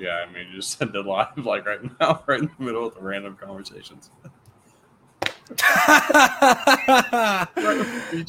Yeah, 0.00 0.24
I 0.26 0.32
mean, 0.32 0.46
you 0.48 0.56
just 0.56 0.78
send 0.78 0.96
it 0.96 1.04
live 1.04 1.36
like 1.36 1.66
right 1.66 1.78
now, 2.00 2.22
right 2.26 2.40
in 2.40 2.50
the 2.58 2.64
middle 2.64 2.86
of 2.86 2.94
the 2.94 3.02
random 3.02 3.36
conversations. 3.38 4.08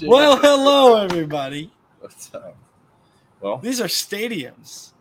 well, 0.05 0.37
hello 0.37 1.01
everybody. 1.01 1.71
What's 2.01 2.35
up? 2.35 2.57
Well, 3.39 3.59
These 3.59 3.79
are 3.79 3.85
stadiums. 3.85 4.91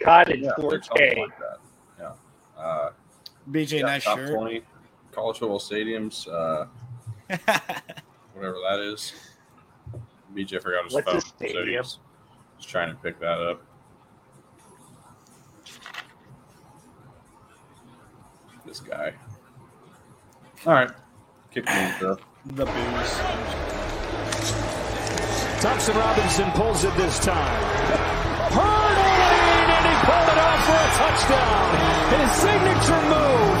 Cottage 0.00 0.40
yeah, 0.40 0.52
4K. 0.56 1.18
like 1.18 1.38
that. 1.38 1.58
Yeah. 1.98 2.12
Uh, 2.56 2.90
BJ, 3.50 3.80
yeah, 3.80 3.86
nice 3.86 4.04
top 4.04 4.16
shirt. 4.16 4.34
20 4.34 4.62
college 5.12 5.38
football 5.38 5.60
stadiums, 5.60 6.26
uh, 6.28 6.64
whatever 8.32 8.56
that 8.70 8.80
is. 8.80 9.12
BJ 10.34 10.62
forgot 10.62 10.84
his 10.84 10.94
What's 10.94 11.08
a 11.08 11.10
phone, 11.12 11.20
so 11.20 11.28
stadium? 11.36 11.84
he's, 11.84 11.98
he's 12.56 12.66
trying 12.66 12.88
to 12.88 12.96
pick 13.02 13.20
that 13.20 13.38
up. 13.38 13.62
This 18.66 18.80
guy. 18.80 19.12
All 20.66 20.72
right, 20.72 20.90
kick 21.50 21.66
the 21.66 21.72
intro. 21.72 22.16
the 22.46 22.64
booze. 22.64 23.12
Thompson 25.60 25.96
Robinson 25.96 26.50
pulls 26.52 26.84
it 26.84 26.94
this 26.96 27.18
time. 27.20 27.62
Hurdling, 28.52 29.68
and 29.72 29.84
he 29.88 29.94
pulled 30.04 30.28
it 30.28 30.38
off 30.40 30.60
for 30.64 30.76
a 30.76 30.90
touchdown. 31.00 31.72
His 32.12 32.28
signature 32.40 33.02
move. 33.08 33.58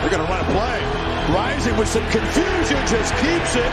They're 0.00 0.12
going 0.12 0.24
to 0.24 0.28
run 0.28 0.40
a 0.44 0.48
play. 0.52 0.80
Rising 1.32 1.76
with 1.78 1.88
some 1.88 2.04
confusion, 2.10 2.76
just 2.86 3.14
keeps 3.24 3.56
it. 3.56 3.72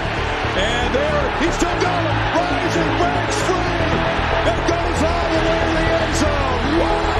And 0.55 0.95
there, 0.95 1.39
he's 1.44 1.53
still 1.55 1.75
going. 1.75 2.08
Rising 2.39 2.91
breaks 2.99 3.39
free. 3.44 3.75
It 4.47 4.61
goes 4.72 4.99
all 5.03 5.27
the 5.27 5.41
way 5.44 5.59
to 5.59 5.75
the 5.75 5.88
end 5.91 6.16
zone. 6.16 6.80
Wow. 6.80 7.11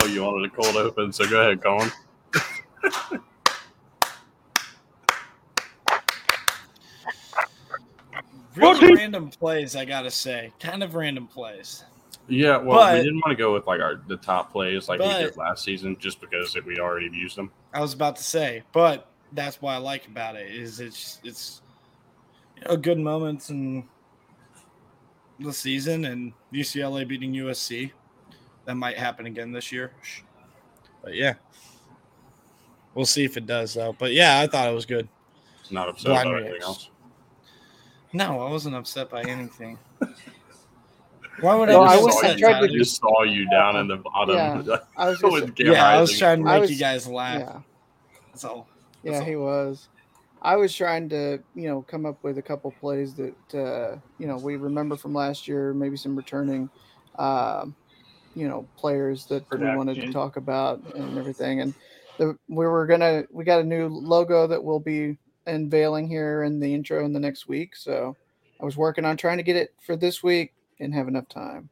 Well, 0.00 0.10
you 0.10 0.22
wanted 0.22 0.52
a 0.52 0.54
cold 0.54 0.76
open, 0.76 1.12
so 1.12 1.28
go 1.28 1.40
ahead, 1.40 1.62
Collin. 1.62 1.90
Really 8.56 8.94
random 8.94 9.30
plays, 9.30 9.76
I 9.76 9.84
gotta 9.84 10.10
say. 10.10 10.52
Kind 10.58 10.82
of 10.82 10.94
random 10.94 11.26
plays. 11.26 11.84
Yeah, 12.28 12.58
well, 12.58 12.78
But- 12.78 12.94
we 12.94 13.04
didn't 13.04 13.20
want 13.24 13.30
to 13.30 13.36
go 13.36 13.54
with 13.54 13.66
like 13.66 13.80
our 13.80 14.00
the 14.06 14.16
top 14.16 14.52
plays 14.52 14.88
like 14.88 15.00
we 15.00 15.06
did 15.08 15.36
last 15.36 15.64
season, 15.64 15.96
just 15.98 16.20
because 16.20 16.56
we 16.66 16.78
already 16.78 17.06
used 17.06 17.36
them. 17.36 17.50
I 17.72 17.80
was 17.80 17.94
about 17.94 18.16
to 18.16 18.22
say, 18.22 18.62
but 18.72 19.10
that's 19.32 19.60
what 19.62 19.72
I 19.72 19.78
like 19.78 20.06
about 20.06 20.36
it 20.36 20.50
is 20.50 20.80
it's 20.80 21.20
it's 21.24 21.62
you 22.56 22.64
know, 22.68 22.76
good 22.76 22.98
moments 22.98 23.50
in 23.50 23.88
the 25.38 25.52
season 25.52 26.04
and 26.04 26.32
UCLA 26.52 27.06
beating 27.06 27.32
USC. 27.32 27.92
That 28.68 28.74
might 28.74 28.98
happen 28.98 29.24
again 29.24 29.50
this 29.50 29.72
year. 29.72 29.92
But 31.02 31.14
yeah. 31.14 31.34
We'll 32.94 33.06
see 33.06 33.24
if 33.24 33.38
it 33.38 33.46
does 33.46 33.72
though. 33.72 33.96
But 33.98 34.12
yeah, 34.12 34.40
I 34.40 34.46
thought 34.46 34.68
it 34.68 34.74
was 34.74 34.84
good. 34.84 35.08
Not 35.70 35.88
upset 35.88 36.08
Blind 36.08 36.28
about 36.28 36.42
anything 36.42 36.62
else. 36.62 36.90
No, 38.12 38.40
I 38.46 38.50
wasn't 38.50 38.74
upset 38.76 39.08
by 39.08 39.22
anything. 39.22 39.78
Why 41.40 41.54
would 41.54 41.70
No, 41.70 41.80
I 41.80 41.94
I 41.94 41.96
was- 41.98 42.20
saw 42.20 42.26
I 42.28 42.36
tried 42.36 42.60
to- 42.60 42.68
just 42.68 42.96
saw 43.00 43.22
you 43.22 43.48
down 43.48 43.76
in 43.76 43.88
the 43.88 43.96
bottom. 43.96 44.36
Yeah. 44.36 44.76
I 44.98 45.08
was 45.08 45.18
gonna 45.18 45.32
with 45.32 45.56
say- 45.56 45.64
Cam 45.64 45.72
yeah, 45.72 45.88
I 45.88 45.98
was 46.02 46.18
trying 46.18 46.40
to 46.40 46.44
make 46.44 46.60
was- 46.60 46.70
you 46.70 46.76
guys 46.78 47.08
laugh. 47.08 47.40
Yeah, 47.40 47.60
That's 48.26 48.44
all. 48.44 48.68
yeah, 49.02 49.12
That's 49.12 49.24
he 49.26 49.36
was. 49.36 49.88
I 50.42 50.56
was 50.56 50.74
trying 50.76 51.08
to, 51.08 51.42
you 51.54 51.68
know, 51.68 51.80
come 51.88 52.04
up 52.04 52.22
with 52.22 52.36
a 52.36 52.42
couple 52.42 52.70
plays 52.72 53.14
that, 53.14 53.54
uh, 53.54 53.96
you 54.18 54.26
know, 54.26 54.36
we 54.36 54.56
remember 54.56 54.94
from 54.96 55.14
last 55.14 55.48
year, 55.48 55.72
maybe 55.72 55.96
some 55.96 56.14
returning, 56.14 56.68
um, 57.18 57.74
you 58.38 58.48
know, 58.48 58.66
players 58.76 59.26
that 59.26 59.44
we 59.50 59.58
wanted 59.76 59.96
to 59.96 60.12
talk 60.12 60.36
about 60.36 60.80
and 60.94 61.18
everything. 61.18 61.60
And 61.60 61.74
the, 62.18 62.38
we 62.48 62.66
were 62.66 62.86
gonna, 62.86 63.24
we 63.32 63.44
got 63.44 63.60
a 63.60 63.64
new 63.64 63.88
logo 63.88 64.46
that 64.46 64.62
we'll 64.62 64.78
be 64.78 65.18
unveiling 65.46 66.06
here 66.06 66.44
in 66.44 66.60
the 66.60 66.72
intro 66.72 67.04
in 67.04 67.12
the 67.12 67.18
next 67.18 67.48
week. 67.48 67.74
So 67.74 68.16
I 68.60 68.64
was 68.64 68.76
working 68.76 69.04
on 69.04 69.16
trying 69.16 69.38
to 69.38 69.42
get 69.42 69.56
it 69.56 69.74
for 69.84 69.96
this 69.96 70.22
week 70.22 70.54
and 70.78 70.94
have 70.94 71.08
enough 71.08 71.28
time. 71.28 71.68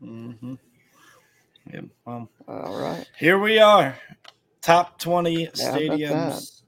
Mm-hmm. 0.00 0.54
Yeah, 1.72 1.80
well, 2.04 2.28
All 2.46 2.80
right. 2.80 3.08
here 3.18 3.38
we 3.38 3.58
are. 3.58 3.96
Top 4.62 4.98
20 4.98 5.44
about 5.44 5.54
that? 5.56 5.80
stadiums, 5.80 6.62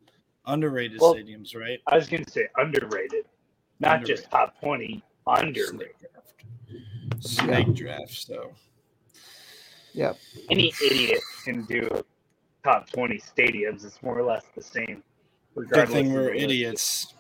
underrated 0.47 1.00
Well- 1.00 1.15
stadiums, 1.15 1.55
right? 1.55 1.81
I 1.87 1.97
was 1.97 2.09
going 2.09 2.25
to 2.25 2.31
say 2.31 2.49
underrated, 2.56 3.27
not 3.78 4.05
just 4.05 4.31
top 4.31 4.61
20, 4.61 5.03
underrated. 5.28 5.71
Snake 5.71 5.97
draft. 6.00 7.25
Snake 7.25 7.75
draft. 7.75 8.11
So, 8.15 8.53
Yep. 9.92 10.19
Any 10.50 10.72
idiot 10.84 11.20
can 11.44 11.64
do 11.64 11.88
top 12.64 12.88
20 12.91 13.19
stadiums. 13.19 13.84
It's 13.84 14.03
more 14.03 14.19
or 14.19 14.22
less 14.25 14.44
the 14.54 14.62
same. 14.62 15.03
good 15.54 15.88
thing 15.88 16.12
we're 16.12 16.32
idiots. 16.32 17.14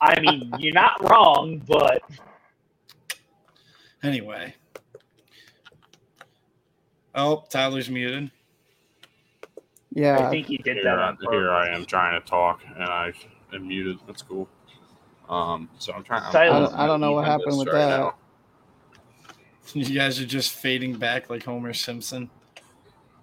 I 0.00 0.20
mean, 0.20 0.52
you're 0.58 0.74
not 0.74 1.02
wrong, 1.08 1.62
but 1.66 2.02
Anyway. 4.02 4.54
Oh, 7.14 7.44
Tyler's 7.48 7.90
muted. 7.90 8.30
Yeah. 9.92 10.26
I 10.26 10.30
think 10.30 10.46
he 10.46 10.58
did 10.58 10.76
Here, 10.76 10.84
that 10.84 10.98
I, 10.98 11.08
on 11.08 11.18
here 11.30 11.50
I 11.50 11.74
am 11.74 11.86
trying 11.86 12.20
to 12.20 12.26
talk, 12.26 12.60
and 12.74 12.84
I 12.84 13.12
am 13.54 13.66
muted. 13.66 13.98
That's 14.06 14.22
cool. 14.22 14.48
Um, 15.28 15.68
so 15.78 15.92
I'm 15.92 16.04
trying. 16.04 16.22
I'm- 16.22 16.32
I 16.36 16.44
don't- 16.60 16.74
I 16.74 16.86
don't 16.86 17.00
know 17.00 17.12
what 17.12 17.24
happened 17.24 17.58
with 17.58 17.68
right 17.68 17.74
that. 17.78 17.98
now. 17.98 18.14
You 19.74 19.84
guys 19.98 20.20
are 20.20 20.26
just 20.26 20.52
fading 20.52 20.94
back 20.96 21.28
like 21.30 21.44
Homer 21.44 21.72
Simpson 21.74 22.30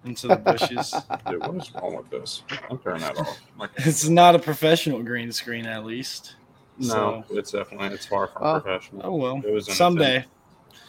into 0.04 0.28
the 0.28 0.36
bushes. 0.36 0.94
Dude, 1.28 1.40
what 1.40 1.56
is 1.56 1.72
wrong 1.74 1.96
with 1.96 2.10
this? 2.10 2.42
I'm 2.70 2.78
turning 2.78 3.00
that 3.00 3.16
off. 3.18 3.38
Like, 3.58 3.70
it's 3.76 4.08
not 4.08 4.34
a 4.34 4.38
professional 4.38 5.02
green 5.02 5.32
screen, 5.32 5.66
at 5.66 5.84
least. 5.84 6.36
no, 6.78 7.24
So- 7.28 7.36
it's 7.36 7.52
definitely 7.52 7.88
it's 7.88 8.06
far 8.06 8.26
from 8.28 8.42
Oh. 8.42 8.60
professional. 8.60 9.02
Oh 9.04 9.14
well. 9.16 9.42
It 9.44 9.52
was 9.52 9.68
an 9.68 9.74
Someday. 9.74 10.24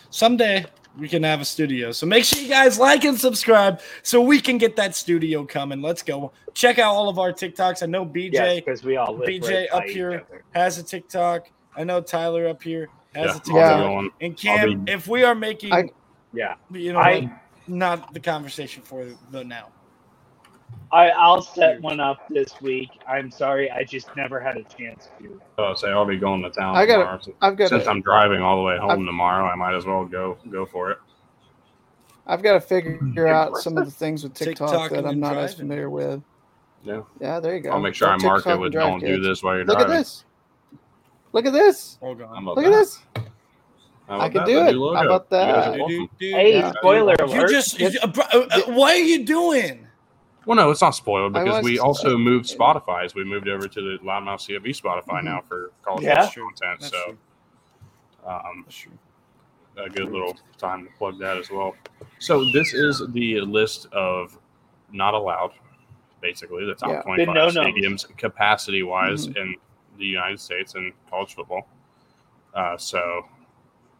Someday 0.09 0.65
we 0.97 1.07
can 1.09 1.23
have 1.23 1.41
a 1.41 1.45
studio. 1.45 1.91
So 1.91 2.05
make 2.05 2.23
sure 2.25 2.41
you 2.41 2.47
guys 2.49 2.77
like 2.79 3.03
and 3.03 3.19
subscribe 3.19 3.81
so 4.03 4.21
we 4.21 4.39
can 4.39 4.57
get 4.57 4.75
that 4.77 4.95
studio 4.95 5.45
coming. 5.45 5.81
Let's 5.81 6.01
go. 6.01 6.31
Check 6.53 6.79
out 6.79 6.93
all 6.93 7.09
of 7.09 7.19
our 7.19 7.31
TikToks. 7.33 7.83
I 7.83 7.85
know 7.87 8.05
BJ 8.05 8.33
Yes, 8.33 8.55
because 8.55 8.83
we 8.83 8.95
all 8.97 9.15
live 9.15 9.27
BJ 9.27 9.67
right 9.71 9.71
up 9.73 9.83
here. 9.85 10.25
other. 10.29 10.43
has 10.53 10.77
a 10.77 10.83
TikTok. 10.83 11.49
I 11.75 11.83
know 11.83 11.99
Tyler 12.01 12.47
up 12.47 12.63
here 12.63 12.87
has 13.15 13.41
Yeah, 13.47 13.61
a 13.61 13.65
I'll 13.65 14.01
TikTok. 14.03 14.13
And 14.21 14.37
Cam, 14.37 14.83
be- 14.85 14.91
if 14.91 15.07
we 15.07 15.23
are 15.23 15.35
making 15.35 15.73
I- 15.73 15.89
Yeah, 16.33 16.55
you 16.71 16.93
know 16.93 16.99
I- 16.99 17.31
not 17.67 18.13
the 18.13 18.19
conversation 18.19 18.83
for 18.83 19.05
the 19.31 19.43
now. 19.43 19.69
I, 20.91 21.09
I'll 21.09 21.41
set 21.41 21.81
one 21.81 21.99
up 21.99 22.27
this 22.29 22.61
week. 22.61 22.89
I'm 23.07 23.31
sorry, 23.31 23.71
I 23.71 23.83
just 23.83 24.15
never 24.15 24.39
had 24.39 24.57
a 24.57 24.63
chance 24.63 25.09
to. 25.19 25.41
Oh, 25.57 25.73
say 25.73 25.89
I'll 25.89 26.05
be 26.05 26.17
going 26.17 26.41
to 26.43 26.49
town 26.51 26.75
I 26.75 26.85
gotta- 26.85 26.99
tomorrow. 27.03 27.19
So- 27.21 27.33
I've 27.41 27.57
got 27.57 27.69
Since 27.69 27.83
to, 27.85 27.89
I'm 27.89 28.01
driving 28.01 28.41
all 28.41 28.57
the 28.57 28.63
way 28.63 28.77
home 28.77 28.91
I've- 28.91 29.05
tomorrow, 29.05 29.45
I 29.45 29.55
might 29.55 29.75
as 29.75 29.85
well 29.85 30.05
go 30.05 30.37
go 30.51 30.65
for 30.65 30.91
it. 30.91 30.97
I've 32.27 32.41
got 32.41 32.53
to 32.53 32.59
figure 32.61 33.27
out 33.27 33.57
some 33.57 33.77
of 33.77 33.85
the 33.85 33.91
things 33.91 34.23
with 34.23 34.33
TikTok 34.33 34.69
TikToking 34.69 34.89
that 34.95 35.05
I'm 35.05 35.11
and 35.11 35.21
not 35.21 35.37
as 35.37 35.53
familiar 35.53 35.89
with. 35.91 36.21
Yeah. 36.83 37.01
Yeah, 37.19 37.39
there 37.39 37.55
you 37.55 37.61
go. 37.61 37.71
I'll 37.71 37.79
make 37.79 37.93
sure 37.95 38.07
Go 38.07 38.13
I 38.13 38.17
mark 38.17 38.37
TikTok 38.39 38.47
it 38.47 38.53
and 38.53 38.61
with 38.61 38.73
"Don't 38.73 38.99
do 38.99 39.21
this 39.21 39.43
while 39.43 39.55
you're 39.55 39.65
Look 39.65 39.77
at 39.79 39.85
driving." 39.87 39.97
this. 39.97 40.24
Look 41.35 41.45
at 41.45 41.51
this. 41.51 41.97
Hold 41.99 42.21
on. 42.21 42.29
How 42.29 42.41
about 42.41 42.55
Look 42.55 42.65
at 42.65 42.71
this. 42.71 42.99
I 44.07 44.27
about 44.27 44.31
can 44.31 44.45
do 44.45 44.59
it. 44.65 44.71
new 44.71 44.93
How 44.95 45.03
about 45.05 45.29
that? 45.31 45.79
are 45.81 45.87
Dude, 45.87 46.09
dude, 46.17 46.33
Hey, 46.33 46.53
Yeah. 46.59 46.71
spoiler 46.77 47.13
You 47.27 47.47
just 47.49 47.77
Get- 47.77 48.01
uh, 48.01 48.07
uh, 48.31 48.61
what 48.71 48.93
are 48.95 48.99
you 48.99 49.25
doing? 49.25 49.85
Well, 50.45 50.55
no, 50.55 50.71
it's 50.71 50.79
not 50.79 50.91
spoiled 50.95 51.33
because 51.33 51.61
we 51.61 51.77
also 51.77 52.17
moved 52.17 52.45
Spotify's. 52.45 53.15
We 53.15 53.25
moved 53.25 53.49
over 53.49 53.67
to 53.67 53.81
the 53.81 53.97
Loudmouth 54.01 54.39
CFB 54.39 54.69
Spotify 54.81 55.25
now 55.25 55.41
for 55.45 55.71
college 55.83 56.03
Yeah. 56.05 56.25
football 56.25 56.51
content. 56.51 56.79
That's 56.79 56.93
so, 56.93 57.03
true. 57.03 57.17
um, 58.25 58.63
That's 58.65 58.77
true. 58.77 58.91
a 59.75 59.89
good 59.89 60.09
little 60.13 60.37
time 60.57 60.85
to 60.85 60.91
plug 60.97 61.19
that 61.19 61.35
as 61.35 61.51
well. 61.51 61.75
So 62.19 62.45
this 62.51 62.73
is 62.73 63.03
the 63.09 63.41
list 63.41 63.87
of 63.91 64.37
not 64.93 65.13
allowed, 65.15 65.51
basically 66.21 66.63
the 66.65 66.75
top 66.75 66.91
Yeah. 66.91 67.01
25 67.01 67.35
no-nos. 67.35 67.55
stadiums 67.57 68.17
capacity 68.17 68.83
wise 68.83 69.27
Mm-hmm. 69.27 69.37
in 69.37 69.55
the 69.97 70.05
United 70.05 70.39
States 70.39 70.75
and 70.75 70.91
college 71.09 71.33
football. 71.35 71.67
Uh, 72.53 72.77
so 72.77 73.25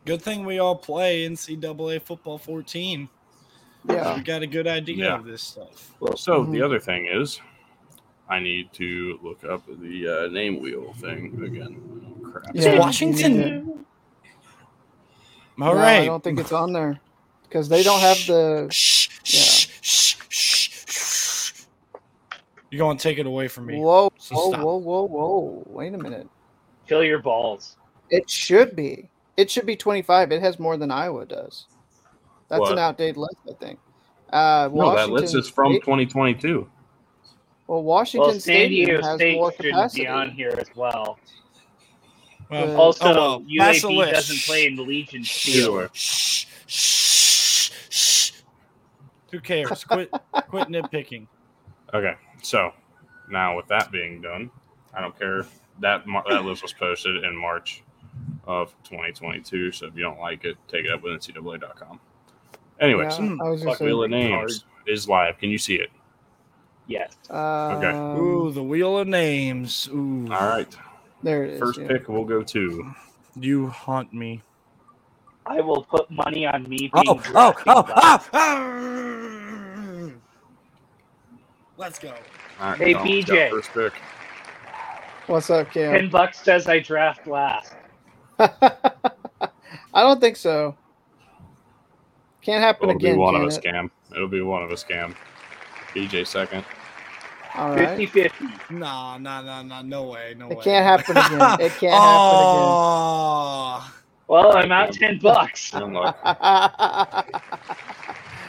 Good 0.06 0.22
thing 0.22 0.46
we 0.46 0.60
all 0.60 0.76
play 0.76 1.26
NCAA 1.28 2.00
football 2.02 2.38
14. 2.38 3.10
Yeah. 3.90 4.16
We 4.16 4.22
got 4.22 4.44
a 4.44 4.48
good 4.48 4.68
idea 4.68 5.06
Yeah. 5.06 5.16
of 5.16 5.26
this 5.26 5.42
stuff. 5.42 5.94
Well, 6.00 6.16
so 6.16 6.44
Mhm. 6.44 6.52
the 6.52 6.62
other 6.62 6.80
thing 6.80 7.08
is 7.08 7.42
I 8.30 8.40
need 8.40 8.72
to 8.74 9.20
look 9.24 9.44
up 9.44 9.64
the 9.68 10.26
uh, 10.26 10.32
name 10.32 10.60
wheel 10.60 10.94
thing 10.94 11.42
again. 11.44 11.82
Oh, 12.24 12.30
crap. 12.32 12.56
Is 12.56 12.66
Yeah. 12.66 12.80
Washington? 12.80 13.86
All 15.62 15.74
No, 15.74 15.76
right. 15.76 16.02
I 16.02 16.06
don't 16.06 16.24
think 16.24 16.40
it's 16.40 16.52
on 16.52 16.74
there 16.74 17.00
because 17.44 17.70
they 17.70 17.82
don't 17.84 18.00
have 18.02 18.18
the. 18.28 18.68
Shh, 18.72 19.10
shh, 19.24 19.68
shh, 19.82 20.16
shh, 20.30 20.86
shh. 20.88 21.54
You're 22.72 22.80
going 22.80 22.98
to 22.98 23.04
take 23.04 23.20
it 23.20 23.26
away 23.26 23.48
from 23.48 23.68
me. 23.68 23.78
Whoa, 23.80 24.10
So 24.26 24.36
whoa, 24.36 24.50
stop. 24.50 24.62
whoa, 24.64 24.78
whoa, 24.78 25.04
whoa! 25.04 25.64
Wait 25.68 25.94
a 25.94 25.98
minute. 26.00 26.28
Fill 26.88 27.04
your 27.04 27.20
balls. 27.20 27.78
It 28.10 28.28
should 28.28 28.76
be. 28.76 29.08
It 29.38 29.52
should 29.52 29.68
be 29.68 29.76
25. 29.76 30.32
It 30.32 30.42
has 30.42 30.58
more 30.58 30.78
than 30.78 30.90
Iowa 30.90 31.26
does. 31.28 31.68
That's 32.50 32.60
What? 32.62 32.72
an 32.72 32.80
outdated 32.80 33.18
list, 33.18 33.36
I 33.48 33.54
think. 33.54 33.80
Uh, 34.34 34.68
No, 34.74 34.96
that 34.96 35.10
list 35.12 35.36
is 35.36 35.48
from 35.48 35.74
State- 35.74 35.82
2022. 35.84 36.68
well, 37.68 37.84
Washington 37.84 38.22
Well, 38.30 38.32
San 38.34 38.40
Stadium 38.42 38.86
Diego 38.88 39.04
has 39.04 39.16
State 39.18 39.36
more 39.36 39.52
capacity. 39.52 40.02
be 40.02 40.08
on 40.08 40.32
here 40.32 40.56
as 40.58 40.76
well. 40.76 41.20
Well, 42.50 42.72
Uh, 42.72 42.82
Also, 42.82 43.06
oh, 43.06 43.14
well. 43.14 43.40
Pass 43.60 43.82
the 43.84 43.90
UAB 43.90 43.98
list. 43.98 44.14
doesn't 44.14 44.40
play 44.48 44.66
in 44.66 44.76
the 44.76 44.82
Legion 44.84 45.22
Either 45.22 45.28
Field. 45.30 45.90
Shh, 45.94 46.46
shh, 46.66 47.72
shh. 47.90 48.32
Who 49.32 49.40
cares? 49.40 49.84
Quit, 49.84 50.10
quit 50.50 50.68
nitpicking. 50.70 51.28
Okay, 51.94 52.16
so 52.42 52.72
now 53.30 53.56
with 53.58 53.68
that 53.68 53.92
being 53.92 54.22
done, 54.22 54.50
I 54.94 55.02
don't 55.02 55.18
care 55.18 55.46
that 55.82 56.06
that 56.30 56.46
list 56.46 56.62
was 56.64 56.74
posted 56.74 57.24
in 57.24 57.36
March 57.36 57.84
of 58.46 58.74
2022. 58.84 59.72
So 59.72 59.88
if 59.88 59.96
you 59.96 60.02
don't 60.02 60.20
like 60.20 60.46
it, 60.46 60.58
take 60.68 60.86
it 60.86 60.92
up 60.92 61.02
with 61.04 61.14
NCAA.com. 61.20 62.00
Anyways, 62.80 63.18
Yeah, 63.20 63.36
I 63.42 63.50
was 63.50 63.62
gonna 63.62 63.72
Fuck 63.76 63.82
Wheel 63.82 64.04
of 64.04 64.10
Names 64.12 64.66
is 64.88 65.08
live. 65.10 65.38
Can 65.38 65.50
you 65.50 65.58
see 65.58 65.76
it? 65.76 65.90
Yes. 66.88 67.16
um, 67.32 67.84
Ooh, 68.20 68.52
the 68.52 68.64
wheel 68.64 69.00
of 69.00 69.08
names. 69.08 69.90
Ooh, 69.92 70.28
All 70.32 70.48
right. 70.48 70.68
there 71.24 71.44
it 71.44 71.54
is. 71.54 71.60
First 71.60 71.80
yeah. 71.80 71.88
pick 71.88 72.08
will 72.08 72.26
go 72.26 72.44
to 72.44 72.94
you 73.40 73.68
haunt 73.68 74.14
me. 74.14 74.42
I 75.48 75.62
will 75.62 75.84
put 75.84 76.10
money 76.10 76.46
on 76.46 76.64
me 76.64 76.78
being 76.78 76.92
Oh, 76.96 77.04
oh, 77.08 77.20
drafted 77.20 77.64
oh, 77.68 77.84
by- 77.84 77.94
oh, 77.96 78.30
oh. 78.34 80.12
Let's 81.78 82.00
go. 82.00 82.14
All 82.60 82.72
right, 82.72 82.80
Hey, 82.80 82.92
Collin's 82.92 83.26
BJ. 83.26 83.50
First 83.50 83.74
pick. 83.74 83.94
What's 85.28 85.50
up, 85.50 85.72
Cam? 85.72 86.04
Ten 86.04 86.10
bucks 86.10 86.40
says 86.44 86.68
I 86.68 86.80
draft 86.80 87.28
last. 87.28 87.76
I 88.40 90.04
don't 90.04 90.22
think 90.22 90.38
so. 90.38 90.78
Can't 92.42 92.64
happen 92.64 92.90
again. 92.90 92.90
It'll 92.90 93.00
be 93.00 93.14
one 93.14 93.36
can 93.36 93.36
of 93.36 93.44
a 93.44 93.48
it? 93.48 93.66
scam. 93.66 93.92
It'll 94.16 94.28
be 94.30 94.42
one 94.42 94.64
of 94.64 94.72
a 94.72 94.76
scam. 94.76 95.16
BJ 95.96 96.28
second. 96.28 96.66
All 97.56 97.72
right. 97.74 98.04
50-50. 98.08 98.32
Nah, 98.70 99.18
nah, 99.18 99.42
nah, 99.42 99.64
nah. 99.64 99.82
No 99.84 100.06
way. 100.06 100.36
No 100.38 100.50
It 100.50 100.60
way. 100.60 100.66
can't 100.66 100.86
happen 100.86 101.18
again. 101.18 101.56
It 101.60 101.78
can't 101.78 102.04
oh. 102.04 102.06
Happen 102.06 102.42
again. 102.42 102.80
Well, 104.28 104.58
I'm 104.58 104.72
out 104.72 104.94
ten 104.94 105.20
bucks. 105.20 105.74
Unlucky. 105.74 106.14
happen 106.24 107.30
again. 107.36 107.42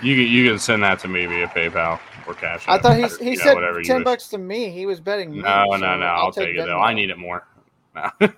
You 0.02 0.16
can 0.16 0.26
you 0.32 0.48
can 0.48 0.58
send 0.58 0.82
that 0.84 1.00
to 1.00 1.08
me 1.08 1.26
via 1.26 1.48
PayPal 1.48 2.00
or 2.26 2.34
Cash. 2.34 2.64
I 2.66 2.78
thought 2.78 2.96
he, 2.96 3.06
he 3.24 3.30
you 3.32 3.36
know, 3.36 3.42
said 3.44 3.54
whatever 3.54 3.82
ten 3.82 4.02
bucks 4.02 4.28
to 4.28 4.38
me. 4.38 4.70
He 4.70 4.86
was 4.86 5.00
betting 5.00 5.30
me. 5.30 5.40
No, 5.40 5.66
so 5.70 5.76
no, 5.76 5.96
no. 5.96 6.06
I'll, 6.06 6.32
take, 6.32 6.50
it 6.56 6.58
though. 6.58 6.66
Venmo. 6.66 6.82
I 6.84 6.94
need 6.94 7.10
it 7.10 7.18
more. 7.18 7.46
No. 8.20 8.28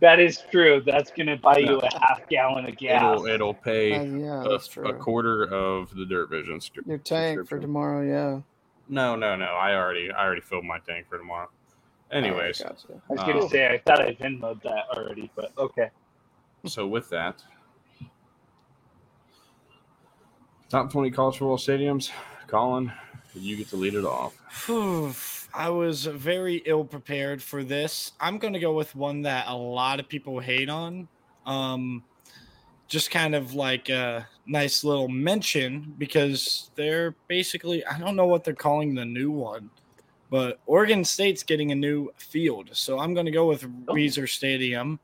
That 0.00 0.18
is 0.18 0.42
true. 0.50 0.82
That's 0.84 1.10
gonna 1.10 1.36
buy 1.36 1.58
you 1.58 1.78
a 1.78 1.98
half 2.00 2.26
gallon 2.28 2.66
of 2.66 2.76
gas. 2.76 3.02
it'll 3.02 3.26
it'll 3.26 3.54
pay 3.54 3.92
Uh, 3.94 4.02
yeah, 4.02 4.44
a, 4.44 4.48
that's 4.48 4.76
a 4.76 4.92
quarter 4.94 5.44
of 5.52 5.94
the 5.94 6.06
Dirt 6.06 6.30
Vision. 6.30 6.58
stri- 6.58 6.86
Your 6.86 6.98
tank 6.98 7.46
for 7.48 7.60
tomorrow, 7.60 8.02
yeah. 8.02 8.40
No, 8.88 9.14
no, 9.14 9.36
no. 9.36 9.44
I 9.44 9.74
already 9.74 10.10
I 10.10 10.24
already 10.24 10.40
filled 10.40 10.64
my 10.64 10.78
tank 10.78 11.06
for 11.08 11.18
tomorrow. 11.18 11.48
Anyways, 12.10 12.62
Oh, 12.62 12.68
gotcha. 12.68 12.86
I 13.08 13.12
was 13.12 13.20
gonna 13.20 13.44
Oh. 13.44 13.48
say 13.48 13.68
I 13.68 13.78
thought 13.78 14.00
I 14.00 14.14
Venmoed 14.14 14.62
that 14.62 14.86
already, 14.96 15.30
but 15.36 15.52
okay. 15.58 15.90
so 16.66 16.86
with 16.86 17.08
that, 17.10 17.42
top 20.68 20.90
twenty 20.90 21.10
college 21.10 21.36
football 21.38 21.58
stadiums. 21.58 22.10
Collin, 22.46 22.90
you 23.34 23.56
get 23.56 23.68
to 23.70 23.76
lead 23.76 23.94
it 23.94 24.04
off. 24.04 24.34
I 25.52 25.68
was 25.68 26.06
very 26.06 26.62
ill 26.66 26.84
prepared 26.84 27.42
for 27.42 27.64
this. 27.64 28.12
I'm 28.20 28.38
going 28.38 28.52
to 28.52 28.60
go 28.60 28.72
with 28.72 28.94
one 28.94 29.22
that 29.22 29.46
a 29.48 29.54
lot 29.54 30.00
of 30.00 30.08
people 30.08 30.38
hate 30.38 30.68
on. 30.68 31.08
Um, 31.46 32.04
just 32.86 33.10
kind 33.10 33.34
of 33.34 33.54
like 33.54 33.88
a 33.88 34.26
nice 34.46 34.84
little 34.84 35.08
mention 35.08 35.94
because 35.98 36.70
they're 36.74 37.14
basically, 37.28 37.84
I 37.86 37.98
don't 37.98 38.16
know 38.16 38.26
what 38.26 38.44
they're 38.44 38.54
calling 38.54 38.94
the 38.94 39.04
new 39.04 39.30
one, 39.30 39.70
but 40.28 40.60
Oregon 40.66 41.04
State's 41.04 41.42
getting 41.42 41.72
a 41.72 41.74
new 41.74 42.12
field. 42.16 42.70
So 42.72 42.98
I'm 42.98 43.14
going 43.14 43.26
to 43.26 43.32
go 43.32 43.46
with 43.46 43.62
Reser 43.86 44.28
Stadium. 44.28 44.98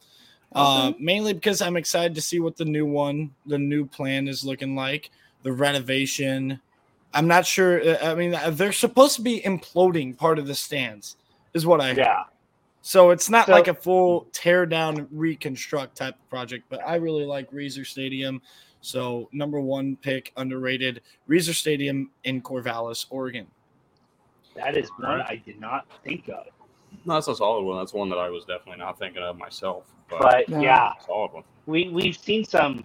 Uh, 0.53 0.93
mainly 0.99 1.35
because 1.35 1.61
I'm 1.61 1.77
excited 1.77 2.15
to 2.15 2.21
see 2.23 2.41
what 2.41 2.57
the 2.57 2.65
new 2.65 2.87
one, 2.87 3.35
the 3.47 3.59
new 3.59 3.85
plan 3.85 4.27
is 4.27 4.45
looking 4.45 4.75
like, 4.75 5.11
the 5.43 5.53
renovation. 5.53 6.61
I'm 7.15 7.27
not 7.27 7.47
sure. 7.47 7.81
uh, 7.83 7.99
I 8.13 8.15
mean, 8.15 8.35
uh, 8.35 8.51
they're 8.51 8.73
supposed 8.73 9.17
to 9.17 9.23
be 9.23 9.41
imploding 9.41 10.17
part 10.17 10.39
of 10.39 10.47
the 10.47 10.55
stands, 10.55 11.17
is 11.55 11.67
what 11.67 11.81
I 11.81 11.89
heard. 11.89 11.99
Yeah. 11.99 12.25
So 12.83 13.11
it's 13.11 13.29
not 13.31 13.47
So- 13.47 13.53
like 13.53 13.69
a 13.69 13.75
full 13.75 14.27
tear 14.33 14.67
down, 14.67 15.09
reconstruct 15.11 15.97
type 15.97 16.15
of 16.15 16.29
project, 16.31 16.65
but 16.69 16.81
I 16.87 16.97
really 16.97 17.25
like 17.25 17.51
Reser 17.51 17.87
Stadium. 17.87 18.41
So 18.81 19.29
number 19.33 19.61
one 19.61 19.97
pick, 19.97 20.33
underrated, 20.37 21.03
Reser 21.29 21.55
Stadium 21.55 22.11
in 22.25 22.41
Corvallis, 22.43 23.07
Oregon. 23.11 23.47
That 24.55 24.77
is 24.77 24.89
one 24.99 25.21
I 25.23 25.37
did 25.45 25.61
not 25.61 25.87
think 26.05 26.29
of. 26.29 26.47
No, 27.05 27.15
that's 27.15 27.29
a 27.29 27.35
solid 27.35 27.63
one. 27.65 27.77
That's 27.79 27.93
one 27.93 28.09
that 28.11 28.19
I 28.19 28.29
was 28.31 28.45
definitely 28.45 28.79
not 28.79 28.99
thinking 28.99 29.23
of 29.23 29.37
myself. 29.37 29.85
But, 30.09 30.21
But 30.23 30.49
No. 30.49 30.61
yeah, 30.61 30.93
solid 31.05 31.33
one. 31.33 31.45
we 31.67 31.89
we've 31.89 32.17
seen 32.17 32.45
some 32.45 32.85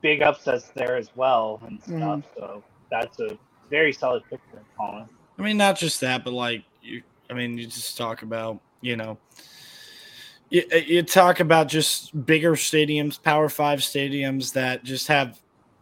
big 0.00 0.22
upsets 0.22 0.68
there 0.70 0.96
as 0.96 1.10
well 1.16 1.60
and 1.66 1.82
stuff. 1.82 1.92
Mhm. 1.98 2.22
So 2.36 2.62
that's 2.90 3.20
a 3.20 3.38
very 3.70 3.92
solid 3.92 4.22
pick 4.30 4.40
there, 4.52 4.62
Collin. 4.76 5.08
I 5.38 5.42
mean, 5.42 5.56
not 5.56 5.78
just 5.78 6.00
that, 6.00 6.24
but 6.24 6.32
like 6.32 6.64
you. 6.82 7.02
I 7.30 7.34
mean, 7.34 7.58
you 7.58 7.66
just 7.66 7.96
talk 7.96 8.22
about 8.22 8.60
you 8.80 8.96
know. 8.96 9.18
You, 10.50 10.64
you 10.86 11.02
talk 11.02 11.40
about 11.40 11.68
just 11.68 12.24
bigger 12.24 12.52
stadiums, 12.52 13.22
Power 13.22 13.48
Five 13.48 13.80
stadiums 13.80 14.52
that 14.54 14.82
just 14.82 15.08
have 15.08 15.38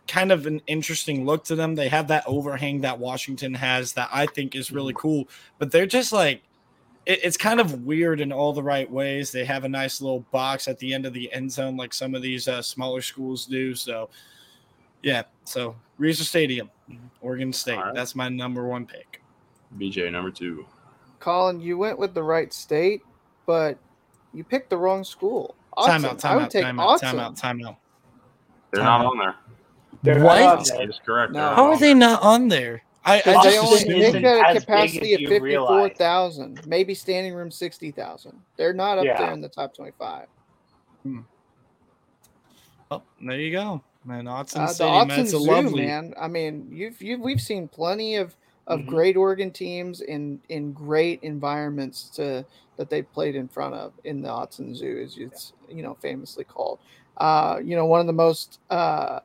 kind 0.09 0.33
of 0.33 0.47
an 0.47 0.61
interesting 0.67 1.25
look 1.25 1.45
to 1.45 1.55
them. 1.55 1.75
They 1.75 1.89
have 1.89 2.09
that 2.09 2.25
overhang 2.27 2.81
that 2.81 2.99
Washington 2.99 3.55
has 3.55 3.93
that 3.95 4.09
I 4.13 4.27
think 4.27 4.55
is 4.55 4.73
really 4.73 4.95
cool, 4.97 5.29
but 5.59 5.71
they're 5.71 5.87
just 5.87 6.13
like 6.13 6.43
it, 7.07 7.21
it's 7.23 7.37
kind 7.37 7.61
of 7.61 7.85
weird 7.85 8.21
in 8.21 8.33
all 8.33 8.53
the 8.53 8.63
right 8.63 8.91
ways. 8.91 9.31
They 9.31 9.45
have 9.45 9.65
a 9.65 9.69
nice 9.69 10.01
little 10.01 10.21
box 10.33 10.69
at 10.69 10.79
the 10.79 10.93
end 10.93 11.07
of 11.07 11.13
the 11.13 11.33
end 11.33 11.51
zone, 11.51 11.77
like 11.77 11.95
some 11.95 12.15
of 12.15 12.23
these 12.23 12.49
uh, 12.49 12.61
smaller 12.61 13.01
schools 13.01 13.47
do. 13.47 13.75
So, 13.75 14.11
yeah. 15.07 15.23
So 15.45 15.77
Reser 16.01 16.23
Stadium, 16.25 16.69
Oregon 17.23 17.53
State. 17.53 17.79
All 17.79 17.85
right. 17.85 17.95
That's 17.95 18.15
my 18.17 18.29
number 18.29 18.67
one 18.67 18.85
pick. 18.87 19.23
BJ 19.79 20.11
number 20.11 20.31
two. 20.33 20.67
Collin, 21.21 21.61
you 21.61 21.79
went 21.79 21.99
with 21.99 22.13
the 22.13 22.23
right 22.23 22.53
state, 22.53 23.03
but 23.47 23.79
you 24.35 24.43
picked 24.45 24.69
the 24.71 24.77
wrong 24.77 25.05
school. 25.05 25.55
Time 25.87 26.03
Autzen. 26.03 26.05
out, 26.07 26.13
I 26.13 26.17
time 26.17 26.37
would 26.37 26.45
out, 26.45 26.51
take 26.51 26.63
time 26.65 26.81
out, 26.81 27.01
time 27.01 27.17
Autzen. 27.17 27.21
out, 27.21 27.37
time 27.37 27.65
out. 27.65 27.77
They're 28.73 28.83
Time 28.83 29.01
not 29.03 29.07
out. 29.07 29.07
on 29.13 29.19
there. 29.19 29.35
They're 30.03 30.25
What? 30.25 30.41
not 30.41 30.59
on 30.59 30.65
there. 30.79 30.91
is 30.91 31.01
correct. 31.07 31.33
No. 31.33 31.55
How 31.55 31.67
are 31.71 31.79
they 31.79 31.95
not 31.95 32.23
on 32.23 32.49
there? 32.49 32.83
I, 33.05 33.15
I 33.15 33.19
Because 33.19 33.45
they 33.45 33.51
just 33.53 33.67
only 33.87 34.01
they 34.01 34.07
isn't 34.09 34.23
got 34.23 34.57
a 34.57 34.61
capacity 34.61 35.15
of 35.15 35.29
fifty-four 35.31 35.91
thousand, 35.91 36.67
maybe 36.67 36.93
standing 36.95 37.35
room 37.35 37.51
sixty 37.53 37.93
thousand. 37.93 38.41
They're 38.57 38.73
not 38.75 38.99
up 38.99 39.05
Yeah. 39.05 39.19
there 39.19 39.33
in 39.33 39.41
the 39.41 39.49
top 39.49 39.75
twenty-five. 39.75 40.27
Hmm. 41.05 41.21
oh, 42.91 43.03
there 43.23 43.39
you 43.41 43.53
go, 43.53 43.81
man. 44.07 44.25
Autzen 44.27 44.57
Uh, 44.61 44.73
the 44.73 44.85
Autzen 44.85 45.09
That's 45.09 45.33
a 45.33 45.39
Zoo, 45.39 45.51
lovely. 45.51 45.87
man. 45.87 46.15
I 46.19 46.29
mean, 46.29 46.69
you've 46.71 47.01
you 47.03 47.21
we've 47.21 47.41
seen 47.41 47.69
plenty 47.69 48.17
of 48.17 48.37
of 48.67 48.81
Mhm. 48.81 48.87
great 48.87 49.17
Oregon 49.17 49.51
teams 49.51 50.01
in 50.01 50.41
in 50.49 50.73
great 50.73 51.23
environments 51.23 52.11
to 52.11 52.45
that 52.77 52.91
they 52.91 53.03
played 53.03 53.35
in 53.37 53.49
front 53.49 53.75
of 53.75 53.93
in 54.05 54.23
the 54.23 54.29
Autzen 54.29 54.75
Zoo, 54.75 55.01
as 55.05 55.17
it's 55.19 55.53
you 55.69 55.83
know 55.83 55.95
famously 56.01 56.45
called. 56.45 56.79
Uh, 57.17 57.61
you 57.65 57.77
know, 57.77 57.87
one 57.87 58.01
of 58.01 58.07
the 58.07 58.13
most 58.13 58.61
uh, 58.71 59.21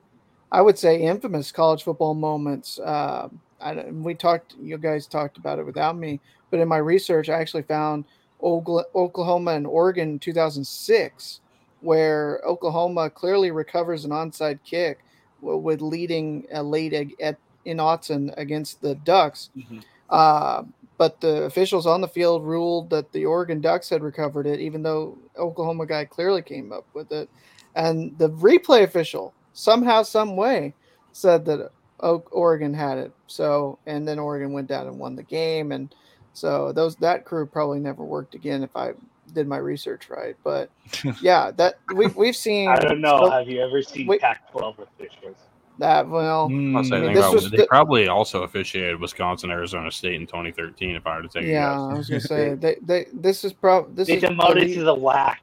I 0.51 0.61
would 0.61 0.77
say 0.77 1.01
infamous 1.01 1.51
college 1.51 1.83
football 1.83 2.13
moments. 2.13 2.79
Uh, 2.79 3.29
I, 3.61 3.75
we 3.91 4.15
talked, 4.15 4.55
you 4.59 4.77
guys 4.77 5.05
talked 5.07 5.37
about 5.37 5.59
it 5.59 5.65
without 5.65 5.95
me, 5.97 6.19
but 6.49 6.59
in 6.59 6.67
my 6.67 6.77
research, 6.77 7.29
I 7.29 7.39
actually 7.39 7.63
found 7.63 8.05
Oklahoma 8.43 9.51
and 9.51 9.67
Oregon 9.67 10.17
2006, 10.19 11.41
where 11.81 12.41
Oklahoma 12.45 13.09
clearly 13.09 13.51
recovers 13.51 14.05
an 14.05 14.11
onside 14.11 14.59
kick 14.63 14.99
with 15.41 15.81
leading 15.81 16.45
a 16.51 16.61
late 16.61 16.93
at 17.19 17.37
in 17.65 17.77
Autzen 17.77 18.33
against 18.37 18.81
the 18.81 18.95
Ducks. 18.95 19.49
Mhm. 19.57 19.83
Uh, 20.09 20.63
but 20.97 21.19
the 21.21 21.43
officials 21.43 21.87
on 21.87 22.01
the 22.01 22.07
field 22.07 22.43
ruled 22.43 22.89
that 22.91 23.11
the 23.11 23.25
Oregon 23.25 23.61
Ducks 23.61 23.89
had 23.89 24.03
recovered 24.03 24.45
it, 24.45 24.59
even 24.59 24.83
though 24.83 25.17
Oklahoma 25.37 25.85
guy 25.85 26.05
clearly 26.05 26.41
came 26.41 26.71
up 26.71 26.85
with 26.93 27.11
it. 27.11 27.29
And 27.75 28.15
the 28.17 28.29
replay 28.29 28.83
official 28.83 29.33
somehow, 29.53 30.03
some 30.03 30.35
way, 30.35 30.73
said 31.11 31.45
that 31.45 31.71
Oregon 31.99 32.73
had 32.73 32.97
it. 32.97 33.11
So, 33.27 33.77
and 33.85 34.07
then 34.07 34.19
Oregon 34.19 34.53
went 34.53 34.67
down 34.67 34.87
and 34.87 34.99
won 34.99 35.15
the 35.15 35.23
game. 35.23 35.71
And 35.71 35.93
So 36.33 36.71
those 36.71 36.95
that 36.97 37.25
crew 37.25 37.45
probably 37.45 37.79
never 37.79 38.03
worked 38.03 38.35
again 38.35 38.63
if 38.63 38.75
I 38.75 38.93
did 39.33 39.47
my 39.47 39.57
research 39.57 40.09
right. 40.09 40.35
But 40.43 40.69
yeah, 41.21 41.51
that 41.51 41.75
we 41.95 42.07
we've 42.07 42.35
seen. 42.35 42.69
I 42.69 42.75
don't 42.77 43.01
know. 43.01 43.25
so 43.25 43.29
Have 43.31 43.47
you 43.49 43.61
ever 43.61 43.81
seen 43.81 44.07
Wait. 44.07 44.21
Pac-12 44.21 44.79
officials? 44.79 45.37
that. 45.79 46.07
Well, 46.07 46.43
I'll 46.43 46.49
say, 46.49 46.53
Mm, 46.53 46.93
I 46.95 46.99
mean, 46.99 47.13
this 47.13 47.33
was 47.33 47.49
they 47.49 47.57
the- 47.57 47.65
probably 47.67 48.07
also 48.07 48.43
officiated 48.43 48.99
Wisconsin, 48.99 49.49
Arizona 49.49 49.89
State 49.89 50.13
in 50.15 50.27
2013. 50.27 50.95
If 50.95 51.07
I 51.07 51.15
were 51.15 51.23
to 51.23 51.27
take 51.27 51.45
yeah, 51.45 51.75
a 51.75 51.85
I 51.85 51.89
guess. 51.89 51.97
was 51.97 52.09
gonna 52.09 52.21
say 52.21 52.53
they, 52.59 52.75
they 52.83 53.05
this 53.13 53.43
is 53.43 53.53
probably 53.53 53.93
this 53.95 54.07
They 54.07 54.15
is 54.17 54.21
demoted 54.23 54.69
the- 54.69 54.75
to 54.75 54.83
the 54.83 54.95
WAC. 54.95 55.37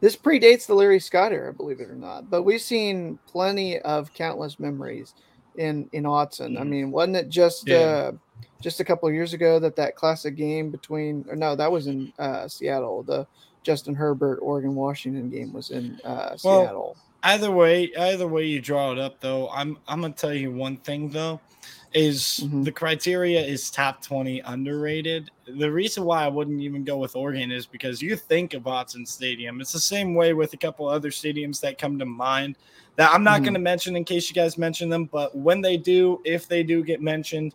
this 0.00 0.16
predates 0.16 0.66
the 0.66 0.74
Larry 0.74 0.98
Scott 1.00 1.32
era, 1.32 1.52
believe 1.52 1.80
it 1.80 1.88
or 1.90 1.94
not. 1.94 2.28
But 2.30 2.42
we've 2.42 2.60
seen 2.60 3.18
plenty 3.26 3.78
of 3.80 4.12
countless 4.14 4.58
memories 4.58 5.14
in 5.56 5.88
in 5.92 6.04
Autzen. 6.04 6.58
I 6.58 6.62
Mhm. 6.62 6.68
mean, 6.68 6.90
wasn't 6.90 7.16
it 7.16 7.28
just 7.28 7.68
Yeah. 7.68 7.76
uh, 7.76 8.12
just 8.64 8.80
a 8.80 8.84
couple 8.84 9.06
of 9.06 9.14
years 9.14 9.34
ago 9.34 9.58
that 9.58 9.76
that 9.76 9.94
classic 9.94 10.36
game 10.36 10.70
between 10.70 11.22
or 11.28 11.36
no, 11.36 11.54
that 11.54 11.70
was 11.70 11.86
in 11.86 12.10
uh, 12.18 12.48
Seattle. 12.48 13.02
The 13.02 13.26
Justin 13.62 13.94
Herbert 13.94 14.38
Oregon 14.40 14.74
Washington 14.74 15.28
game 15.28 15.52
was 15.52 15.70
in 15.70 16.00
uh, 16.02 16.36
Well, 16.42 16.62
Seattle. 16.64 16.96
Either 17.22 17.50
way, 17.52 17.90
either 17.98 18.26
way 18.26 18.44
you 18.46 18.60
draw 18.62 18.92
it 18.92 18.98
up, 18.98 19.20
though, 19.20 19.50
I'm 19.50 19.76
I'm 19.86 20.00
gonna 20.00 20.14
tell 20.14 20.32
you 20.32 20.50
one 20.50 20.78
thing 20.78 21.10
though, 21.10 21.40
is 21.92 22.40
Mhm. 22.44 22.64
the 22.64 22.72
criteria 22.72 23.40
is 23.40 23.70
top 23.70 24.02
twenty 24.02 24.40
underrated. 24.40 25.30
The 25.46 25.70
reason 25.70 26.04
why 26.04 26.24
I 26.24 26.28
wouldn't 26.28 26.60
even 26.62 26.84
go 26.84 26.96
with 26.96 27.16
Oregon 27.16 27.52
is 27.52 27.66
because 27.66 28.00
you 28.00 28.16
think 28.16 28.54
of 28.54 28.62
Autzen 28.62 29.06
Stadium. 29.06 29.60
It's 29.60 29.72
the 29.72 29.78
same 29.80 30.14
way 30.14 30.32
with 30.32 30.54
a 30.54 30.56
couple 30.56 30.88
other 30.88 31.10
stadiums 31.10 31.60
that 31.60 31.76
come 31.78 31.98
to 31.98 32.06
mind 32.06 32.56
that 32.96 33.12
I'm 33.12 33.24
not 33.24 33.40
Mhm. 33.40 33.44
gonna 33.46 33.58
mention 33.58 33.94
in 33.96 34.04
case 34.04 34.28
you 34.30 34.34
guys 34.34 34.56
mention 34.56 34.88
them, 34.88 35.04
but 35.04 35.36
when 35.36 35.60
they 35.60 35.76
do, 35.76 36.20
if 36.24 36.48
they 36.48 36.62
do 36.62 36.82
get 36.82 37.02
mentioned. 37.02 37.54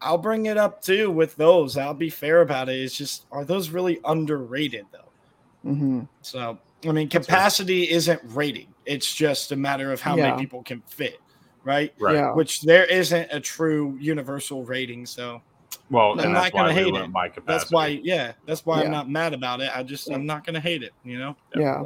I'll 0.00 0.18
bring 0.18 0.46
it 0.46 0.56
up 0.56 0.80
too 0.82 1.10
with 1.10 1.34
those. 1.36 1.76
I'll 1.76 1.94
be 1.94 2.10
fair 2.10 2.40
about 2.42 2.68
it. 2.68 2.80
It's 2.80 2.96
just, 2.96 3.26
are 3.32 3.44
those 3.44 3.70
really 3.70 3.98
underrated 4.04 4.86
though? 4.92 5.68
hmm 5.70 6.00
So, 6.22 6.58
I 6.86 6.92
mean, 6.92 7.08
capacity 7.08 7.90
isn't 7.90 8.20
rating. 8.26 8.68
It's 8.86 9.12
just 9.12 9.50
a 9.52 9.56
matter 9.56 9.92
of 9.92 10.00
how 10.00 10.16
Yeah. 10.16 10.30
many 10.30 10.42
people 10.42 10.62
can 10.62 10.82
fit, 10.86 11.18
right? 11.64 11.92
Right. 11.98 12.14
Yeah. 12.14 12.32
Which 12.32 12.62
there 12.62 12.84
isn't 12.84 13.28
a 13.32 13.40
true 13.40 13.96
universal 14.00 14.64
rating. 14.64 15.04
So 15.04 15.42
Well, 15.90 16.18
I'm 16.20 16.32
not 16.32 16.52
gonna 16.52 16.72
hate 16.72 16.94
it. 16.94 17.12
by 17.12 17.28
capacity. 17.28 17.44
that's 17.46 17.72
why, 17.72 17.86
yeah, 18.04 18.32
that's 18.46 18.64
why 18.64 18.78
Yeah. 18.80 18.84
I'm 18.86 18.92
not 18.92 19.10
mad 19.10 19.34
about 19.34 19.60
it. 19.60 19.70
I 19.74 19.82
just, 19.82 20.10
I'm 20.10 20.26
not 20.26 20.44
going 20.46 20.54
to 20.54 20.60
hate 20.60 20.82
it, 20.84 20.92
you 21.04 21.18
know? 21.18 21.36
Yeah. 21.56 21.82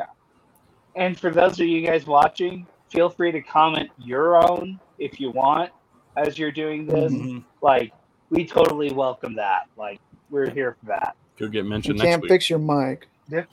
And 0.96 1.18
for 1.18 1.30
those 1.30 1.58
of 1.58 1.66
you 1.66 1.80
guys 1.86 2.06
watching, 2.06 2.66
feel 2.90 3.08
free 3.08 3.32
to 3.32 3.40
comment 3.40 3.88
your 3.98 4.36
own 4.36 4.78
if 4.98 5.18
you 5.18 5.30
want 5.30 5.70
as 6.18 6.38
you're 6.38 6.52
doing 6.52 6.84
this. 6.86 7.10
Mhm. 7.10 7.42
Like, 7.62 7.92
we 8.32 8.46
totally 8.46 8.90
welcome 8.92 9.34
that. 9.36 9.68
Like, 9.76 10.00
we're 10.30 10.48
here 10.50 10.76
for 10.80 10.86
that. 10.86 11.14
Could 11.36 11.52
get 11.52 11.64
You 11.64 11.70
mentioned 11.70 11.98
next 11.98 12.08
can't 12.08 12.22
week. 12.22 12.30
fix 12.30 12.50
your 12.50 12.58
mic. 12.58 13.08
Yeah, 13.28 13.44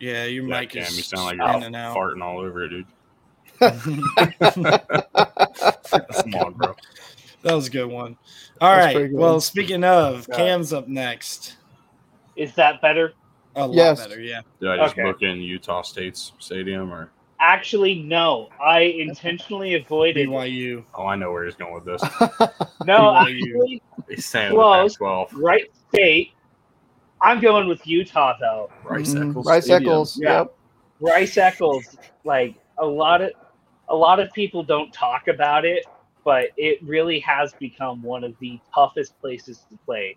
Yeah, 0.00 0.24
your 0.24 0.44
Yeah, 0.46 0.60
mic 0.60 0.70
Cam, 0.70 0.82
is 0.82 0.96
you 0.96 1.02
sound 1.04 1.24
like 1.24 1.34
in 1.34 1.40
you're 1.40 1.66
and 1.66 1.76
out. 1.76 1.96
farting 1.96 2.22
all 2.22 2.40
over 2.40 2.64
it, 2.64 2.68
dude. 2.70 2.86
that 3.60 4.82
Come 6.24 6.34
on, 6.34 6.52
bro. 6.54 6.74
was 7.44 7.68
a 7.68 7.70
good 7.70 7.86
one. 7.86 8.16
All 8.60 8.72
That's 8.74 8.86
right. 8.86 8.94
pretty 8.96 9.08
good. 9.10 9.18
Well, 9.20 9.40
speaking 9.40 9.84
of, 9.84 10.26
Yeah. 10.28 10.36
Cam's 10.36 10.72
up 10.72 10.88
next. 10.88 11.56
Is 12.36 12.54
that 12.56 12.80
better? 12.82 13.12
A 13.54 13.64
lot 13.66 13.74
Yes. 13.76 14.00
better, 14.00 14.20
yeah. 14.20 14.40
Did 14.60 14.70
I 14.70 14.76
just 14.78 14.94
Okay. 14.94 15.02
book 15.02 15.22
in 15.22 15.40
Utah 15.40 15.82
State's 15.82 16.32
stadium 16.40 16.92
or? 16.92 17.08
Actually, 17.46 17.96
no. 17.96 18.48
I 18.58 18.80
intentionally 18.80 19.74
avoided. 19.74 20.28
BYU. 20.28 20.82
Oh, 20.94 21.04
I 21.06 21.14
know 21.14 21.30
where 21.30 21.44
he's 21.44 21.54
going 21.56 21.74
with 21.74 21.84
this. 21.84 22.00
No, 22.86 22.98
BYU. 23.12 23.20
actually, 23.20 23.82
He's 24.08 24.24
saying 24.24 24.50
the 24.50 24.54
Close. 24.56 24.96
Pac-12. 24.96 25.28
right 25.34 25.64
state. 25.90 26.32
I'm 27.20 27.40
going 27.40 27.68
with 27.68 27.86
Utah 27.86 28.34
though. 28.40 28.70
Rice 28.82 29.12
Mhm. 29.14 29.30
Eccles 29.30 29.46
Rice 29.46 29.68
Eccles. 29.70 30.18
Yeah. 30.22 30.38
Yep. 30.40 30.54
Rice 31.00 31.36
Eccles, 31.36 31.96
like 32.24 32.54
a 32.78 32.84
lot 32.86 33.20
of 33.20 33.30
a 33.90 33.94
lot 33.94 34.20
of 34.20 34.32
people 34.32 34.62
don't 34.62 34.92
talk 34.92 35.28
about 35.28 35.66
it, 35.66 35.84
but 36.24 36.46
it 36.56 36.82
really 36.82 37.20
has 37.20 37.52
become 37.54 38.02
one 38.02 38.24
of 38.24 38.34
the 38.40 38.58
toughest 38.74 39.18
places 39.20 39.66
to 39.70 39.78
play 39.84 40.16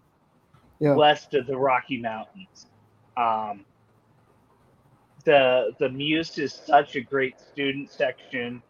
Yeah. 0.79 0.95
west 0.95 1.33
of 1.33 1.45
the 1.47 1.57
Rocky 1.57 1.97
Mountains. 2.01 2.67
Um, 3.17 3.65
the 5.27 5.75
the 5.79 5.89
MUSS 5.89 6.39
is 6.39 6.53
such 6.53 6.95
a 6.95 7.01
great 7.01 7.39
student 7.39 7.91
section. 7.91 8.63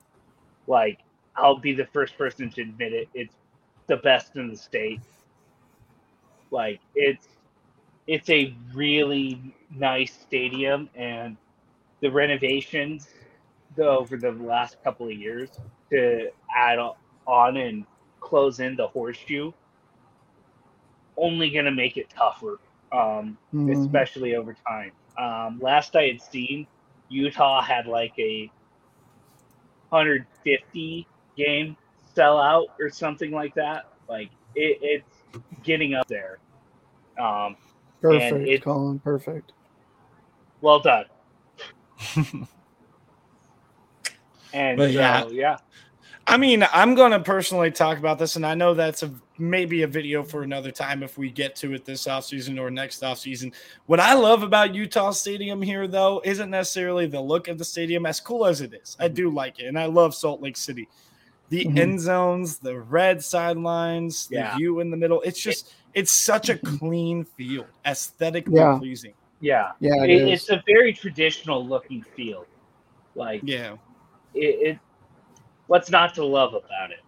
Like 0.67 0.99
I'll 1.37 1.59
be 1.59 1.73
the 1.73 1.85
first 1.85 2.17
person 2.17 2.49
to 2.51 2.61
admit 2.63 2.93
it. 2.93 3.09
It's 3.13 3.35
the 3.87 3.97
best 3.97 4.35
in 4.35 4.49
the 4.49 4.57
state. 4.57 5.01
Like 6.51 6.81
it's 6.95 7.27
it's 8.07 8.29
a 8.29 8.55
really 8.73 9.55
nice 9.75 10.13
stadium 10.13 10.89
and 10.95 11.37
the 12.01 12.09
renovations 12.11 13.07
the, 13.75 13.85
over 13.85 14.17
the 14.17 14.31
last 14.31 14.77
couple 14.83 15.07
of 15.07 15.13
years 15.13 15.49
to 15.91 16.29
add 16.55 16.79
on 17.27 17.57
and 17.57 17.85
close 18.19 18.59
in 18.59 18.75
the 18.75 18.87
horseshoe 18.87 19.51
only 21.17 21.49
going 21.51 21.65
to 21.65 21.71
make 21.71 21.97
it 21.97 22.09
tougher 22.09 22.59
um, 22.91 23.37
Mhm. 23.53 23.73
especially 23.73 24.35
over 24.35 24.55
time 24.67 24.91
um, 25.17 25.59
last 25.61 25.95
i 25.95 26.03
had 26.03 26.21
seen 26.21 26.67
utah 27.09 27.61
had 27.61 27.85
like 27.87 28.13
a 28.19 28.49
150 29.89 31.07
game 31.37 31.77
sellout 32.15 32.65
or 32.79 32.89
something 32.89 33.31
like 33.31 33.53
that 33.55 33.89
like 34.09 34.29
it, 34.55 34.77
it's 34.81 35.39
getting 35.63 35.93
up 35.93 36.07
there 36.07 36.39
um, 37.19 37.55
Perfect, 38.01 38.47
it- 38.47 38.63
Colin. 38.63 38.99
Perfect. 38.99 39.53
well 40.61 40.79
done 40.79 41.05
and 44.53 44.77
But 44.77 44.91
so, 44.93 44.99
yeah. 44.99 45.25
yeah 45.31 45.57
I 46.29 46.35
mean, 46.35 46.67
I'm 46.73 46.93
going 46.93 47.11
to 47.13 47.21
personally 47.21 47.71
talk 47.71 47.97
about 47.97 48.19
this, 48.19 48.35
and 48.35 48.45
I 48.45 48.53
know 48.53 48.73
that's 48.73 49.01
a 49.01 49.11
maybe 49.37 49.83
a 49.83 49.87
video 49.87 50.23
for 50.23 50.43
another 50.43 50.71
time 50.71 51.01
if 51.01 51.17
we 51.17 51.29
get 51.31 51.55
to 51.57 51.73
it 51.73 51.85
this 51.85 52.05
offseason 52.05 52.59
or 52.59 52.69
next 52.69 53.01
offseason. 53.01 53.53
What 53.85 54.01
I 54.01 54.13
love 54.13 54.43
about 54.43 54.75
Utah 54.75 55.11
Stadium 55.11 55.61
here, 55.61 55.87
though, 55.87 56.21
isn't 56.25 56.49
necessarily 56.49 57.05
the 57.07 57.21
look 57.21 57.47
of 57.47 57.57
the 57.57 57.63
stadium, 57.63 58.05
as 58.05 58.19
cool 58.19 58.45
as 58.45 58.59
it 58.59 58.73
is. 58.73 58.97
I 58.99 59.07
do 59.07 59.29
like 59.29 59.59
it, 59.59 59.67
and 59.67 59.79
I 59.79 59.85
love 59.85 60.13
Salt 60.13 60.41
Lake 60.41 60.57
City. 60.57 60.89
The 61.47 61.63
Mhm. 61.63 61.77
end 61.77 61.99
zones, 62.01 62.59
the 62.59 62.77
red 62.77 63.23
sidelines, 63.23 64.27
the 64.27 64.51
view 64.57 64.81
in 64.81 64.91
the 64.91 64.97
middle. 64.97 65.21
It's 65.21 65.41
just, 65.41 65.73
it's 65.93 66.11
such 66.11 66.49
a 66.49 66.57
clean 66.57 67.23
field, 67.23 67.67
aesthetically 67.85 68.55
Yeah. 68.59 68.77
pleasing. 68.77 69.13
yeah 69.39 69.71
Yeah, 69.79 70.03
it, 70.03 70.09
it 70.09 70.27
is. 70.27 70.41
it's 70.41 70.49
a 70.49 70.61
very 70.67 70.91
traditional 70.91 71.65
looking 71.65 72.03
field 72.15 72.47
like 73.15 73.41
Yeah, 73.45 73.77
it, 74.33 74.39
it 74.75 74.79
what's 75.67 75.89
not 75.89 76.13
to 76.15 76.25
love 76.25 76.53
about 76.53 76.91
it 76.91 76.99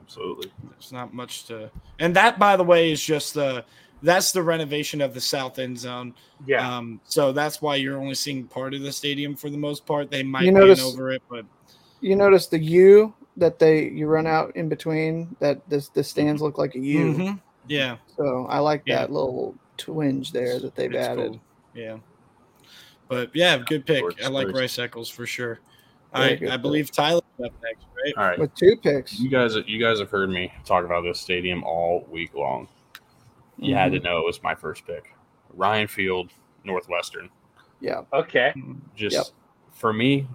Absolutely. 0.00 0.52
there's 0.70 0.92
not 0.92 1.14
much 1.14 1.44
to. 1.46 1.70
And 1.98 2.14
that, 2.16 2.38
by 2.38 2.56
the 2.56 2.64
way, 2.64 2.92
is 2.92 3.02
just 3.02 3.34
the. 3.34 3.64
That's 4.04 4.32
the 4.32 4.42
renovation 4.42 5.00
of 5.00 5.14
the 5.14 5.20
south 5.20 5.60
end 5.60 5.78
zone. 5.78 6.12
yeah 6.44 6.76
Um, 6.76 7.00
so 7.04 7.30
that's 7.30 7.62
why 7.62 7.76
you're 7.76 7.96
only 7.96 8.16
seeing 8.16 8.44
part 8.48 8.74
of 8.74 8.82
the 8.82 8.90
stadium 8.90 9.36
for 9.36 9.48
the 9.48 9.56
most 9.56 9.86
part. 9.86 10.10
They 10.10 10.24
might 10.24 10.42
You 10.42 10.50
notice- 10.52 10.82
over 10.82 11.12
it, 11.12 11.22
but 11.30 11.46
You 12.00 12.16
notice 12.16 12.48
the 12.48 12.58
U 12.58 13.14
that 13.36 13.60
they 13.60 13.88
you 13.90 14.08
run 14.08 14.26
out 14.26 14.54
in 14.56 14.68
between 14.68 15.34
that 15.38 15.60
this 15.70 15.88
the 15.88 16.02
stands 16.02 16.42
look 16.42 16.58
like 16.58 16.74
a 16.74 16.80
U. 16.80 17.14
Mhm. 17.14 17.40
yeah, 17.68 17.96
So 18.16 18.46
I 18.50 18.58
like 18.58 18.82
Yeah. 18.86 18.98
that 18.98 19.12
little 19.12 19.54
twinge 19.76 20.32
there 20.32 20.58
that 20.58 20.74
they've 20.74 20.92
it's 20.92 21.06
added. 21.08 21.30
cool. 21.30 21.40
Yeah, 21.72 21.98
but 23.08 23.30
yeah, 23.34 23.56
good 23.58 23.86
pick. 23.86 23.98
Sports, 23.98 24.24
I 24.24 24.28
like 24.28 24.48
sports. 24.48 24.58
Rice 24.60 24.78
Eccles 24.80 25.08
for 25.10 25.26
sure. 25.26 25.60
Very 26.14 26.32
I 26.32 26.36
good 26.36 26.48
I 26.48 26.52
pick. 26.52 26.62
believe 26.62 26.90
Tyler's 26.90 27.22
up 27.44 27.52
next, 27.62 27.86
right? 28.04 28.14
All 28.16 28.24
right. 28.24 28.38
With 28.38 28.54
two 28.54 28.76
picks. 28.76 29.18
You 29.18 29.28
guys, 29.30 29.56
you 29.66 29.80
guys 29.80 29.98
have 29.98 30.10
heard 30.10 30.28
me 30.30 30.52
talk 30.64 30.84
about 30.84 31.02
this 31.02 31.18
stadium 31.20 31.64
all 31.64 32.06
week 32.10 32.34
long. 32.34 32.68
You 33.58 33.74
had 33.74 33.92
to 33.92 34.00
Mhm. 34.00 34.04
know 34.04 34.18
it 34.18 34.24
was 34.26 34.42
my 34.42 34.54
first 34.54 34.86
pick. 34.86 35.14
Ryan 35.54 35.86
Field, 35.86 36.30
Northwestern. 36.64 37.30
Yeah. 37.80 38.02
okay 38.12 38.52
Just 38.94 39.16
Yep. 39.16 39.24
for 39.72 39.92
me, 39.92 40.26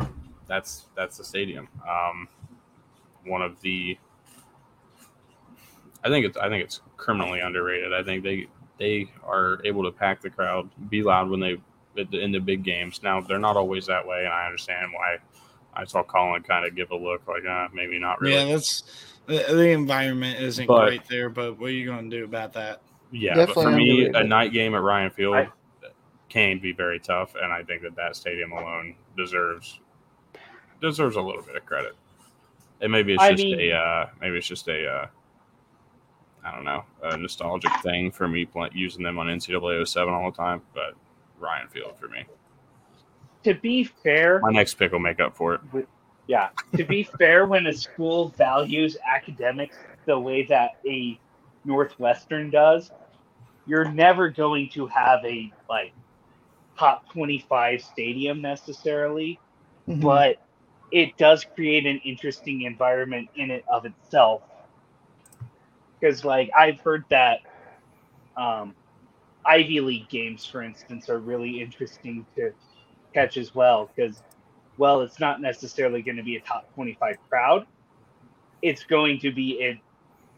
that's 0.47 0.87
that's 0.95 1.17
the 1.17 1.23
stadium. 1.23 1.67
Um, 1.87 2.27
one 3.25 3.41
of 3.41 3.59
the. 3.61 3.97
I 6.03 6.09
think 6.09 6.25
it's 6.25 6.37
I 6.37 6.49
think 6.49 6.63
it's 6.63 6.81
criminally 6.97 7.39
underrated. 7.39 7.93
I 7.93 8.03
think 8.03 8.23
they 8.23 8.47
they 8.79 9.09
are 9.23 9.59
able 9.65 9.83
to 9.83 9.91
pack 9.91 10.21
the 10.21 10.29
crowd, 10.29 10.69
be 10.89 11.01
loud 11.03 11.29
when 11.29 11.39
they 11.39 11.57
in 12.11 12.31
the 12.31 12.39
big 12.39 12.63
games. 12.63 13.01
Now 13.01 13.19
they're 13.21 13.39
not 13.39 13.57
always 13.57 13.87
that 13.87 14.05
way, 14.07 14.23
and 14.25 14.33
I 14.33 14.45
understand 14.45 14.91
why. 14.93 15.17
I 15.77 15.85
saw 15.85 16.01
Collin 16.03 16.41
kind 16.43 16.65
of 16.65 16.75
give 16.75 16.89
a 16.91 16.95
look 16.95 17.27
like, 17.27 17.45
uh, 17.45 17.67
maybe 17.73 17.99
not 17.99 18.19
really. 18.19 18.35
Yeah, 18.35 18.45
that's 18.45 18.83
the, 19.27 19.45
the 19.49 19.69
environment 19.69 20.39
isn't 20.41 20.65
But- 20.65 20.85
great 20.87 21.07
there, 21.07 21.29
but 21.29 21.59
what 21.59 21.67
are 21.67 21.73
you 21.73 21.85
going 21.85 22.09
to 22.09 22.17
do 22.17 22.23
about 22.25 22.53
that? 22.53 22.81
Yeah, 23.11 23.35
but 23.35 23.53
for 23.53 23.71
me, 23.71 24.07
a 24.07 24.23
night 24.23 24.51
game 24.51 24.73
at 24.75 24.81
Ryan 24.81 25.11
Field 25.11 25.35
I- 25.35 25.49
can 26.29 26.59
be 26.59 26.73
very 26.73 26.99
tough, 26.99 27.35
and 27.41 27.53
I 27.53 27.63
think 27.63 27.83
that 27.83 27.95
that 27.95 28.15
stadium 28.15 28.51
alone 28.51 28.95
deserves 29.15 29.79
deserves 30.81 31.15
a 31.15 31.21
little 31.21 31.41
bit 31.41 31.55
of 31.55 31.65
credit. 31.65 31.93
And 32.81 32.91
maybe 32.91 33.13
it's 33.13 33.23
I 33.23 33.31
just 33.31 33.43
mean- 33.43 33.71
a 33.71 33.73
uh, 33.73 34.09
maybe 34.19 34.37
it's 34.37 34.47
just 34.47 34.67
a 34.67 34.87
uh, 34.87 35.07
I 36.43 36.51
don't 36.53 36.65
know 36.65 36.83
a 37.03 37.17
nostalgic 37.17 37.71
thing 37.81 38.11
for 38.11 38.27
me 38.27 38.47
using 38.73 39.03
them 39.03 39.17
on 39.19 39.27
NCAA 39.27 39.87
07 39.87 40.13
all 40.13 40.29
the 40.31 40.37
time. 40.37 40.61
But 40.73 40.93
Ryan 41.39 41.67
Field 41.69 41.97
for 41.99 42.07
me. 42.09 42.25
To 43.47 43.53
be 43.53 43.85
fair, 43.85 44.41
My 44.41 44.51
next 44.51 44.73
pick 44.73 44.91
will 44.91 44.99
make 44.99 45.21
up 45.21 45.33
for 45.33 45.53
it. 45.53 45.87
yeah. 46.27 46.49
To 46.75 46.83
be 46.83 47.03
fair, 47.17 47.45
when 47.45 47.65
a 47.67 47.73
school 47.73 48.27
values 48.37 48.97
academics 49.07 49.77
the 50.05 50.19
way 50.19 50.43
that 50.47 50.71
a 50.85 51.17
Northwestern 51.63 52.49
does, 52.49 52.91
you're 53.65 53.89
never 53.89 54.27
going 54.29 54.67
to 54.71 54.85
have 54.87 55.23
a 55.23 55.49
like 55.69 55.93
top 56.77 57.09
25 57.13 57.81
stadium 57.81 58.41
necessarily, 58.41 59.39
Mhm. 59.87 60.01
but 60.01 60.45
it 60.91 61.15
does 61.17 61.45
create 61.55 61.85
an 61.85 61.99
interesting 62.03 62.63
environment 62.63 63.29
in 63.35 63.49
it 63.49 63.63
of 63.71 63.85
itself. 63.85 64.41
Because 66.01 66.25
like 66.25 66.49
I've 66.57 66.81
heard 66.81 67.05
that 67.11 67.39
um, 68.35 68.75
Ivy 69.45 69.79
League 69.79 70.09
games, 70.09 70.45
for 70.45 70.61
instance, 70.61 71.07
are 71.09 71.19
really 71.19 71.61
interesting 71.61 72.25
to 72.35 72.51
catch 73.17 73.37
as 73.37 73.55
well. 73.55 73.89
Because 73.95 74.21
well, 74.77 75.01
it's 75.01 75.19
not 75.19 75.41
necessarily 75.41 76.01
going 76.01 76.17
to 76.17 76.23
be 76.23 76.35
a 76.35 76.41
top 76.41 76.71
25 76.75 77.17
crowd. 77.29 77.65
It's 78.61 78.83
going 78.83 79.19
to 79.19 79.31
be 79.31 79.63
a 79.63 79.81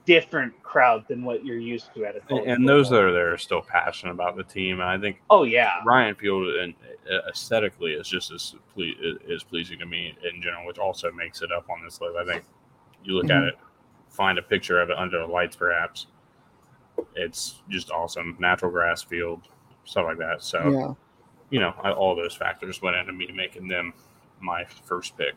different 0.05 0.53
crowd 0.63 1.05
than 1.07 1.23
what 1.23 1.45
you're 1.45 1.59
used 1.59 1.93
to 1.93 2.05
at 2.05 2.15
a 2.15 2.21
college 2.21 2.47
And 2.47 2.67
those 2.67 2.89
that 2.89 3.03
are 3.03 3.11
there 3.11 3.33
are 3.33 3.37
still 3.37 3.61
passionate 3.61 4.13
about 4.13 4.37
the 4.37 4.43
team. 4.43 4.79
And 4.79 4.89
I 4.89 4.97
think 4.97 5.21
oh 5.29 5.43
yeah, 5.43 5.73
Ryan 5.85 6.15
Field 6.15 6.47
and 6.55 6.73
uh, 7.11 7.29
aesthetically 7.29 7.91
is 7.93 8.07
just 8.07 8.31
as 8.31 8.55
ple- 8.73 8.93
is 9.27 9.43
pleasing 9.43 9.77
to 9.79 9.85
me 9.85 10.15
in 10.33 10.41
general, 10.41 10.65
which 10.65 10.79
also 10.79 11.11
makes 11.11 11.41
it 11.41 11.51
up 11.51 11.69
on 11.69 11.83
this 11.83 11.99
list. 12.01 12.15
I 12.17 12.25
think 12.25 12.43
you 13.03 13.13
look 13.13 13.29
at 13.29 13.41
Mhm. 13.43 13.47
it, 13.49 13.55
find 14.09 14.37
a 14.37 14.41
picture 14.41 14.81
of 14.81 14.89
it 14.89 14.97
under 14.97 15.19
the 15.19 15.27
lights, 15.27 15.55
perhaps. 15.55 16.07
It's 17.15 17.61
just 17.69 17.91
awesome. 17.91 18.35
Natural 18.39 18.71
grass 18.71 19.03
field, 19.03 19.41
stuff 19.83 20.05
like 20.05 20.17
that. 20.17 20.41
So 20.41 20.69
yeah. 20.71 20.93
You 21.49 21.59
know, 21.59 21.73
I, 21.83 21.91
all 21.91 22.15
those 22.15 22.35
factors 22.35 22.81
went 22.81 22.95
into 22.95 23.11
me 23.13 23.29
making 23.33 23.67
them 23.67 23.93
my 24.39 24.65
first 24.85 25.17
pick. 25.17 25.35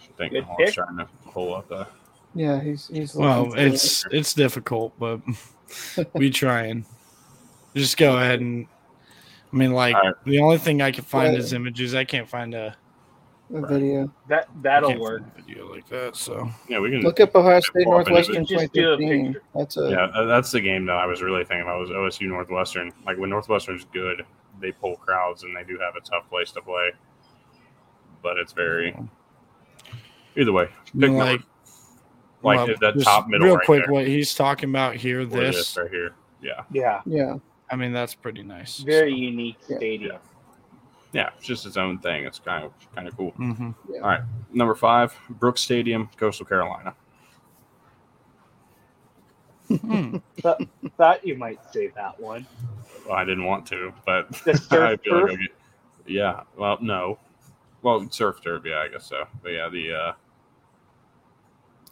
I 0.00 0.06
think 0.16 0.32
Good 0.32 0.44
Hall's 0.44 0.56
pick. 0.58 0.74
trying 0.74 0.96
to 0.98 1.08
pull 1.26 1.54
up 1.54 1.68
the. 1.68 1.86
Yeah, 2.34 2.60
he's 2.60 2.88
he's 2.88 3.14
Well, 3.14 3.40
looking 3.44 3.52
for 3.52 3.58
it. 3.58 3.66
it's 3.74 4.06
it's 4.10 4.34
difficult, 4.34 4.92
but 4.98 5.20
we 6.14 6.30
trying. 6.30 6.84
Just 7.74 7.96
go 7.96 8.16
ahead 8.16 8.40
and. 8.40 8.66
I 9.52 9.56
mean, 9.56 9.72
like 9.72 9.94
All 9.94 10.02
right. 10.02 10.14
the 10.26 10.40
only 10.40 10.58
thing 10.58 10.82
I 10.82 10.90
can 10.90 11.04
find 11.04 11.32
Well- 11.32 11.40
is 11.42 11.52
images. 11.52 11.94
I 11.94 12.04
can't 12.04 12.28
find 12.28 12.54
a, 12.54 12.76
a 13.54 13.66
video. 13.66 14.12
that 14.28 14.48
that'll 14.62 14.98
work. 14.98 15.22
a 15.36 15.42
video 15.42 15.72
like 15.72 15.86
that. 15.88 16.16
So 16.16 16.48
Yeah, 16.68 16.80
we 16.80 16.90
can 16.90 17.00
Look 17.00 17.20
up 17.20 17.34
Ohio 17.34 17.60
State 17.60 17.86
Well, 17.86 17.98
Northwestern 17.98 18.44
just 18.44 18.72
do 18.72 18.92
a 18.92 18.96
2015. 18.96 19.36
That's 19.54 19.76
a 19.76 19.90
Yeah, 19.90 20.04
uh, 20.14 20.24
that's 20.26 20.50
the 20.50 20.60
game 20.60 20.86
that 20.86 20.96
I 20.96 21.06
was 21.06 21.22
really 21.22 21.44
thinking 21.44 21.62
about 21.62 21.80
was 21.80 21.90
OSU 21.90 22.28
Northwestern. 22.28 22.92
Like 23.06 23.18
when 23.18 23.30
Northwestern's 23.30 23.86
good, 23.92 24.22
they 24.60 24.72
pull 24.72 24.96
crowds 24.96 25.44
and 25.44 25.56
they 25.56 25.64
do 25.64 25.78
have 25.78 25.94
a 25.96 26.00
tough 26.00 26.28
place 26.28 26.50
to 26.52 26.60
play. 26.62 26.92
But 28.22 28.36
it's 28.38 28.52
very 28.52 28.96
either 30.36 30.52
way. 30.52 30.68
Pick 30.98 31.10
like, 31.10 31.40
like 32.42 32.66
well, 32.66 32.66
that 32.80 33.00
top 33.02 33.28
middle 33.28 33.46
Real 33.46 33.56
right 33.56 33.66
quick, 33.66 33.84
there. 33.84 33.92
what 33.92 34.06
he's 34.06 34.34
talking 34.34 34.70
about 34.70 34.96
here, 34.96 35.24
this 35.24 35.56
this. 35.56 35.76
right 35.76 35.90
here. 35.90 36.14
Yeah, 36.42 36.62
Yeah, 36.70 37.00
yeah. 37.06 37.36
I 37.70 37.76
mean, 37.76 37.92
that's 37.92 38.14
pretty 38.14 38.42
nice. 38.42 38.78
very 38.78 39.12
unique 39.14 39.56
stadium. 39.62 40.12
yeah, 40.12 40.18
it's 41.14 41.46
just 41.46 41.66
its 41.66 41.76
own 41.76 41.98
thing. 41.98 42.24
It's 42.24 42.38
kind 42.38 42.64
of 42.64 42.72
kind 42.94 43.08
of 43.08 43.16
cool. 43.16 43.30
hmm 43.32 43.70
All 43.94 44.00
right, 44.00 44.22
number 44.52 44.74
five, 44.74 45.14
Brooks 45.30 45.60
Stadium, 45.62 46.08
Coastal 46.16 46.46
Carolina. 46.46 46.94
Thought 50.40 51.26
you 51.26 51.36
might 51.36 51.58
say 51.72 51.88
that 51.88 52.18
one. 52.20 52.46
Well, 53.06 53.16
I 53.16 53.24
didn't 53.24 53.44
want 53.44 53.66
to, 53.66 53.92
but 54.06 54.26
I 54.46 54.96
feel 54.96 55.22
like 55.22 55.38
get, 55.38 55.50
yeah. 56.06 56.42
Well, 56.56 56.78
no. 56.80 57.18
Well, 57.82 58.08
surf 58.10 58.42
turf, 58.42 58.62
yeah, 58.66 58.78
I 58.78 58.88
guess 58.88 59.06
so. 59.06 59.24
But 59.42 59.50
yeah, 59.50 59.68
the 59.68 59.92
uh, 59.94 60.12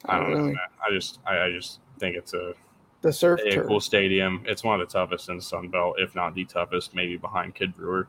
I 0.07 0.19
don't 0.19 0.31
know. 0.31 0.37
really. 0.37 0.53
man. 0.53 0.59
I 0.87 0.91
just 0.93 1.21
I, 1.27 1.39
I 1.45 1.51
just 1.51 1.81
think 1.99 2.17
it's 2.17 2.35
a, 2.35 2.55
The 3.03 3.13
surf 3.13 3.41
a 3.47 3.51
turf. 3.51 3.67
cool 3.69 3.81
stadium. 3.81 4.43
It's 4.47 4.65
one 4.65 4.81
of 4.81 4.87
the 4.87 4.93
toughest 4.93 5.29
in 5.29 5.37
the 5.37 5.43
Sun 5.43 5.69
Belt, 5.69 5.97
if 5.99 6.15
not 6.15 6.35
the 6.35 6.45
toughest, 6.45 6.95
maybe 6.95 7.17
behind 7.17 7.55
Kidd 7.55 7.77
Brewer. 7.77 8.09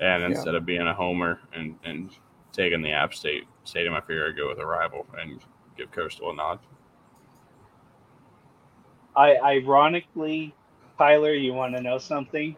And 0.00 0.24
Yeah. 0.26 0.28
instead 0.36 0.54
of 0.54 0.66
being 0.66 0.86
a 0.86 0.94
homer 0.94 1.40
and 1.54 1.78
and 1.84 2.10
taking 2.52 2.82
the 2.82 2.92
App 2.92 3.14
State 3.14 3.44
Stadium, 3.64 3.94
I 3.94 4.00
figure 4.00 4.28
I'd 4.28 4.36
go 4.36 4.48
with 4.48 4.58
a 4.58 4.66
rival 4.66 5.06
and 5.18 5.40
give 5.76 5.90
Coastal 5.92 6.30
a 6.30 6.34
nod. 6.34 6.58
I 9.16 9.36
ironically, 9.38 10.56
Tyler, 10.98 11.34
you 11.34 11.54
want 11.54 11.74
to 11.76 11.82
know 11.82 11.98
something? 11.98 12.56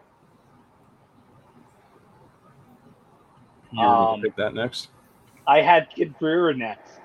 You're 3.71 3.97
gonna 3.97 4.07
Um, 4.15 4.21
pick 4.21 4.35
that 4.37 4.53
next. 4.53 4.89
I 5.47 5.61
had 5.61 5.89
Kidd 5.95 6.17
Brewer 6.19 6.53
next. 6.53 7.01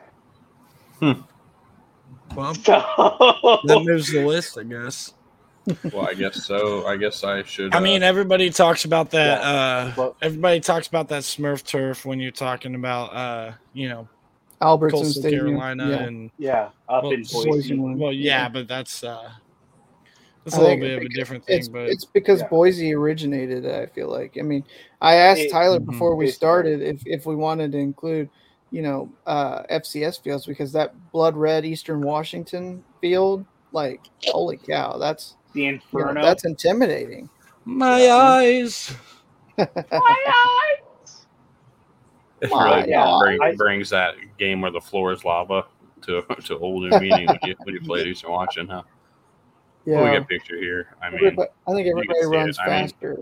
Well, 2.34 2.54
So 2.64 3.68
that 3.68 3.80
moves 3.84 4.10
the 4.10 4.20
list, 4.20 4.58
I 4.58 4.64
guess. 4.64 5.14
Well, 5.92 6.08
I 6.08 6.14
guess 6.14 6.44
so. 6.44 6.86
I 6.86 6.96
guess 6.96 7.22
I 7.24 7.42
should. 7.44 7.74
I 7.74 7.78
uh, 7.78 7.80
mean, 7.80 8.02
everybody 8.02 8.50
talks 8.50 8.84
about 8.84 9.10
that. 9.10 9.40
Yeah, 9.40 9.48
uh, 9.48 9.92
but- 9.94 10.16
everybody 10.22 10.60
talks 10.60 10.88
about 10.88 11.08
that 11.08 11.22
Smurf 11.22 11.64
turf 11.64 12.04
when 12.04 12.18
you're 12.20 12.32
talking 12.32 12.74
about, 12.74 13.14
uh, 13.14 13.52
you 13.72 13.88
know, 13.88 14.08
Albertson 14.60 15.00
Coastal 15.02 15.22
Stadium. 15.22 15.46
Carolina 15.46 15.88
yeah. 15.90 15.96
and 16.02 16.30
yeah, 16.38 16.68
up 16.88 17.04
Well, 17.04 17.12
in 17.12 17.22
Boise 17.22 17.76
Boise. 17.76 17.76
well, 17.76 18.12
yeah, 18.12 18.42
Yeah. 18.42 18.48
but 18.48 18.68
that's 18.68 19.02
uh, 19.04 19.30
that's 20.44 20.56
a 20.56 20.60
I 20.60 20.62
little 20.62 20.78
bit 20.80 20.96
of 20.98 21.02
a 21.04 21.08
different 21.10 21.44
thing. 21.46 21.58
It's, 21.58 21.68
but 21.68 21.82
it's 21.88 22.04
because 22.04 22.40
Yeah. 22.40 22.48
Boise 22.48 22.92
originated 22.94 23.64
it, 23.64 23.74
I 23.74 23.86
feel 23.86 24.08
like. 24.08 24.36
I 24.38 24.42
mean, 24.42 24.64
I 25.00 25.14
asked 25.14 25.40
It- 25.42 25.50
Tyler 25.50 25.78
Mhm. 25.80 25.86
before 25.86 26.16
we 26.16 26.28
started 26.28 26.82
if, 26.82 27.02
if 27.06 27.26
we 27.26 27.36
wanted 27.36 27.70
to 27.72 27.78
include, 27.78 28.28
you 28.72 28.82
know, 28.82 29.10
uh, 29.26 29.62
FCS 29.70 30.20
fields 30.20 30.46
because 30.46 30.72
that 30.72 30.94
blood 31.12 31.36
red 31.36 31.64
Eastern 31.64 32.00
Washington 32.00 32.82
field, 33.00 33.44
like, 33.72 34.00
holy 34.24 34.56
cow, 34.56 34.96
that's 34.98 35.36
The 35.52 35.60
you 35.62 35.72
know, 35.72 35.74
Inferno. 35.74 36.22
that's 36.22 36.44
intimidating. 36.44 37.28
my 37.64 38.08
eyes. 38.10 38.94
My 39.58 39.66
eyes. 39.92 41.26
It 42.40 42.50
really 42.50 42.90
God. 42.90 43.20
bring, 43.20 43.42
I- 43.42 43.54
brings 43.54 43.90
that 43.90 44.14
game 44.38 44.60
where 44.62 44.70
the 44.70 44.80
floor 44.80 45.12
is 45.12 45.24
lava 45.24 45.64
to 46.02 46.22
to 46.44 46.58
old 46.58 46.82
new 46.82 46.98
meaning 46.98 47.26
when 47.28 47.38
you 47.44 47.54
when 47.64 47.74
you 47.74 47.80
played 47.80 48.06
Eastern 48.06 48.30
Washington, 48.32 48.74
huh? 48.76 48.82
Yeah, 49.84 49.96
Well, 49.96 50.04
we 50.06 50.10
get 50.12 50.22
a 50.22 50.24
picture 50.26 50.56
here. 50.56 50.88
I 51.02 51.10
mean, 51.10 51.16
Everybody- 51.18 51.50
I 51.68 51.72
think 51.72 51.86
you 51.86 51.92
can 51.92 51.98
everybody 52.00 52.20
see 52.20 52.26
it. 52.26 52.28
runs 52.30 52.58
I 52.58 52.62
mean, 52.64 52.88
faster. 52.88 53.16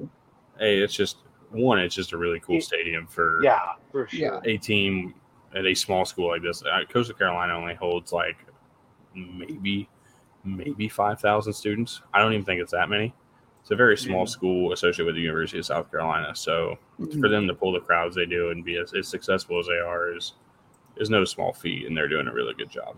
hey, 0.59 0.79
it's 0.79 0.95
just 0.95 1.19
one. 1.51 1.79
It's 1.81 1.95
just 1.95 2.13
a 2.13 2.17
really 2.17 2.41
cool 2.41 2.57
It- 2.57 2.63
stadium 2.65 3.07
for 3.07 3.41
yeah, 3.43 3.61
for 3.91 4.09
Yeah. 4.13 4.29
sure. 4.29 4.43
a 4.45 4.57
team 4.57 5.15
at 5.55 5.67
a 5.67 5.75
small 5.75 6.05
school 6.07 6.29
like 6.29 6.43
this. 6.43 6.63
Uh, 6.63 6.85
Coastal 6.89 7.17
Carolina 7.17 7.55
only 7.55 7.75
holds 7.75 8.13
like 8.13 8.37
maybe 9.15 9.89
maybe 10.45 10.89
five 10.89 11.21
thousand 11.21 11.53
students. 11.53 12.03
I 12.15 12.21
don't 12.21 12.33
even 12.33 12.45
think 12.45 12.61
it's 12.61 12.73
that 12.73 12.89
many. 12.89 13.15
It's 13.61 13.71
a 13.71 13.77
very 13.77 13.97
small 13.97 14.21
Yeah. 14.21 14.25
school 14.27 14.73
associated 14.73 15.07
with 15.07 15.15
the 15.17 15.21
University 15.21 15.59
of 15.59 15.67
South 15.67 15.91
Carolina. 15.91 16.35
So 16.35 16.79
Mhm. 16.99 17.21
for 17.21 17.29
them 17.29 17.47
to 17.47 17.55
pull 17.55 17.73
the 17.73 17.81
crowds 17.81 18.17
they 18.17 18.27
do 18.27 18.51
and 18.51 18.65
be 18.65 18.77
as, 18.79 18.95
as 18.95 19.07
successful 19.09 19.59
as 19.59 19.67
they 19.67 19.79
are 19.79 20.17
is 20.17 20.35
is 20.97 21.09
no 21.11 21.25
small 21.25 21.53
feat, 21.53 21.87
and 21.87 21.97
they're 21.97 22.09
doing 22.09 22.27
a 22.27 22.33
really 22.33 22.53
good 22.55 22.71
job. 22.71 22.97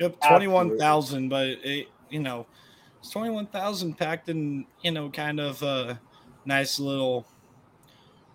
Yep, 0.00 0.20
twenty-one 0.20 0.78
thousand, 0.78 1.28
but 1.28 1.46
it, 1.46 1.88
you 2.10 2.20
know, 2.20 2.46
it's 3.00 3.10
twenty-one 3.10 3.46
thousand 3.46 3.94
packed 3.94 4.28
in, 4.28 4.66
you 4.82 4.90
know, 4.90 5.10
kind 5.10 5.40
of 5.40 5.62
a 5.62 6.00
nice 6.44 6.78
little 6.80 7.26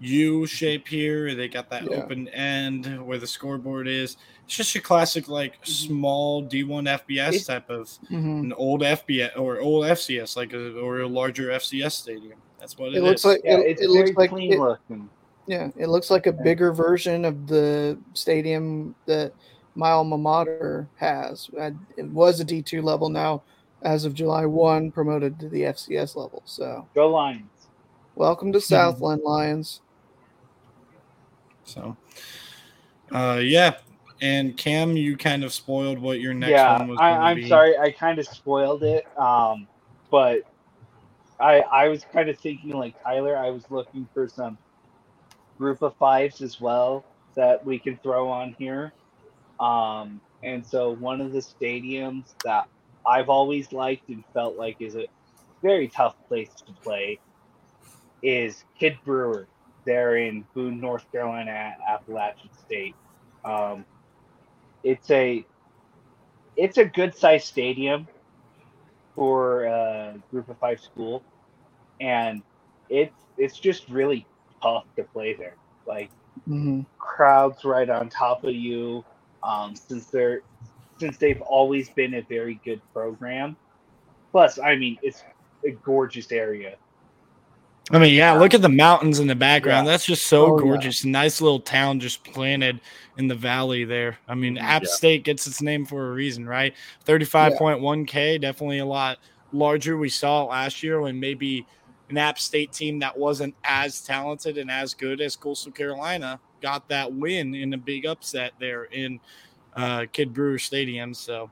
U 0.04 0.46
shape 0.46 0.88
here. 0.88 1.34
They 1.36 1.48
got 1.48 1.70
that 1.70 1.84
Yeah. 1.90 1.98
open 1.98 2.28
end 2.30 3.06
where 3.06 3.18
the 3.18 3.28
scoreboard 3.28 3.88
is. 3.88 4.18
It's 4.46 4.56
just 4.56 4.76
a 4.76 4.82
classic, 4.82 5.28
like 5.30 5.54
small 5.64 6.42
D 6.42 6.64
one 6.64 6.86
FBS 6.88 7.36
It- 7.36 7.46
type 7.46 7.70
of 7.70 7.88
Mhm. 8.12 8.40
an 8.42 8.54
old 8.54 8.84
FBS 8.84 9.32
or 9.38 9.60
old 9.60 9.86
FCS, 9.86 10.36
like 10.36 10.54
a 10.54 10.80
or 10.80 11.00
a 11.02 11.08
larger 11.08 11.52
FCS 11.52 11.96
stadium. 11.96 12.38
That's 12.60 12.78
what 12.78 12.90
It 12.90 12.98
it 12.98 13.04
looks 13.04 13.22
is. 13.22 13.26
like 13.26 13.42
Yeah, 13.44 13.60
it, 13.60 13.68
it's 13.72 13.82
it 13.82 13.88
very 13.88 14.06
looks 14.08 14.18
like 14.18 14.30
clean 14.30 14.54
it, 14.54 14.60
looking. 14.60 15.10
Yeah, 15.48 15.70
it 15.78 15.88
looks 15.88 16.10
like 16.12 16.28
a 16.28 16.32
bigger 16.32 16.72
version 16.74 17.26
of 17.26 17.48
the 17.48 17.98
stadium 18.14 18.96
that 19.06 19.34
my 19.76 19.90
alma 19.92 20.18
mater 20.18 20.88
has. 20.96 21.50
I- 21.60 21.74
It 21.98 22.06
was 22.12 22.40
a 22.40 22.46
D2 22.46 22.82
level 22.82 23.10
now, 23.10 23.42
as 23.82 24.06
of 24.06 24.14
July 24.14 24.46
1, 24.46 24.92
promoted 24.92 25.40
to 25.40 25.50
the 25.50 25.66
FCS 25.66 26.16
level. 26.16 26.42
So, 26.46 26.88
Go 26.96 27.10
Lions. 27.10 27.68
welcome 28.16 28.52
to 28.54 28.62
Southland 28.62 29.22
Lions. 29.24 29.82
So, 31.66 31.98
uh, 33.12 33.40
yeah. 33.42 33.76
And 34.22 34.58
Cam, 34.58 34.96
you 34.98 35.18
kind 35.18 35.44
of 35.44 35.54
spoiled 35.54 36.00
what 36.00 36.22
your 36.22 36.34
next 36.34 36.52
yeah, 36.52 36.80
one 36.80 36.88
was. 36.88 37.00
I, 37.00 37.10
I'm 37.32 37.36
be. 37.36 37.48
sorry, 37.50 37.78
I 37.78 37.92
kind 37.92 38.20
of 38.20 38.28
spoiled 38.28 38.84
it. 38.84 39.06
Um, 39.18 39.68
but 40.12 40.42
I 41.40 41.62
I 41.72 41.90
was 41.90 42.06
kind 42.06 42.30
of 42.30 42.40
thinking 42.40 42.72
like 42.72 42.96
Tyler. 43.04 43.38
I 43.38 43.50
was 43.52 43.70
looking 43.70 44.08
for 44.14 44.28
some 44.28 44.58
group 45.58 45.82
of 45.82 45.96
fives 45.98 46.42
as 46.42 46.60
well 46.60 47.06
that 47.36 47.66
we 47.66 47.80
can 47.80 47.98
throw 48.04 48.30
on 48.30 48.56
here. 48.60 48.94
Um, 49.60 50.22
and 50.44 50.66
so 50.66 50.92
one 50.92 51.22
of 51.22 51.32
the 51.32 51.40
stadiums 51.40 52.36
that 52.44 52.66
I've 53.08 53.30
always 53.30 53.72
liked 53.74 54.10
and 54.10 54.24
felt 54.34 54.58
like 54.58 54.78
is 54.80 54.96
a 54.96 55.08
very 55.64 55.88
tough 55.90 56.16
place 56.28 56.52
to 56.68 56.74
play 56.84 57.20
is 58.22 58.64
Kidd 58.80 58.98
Brewer. 59.06 59.50
They're 59.86 60.18
in 60.18 60.48
Boone, 60.54 60.80
North 60.80 61.06
Carolina, 61.12 61.52
at 61.52 61.78
Appalachian 61.88 62.52
State. 62.54 62.98
Um, 63.44 63.86
it's 64.84 65.10
a 65.12 65.48
it's 66.56 66.78
a 66.78 66.86
good 66.86 67.16
sized 67.16 67.46
stadium 67.48 68.08
for 69.16 69.64
a 69.66 70.22
group 70.32 70.50
of 70.50 70.58
five 70.60 70.80
school, 70.80 71.26
and 72.00 72.44
it's 72.90 73.16
it's 73.38 73.60
just 73.60 73.88
really 73.90 74.28
tough 74.62 74.86
to 74.98 75.04
play 75.04 75.36
there. 75.38 75.58
Like 75.86 76.12
hmm 76.46 76.82
crowds 76.98 77.64
right 77.66 77.90
on 77.90 78.10
top 78.10 78.44
of 78.44 78.54
you. 78.54 79.06
Um, 79.44 79.76
since 79.76 80.08
they're 80.10 80.42
since 81.00 81.18
they've 81.18 81.42
always 81.42 81.90
been 81.90 82.14
a 82.16 82.22
very 82.22 82.62
good 82.66 82.82
program. 82.94 83.58
Plus, 84.32 84.60
I 84.60 84.76
mean, 84.76 84.98
it's 85.02 85.24
a 85.66 85.72
gorgeous 85.72 86.32
area. 86.32 86.78
I 87.92 88.00
mean, 88.00 88.14
yeah, 88.14 88.32
look 88.34 88.54
at 88.54 88.62
the 88.62 88.70
mountains 88.70 89.20
in 89.20 89.28
the 89.28 89.36
background. 89.36 89.86
Yeah. 89.86 89.92
That's 89.92 90.06
just 90.06 90.28
so 90.28 90.46
Oh, 90.54 90.58
yeah. 90.58 90.64
gorgeous. 90.64 91.04
Nice 91.04 91.42
little 91.42 91.60
town 91.60 92.00
just 92.00 92.24
planted 92.24 92.80
in 93.18 93.28
the 93.28 93.36
valley 93.36 93.84
there. 93.84 94.18
I 94.28 94.36
mean, 94.36 94.58
App 94.58 94.84
Yeah. 94.84 94.90
State 94.90 95.24
gets 95.24 95.46
its 95.48 95.62
name 95.62 95.86
for 95.86 96.10
a 96.10 96.14
reason, 96.14 96.48
right? 96.48 96.74
35.1K, 97.06 98.38
definitely 98.40 98.80
a 98.80 98.86
lot 98.86 99.20
larger. 99.52 99.98
We 99.98 100.10
saw 100.10 100.44
it 100.44 100.50
last 100.50 100.82
year 100.82 101.02
when 101.02 101.20
maybe 101.20 101.66
an 102.10 102.18
App 102.18 102.40
State 102.40 102.72
team 102.72 103.00
that 103.00 103.18
wasn't 103.18 103.54
as 103.66 104.00
talented 104.02 104.58
and 104.58 104.72
as 104.72 104.94
good 104.94 105.20
as 105.20 105.36
Coastal 105.36 105.72
Carolina 105.72 106.40
got 106.62 106.88
that 106.90 107.12
win 107.12 107.54
in 107.54 107.74
a 107.74 107.78
big 107.78 108.06
upset 108.06 108.54
there 108.60 108.86
in 108.86 109.20
uh, 109.76 110.06
Kidd 110.14 110.34
Brewer 110.34 110.58
Stadium. 110.58 111.14
So 111.14 111.50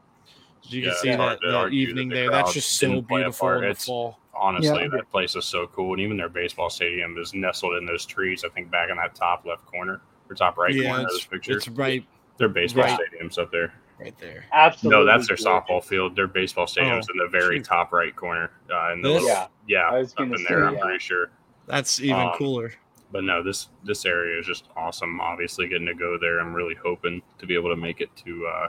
as 0.63 0.71
you 0.71 0.83
can 0.83 0.95
see 0.95 1.09
that, 1.09 1.39
that 1.41 1.51
that 1.51 1.73
evening 1.73 2.07
the 2.07 2.15
there. 2.15 2.31
That's 2.31 2.53
just 2.53 2.77
so 2.77 2.87
didn't 2.87 3.07
play 3.09 3.21
a 3.21 3.25
beautiful 3.25 3.49
in 3.49 3.61
the 3.61 3.69
It's- 3.71 3.85
fall. 3.85 4.17
Honestly, 4.41 4.81
Yeah. 4.81 4.87
that 4.89 5.09
place 5.11 5.35
is 5.35 5.45
so 5.45 5.67
cool, 5.67 5.93
and 5.93 6.01
even 6.01 6.17
their 6.17 6.27
baseball 6.27 6.69
stadium 6.71 7.15
is 7.19 7.33
nestled 7.35 7.75
in 7.77 7.85
those 7.85 8.05
trees. 8.07 8.43
I 8.43 8.49
think 8.49 8.71
back 8.71 8.89
in 8.89 8.97
that 8.97 9.13
top 9.13 9.45
left 9.45 9.65
corner 9.67 10.01
or 10.29 10.35
top 10.35 10.57
right 10.57 10.73
yeah, 10.73 10.89
corner 10.89 11.01
of 11.03 11.05
it's, 11.05 11.13
this 11.17 11.25
picture. 11.25 11.57
it's 11.57 11.67
right, 11.69 12.03
Their 12.37 12.49
baseball 12.49 12.85
right. 12.85 12.99
stadiums 12.99 13.37
up 13.37 13.51
there. 13.51 13.71
right 13.99 14.17
there. 14.19 14.45
Absolutely. 14.51 14.97
No, 14.99 15.05
that's 15.05 15.27
their 15.27 15.37
gorgeous. 15.37 15.45
softball 15.69 15.83
field. 15.83 16.15
Their 16.15 16.25
baseball 16.25 16.65
stadium's 16.65 17.05
Oh, 17.07 17.13
in 17.13 17.17
the 17.19 17.27
very 17.27 17.57
shoot. 17.57 17.65
top 17.65 17.93
right 17.93 18.15
corner. 18.15 18.49
Uh, 18.67 18.93
in 18.93 19.01
the 19.03 19.09
This? 19.09 19.21
little, 19.21 19.27
Yeah. 19.27 19.47
yeah, 19.67 19.89
I 19.95 19.99
was 19.99 20.11
up 20.13 20.17
gonna 20.17 20.35
in 20.37 20.43
there. 20.49 20.59
say, 20.61 20.65
I'm 20.65 20.73
yeah. 20.73 20.81
pretty 20.81 20.99
sure. 20.99 21.29
That's 21.67 21.99
even 22.01 22.19
Um, 22.19 22.33
cooler. 22.35 22.73
But 23.11 23.23
no, 23.25 23.43
this 23.43 23.67
this 23.83 24.05
area 24.05 24.39
is 24.39 24.47
just 24.47 24.69
awesome. 24.75 25.21
Obviously, 25.21 25.67
getting 25.67 25.85
to 25.85 25.93
go 25.93 26.17
there, 26.17 26.39
I'm 26.39 26.51
really 26.53 26.73
hoping 26.75 27.21
to 27.37 27.45
be 27.45 27.53
able 27.53 27.69
to 27.69 27.75
make 27.75 28.01
it 28.01 28.09
to 28.25 28.47
uh, 28.47 28.67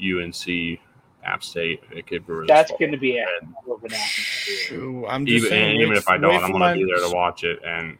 UNC, 0.00 0.80
App 1.24 1.42
State, 1.44 1.82
at 1.96 2.06
Kidd 2.06 2.26
Brewer. 2.26 2.46
That's 2.46 2.70
going 2.78 2.92
to 2.92 2.98
be 2.98 3.18
a 3.18 3.26
And 3.42 3.54
of 3.70 3.84
an 3.84 5.04
I'm 5.08 5.26
just 5.26 5.36
even 5.44 5.48
saying, 5.50 5.72
and 5.74 5.82
even 5.82 5.96
if 5.96 6.08
I 6.08 6.16
don't, 6.16 6.42
I'm 6.42 6.52
gonna 6.52 6.74
be 6.74 6.84
there 6.84 7.06
to 7.08 7.14
watch 7.14 7.44
it, 7.44 7.60
and 7.64 7.98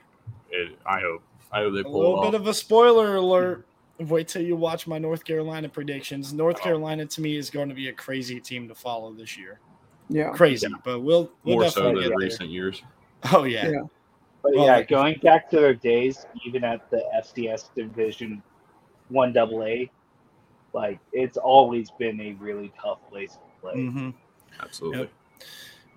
it. 0.50 0.78
I 0.87 1.00
hope 1.00 1.22
I 1.52 1.61
hope 1.61 1.74
they 1.74 1.80
A 1.80 1.85
pull 1.85 1.92
little 1.98 2.14
it 2.22 2.26
off. 2.26 2.33
bit 2.33 2.40
of 2.40 2.46
a 2.46 2.54
spoiler 2.54 3.16
alert. 3.16 3.66
Wait 3.98 4.28
till 4.28 4.40
you 4.42 4.56
watch 4.56 4.87
my 4.87 4.98
North 4.98 5.24
Carolina 5.24 5.68
predictions. 5.68 6.33
North 6.33 6.56
Oh. 6.61 6.64
Carolina 6.64 7.04
to 7.04 7.20
me 7.20 7.37
is 7.37 7.50
going 7.50 7.68
to 7.68 7.74
be 7.74 7.88
a 7.88 7.92
crazy 7.92 8.40
team 8.40 8.66
to 8.68 8.74
follow 8.74 9.12
this 9.12 9.37
year. 9.37 9.61
Yeah. 10.09 10.30
Crazy, 10.30 10.66
but 10.85 11.00
we'll, 11.00 11.30
we'll 11.44 11.56
More 11.56 11.68
so 11.68 11.83
definitely 11.83 12.02
than 12.04 12.11
get 12.12 12.18
there. 12.18 12.26
recent 12.26 12.48
years. 12.50 12.83
Oh 13.33 13.44
yeah. 13.44 13.68
Yeah. 13.68 13.80
But 14.42 14.52
Well, 14.54 14.64
yeah, 14.64 14.83
going 14.83 15.18
back 15.22 15.50
to 15.50 15.56
their 15.56 15.74
days, 15.74 16.24
even 16.46 16.64
at 16.64 16.90
the 16.90 17.04
FCS 17.22 17.74
Division 17.74 18.42
One 19.11 19.37
AA, 19.37 19.85
like 20.72 20.98
it's 21.12 21.37
always 21.37 21.90
been 21.92 22.20
a 22.20 22.33
really 22.35 22.72
tough 22.80 22.98
place 23.09 23.33
to 23.33 23.38
play. 23.61 23.74
hmm 23.74 24.11
Absolutely. 24.62 25.00
Yep. 25.00 25.11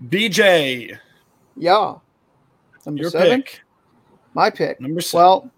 BJ, 0.10 0.98
Yeah. 1.56 1.96
Number 2.86 3.02
your 3.02 3.12
seven. 3.12 3.42
pick. 3.44 3.62
My 4.34 4.50
pick. 4.50 4.80
Number 4.82 5.02
seven. 5.02 5.24
Well, 5.24 5.52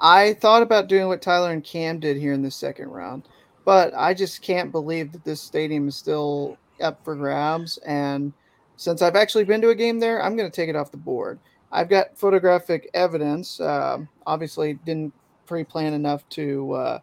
I 0.00 0.34
thought 0.34 0.62
about 0.62 0.88
doing 0.88 1.06
what 1.06 1.22
Tyler 1.22 1.52
and 1.52 1.62
Cam 1.62 2.00
did 2.00 2.16
here 2.16 2.32
in 2.32 2.42
the 2.42 2.50
second 2.50 2.88
round, 2.90 3.24
but 3.64 3.92
I 3.94 4.12
just 4.14 4.42
can't 4.42 4.72
believe 4.72 5.12
that 5.12 5.24
this 5.24 5.40
stadium 5.40 5.86
is 5.88 5.96
still 5.96 6.56
up 6.80 7.04
for 7.04 7.14
grabs. 7.14 7.78
And 7.86 8.32
since 8.76 9.02
I've 9.02 9.14
actually 9.16 9.44
been 9.44 9.60
to 9.60 9.68
a 9.68 9.74
game 9.74 10.00
there, 10.00 10.22
I'm 10.22 10.36
going 10.36 10.50
to 10.50 10.54
take 10.54 10.68
it 10.68 10.76
off 10.76 10.90
the 10.90 10.96
board. 10.96 11.38
I've 11.70 11.88
got 11.88 12.16
photographic 12.16 12.90
evidence. 12.94 13.60
Um, 13.60 14.08
obviously, 14.26 14.74
didn't 14.84 15.12
pre-plan 15.46 15.92
enough 15.92 16.28
to 16.30 16.72
uh, 16.72 16.98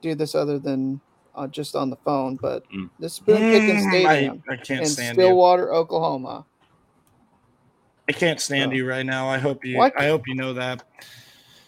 do 0.00 0.14
this 0.14 0.34
other 0.34 0.58
than 0.58 1.00
uh, 1.34 1.46
just 1.46 1.76
on 1.76 1.90
the 1.90 1.96
phone. 1.96 2.36
But 2.36 2.64
Mm. 2.74 2.90
this 2.98 3.18
Boone 3.18 3.50
Pickens 3.50 3.84
Mm, 3.84 3.90
Stadium 3.90 4.42
I, 4.48 4.52
I 4.52 4.56
can't 4.56 4.80
in 4.80 4.86
stand 4.86 5.16
you. 5.18 5.24
Stillwater, 5.24 5.72
Oklahoma. 5.74 6.44
I 8.08 8.12
can't 8.12 8.40
stand 8.40 8.72
Oh. 8.72 8.74
you 8.76 8.88
right 8.88 9.04
now. 9.04 9.28
I 9.28 9.38
hope 9.38 9.64
you. 9.64 9.76
What? 9.76 9.92
I 9.98 10.06
hope 10.06 10.22
you 10.28 10.34
know 10.34 10.52
that. 10.54 10.82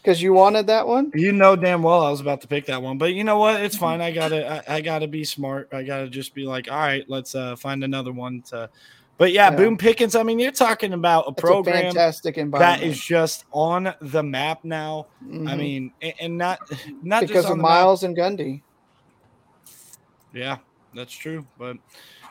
Because 0.01 0.23
you 0.23 0.33
wanted 0.33 0.69
that 0.69 0.87
one. 0.87 1.11
You 1.15 1.33
know 1.33 1.57
damn 1.57 1.83
well 1.83 2.03
I 2.05 2.11
was 2.11 2.21
about 2.21 2.41
to 2.43 2.49
pick 2.49 2.67
that 2.67 2.81
one, 2.81 2.97
but 2.97 3.13
you 3.13 3.25
know 3.25 3.39
what? 3.39 3.61
It's 3.61 3.77
fine. 3.77 4.01
I 4.01 4.13
gotta. 4.13 4.65
I, 4.71 4.77
I 4.77 4.81
gotta 4.81 5.09
be 5.09 5.25
smart. 5.25 5.69
I 5.73 5.83
gotta 5.83 6.09
just 6.09 6.35
be 6.35 6.45
like, 6.45 6.71
all 6.71 6.79
right, 6.79 7.05
let's 7.09 7.35
uh, 7.35 7.57
find 7.57 7.83
another 7.85 8.13
one 8.13 8.43
to. 8.49 8.71
But 9.19 9.33
yeah, 9.33 9.51
Yeah. 9.51 9.57
Boone 9.57 9.77
Pickens. 9.77 10.15
I 10.15 10.23
mean, 10.23 10.39
you're 10.39 10.53
talking 10.53 10.93
about 10.93 11.27
a 11.27 11.31
It's 11.33 11.39
a 11.41 11.47
program 11.47 11.75
fantastic 11.83 12.39
environment. 12.39 12.81
that 12.81 12.87
is 12.87 12.99
just 13.05 13.45
on 13.53 13.93
the 14.01 14.23
map 14.23 14.61
now. 14.65 15.07
I 15.23 15.25
Mhm. 15.27 15.59
mean, 15.59 15.93
a- 16.01 16.15
and 16.23 16.39
not 16.39 16.61
not 17.03 17.23
because 17.23 17.35
just 17.43 17.47
of 17.47 17.53
on 17.53 17.59
the 17.59 17.63
map. 17.63 17.71
Miles 17.71 18.03
and 18.05 18.17
Gundy. 18.17 18.63
Yeah, 20.33 20.59
that's 20.95 21.13
true. 21.13 21.45
But 21.59 21.77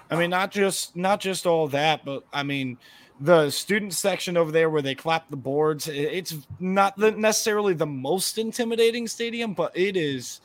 I 0.10 0.16
mean, 0.16 0.30
not 0.30 0.52
just 0.52 0.96
not 0.96 1.20
just 1.20 1.46
all 1.46 1.68
that, 1.70 2.06
but 2.06 2.24
I 2.32 2.44
mean, 2.44 2.78
the 3.20 3.50
student 3.50 3.94
section 3.94 4.38
over 4.38 4.52
there 4.52 4.70
where 4.70 4.82
they 4.82 4.96
clap 4.96 5.30
the 5.30 5.36
boards. 5.36 5.88
It's 5.88 6.36
not 6.60 6.96
the, 6.98 7.12
necessarily 7.12 7.74
the 7.74 7.86
most 7.88 8.38
intimidating 8.38 9.08
stadium, 9.08 9.54
but 9.54 9.76
it 9.76 9.98
is. 9.98 10.40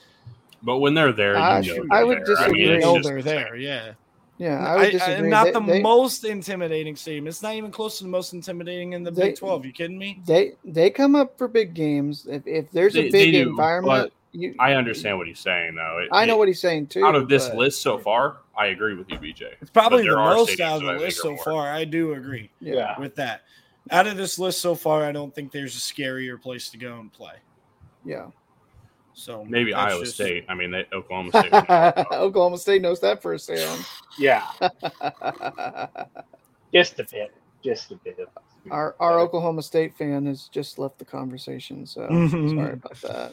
But 0.62 0.78
when 0.78 0.94
they're 0.94 1.12
there, 1.12 1.36
I 1.36 1.60
you 1.60 1.76
know 1.76 1.94
I 1.94 1.98
they're 1.98 2.06
would 2.06 2.18
there. 2.18 2.24
disagree. 2.36 2.64
it's 2.64 2.84
know 2.84 2.96
just 2.96 3.08
they're 3.08 3.22
there. 3.22 3.56
Yeah, 3.56 3.92
Yeah, 4.38 4.58
I 4.66 4.76
would 4.76 5.00
I- 5.02 5.14
I- 5.16 5.20
not 5.20 5.44
They- 5.44 5.50
the 5.52 5.60
they, 5.60 5.82
most 5.82 6.24
intimidating 6.24 6.96
stadium. 6.96 7.26
It's 7.28 7.42
not 7.42 7.54
even 7.54 7.70
close 7.70 7.98
to 7.98 8.04
the 8.04 8.10
most 8.10 8.32
intimidating 8.32 8.92
in 8.94 9.02
the 9.04 9.10
They- 9.10 9.28
Big 9.28 9.36
Twelve. 9.36 9.64
You 9.64 9.72
kidding 9.72 9.98
me? 9.98 10.20
they 10.26 10.52
they 10.64 10.90
come 10.90 11.14
up 11.14 11.36
for 11.38 11.46
big 11.48 11.74
games. 11.74 12.26
If, 12.28 12.46
if 12.46 12.70
there's 12.70 12.94
They- 12.94 13.08
a 13.08 13.12
big 13.12 13.32
do, 13.34 13.42
environment, 13.50 14.12
you, 14.32 14.54
I 14.58 14.74
understand 14.74 15.18
what 15.18 15.26
he's 15.28 15.38
saying, 15.38 15.74
though. 15.76 15.98
It- 15.98 16.08
I 16.10 16.24
know 16.24 16.34
it- 16.36 16.38
what 16.38 16.48
he's 16.48 16.60
saying 16.60 16.86
too. 16.88 17.04
out 17.04 17.14
of 17.14 17.28
this 17.28 17.48
but- 17.48 17.58
list 17.58 17.82
so 17.82 17.98
far, 17.98 18.38
I 18.56 18.66
agree 18.68 18.94
with 18.94 19.10
you, 19.10 19.18
BJ. 19.18 19.52
It's 19.60 19.70
probably 19.70 20.04
But 20.08 20.10
the 20.10 20.16
most 20.16 20.60
out 20.60 20.82
of 20.82 20.86
the 20.98 21.04
list 21.04 21.20
so 21.20 21.36
far. 21.36 21.70
I 21.70 21.84
do 21.84 22.14
agree 22.14 22.50
Yeah, 22.60 22.98
with 22.98 23.14
that. 23.16 23.42
Out 23.90 24.06
of 24.06 24.16
this 24.16 24.38
list 24.38 24.60
so 24.60 24.74
far, 24.74 25.04
I 25.04 25.12
don't 25.12 25.34
think 25.34 25.52
there's 25.52 25.76
a 25.76 25.80
scarier 25.80 26.40
place 26.40 26.70
to 26.70 26.78
go 26.78 26.98
and 27.00 27.12
play. 27.12 27.34
yeah. 28.04 28.26
So 29.14 29.44
Maybe 29.44 29.74
Iowa 29.74 30.04
just- 30.04 30.14
State. 30.14 30.44
I 30.48 30.54
mean, 30.54 30.70
they, 30.70 30.86
Oklahoma 30.92 31.30
State. 31.38 31.52
Oklahoma 32.12 32.58
State 32.58 32.82
knows 32.82 33.00
that 33.00 33.20
for 33.22 33.34
a 33.34 33.38
firsthand. 33.38 33.84
Yeah, 34.18 34.46
just 36.74 36.98
a 36.98 37.04
bit, 37.04 37.32
just 37.62 37.90
a 37.92 37.96
bit. 37.96 38.18
our 38.70 38.94
our 39.00 39.18
Oklahoma 39.20 39.62
State 39.62 39.94
fan 39.96 40.26
has 40.26 40.48
just 40.48 40.78
left 40.78 40.98
the 40.98 41.04
conversation, 41.04 41.86
so 41.86 42.06
sorry 42.30 42.72
about 42.74 43.00
that. 43.02 43.32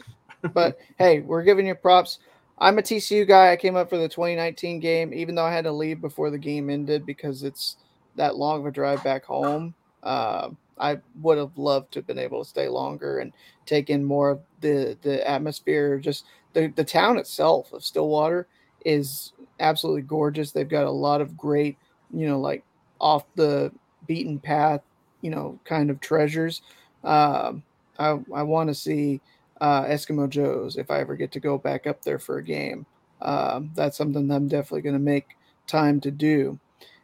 But 0.54 0.80
hey, 0.98 1.20
we're 1.22 1.44
giving 1.44 1.68
you 1.68 1.76
props. 1.76 2.20
I'm 2.58 2.78
a 2.78 2.82
TCU 2.82 3.26
guy. 3.28 3.52
I 3.52 3.56
came 3.56 3.76
up 3.78 3.90
for 3.90 3.98
the 3.98 4.10
2019 4.10 4.80
game, 4.80 5.14
even 5.14 5.34
though 5.36 5.46
I 5.46 5.54
had 5.54 5.64
to 5.64 5.72
leave 5.72 6.02
before 6.02 6.30
the 6.30 6.38
game 6.38 6.70
ended 6.70 7.06
because 7.06 7.44
it's 7.44 7.78
that 8.16 8.36
long 8.36 8.60
of 8.60 8.66
a 8.66 8.72
drive 8.72 9.02
back 9.04 9.24
home. 9.24 9.74
Uh, 10.04 10.50
I 10.80 11.00
would 11.22 11.38
have 11.38 11.58
loved 11.58 11.92
to 11.94 12.00
have 12.00 12.08
been 12.08 12.20
able 12.20 12.44
to 12.44 12.50
stay 12.50 12.68
longer 12.68 13.20
and 13.20 13.34
take 13.66 13.90
in 13.90 14.04
more 14.04 14.30
of 14.32 14.42
the 14.62 14.98
the 15.02 15.28
atmosphere. 15.30 15.98
Just 16.00 16.26
the 16.54 16.68
the 16.68 16.84
town 16.84 17.18
itself 17.18 17.74
of 17.74 17.84
Stillwater 17.84 18.48
is 18.86 19.34
absolutely 19.60 20.04
gorgeous. 20.04 20.52
They've 20.52 20.68
got 20.68 20.86
a 20.86 20.92
lot 20.92 21.22
of 21.22 21.38
great, 21.38 21.78
you 22.14 22.28
know, 22.28 22.40
like 22.40 22.64
off 23.00 23.26
the 23.36 23.72
beaten 24.08 24.40
path, 24.40 24.82
you 25.22 25.30
know, 25.30 25.60
kind 25.66 25.90
of 25.90 26.00
treasures. 26.00 26.62
Um, 27.04 27.64
I 27.98 28.20
I 28.34 28.44
want 28.44 28.70
to 28.70 28.76
see 28.76 29.22
uh, 29.62 29.84
Eskimo 29.84 30.30
Joe's 30.30 30.78
if 30.78 30.90
I 30.90 31.00
ever 31.00 31.16
get 31.16 31.32
to 31.34 31.40
go 31.40 31.58
back 31.58 31.88
up 31.88 32.02
there 32.04 32.20
for 32.20 32.38
a 32.38 32.44
game. 32.44 32.86
Um, 33.22 33.72
that's 33.76 33.98
something 33.98 34.28
that 34.28 34.36
I'm 34.36 34.48
definitely 34.48 34.82
going 34.82 34.94
to 34.94 35.00
make 35.00 35.36
time 35.68 36.00
to 36.02 36.12
do. 36.12 36.60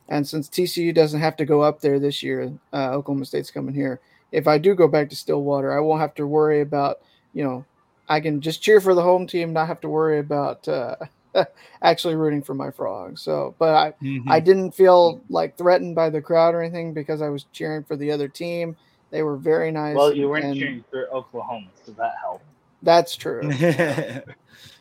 And 0.08 0.28
since 0.28 0.48
TCU 0.50 0.94
doesn't 0.94 1.20
have 1.20 1.36
to 1.38 1.46
go 1.46 1.62
up 1.62 1.82
there 1.82 2.00
this 2.00 2.22
year, 2.22 2.52
uh, 2.74 2.92
Oklahoma 2.92 3.26
State's 3.26 3.52
coming 3.52 3.74
here. 3.74 4.00
If 4.32 4.48
I 4.48 4.58
do 4.58 4.76
go 4.76 4.88
back 4.88 5.10
to 5.10 5.16
Stillwater, 5.16 5.76
I 5.76 5.80
won't 5.80 6.02
have 6.02 6.14
to 6.16 6.28
worry 6.28 6.62
about, 6.62 6.98
you 7.34 7.44
know, 7.44 7.66
I 8.08 8.20
can 8.20 8.42
just 8.42 8.62
cheer 8.62 8.80
for 8.82 8.94
the 8.94 9.02
home 9.02 9.26
team, 9.26 9.54
not 9.54 9.68
have 9.68 9.82
to 9.82 9.90
worry 9.90 10.20
about 10.20 10.68
uh, 10.68 10.96
actually 11.82 12.16
rooting 12.16 12.44
for 12.44 12.54
my 12.54 12.70
frogs. 12.70 13.22
So, 13.22 13.56
but 13.58 13.74
I, 13.74 13.94
Mhm. 14.04 14.24
I 14.30 14.40
didn't 14.40 14.72
feel 14.74 15.22
like 15.30 15.58
threatened 15.58 15.96
by 15.96 16.10
the 16.12 16.22
crowd 16.22 16.54
or 16.54 16.62
anything 16.62 16.94
because 16.94 17.22
I 17.22 17.30
was 17.30 17.46
cheering 17.52 17.84
for 17.84 17.96
the 17.96 18.12
other 18.12 18.28
team. 18.28 18.76
They 19.12 19.24
were 19.24 19.38
very 19.38 19.72
nice. 19.72 19.96
Well, 19.96 20.14
you 20.14 20.28
weren't 20.30 20.46
and 20.46 20.60
cheering 20.60 20.84
for 20.92 21.08
Oklahoma, 21.12 21.68
so 21.84 21.94
that 21.94 22.14
helped. 22.22 22.44
That's 22.84 23.16
true. 23.16 23.50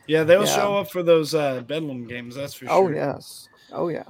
yeah, 0.06 0.24
they'll 0.24 0.44
Yeah. 0.44 0.44
show 0.44 0.78
up 0.78 0.90
for 0.90 1.02
those 1.02 1.34
uh, 1.34 1.60
Bedlam 1.62 2.06
games. 2.06 2.34
That's 2.34 2.54
for 2.54 2.66
sure. 2.66 2.74
Oh 2.74 2.90
yes. 2.90 3.48
Oh 3.72 3.88
yeah. 3.88 4.04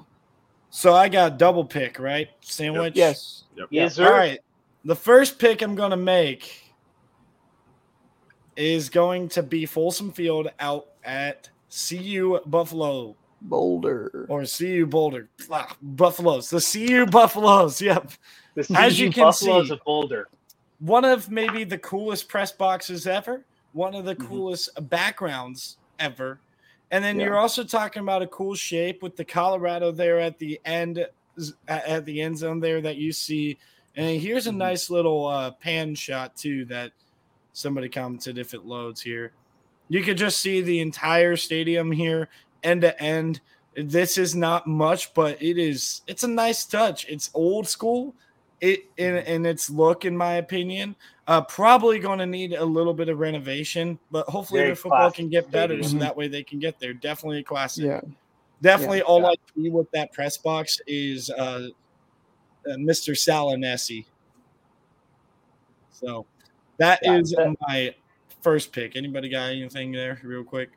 So 0.77 0.93
I 0.93 1.09
got 1.09 1.39
double 1.39 1.65
pick, 1.65 2.01
right? 2.01 2.31
Sandwich. 2.41 2.97
Yes. 2.97 3.45
Yep. 3.57 3.69
Yes, 3.71 3.97
All 3.97 4.07
sir. 4.07 4.13
right. 4.13 4.41
The 4.85 4.97
first 4.97 5.39
pick 5.39 5.63
I'm 5.63 5.77
going 5.77 5.93
to 5.93 5.97
make 5.97 6.75
is 8.57 8.89
going 8.89 9.29
to 9.29 9.43
be 9.45 9.67
Folsom 9.67 10.11
Field 10.11 10.49
out 10.59 10.89
at 11.05 11.49
CU 11.71 12.41
Buffalo 12.47 13.15
Boulder. 13.43 14.27
or 14.29 14.45
CU 14.45 14.85
Boulder. 14.85 15.29
Ah, 15.49 15.77
Buffaloes. 15.81 16.51
The 16.51 16.61
CU 16.61 17.07
Buffaloes. 17.07 17.81
Yep. 17.81 18.11
The 18.57 18.75
As 18.77 18.99
you 18.99 19.13
can 19.13 19.23
Buffaloes 19.27 19.69
see- 19.69 19.75
of 19.75 19.81
Boulder. 19.85 20.27
One 20.81 21.05
of 21.05 21.31
maybe 21.31 21.63
the 21.63 21.79
coolest 21.79 22.29
press 22.29 22.51
boxes 22.51 23.07
ever. 23.07 23.45
One 23.75 23.95
of 23.95 24.05
the 24.05 24.17
Mhm. 24.17 24.27
coolest 24.27 24.71
backgrounds 24.89 25.77
ever. 26.01 26.41
And 26.95 27.03
then 27.03 27.19
Yeah. 27.19 27.25
you're 27.27 27.39
also 27.39 27.65
talking 27.65 28.03
about 28.03 28.23
a 28.23 28.27
cool 28.29 28.55
shape 28.55 29.03
with 29.03 29.17
the 29.17 29.25
Colorado 29.25 29.91
there 29.91 30.21
at 30.21 30.39
the 30.39 30.61
end 30.65 31.05
at 31.67 32.05
the 32.05 32.21
end 32.21 32.39
zone 32.39 32.61
there 32.61 32.81
that 32.81 32.95
you 32.99 33.11
see. 33.11 33.59
And 33.97 34.21
here's 34.21 34.47
a 34.47 34.53
Mhm. 34.53 34.59
nice 34.59 34.91
little 34.91 35.27
uh, 35.27 35.51
pan 35.51 35.97
shot 35.97 36.37
too 36.37 36.65
that 36.67 36.93
somebody 37.53 37.89
commented 37.89 38.39
if 38.39 38.55
it 38.55 38.65
loads 38.65 39.03
here. 39.03 39.33
You 39.89 40.05
could 40.05 40.17
just 40.17 40.39
see 40.41 40.61
the 40.61 40.79
entire 40.79 41.35
stadium 41.35 41.91
here 41.91 42.29
end 42.63 42.83
to 42.83 43.03
end. 43.03 43.41
This 43.75 44.17
is 44.17 44.37
not 44.37 44.69
much, 44.69 45.13
but 45.15 45.43
it 45.43 45.59
is 45.59 46.03
it's 46.07 46.23
a 46.23 46.29
nice 46.29 46.65
touch. 46.65 47.07
It's 47.09 47.29
old 47.35 47.67
school. 47.67 48.15
It 48.65 48.87
in, 48.97 49.17
in 49.19 49.45
its 49.45 49.69
look, 49.69 50.07
in 50.07 50.17
my 50.17 50.37
opinion, 50.37 50.97
uh, 51.27 51.43
probably 51.43 51.99
going 51.99 52.19
to 52.19 52.25
need 52.25 52.55
a 52.55 52.65
little 52.65 52.95
bit 52.95 53.11
of 53.11 53.19
renovation, 53.19 53.99
but 54.11 54.27
hopefully 54.27 54.61
Very 54.61 54.71
the 54.71 54.77
football 54.77 55.01
classic 55.01 55.17
can 55.17 55.29
get 55.29 55.51
better, 55.51 55.83
so 55.83 55.99
that 55.99 56.17
way 56.17 56.29
they 56.29 56.43
can 56.43 56.61
get 56.61 56.79
there. 56.79 56.95
Definitely 56.95 57.41
a 57.41 57.43
classic. 57.43 57.85
Yeah. 57.85 58.01
Definitely, 58.63 59.03
all 59.03 59.21
yeah. 59.21 59.29
I 59.29 59.35
see 59.55 59.69
with 59.69 59.91
that 59.91 60.15
press 60.15 60.39
box 60.39 60.81
is 60.87 61.29
uh, 61.29 61.69
uh, 62.67 62.77
Mr. 62.77 63.13
Salinesi. 63.13 64.07
So 65.93 66.25
that 66.79 67.01
Yeah, 67.03 67.19
is 67.19 67.33
that- 67.33 67.55
my 67.69 67.95
first 68.41 68.73
pick. 68.73 68.97
Anybody 68.97 69.29
got 69.29 69.51
anything 69.51 69.93
there, 69.93 70.21
real 70.23 70.43
quick? 70.43 70.71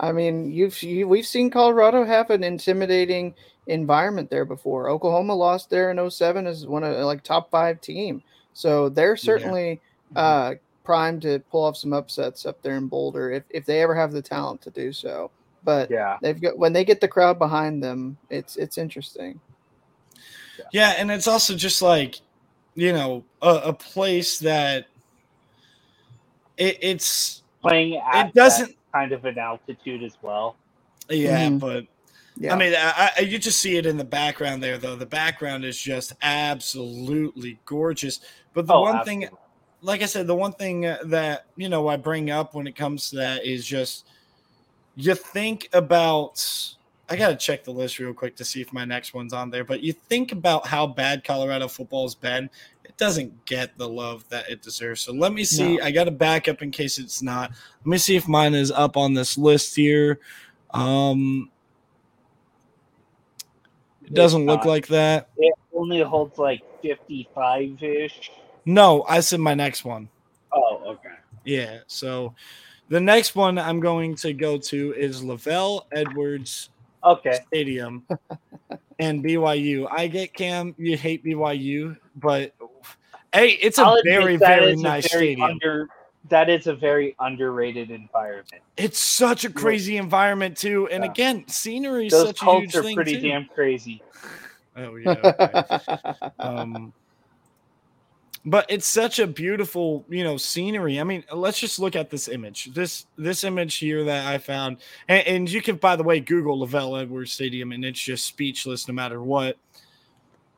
I 0.00 0.12
mean, 0.12 0.50
you've 0.50 0.82
you, 0.82 1.06
we've 1.08 1.26
seen 1.26 1.50
Colorado 1.50 2.04
have 2.04 2.30
an 2.30 2.42
intimidating 2.44 3.34
environment 3.66 4.30
there 4.30 4.44
before. 4.44 4.90
Oklahoma 4.90 5.34
lost 5.34 5.70
there 5.70 5.90
in 5.90 6.10
07 6.10 6.46
as 6.46 6.66
one 6.66 6.84
of 6.84 6.96
like 7.04 7.22
top 7.22 7.50
five 7.50 7.80
team, 7.80 8.22
so 8.52 8.88
they're 8.88 9.16
certainly 9.16 9.80
uh, 10.16 10.54
primed 10.84 11.22
to 11.22 11.38
pull 11.50 11.64
off 11.64 11.76
some 11.76 11.92
upsets 11.92 12.44
up 12.46 12.60
there 12.62 12.76
in 12.76 12.88
Boulder 12.88 13.30
if 13.30 13.44
if 13.50 13.64
they 13.64 13.82
ever 13.82 13.94
have 13.94 14.12
the 14.12 14.22
talent 14.22 14.60
to 14.62 14.70
do 14.70 14.92
so. 14.92 15.30
But 15.62 15.90
Yeah. 15.90 16.18
they've 16.20 16.40
got 16.40 16.58
when 16.58 16.72
they 16.72 16.84
get 16.84 17.00
the 17.00 17.08
crowd 17.08 17.38
behind 17.38 17.82
them, 17.82 18.18
it's 18.30 18.56
it's 18.56 18.78
interesting. 18.78 19.40
Yeah, 20.72 20.94
and 20.98 21.10
it's 21.10 21.26
also 21.26 21.54
just 21.54 21.82
like 21.82 22.20
you 22.74 22.92
know 22.92 23.24
a, 23.40 23.62
a 23.66 23.72
place 23.72 24.38
that 24.40 24.86
it, 26.56 26.78
it's 26.80 27.42
Playing 27.62 27.96
at 27.96 28.26
it 28.28 28.34
doesn't. 28.34 28.68
that 28.68 28.76
kind 28.94 29.12
of 29.12 29.24
an 29.24 29.38
altitude 29.38 30.02
as 30.04 30.16
well. 30.22 30.56
Yeah, 31.10 31.48
Mhm. 31.48 31.58
but 31.60 31.86
Yeah, 32.36 32.54
I 32.54 32.58
mean, 32.58 32.74
I, 32.76 33.10
I, 33.16 33.20
you 33.20 33.38
just 33.38 33.60
see 33.60 33.76
it 33.76 33.86
in 33.86 33.96
the 33.96 34.04
background 34.04 34.60
there, 34.60 34.76
though. 34.76 34.96
The 34.96 35.06
background 35.06 35.64
is 35.64 35.78
just 35.78 36.14
absolutely 36.20 37.58
gorgeous. 37.64 38.20
But 38.54 38.66
the 38.66 38.74
Oh, 38.74 38.80
one 38.80 39.04
thing, 39.04 39.28
like 39.82 40.02
I 40.02 40.06
said, 40.06 40.26
the 40.26 40.34
one 40.34 40.52
thing 40.52 40.84
uh, 40.86 40.98
that 41.06 41.46
you 41.56 41.68
know 41.68 41.86
I 41.88 41.96
bring 41.96 42.30
up 42.30 42.54
when 42.54 42.66
it 42.66 42.74
comes 42.74 43.10
to 43.10 43.16
that 43.16 43.44
is 43.44 43.64
just 43.66 44.06
you 44.96 45.14
think 45.14 45.68
about. 45.72 46.44
I 47.08 47.16
gotta 47.16 47.36
check 47.36 47.62
the 47.64 47.70
list 47.70 47.98
real 47.98 48.14
quick 48.14 48.34
to 48.36 48.44
see 48.46 48.60
if 48.62 48.72
my 48.72 48.84
next 48.86 49.12
one's 49.14 49.32
on 49.34 49.50
there. 49.50 49.62
But 49.64 49.82
you 49.82 49.92
think 49.92 50.32
about 50.32 50.66
how 50.66 50.86
bad 50.86 51.22
Colorado 51.22 51.68
football's 51.68 52.14
been. 52.14 52.48
It 52.84 52.96
doesn't 52.96 53.44
get 53.46 53.76
the 53.78 53.88
love 53.88 54.28
that 54.28 54.48
it 54.50 54.62
deserves. 54.62 55.00
So 55.00 55.12
let 55.12 55.32
me 55.32 55.42
see. 55.44 55.80
I 55.80 55.90
got 55.90 56.04
to 56.04 56.10
back 56.10 56.48
up 56.48 56.62
in 56.62 56.70
case 56.70 56.98
it's 56.98 57.22
not. 57.22 57.50
Let 57.50 57.86
me 57.86 57.98
see 57.98 58.16
if 58.16 58.28
mine 58.28 58.54
is 58.54 58.70
up 58.70 58.96
on 58.96 59.14
this 59.14 59.36
list 59.38 59.74
here. 59.74 60.20
Um, 60.70 61.50
it 64.02 64.08
It's 64.08 64.14
doesn't 64.14 64.46
look 64.46 64.60
not. 64.60 64.66
like 64.66 64.86
that. 64.88 65.28
It 65.36 65.54
only 65.74 66.02
holds 66.02 66.38
like 66.38 66.62
55 66.82 67.82
ish. 67.82 68.30
No, 68.66 69.04
I 69.08 69.20
said 69.20 69.40
my 69.40 69.54
next 69.54 69.84
one. 69.84 70.08
Oh, 70.52 70.82
okay. 70.86 71.14
Yeah. 71.44 71.80
So 71.86 72.34
the 72.88 73.00
next 73.00 73.34
one 73.34 73.58
I'm 73.58 73.80
going 73.80 74.14
to 74.16 74.32
go 74.32 74.58
to 74.58 74.94
is 74.94 75.22
LaVell 75.22 75.82
Edwards 75.92 76.70
Okay. 77.02 77.38
Stadium 77.48 78.06
and 78.98 79.22
BYU. 79.24 79.88
I 79.90 80.06
get 80.06 80.32
Cam, 80.34 80.74
you 80.78 80.96
hate 80.96 81.24
BYU, 81.24 81.96
but 82.16 82.54
hey, 83.32 83.50
it's 83.60 83.78
a 83.78 83.82
I'll 83.82 83.94
admit 83.94 84.14
very, 84.20 84.36
very 84.36 84.72
is 84.72 84.80
a 84.80 84.82
nice 84.82 85.12
very 85.12 85.26
stadium. 85.26 85.50
Under, 85.50 85.88
that 86.28 86.48
is 86.48 86.66
a 86.66 86.74
very 86.74 87.14
underrated 87.20 87.90
environment. 87.90 88.62
it's 88.76 88.98
such 88.98 89.44
a 89.44 89.50
crazy 89.52 89.96
environment 89.96 90.56
too. 90.56 90.88
And 90.88 91.04
Yeah. 91.04 91.10
again, 91.10 91.44
scenery 91.48 92.06
is 92.06 92.12
Those 92.12 92.28
such 92.28 92.42
a 92.42 92.44
cults 92.44 92.60
huge 92.60 92.76
are 92.76 92.82
thing 92.82 92.96
pretty 92.96 93.14
too. 93.20 93.28
damn 93.28 93.46
crazy. 93.54 94.02
Oh 94.76 94.96
yeah. 94.96 95.32
okay. 95.40 95.62
um, 96.40 96.92
but 98.44 98.66
it's 98.68 98.86
such 98.86 99.18
a 99.18 99.26
beautiful 99.26 100.04
you 100.08 100.22
know 100.22 100.36
scenery. 100.36 101.00
I 101.00 101.04
mean 101.04 101.24
let's 101.32 101.58
just 101.58 101.78
look 101.78 101.96
at 101.96 102.10
this 102.10 102.28
image. 102.28 102.66
This 102.74 103.06
this 103.16 103.44
image 103.44 103.76
here 103.76 104.04
that 104.04 104.26
i 104.26 104.38
found 104.38 104.78
and, 105.08 105.26
and 105.26 105.50
you 105.50 105.62
can 105.62 105.76
by 105.76 105.96
the 105.96 106.02
way 106.02 106.20
google 106.20 106.66
lavell 106.66 107.00
edwards 107.00 107.32
stadium 107.32 107.72
and 107.72 107.84
it's 107.84 108.00
just 108.00 108.26
speechless 108.26 108.86
no 108.86 108.94
matter 108.94 109.22
what. 109.22 109.56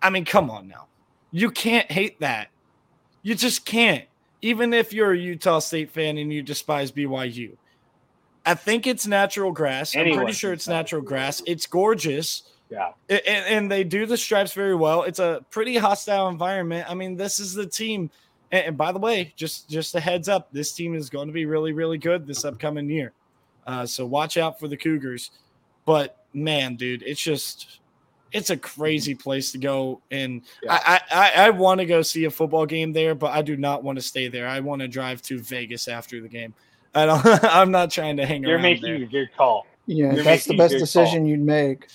I 0.02 0.10
mean 0.10 0.24
come 0.24 0.50
on 0.50 0.68
now. 0.68 0.86
You 1.30 1.50
can't 1.50 1.90
hate 1.90 2.20
that. 2.20 2.48
You 3.22 3.34
just 3.34 3.64
can't. 3.64 4.04
Even 4.42 4.72
if 4.72 4.92
you're 4.92 5.12
a 5.12 5.18
utah 5.18 5.58
state 5.58 5.90
fan 5.90 6.18
and 6.18 6.32
you 6.32 6.42
despise 6.42 6.92
byu 6.92 7.56
i 8.44 8.54
think 8.54 8.86
it's 8.86 9.06
natural 9.06 9.52
grass. 9.52 9.96
I'm 9.96 10.12
pretty 10.14 10.32
sure 10.32 10.52
it's 10.52 10.68
natural 10.68 11.02
grass. 11.02 11.42
It's 11.46 11.66
gorgeous 11.66 12.42
Yeah. 12.70 12.92
and, 13.08 13.20
and 13.26 13.70
they 13.70 13.84
do 13.84 14.06
the 14.06 14.16
stripes 14.16 14.52
very 14.52 14.74
well. 14.74 15.02
It's 15.04 15.18
a 15.20 15.44
pretty 15.50 15.76
hostile 15.76 16.28
environment. 16.28 16.90
I 16.90 16.94
mean, 16.94 17.16
this 17.16 17.38
is 17.38 17.54
the 17.54 17.66
team. 17.66 18.10
And, 18.50 18.66
and 18.66 18.76
by 18.76 18.90
the 18.92 18.98
way, 18.98 19.32
just 19.36 19.68
just 19.70 19.94
a 19.94 20.00
heads 20.00 20.28
up, 20.28 20.48
this 20.52 20.72
team 20.72 20.94
is 20.94 21.08
going 21.10 21.28
to 21.28 21.32
be 21.32 21.46
really 21.46 21.72
really 21.72 21.98
good 21.98 22.26
this 22.26 22.44
upcoming 22.44 22.88
year. 22.90 23.12
Uh, 23.66 23.86
so 23.86 24.04
watch 24.06 24.36
out 24.36 24.58
for 24.58 24.68
the 24.68 24.76
Cougars. 24.76 25.30
But 25.84 26.24
man, 26.32 26.74
dude, 26.76 27.02
it's 27.04 27.20
just 27.20 27.80
it's 28.32 28.50
a 28.50 28.56
crazy 28.56 29.14
place 29.14 29.52
to 29.52 29.58
go. 29.58 30.00
And 30.10 30.42
Yeah. 30.62 30.72
I 30.84 31.00
I, 31.10 31.30
I, 31.44 31.46
I 31.46 31.50
want 31.50 31.78
to 31.80 31.86
go 31.86 32.02
see 32.02 32.24
a 32.24 32.30
football 32.30 32.66
game 32.66 32.92
there, 32.92 33.14
but 33.14 33.30
I 33.32 33.42
do 33.42 33.56
not 33.56 33.84
want 33.84 33.96
to 33.98 34.02
stay 34.02 34.26
there. 34.28 34.48
I 34.48 34.58
want 34.60 34.82
to 34.82 34.88
drive 34.88 35.22
to 35.22 35.38
Vegas 35.38 35.86
after 35.88 36.20
the 36.20 36.28
game. 36.28 36.52
I 36.96 37.06
don't. 37.06 37.24
I'm 37.44 37.70
not 37.70 37.90
trying 37.92 38.16
to 38.16 38.26
hang 38.26 38.44
around. 38.44 38.48
You're 38.48 38.56
around 38.56 38.62
making 38.62 38.82
there. 38.82 38.94
a 38.96 39.06
good 39.06 39.28
call. 39.36 39.66
yeah, 39.86 40.14
You're 40.14 40.24
that's 40.24 40.44
the 40.46 40.56
best 40.56 40.72
good 40.74 40.80
decision 40.80 41.26
you'd 41.26 41.40
make. 41.40 41.86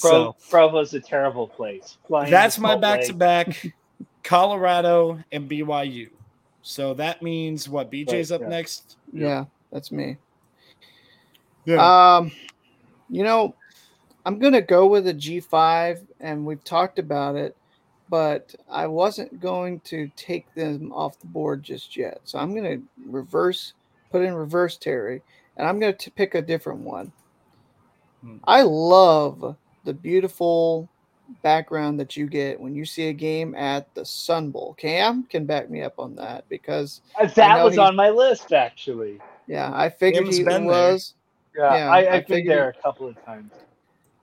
Pro, 0.00 0.10
So 0.10 0.36
Provo's 0.50 0.94
a 0.94 1.00
terrible 1.00 1.48
place. 1.48 1.98
Flying 2.06 2.30
That's 2.30 2.58
my 2.58 2.76
back 2.76 3.02
to 3.02 3.14
back 3.14 3.66
Colorado 4.22 5.20
and 5.32 5.48
BYU. 5.48 6.10
So 6.62 6.94
that 6.94 7.22
means 7.22 7.68
what 7.68 7.90
BJ's 7.90 8.30
Right, 8.30 8.36
up 8.36 8.40
yeah. 8.42 8.48
next. 8.48 8.96
Yeah, 9.12 9.44
that's 9.70 9.92
me. 9.92 10.16
Yeah. 11.66 12.16
Um, 12.16 12.32
you 13.10 13.22
know, 13.22 13.54
I'm 14.26 14.38
gonna 14.38 14.62
go 14.62 14.86
with 14.86 15.06
a 15.06 15.14
G5, 15.14 16.06
and 16.20 16.46
we've 16.46 16.64
talked 16.64 16.98
about 16.98 17.36
it, 17.36 17.54
but 18.08 18.54
I 18.70 18.86
wasn't 18.86 19.40
going 19.40 19.80
to 19.80 20.10
take 20.16 20.52
them 20.54 20.90
off 20.92 21.18
the 21.20 21.26
board 21.26 21.62
just 21.62 21.96
yet. 21.96 22.20
So 22.24 22.38
I'm 22.38 22.54
gonna 22.54 22.78
reverse, 23.06 23.74
put 24.10 24.22
in 24.22 24.34
reverse 24.34 24.78
Terry, 24.78 25.22
and 25.58 25.68
I'm 25.68 25.78
gonna 25.78 25.92
t- 25.92 26.10
pick 26.10 26.34
a 26.34 26.42
different 26.42 26.80
one. 26.80 27.12
Hmm. 28.22 28.38
I 28.44 28.62
love 28.62 29.56
the 29.84 29.92
beautiful 29.92 30.88
background 31.42 31.98
that 32.00 32.16
you 32.16 32.26
get 32.26 32.60
when 32.60 32.74
you 32.74 32.84
see 32.84 33.08
a 33.08 33.12
game 33.12 33.54
at 33.54 33.92
the 33.94 34.04
Sun 34.04 34.50
Bowl. 34.50 34.74
Cam 34.74 35.24
can 35.24 35.46
back 35.46 35.70
me 35.70 35.82
up 35.82 35.94
on 35.98 36.14
that 36.16 36.46
because 36.48 37.00
Uh, 37.20 37.26
That 37.28 37.62
was 37.64 37.74
he's- 37.74 37.86
on 37.88 37.96
my 37.96 38.10
list, 38.10 38.52
actually. 38.52 39.20
yeah, 39.46 39.70
I 39.74 39.88
figured 39.88 40.24
Cam's 40.24 40.36
he 40.36 40.44
been 40.44 40.66
there. 40.66 40.72
was. 40.92 41.14
Yeah, 41.56 41.76
Yeah, 41.76 41.90
I, 41.90 41.96
I 41.96 42.14
I've 42.16 42.26
been 42.26 42.36
figured- 42.38 42.56
there 42.58 42.68
a 42.70 42.82
couple 42.82 43.06
of 43.08 43.22
times. 43.24 43.52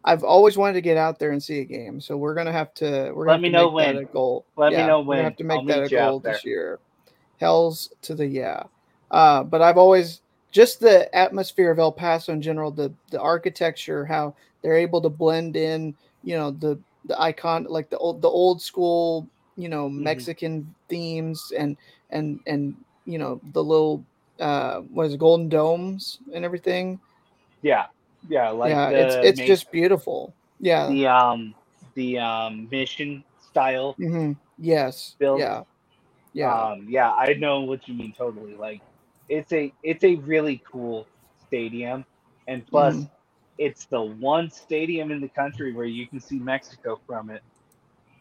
I've 0.03 0.23
always 0.23 0.57
wanted 0.57 0.73
to 0.73 0.81
get 0.81 0.97
out 0.97 1.19
there 1.19 1.31
and 1.31 1.41
see 1.41 1.59
a 1.59 1.63
game, 1.63 2.01
so 2.01 2.17
we're 2.17 2.33
gonna 2.33 2.51
have 2.51 2.73
to. 2.75 3.11
We're 3.13 3.25
gonna 3.25 3.27
Let 3.27 3.31
have 3.33 3.41
me 3.41 3.49
to 3.49 3.53
know 3.57 3.65
make 3.71 3.75
when. 3.87 3.97
a 3.97 4.05
goal. 4.05 4.45
Let 4.57 4.71
me 4.71 4.79
Yeah, 4.79 4.87
know 4.87 4.99
We're 5.01 5.03
gonna 5.03 5.07
when. 5.17 5.23
have 5.25 5.35
to 5.37 5.43
make 5.43 5.59
I'll 5.59 5.65
that 5.65 5.77
a 5.77 5.81
meet 5.83 5.91
you 5.91 5.99
out 5.99 6.09
goal 6.09 6.19
this 6.21 6.43
year. 6.45 6.79
Hell's 7.39 7.93
to 8.01 8.15
the 8.15 8.25
yeah, 8.25 8.63
uh, 9.11 9.43
but 9.43 9.61
I've 9.61 9.77
always 9.77 10.21
just 10.51 10.79
the 10.79 11.13
atmosphere 11.15 11.71
of 11.71 11.79
El 11.79 11.91
Paso 11.91 12.33
in 12.33 12.41
general, 12.41 12.71
the 12.71 12.93
the 13.11 13.19
architecture, 13.19 14.05
how 14.05 14.35
they're 14.61 14.77
able 14.77 15.01
to 15.01 15.09
blend 15.09 15.55
in, 15.55 15.95
you 16.23 16.37
know, 16.37 16.51
the 16.51 16.79
the 17.05 17.19
icon 17.21 17.65
like 17.69 17.89
the 17.89 17.97
old 17.97 18.21
the 18.21 18.29
old 18.29 18.61
school, 18.61 19.27
you 19.55 19.69
know, 19.69 19.89
Mm-hmm. 19.99 20.03
Mexican 20.03 20.73
themes 20.89 21.51
and 21.57 21.77
and 22.09 22.39
and 22.47 22.75
you 23.05 23.17
know 23.17 23.39
the 23.53 23.63
little 23.63 24.05
uh 24.39 24.79
what 24.81 25.05
is 25.07 25.13
it, 25.13 25.19
golden 25.19 25.49
domes 25.49 26.19
and 26.33 26.45
everything. 26.45 26.99
Yeah, 27.61 27.85
yeah, 28.27 28.49
like 28.49 28.71
yeah, 28.71 28.89
it's 28.89 29.17
it's 29.21 29.37
main- 29.39 29.47
just 29.47 29.71
beautiful. 29.71 30.33
Yeah, 30.59 30.87
the 30.87 31.07
um 31.07 31.55
the 31.95 32.19
um, 32.19 32.67
mission 32.71 33.23
style. 33.49 33.97
Mm-hmm. 33.99 34.33
Yes. 34.57 35.15
Build. 35.19 35.39
Yeah. 35.39 35.63
Yeah. 36.33 36.71
Um, 36.71 36.85
yeah, 36.89 37.11
I 37.11 37.33
know 37.33 37.61
what 37.61 37.87
you 37.87 37.93
mean 37.95 38.13
totally. 38.17 38.55
Like, 38.55 38.81
it's 39.31 39.51
a 39.53 39.71
it's 39.83 40.03
a 40.03 40.15
really 40.17 40.61
cool 40.69 41.07
stadium, 41.47 42.05
and 42.47 42.65
plus, 42.67 42.95
Mhm. 42.95 43.09
it's 43.57 43.85
the 43.85 44.01
one 44.01 44.49
stadium 44.49 45.11
in 45.11 45.21
the 45.21 45.29
country 45.29 45.73
where 45.73 45.85
you 45.85 46.05
can 46.07 46.19
see 46.19 46.37
Mexico 46.39 46.99
from 47.07 47.29
it. 47.31 47.41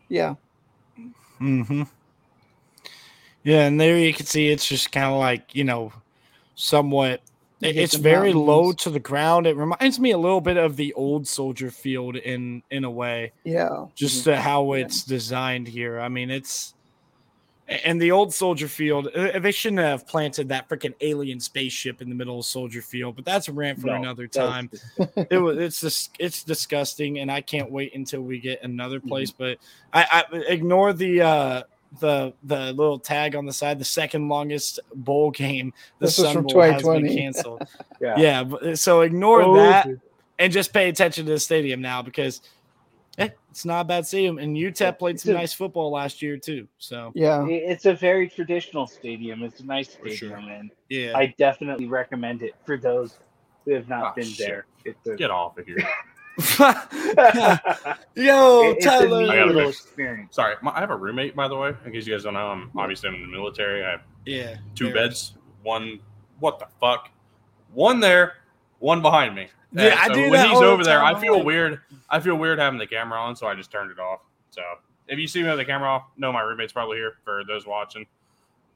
yeah. 0.09 0.35
Mm-hmm. 1.40 1.83
Yeah, 3.42 3.66
and 3.66 3.81
there 3.81 3.96
you 3.99 4.12
can 4.12 4.27
see 4.27 4.49
it's 4.49 4.66
just 4.66 4.92
kind 4.92 5.07
of 5.12 5.18
like 5.18 5.55
you 5.55 5.64
know, 5.64 5.92
somewhat. 6.55 7.23
It- 7.62 7.77
It's 7.77 7.92
the 7.92 7.99
very 8.03 8.33
low 8.33 8.73
to 8.73 8.90
the 8.90 9.01
ground. 9.01 9.46
It 9.46 9.55
reminds 9.57 9.99
me 10.01 10.12
a 10.12 10.18
little 10.18 10.40
bit 10.40 10.57
of 10.57 10.77
the 10.77 10.92
old 10.94 11.27
Soldier 11.29 11.70
Field 11.70 12.16
in 12.16 12.62
in 12.70 12.85
a 12.85 12.90
way, 12.90 13.33
Yeah. 13.44 13.87
just 13.94 14.20
Mm-hmm. 14.23 14.31
to 14.31 14.40
how 14.40 14.73
it's 14.73 15.03
designed 15.05 15.68
here. 15.68 16.01
I 16.01 16.09
mean, 16.09 16.31
it's 16.31 16.75
and 17.85 18.02
the 18.02 18.11
old 18.11 18.35
Soldier 18.35 18.66
Field. 18.68 19.09
uh, 19.14 19.38
They 19.38 19.52
shouldn't 19.52 19.80
have 19.80 20.06
planted 20.06 20.48
that 20.48 20.68
freaking 20.68 20.94
alien 21.00 21.38
spaceship 21.38 22.02
in 22.02 22.09
the 22.09 22.14
middle 22.14 22.40
of 22.40 22.44
Soldier 22.44 22.83
Field, 22.83 23.14
but 23.16 23.24
that's 23.24 23.46
a 23.48 23.52
rant 23.52 23.80
for 23.80 23.87
No, 23.87 23.94
another 23.94 24.26
time 24.26 24.68
it 25.30 25.38
was 25.40 25.56
it's 25.59 25.80
just 25.80 26.11
it's 26.18 26.42
disgusting 26.42 27.20
and 27.20 27.30
i 27.30 27.40
can't 27.40 27.70
wait 27.70 27.94
until 27.94 28.22
we 28.22 28.38
get 28.40 28.62
another 28.62 28.98
Mm-hmm. 28.98 29.09
place 29.09 29.30
but 29.30 29.59
I, 29.92 30.24
I 30.33 30.37
ignore 30.48 30.92
the 30.92 31.22
uh 31.22 31.62
the 32.00 32.33
the 32.44 32.72
little 32.72 32.98
tag 32.98 33.35
on 33.37 33.46
the 33.46 33.52
side 33.52 33.78
the 33.78 33.85
second 33.85 34.28
longest 34.28 34.80
bowl 34.94 35.30
game 35.30 35.72
the 36.00 36.06
This 36.06 36.16
sun 36.16 36.35
from 36.35 36.46
bowl 36.46 36.62
has 36.62 36.83
been 36.83 37.02
2020. 37.02 37.16
canceled 37.16 37.62
Yeah. 38.00 38.14
yeah 38.18 38.44
but, 38.44 38.78
so 38.78 39.00
ignore 39.02 39.42
Oh, 39.42 39.54
that 39.56 39.87
dude. 39.87 40.00
and 40.38 40.52
just 40.52 40.72
pay 40.72 40.88
attention 40.88 41.26
to 41.26 41.33
the 41.33 41.40
stadium 41.40 41.80
now 41.80 42.02
because 42.02 42.42
it's 43.50 43.64
not 43.64 43.80
a 43.83 43.85
bad 43.85 44.06
stadium 44.06 44.38
and 44.38 44.56
utep 44.56 44.98
played 44.98 45.14
It's 45.16 45.24
some 45.24 45.35
a- 45.35 45.38
nice 45.38 45.52
football 45.52 45.90
last 45.90 46.22
year 46.22 46.37
too 46.37 46.66
so 46.78 47.12
Yeah. 47.14 47.46
It's 47.46 47.87
a 47.87 47.94
very 47.94 48.28
traditional 48.28 48.87
stadium. 48.87 49.42
It's 49.42 49.61
a 49.61 49.66
nice 49.66 49.90
stadium, 49.92 50.16
sure. 50.16 50.37
and 50.37 50.70
yeah 50.88 51.12
I 51.16 51.35
definitely 51.38 51.87
recommend 51.87 52.42
it 52.42 52.54
for 52.64 52.76
those 52.78 53.18
who 53.64 53.74
have 53.74 53.88
not 53.88 54.04
Oh, 54.04 54.12
been 54.16 54.24
shit. 54.24 54.46
there. 54.46 54.66
It's 54.85 55.06
a, 55.06 55.16
Get 55.16 55.30
off 55.30 55.59
of 55.59 55.66
here. 55.66 55.76
yo 58.16 58.70
it's 58.72 58.85
tyler 58.85 59.20
neat 59.26 59.46
little 59.54 59.68
experience. 59.68 60.35
Sorry, 60.37 60.54
my, 60.62 60.70
I 60.74 60.80
have 60.80 60.90
a 60.90 60.96
roommate, 60.96 61.37
by 61.37 61.48
the 61.48 61.56
way. 61.56 61.72
In 61.85 61.92
case 61.92 62.06
you 62.06 62.14
guys 62.14 62.22
don't 62.24 62.35
know, 62.35 62.48
I'm 62.48 62.70
obviously 62.76 63.09
I'm 63.11 63.16
in 63.16 63.22
the 63.22 63.28
military. 63.28 63.85
I 63.85 63.90
have 63.92 64.00
yeah 64.26 64.56
two 64.74 64.87
very- 64.92 65.09
beds. 65.09 65.35
One, 65.62 66.00
what 66.38 66.59
the 66.59 66.66
fuck? 66.80 67.11
One 67.74 68.00
there, 68.00 68.35
one 68.81 69.01
behind 69.03 69.35
me. 69.37 69.49
Yeah, 69.73 69.85
And 69.85 69.95
I 69.95 70.07
so 70.09 70.14
do 70.14 70.21
when 70.23 70.33
that 70.33 70.47
he's 70.49 70.55
all 70.57 70.61
the 70.62 70.66
over 70.66 70.83
there, 70.85 71.01
I 71.03 71.12
time. 71.12 71.23
feel 71.23 71.45
weird. 71.45 71.81
I 72.09 72.19
feel 72.19 72.35
weird 72.35 72.59
having 72.59 72.79
the 72.81 72.87
camera 72.88 73.21
on, 73.21 73.37
so 73.37 73.47
I 73.47 73.55
just 73.55 73.71
turned 73.71 73.93
it 73.93 73.99
off. 74.01 74.21
So 74.51 74.62
if 75.07 75.19
you 75.19 75.29
see 75.29 75.43
me 75.43 75.49
with 75.49 75.59
the 75.59 75.64
camera 75.64 75.88
off, 75.88 76.05
no, 76.16 76.33
my 76.33 76.40
roommate's 76.40 76.73
probably 76.73 76.97
here. 76.97 77.14
For 77.25 77.43
those 77.47 77.66
watching, 77.66 78.05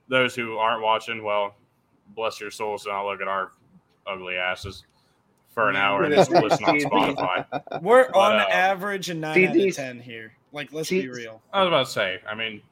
those 0.09 0.35
who 0.37 0.57
aren't 0.57 0.83
watching, 0.83 1.25
well, 1.25 1.57
bless 2.15 2.41
your 2.41 2.53
souls, 2.53 2.87
and 2.87 2.95
I'll 2.95 3.07
look 3.11 3.21
at 3.21 3.27
our 3.29 3.51
ugly 4.07 4.37
asses 4.37 4.85
for 5.51 5.69
an 5.69 5.77
hour 5.77 6.05
and 6.05 6.15
just 6.15 6.31
listen 6.31 6.65
on 6.65 6.79
Spotify. 6.81 7.83
we're 7.83 8.07
But, 8.11 8.17
on 8.17 8.37
um, 8.41 8.47
average 8.51 9.09
a 9.11 9.15
9 9.15 9.45
out 9.49 9.57
of 9.57 9.75
10 9.77 10.01
here 10.01 10.33
like 10.53 10.73
let's 10.73 10.89
see- 10.89 11.03
be 11.03 11.09
real 11.09 11.41
I 11.53 11.61
was 11.63 11.69
about 11.69 11.87
to 11.87 11.93
say, 11.93 12.21
I 12.29 12.35
mean, 12.35 12.59
See, 12.59 12.63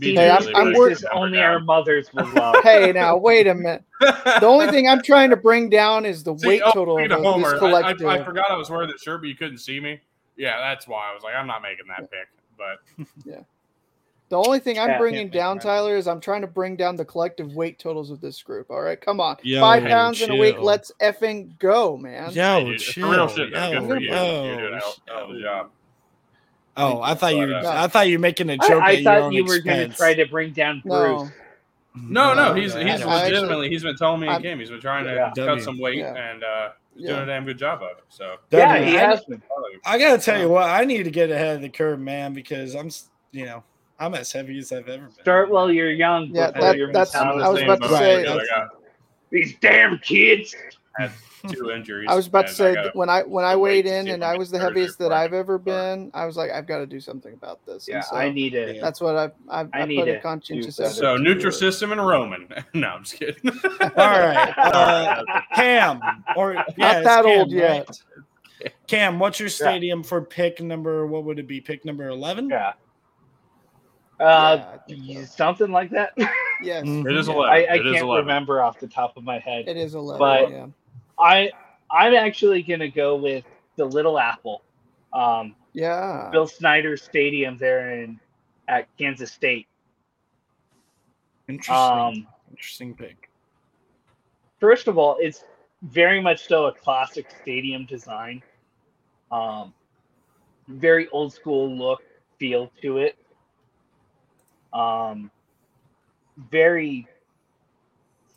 Hey, 0.00 0.28
I'm- 0.30 0.44
these 0.44 0.52
I'm 0.54 0.72
places 0.74 1.02
work- 1.04 1.12
only 1.14 1.38
our 1.40 1.60
mothers 1.60 2.12
will 2.12 2.26
love. 2.34 2.56
Hey, 2.62 2.92
now 2.92 3.16
wait 3.16 3.46
a 3.46 3.54
minute. 3.54 3.84
The 4.00 4.46
only 4.46 4.68
thing 4.68 4.88
I'm 4.88 5.02
trying 5.02 5.30
to 5.30 5.36
bring 5.36 5.68
down 5.68 6.04
is 6.06 6.22
the 6.22 6.36
See, 6.38 6.46
weight 6.46 6.62
oh, 6.64 6.72
total 6.72 6.98
of 6.98 7.04
of 7.04 7.18
this 7.18 7.26
Homer, 7.26 7.54
I, 7.54 7.58
collective. 7.58 8.06
I, 8.06 8.18
I 8.18 8.24
forgot 8.24 8.50
I 8.50 8.56
was 8.56 8.70
wearing 8.70 8.88
that 8.90 9.00
shirt, 9.00 9.20
but 9.20 9.28
you 9.28 9.34
couldn't 9.34 9.58
see 9.58 9.80
me. 9.80 10.00
Yeah, 10.36 10.58
that's 10.58 10.86
why 10.86 11.10
I 11.10 11.14
was 11.14 11.22
like, 11.24 11.34
I'm 11.34 11.46
not 11.46 11.62
making 11.62 11.86
that 11.88 12.10
pick. 12.10 12.28
But 12.56 13.06
yeah, 13.24 13.40
The 14.28 14.36
only 14.36 14.58
thing 14.60 14.78
I'm 14.78 14.90
Yeah. 14.90 14.98
bringing 14.98 15.30
down, 15.30 15.56
that. 15.56 15.62
Tyler, 15.64 15.96
is 15.96 16.06
I'm 16.06 16.20
trying 16.20 16.42
to 16.42 16.46
bring 16.46 16.76
down 16.76 16.94
the 16.96 17.04
collective 17.04 17.54
weight 17.54 17.78
totals 17.78 18.10
of 18.10 18.20
this 18.20 18.40
group. 18.42 18.70
All 18.70 18.80
right, 18.80 19.00
come 19.00 19.20
on, 19.20 19.36
Yo, 19.42 19.60
five 19.60 19.82
hey, 19.82 19.88
pounds 19.88 20.20
in 20.22 20.30
a 20.30 20.36
week. 20.36 20.56
Let's 20.60 20.92
effing 21.02 21.58
go, 21.58 21.96
man. 21.96 22.30
Yo, 22.32 22.64
dude, 22.64 22.78
chill. 22.80 23.10
real 23.10 23.26
shit, 23.28 23.52
though, 23.52 23.70
yo, 23.72 23.80
good 23.80 23.88
for 23.88 23.98
you. 24.00 24.10
yo, 24.10 24.44
You're 24.44 24.56
doing 24.60 24.74
a 24.74 24.78
hell- 24.78 24.94
hell 25.08 25.24
of 25.24 25.30
a 25.30 25.32
chill. 25.34 25.42
job. 25.42 25.70
Oh, 26.78 27.02
I 27.02 27.14
thought 27.14 27.34
you 27.34 27.46
were. 27.46 27.54
Uh, 27.54 27.84
I 27.84 27.88
thought 27.88 28.08
you 28.08 28.16
were 28.18 28.22
making 28.22 28.48
a 28.50 28.56
joke. 28.56 28.82
I 28.82 28.92
at 28.92 29.02
your 29.02 29.04
thought 29.04 29.18
own 29.24 29.32
you 29.32 29.44
were 29.44 29.58
going 29.58 29.90
to 29.90 29.96
try 29.96 30.14
to 30.14 30.26
bring 30.26 30.52
down 30.52 30.80
Bruce. 30.84 31.30
No, 31.94 32.32
No, 32.32 32.34
no, 32.34 32.48
No, 32.48 32.54
he's 32.54 32.74
no, 32.74 32.84
he's 32.84 33.00
no. 33.00 33.08
I 33.08 33.24
legitimately 33.24 33.68
he's 33.70 33.82
been 33.82 33.96
telling 33.96 34.20
me 34.20 34.28
and 34.28 34.46
I'm- 34.46 34.58
he's 34.60 34.70
been 34.70 34.80
trying 34.80 35.04
to 35.04 35.14
Yeah. 35.14 35.26
cut 35.30 35.34
W. 35.36 35.64
some 35.64 35.80
weight 35.80 35.98
Yeah. 35.98 36.14
and 36.14 36.44
uh 36.44 36.68
Yeah. 36.94 37.08
doing 37.10 37.22
a 37.22 37.26
damn 37.26 37.44
good 37.44 37.58
job 37.58 37.82
of 37.82 37.98
it. 37.98 38.04
So 38.08 38.36
Yeah, 38.52 38.74
W, 38.76 38.90
he 38.92 38.96
I- 38.96 39.00
has 39.00 39.24
been. 39.24 39.42
I 39.84 39.98
gotta 39.98 40.22
tell 40.22 40.40
you 40.40 40.48
what, 40.48 40.68
I 40.70 40.84
need 40.84 41.02
to 41.04 41.10
get 41.10 41.30
ahead 41.30 41.56
of 41.56 41.62
the 41.62 41.68
curve, 41.68 41.98
man, 41.98 42.32
because 42.34 42.76
I'm, 42.76 42.90
you 43.32 43.46
know, 43.46 43.64
I'm 43.98 44.14
as 44.14 44.30
heavy 44.30 44.58
as 44.60 44.70
I've 44.70 44.88
ever 44.88 45.06
been. 45.06 45.12
Start 45.22 45.50
while 45.50 45.72
you're 45.72 45.90
young. 45.90 46.26
Yeah, 46.32 46.52
before 46.52 46.62
that- 46.68 46.76
you're 46.76 46.92
that's- 46.92 47.12
metabolism 47.14 47.46
I 47.46 47.50
was 47.50 47.62
about 47.62 47.82
to 47.82 47.88
say- 47.88 48.26
I 48.28 48.66
These 49.30 49.56
damn 49.60 49.98
kids. 49.98 50.54
two 51.48 51.70
injuries. 51.70 52.06
I 52.10 52.14
was 52.14 52.26
about 52.26 52.46
to 52.48 52.52
say 52.52 52.74
gotta- 52.74 52.90
when 52.94 53.08
I 53.08 53.22
when 53.22 53.44
I 53.44 53.56
weighed 53.56 53.86
in 53.86 54.08
and 54.08 54.24
I 54.24 54.34
I 54.34 54.36
was 54.38 54.50
the 54.50 54.58
heaviest 54.58 54.98
that 54.98 55.12
I 55.12 55.24
I've 55.24 55.32
ever 55.32 55.54
start. 55.56 55.64
been, 55.64 56.10
I 56.14 56.24
was 56.26 56.36
like, 56.36 56.50
I've 56.50 56.66
got 56.66 56.78
to 56.78 56.86
do 56.86 57.00
something 57.00 57.32
about 57.32 57.64
this. 57.66 57.86
And 57.88 57.94
Yeah, 57.96 58.00
so 58.02 58.16
I 58.16 58.30
need 58.30 58.54
it. 58.54 58.80
That's 58.80 59.00
what 59.00 59.16
I've 59.16 59.32
I've 59.48 59.68
I 59.72 59.80
I 59.80 59.84
need 59.84 59.98
put 60.00 60.08
a 60.08 60.14
to 60.14 60.20
conscientious 60.20 60.78
effort. 60.80 60.94
So 60.94 61.16
to 61.16 61.22
do 61.24 61.30
it. 61.30 61.38
Nutrisystem 61.38 61.92
and 61.92 62.06
Roman. 62.06 62.48
no, 62.74 62.88
I'm 62.88 63.04
just 63.04 63.16
kidding. 63.18 63.50
All 63.80 63.88
right, 63.96 64.54
uh, 64.58 65.22
Cam, 65.54 66.00
or 66.36 66.54
yeah, 66.54 66.64
Not 66.76 67.04
that 67.04 67.24
Cam, 67.24 67.38
old 67.40 67.52
yet. 67.52 67.86
right? 67.88 68.72
Cam, 68.88 69.18
what's 69.20 69.38
your 69.38 69.48
stadium 69.48 70.02
for 70.02 70.20
pick 70.20 70.60
number? 70.60 71.06
What 71.06 71.24
would 71.24 71.38
it 71.38 71.46
be? 71.46 71.60
Pick 71.60 71.84
number 71.84 72.08
eleven? 72.08 72.48
Yeah. 72.48 72.72
Yeah, 74.20 74.26
Uh, 74.26 74.66
I 74.74 74.78
think 74.88 75.18
so. 75.20 75.24
something 75.26 75.70
like 75.70 75.90
that. 75.90 76.12
Yes, 76.60 76.82
it 76.84 77.16
is 77.16 77.28
eleven. 77.28 77.52
I, 77.54 77.66
I 77.74 77.78
can't 77.78 77.86
eleven. 77.98 78.26
remember 78.26 78.60
off 78.60 78.80
the 78.80 78.88
top 78.88 79.16
of 79.16 79.22
my 79.22 79.38
head. 79.38 79.68
it 79.68 79.76
is 79.76 79.94
eleven. 79.94 80.18
But- 80.18 80.50
yeah, 80.50 80.66
I 81.18 81.50
I'm 81.90 82.14
actually 82.14 82.62
gonna 82.62 82.88
go 82.88 83.16
with 83.16 83.44
the 83.76 83.84
Little 83.84 84.18
Apple, 84.18 84.62
um, 85.12 85.54
yeah. 85.72 86.28
Bill 86.30 86.46
Snyder 86.46 86.96
Stadium 86.96 87.56
there 87.58 88.02
in 88.02 88.20
at 88.68 88.86
Kansas 88.98 89.32
State. 89.32 89.66
Interesting. 91.48 91.74
Um, 91.74 92.26
Interesting 92.50 92.94
pick. 92.94 93.30
first 94.60 94.88
of 94.88 94.98
all, 94.98 95.16
it's 95.20 95.44
very 95.82 96.20
much 96.20 96.46
so 96.46 96.66
a 96.66 96.72
classic 96.72 97.30
stadium 97.42 97.86
design. 97.86 98.42
Um, 99.30 99.72
very 100.66 101.08
old 101.08 101.32
school 101.32 101.74
look, 101.74 102.02
feel 102.38 102.70
to 102.82 102.98
it. 102.98 103.16
Um, 104.72 105.30
very 106.50 107.06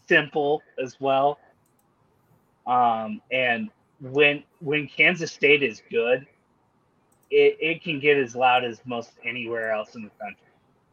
simple 0.08 0.62
as 0.82 1.00
well. 1.00 1.39
Um, 2.67 3.21
and 3.32 3.69
when 4.00 4.43
when 4.60 4.88
Kansas 4.88 5.32
State 5.32 5.63
is 5.63 5.82
good, 5.89 6.26
it, 7.30 7.58
it 7.60 7.84
can 7.84 8.00
get 8.00 8.17
as 8.17 8.36
loud 8.36 8.63
as 8.63 8.82
most 8.86 9.12
anywhere 9.24 9.71
else 9.71 9.95
in 9.95 10.04
the 10.04 10.10
country. 10.21 10.47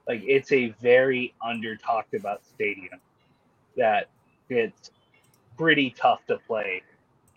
Like 0.06 0.22
it's 0.24 0.50
a 0.52 0.70
very 0.80 1.34
under 1.46 1.76
talked 1.76 2.14
about 2.14 2.44
stadium 2.44 3.00
that 3.76 4.08
it's 4.48 4.90
pretty 5.56 5.90
tough 5.90 6.24
to 6.26 6.38
play 6.46 6.82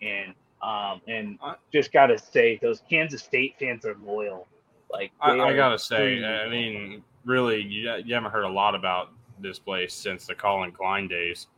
in. 0.00 0.34
Um, 0.62 1.00
and 1.08 1.38
I- 1.42 1.56
just 1.72 1.92
gotta 1.92 2.16
say, 2.18 2.58
those 2.62 2.82
Kansas 2.88 3.22
State 3.22 3.56
fans 3.58 3.84
are 3.84 3.96
loyal. 4.04 4.46
Like 4.90 5.10
I, 5.20 5.32
I 5.38 5.54
gotta 5.54 5.78
say, 5.78 5.96
pretty- 6.20 6.24
I 6.24 6.48
mean, 6.48 7.02
really, 7.24 7.60
you, 7.62 7.92
you 8.04 8.14
haven't 8.14 8.30
heard 8.30 8.44
a 8.44 8.48
lot 8.48 8.74
about 8.74 9.10
this 9.40 9.58
place 9.58 9.92
since 9.92 10.26
the 10.26 10.34
Collin 10.34 10.70
Klein 10.72 11.08
days 11.08 11.48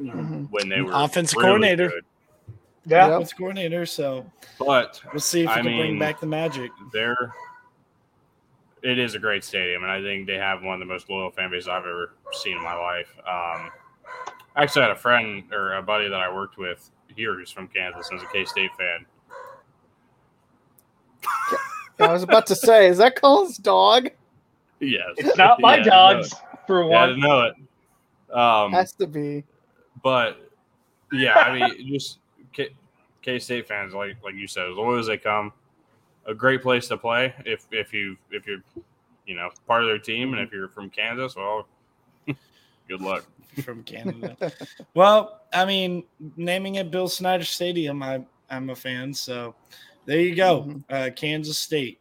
Mhm. 0.00 0.12
Mhm. 0.14 0.50
when 0.50 0.68
they 0.68 0.80
were 0.80 0.90
Offensive 0.92 1.36
really 1.36 1.48
coordinator. 1.48 1.88
good. 1.90 2.04
Yeah, 2.90 3.06
Yep. 3.06 3.10
Offensive 3.16 3.38
coordinator. 3.38 3.86
So 3.86 4.30
But 4.58 5.00
we'll 5.12 5.20
see 5.20 5.42
if 5.42 5.46
we 5.48 5.52
I 5.52 5.62
can 5.62 5.76
bring 5.76 5.98
back 5.98 6.20
the 6.20 6.26
magic. 6.26 6.70
they're 6.92 7.32
it 8.82 8.98
is 8.98 9.14
a 9.14 9.18
great 9.18 9.44
stadium, 9.44 9.82
and 9.82 9.92
I 9.92 10.00
think 10.00 10.26
they 10.26 10.36
have 10.36 10.62
one 10.62 10.72
of 10.74 10.80
the 10.80 10.86
most 10.86 11.10
loyal 11.10 11.30
fan 11.30 11.50
bases 11.50 11.68
I've 11.68 11.82
ever 11.84 12.14
seen 12.32 12.56
in 12.56 12.62
my 12.62 12.74
life. 12.74 13.12
Um, 13.18 13.70
I 14.56 14.62
actually 14.62 14.82
had 14.82 14.90
a 14.90 14.96
friend 14.96 15.44
or 15.52 15.74
a 15.74 15.82
buddy 15.82 16.08
that 16.08 16.18
I 16.20 16.32
worked 16.34 16.56
with 16.56 16.90
here 17.14 17.34
who's 17.34 17.50
from 17.50 17.68
Kansas 17.68 18.08
and 18.10 18.18
is 18.18 18.24
a 18.24 18.32
K 18.32 18.44
State 18.46 18.70
fan. 18.78 19.04
I 21.98 22.10
was 22.12 22.22
about 22.22 22.46
to 22.46 22.54
say, 22.56 22.86
is 22.88 22.96
that 22.98 23.20
Collin's 23.20 23.58
dog? 23.58 24.08
Yes, 24.80 25.10
it's 25.18 25.36
not 25.36 25.60
my 25.60 25.76
Yeah, 25.76 25.82
I 25.82 25.84
know 25.84 25.90
dogs 25.90 26.34
for 26.66 26.80
it. 26.82 26.88
Yeah, 26.88 26.96
I 26.96 27.00
one. 27.00 27.08
didn't 27.10 27.22
know 27.22 27.40
it. 27.42 28.34
Um, 28.34 28.72
Has 28.72 28.92
to 28.94 29.06
be. 29.06 29.44
but 30.02 30.38
yeah, 31.12 31.34
I 31.38 31.52
mean, 31.52 31.86
just 31.92 32.18
K 33.22 33.38
State 33.38 33.66
fans, 33.68 33.94
like 33.94 34.16
like 34.24 34.34
you 34.34 34.46
said, 34.46 34.68
as 34.70 34.76
loyal 34.76 34.98
as 34.98 35.06
they 35.06 35.18
come, 35.18 35.52
a 36.26 36.34
great 36.34 36.62
place 36.62 36.88
to 36.88 36.96
play 36.96 37.34
if 37.44 37.66
if 37.70 37.92
you 37.92 38.16
if 38.30 38.46
you're 38.46 38.62
you 39.26 39.34
know 39.34 39.50
part 39.66 39.82
of 39.82 39.88
their 39.88 39.98
team, 39.98 40.32
and 40.34 40.42
if 40.42 40.52
you're 40.52 40.68
from 40.68 40.90
Kansas, 40.90 41.36
well, 41.36 41.66
good 42.88 43.00
luck. 43.00 43.24
from 43.64 43.82
Canada. 43.82 44.36
well, 44.94 45.40
I 45.52 45.64
mean, 45.64 46.04
naming 46.36 46.76
it 46.76 46.90
Bill 46.90 47.08
Snyder 47.08 47.44
Stadium, 47.44 48.02
I 48.02 48.22
I'm 48.50 48.70
a 48.70 48.76
fan. 48.76 49.12
So 49.12 49.54
there 50.06 50.20
you 50.20 50.34
go, 50.34 50.62
Mhm. 50.62 50.84
uh, 50.90 51.10
Kansas 51.14 51.58
State. 51.58 51.98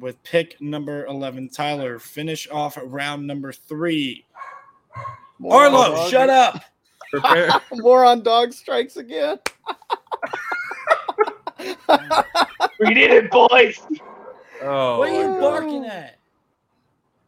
with 0.00 0.22
pick 0.22 0.58
number 0.60 1.04
11. 1.04 1.50
Tyler, 1.50 1.98
finish 1.98 2.48
off 2.50 2.78
round 2.82 3.26
number 3.26 3.52
three. 3.52 4.24
More 5.38 5.64
Arlo, 5.66 6.08
shut 6.08 6.30
up. 6.30 6.62
Prepare. 7.10 7.50
More 7.72 8.02
on 8.06 8.22
dog 8.22 8.54
strikes 8.54 8.96
again. 8.96 9.38
We 12.82 12.94
did 12.94 13.12
it, 13.12 13.30
boys. 13.30 13.80
Oh, 14.60 14.98
what 14.98 15.08
are 15.08 15.12
you 15.12 15.28
my 15.28 15.34
God. 15.34 15.40
barking 15.40 15.84
at? 15.84 16.18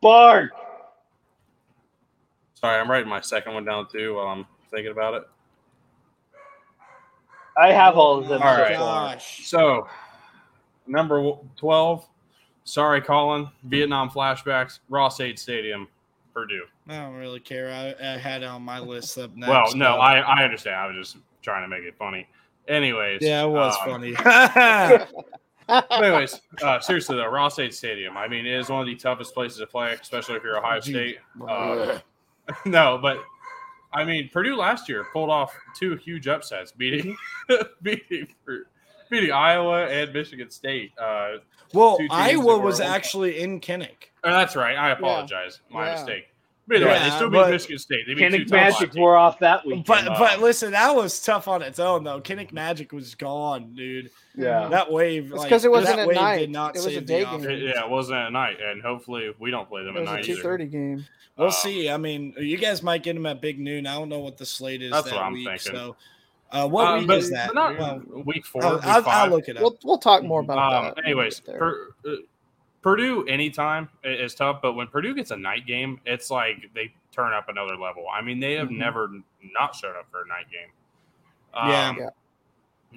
Bark. 0.00 0.50
sorry. 2.54 2.80
I'm 2.80 2.90
writing 2.90 3.08
my 3.08 3.20
second 3.20 3.54
one 3.54 3.64
down 3.64 3.86
too 3.88 4.14
while 4.16 4.26
I'm 4.26 4.46
thinking 4.70 4.90
about 4.90 5.14
it. 5.14 5.22
I 7.56 7.72
have 7.72 7.96
all 7.96 8.18
of 8.18 8.28
them. 8.28 8.42
All 8.42 8.56
so 8.56 8.68
Gosh. 8.74 9.46
So, 9.46 9.88
number 10.88 11.34
12. 11.56 12.04
Sorry, 12.64 13.00
Collin. 13.00 13.48
Vietnam 13.64 14.10
flashbacks. 14.10 14.80
Ross-Ade 14.88 15.38
Stadium, 15.38 15.86
Purdue. 16.32 16.64
I 16.88 16.96
don't 16.96 17.14
really 17.14 17.40
care. 17.40 17.70
I, 17.70 18.14
I 18.14 18.18
had 18.18 18.42
it 18.42 18.46
on 18.46 18.62
my 18.62 18.80
list 18.80 19.18
up 19.18 19.36
next. 19.36 19.48
well, 19.48 19.76
no, 19.76 19.96
I, 19.98 20.18
I 20.18 20.42
understand. 20.42 20.76
I 20.76 20.86
was 20.88 20.96
just 20.96 21.22
trying 21.42 21.62
to 21.62 21.68
make 21.68 21.84
it 21.84 21.94
funny. 21.96 22.26
Anyways. 22.68 23.22
Yeah, 23.22 23.44
it 23.44 23.48
was 23.48 23.76
um, 23.82 23.90
funny. 23.90 24.14
Anyways, 25.90 26.40
uh, 26.62 26.80
seriously 26.80 27.16
though, 27.16 27.28
Ross-Ade 27.28 27.74
Stadium. 27.74 28.16
I 28.16 28.28
mean, 28.28 28.46
it 28.46 28.54
is 28.54 28.68
one 28.68 28.80
of 28.80 28.86
the 28.86 28.94
toughest 28.96 29.34
places 29.34 29.58
to 29.58 29.66
play, 29.66 29.92
especially 29.92 30.36
if 30.36 30.42
you're 30.42 30.58
Ohio 30.58 30.80
State. 30.80 31.18
Uh, 31.46 31.98
no, 32.66 32.98
but 33.00 33.18
I 33.92 34.04
mean, 34.04 34.28
Purdue 34.32 34.56
last 34.56 34.88
year 34.88 35.06
pulled 35.12 35.30
off 35.30 35.54
two 35.78 35.96
huge 35.96 36.28
upsets, 36.28 36.72
beating 36.72 37.16
beating 37.82 38.28
beating 39.10 39.32
Iowa 39.32 39.86
and 39.86 40.12
Michigan 40.12 40.50
State. 40.50 40.92
Uh, 40.98 41.36
well, 41.72 41.98
Iowa 42.10 42.58
was 42.58 42.80
actually 42.80 43.40
in 43.40 43.60
Kinnick. 43.60 44.10
oh, 44.22 44.30
that's 44.30 44.56
right. 44.56 44.76
I 44.76 44.90
apologize. 44.90 45.60
My 45.70 45.86
Yeah. 45.86 45.94
mistake. 45.94 46.33
But 46.66 46.76
either 46.78 46.86
way, 46.86 46.92
they 46.94 46.98
Yeah, 47.06 47.16
still 47.16 47.28
beat 47.30 47.36
but- 47.36 47.50
Michigan 47.50 47.78
State. 47.78 48.06
They 48.06 48.14
beat 48.14 48.30
two 48.30 48.36
Kinnick 48.36 48.48
top 48.48 48.50
five 48.50 48.72
Magic 48.72 48.78
teams. 48.92 48.96
wore 48.96 49.16
off 49.18 49.38
that 49.40 49.66
weekend. 49.66 49.84
But 49.86 50.08
uh, 50.08 50.18
but 50.18 50.40
listen, 50.40 50.70
that 50.72 50.94
was 50.96 51.20
tough 51.22 51.46
on 51.46 51.60
its 51.62 51.78
own 51.78 52.04
though. 52.04 52.20
Kinnick 52.20 52.52
Magic 52.52 52.92
was 52.92 53.14
gone, 53.14 53.74
dude. 53.74 54.10
yeah. 54.34 54.68
That 54.68 54.90
wave. 54.90 55.26
It's 55.26 55.34
like, 55.34 55.48
'cause 55.50 55.64
it 55.66 55.70
wasn't 55.70 55.96
that 55.96 56.02
at 56.02 56.08
wave 56.08 56.16
night. 56.16 56.38
Did 56.38 56.50
not 56.50 56.70
It 56.76 56.78
was 56.78 56.86
a 56.86 56.90
save 56.92 57.06
day 57.06 57.24
the 57.24 57.30
game. 57.38 57.50
It- 57.50 57.62
yeah, 57.62 57.84
it 57.84 57.90
wasn't 57.90 58.18
at 58.18 58.32
night, 58.32 58.56
and 58.62 58.80
hopefully 58.82 59.32
we 59.38 59.50
don't 59.50 59.68
play 59.68 59.84
them 59.84 59.94
It 59.96 60.00
at 60.00 60.02
was 60.02 60.10
night 60.10 60.24
two 60.24 60.32
either. 60.32 60.42
thirty 60.42 60.66
game. 60.66 61.04
We'll 61.36 61.48
Um, 61.48 61.52
see. 61.52 61.90
I 61.90 61.96
mean, 61.96 62.32
you 62.38 62.56
guys 62.56 62.82
might 62.82 63.02
get 63.02 63.14
them 63.14 63.26
at 63.26 63.40
big 63.42 63.58
noon. 63.58 63.86
I 63.86 63.94
don't 63.94 64.08
know 64.08 64.20
what 64.20 64.36
the 64.38 64.46
slate 64.46 64.80
is 64.82 64.92
That's 64.92 65.06
that 65.10 65.14
what 65.16 65.22
I'm 65.24 65.32
week. 65.34 65.46
thinking. 65.48 65.72
So, 65.72 65.96
uh, 66.52 66.66
what 66.68 66.86
Uh, 66.86 66.98
week 66.98 67.06
but, 67.08 67.18
is 67.18 67.30
that? 67.30 67.54
not 67.54 67.76
Well, 67.78 68.02
week 68.24 68.46
four. 68.46 68.64
I'll, 68.64 68.74
week 68.76 68.84
I'll, 68.86 69.02
I'll 69.08 69.28
look 69.30 69.48
it 69.48 69.56
up. 69.56 69.62
We'll 69.62 69.76
we'll 69.84 69.98
talk 69.98 70.22
more 70.22 70.40
about 70.40 70.72
Um, 70.72 70.92
that. 70.96 71.04
anyways, 71.04 71.40
get 71.40 71.58
per, 71.58 71.88
uh, 72.08 72.10
Purdue 72.84 73.24
anytime 73.26 73.88
is 74.04 74.34
tough, 74.34 74.60
but 74.60 74.74
when 74.74 74.86
Purdue 74.88 75.14
gets 75.14 75.30
a 75.30 75.36
night 75.38 75.66
game, 75.66 75.98
it's 76.04 76.30
like 76.30 76.70
they 76.74 76.92
turn 77.12 77.32
up 77.32 77.48
another 77.48 77.78
level. 77.78 78.04
I 78.12 78.20
mean, 78.20 78.38
they 78.40 78.52
have 78.56 78.68
Mhm. 78.68 78.76
never 78.76 79.10
not 79.42 79.74
showed 79.74 79.96
up 79.96 80.06
for 80.10 80.20
a 80.22 80.26
night 80.28 80.50
game. 80.52 80.68
Um, 81.54 81.70
Yeah. 81.70 81.94
Yeah. 81.98 82.08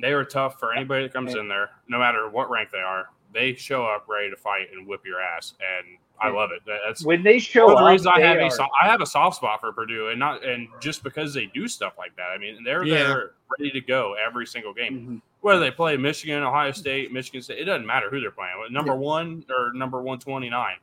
They 0.02 0.12
are 0.12 0.26
tough 0.26 0.60
for 0.60 0.74
anybody 0.74 1.04
that 1.04 1.14
comes 1.14 1.36
in 1.36 1.48
there, 1.48 1.72
no 1.88 1.98
matter 2.00 2.28
what 2.28 2.50
rank 2.50 2.70
they 2.70 2.82
are. 2.82 3.08
They 3.32 3.56
show 3.56 3.86
up 3.86 4.10
ready 4.10 4.30
to 4.30 4.36
fight 4.36 4.68
and 4.74 4.86
whip 4.86 5.06
your 5.06 5.22
ass, 5.22 5.54
and 5.62 5.98
I 6.20 6.30
love 6.30 6.52
it. 6.52 6.64
That's 6.66 7.06
When 7.06 7.24
they 7.24 7.40
show 7.40 7.74
one 7.74 7.96
of 7.96 8.04
the 8.04 8.10
up, 8.10 8.18
I 8.18 8.22
have 8.22 8.38
are- 8.38 8.42
a 8.48 8.52
so- 8.52 8.68
I 8.82 8.88
have 8.90 9.00
a 9.02 9.06
soft 9.06 9.38
spot 9.38 9.62
for 9.62 9.72
Purdue, 9.72 10.10
and 10.10 10.20
not 10.20 10.44
and 10.44 10.68
just 10.82 11.02
because 11.02 11.34
they 11.34 11.46
do 11.46 11.68
stuff 11.70 11.98
like 11.98 12.14
that. 12.18 12.28
I 12.30 12.38
mean, 12.38 12.62
they're 12.64 12.84
Yeah. 12.84 13.04
there 13.04 13.32
ready 13.58 13.72
to 13.72 13.80
go 13.82 14.16
every 14.16 14.46
single 14.46 14.74
game 14.74 15.22
Mhm. 15.22 15.22
Whether 15.48 15.62
they 15.62 15.72
play 15.72 15.96
Michigan, 15.96 16.44
Ohio 16.44 16.74
State, 16.74 17.14
Michigan 17.14 17.42
State, 17.42 17.60
it 17.60 17.64
doesn't 17.64 17.86
matter 17.86 18.10
who 18.10 18.20
they're 18.20 18.32
playing. 18.32 18.54
Number 18.70 18.96
one 18.96 19.46
or 19.50 19.72
number 19.74 20.02
one 20.02 20.20
twenty 20.20 20.50
nine, 20.50 20.76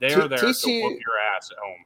they 0.00 0.12
are 0.12 0.22
T- 0.22 0.28
there 0.28 0.38
TCU 0.38 0.62
to 0.62 0.82
whoop 0.82 0.98
your 1.00 1.18
ass 1.36 1.50
at 1.52 1.58
home. 1.58 1.84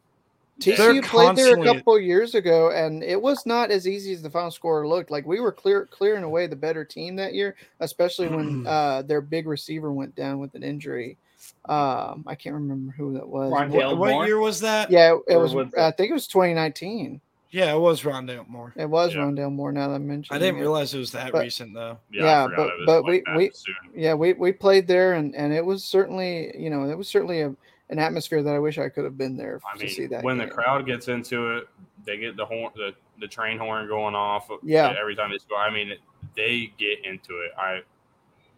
TCU 0.58 0.76
They're 0.78 1.02
played 1.02 1.36
there 1.36 1.60
a 1.60 1.64
couple 1.64 1.98
years 2.00 2.34
ago, 2.34 2.70
and 2.70 3.02
it 3.02 3.20
was 3.20 3.44
not 3.44 3.70
as 3.70 3.86
easy 3.86 4.14
as 4.14 4.22
the 4.22 4.30
final 4.30 4.50
score 4.50 4.88
looked. 4.88 5.10
Like 5.10 5.26
we 5.26 5.40
were 5.40 5.52
clear 5.52 5.84
clearing 5.86 6.24
away 6.24 6.46
the 6.46 6.56
better 6.56 6.86
team 6.86 7.16
that 7.16 7.34
year, 7.34 7.54
especially 7.80 8.28
when 8.28 8.66
uh, 8.66 9.02
their 9.02 9.20
big 9.20 9.46
receiver 9.46 9.92
went 9.92 10.14
down 10.16 10.38
with 10.38 10.54
an 10.54 10.62
injury. 10.62 11.18
Um, 11.66 12.24
I 12.26 12.34
can't 12.34 12.54
remember 12.54 12.92
who 12.92 13.12
that 13.14 13.28
was. 13.28 13.50
What, 13.50 13.98
what 13.98 14.26
year 14.26 14.38
was 14.38 14.60
that? 14.60 14.90
Yeah, 14.90 15.18
it 15.28 15.34
Or 15.34 15.42
was. 15.42 15.54
was 15.54 15.74
I 15.74 15.90
think 15.90 16.10
it 16.10 16.14
was 16.14 16.26
2019. 16.28 17.20
Yeah, 17.52 17.74
it 17.74 17.78
was 17.78 18.02
Rondale 18.02 18.48
Moore. 18.48 18.72
It 18.76 18.88
was 18.88 19.14
Yeah. 19.14 19.20
Rondale 19.20 19.52
Moore. 19.52 19.72
Now 19.72 19.88
that 19.88 19.96
I 19.96 19.98
mentioned, 19.98 20.34
I 20.34 20.38
didn't 20.38 20.56
it. 20.56 20.60
realize 20.60 20.94
it 20.94 20.98
was 20.98 21.12
that 21.12 21.32
But- 21.32 21.42
recent 21.42 21.74
though. 21.74 21.98
Yeah, 22.10 22.24
Yeah, 22.24 22.44
I 22.44 22.46
but- 22.48 22.58
it 22.68 22.78
was 22.78 22.86
but 22.86 23.02
like 23.04 23.10
we- 23.10 23.22
that 23.26 23.36
we- 23.36 23.50
soon. 23.52 23.74
Yeah, 23.94 24.14
we 24.14 24.32
we 24.32 24.52
played 24.52 24.86
there, 24.86 25.12
and 25.14 25.36
and 25.36 25.52
it 25.52 25.64
was 25.64 25.84
certainly 25.84 26.52
you 26.58 26.70
know 26.70 26.88
it 26.90 26.96
was 26.96 27.08
certainly 27.08 27.42
a, 27.42 27.54
an 27.90 27.98
atmosphere 27.98 28.42
that 28.42 28.54
I 28.54 28.58
wish 28.58 28.78
I 28.78 28.88
could 28.88 29.04
have 29.04 29.18
been 29.18 29.36
there 29.36 29.60
I 29.72 29.76
to 29.78 29.88
see 29.88 30.06
that. 30.06 30.24
when 30.24 30.38
game. 30.38 30.48
the 30.48 30.54
crowd 30.54 30.86
gets 30.86 31.08
into 31.08 31.56
it, 31.58 31.68
they 32.06 32.16
get 32.16 32.36
the 32.36 32.46
horn, 32.46 32.72
the, 32.74 32.94
the 33.20 33.28
train 33.28 33.58
horn 33.58 33.86
going 33.86 34.14
off. 34.14 34.50
Yeah. 34.62 34.94
every 34.98 35.14
time 35.14 35.30
they 35.30 35.38
score. 35.38 35.58
I 35.58 35.70
mean, 35.70 35.92
they 36.34 36.72
get 36.78 37.04
into 37.04 37.40
it. 37.40 37.52
I 37.58 37.82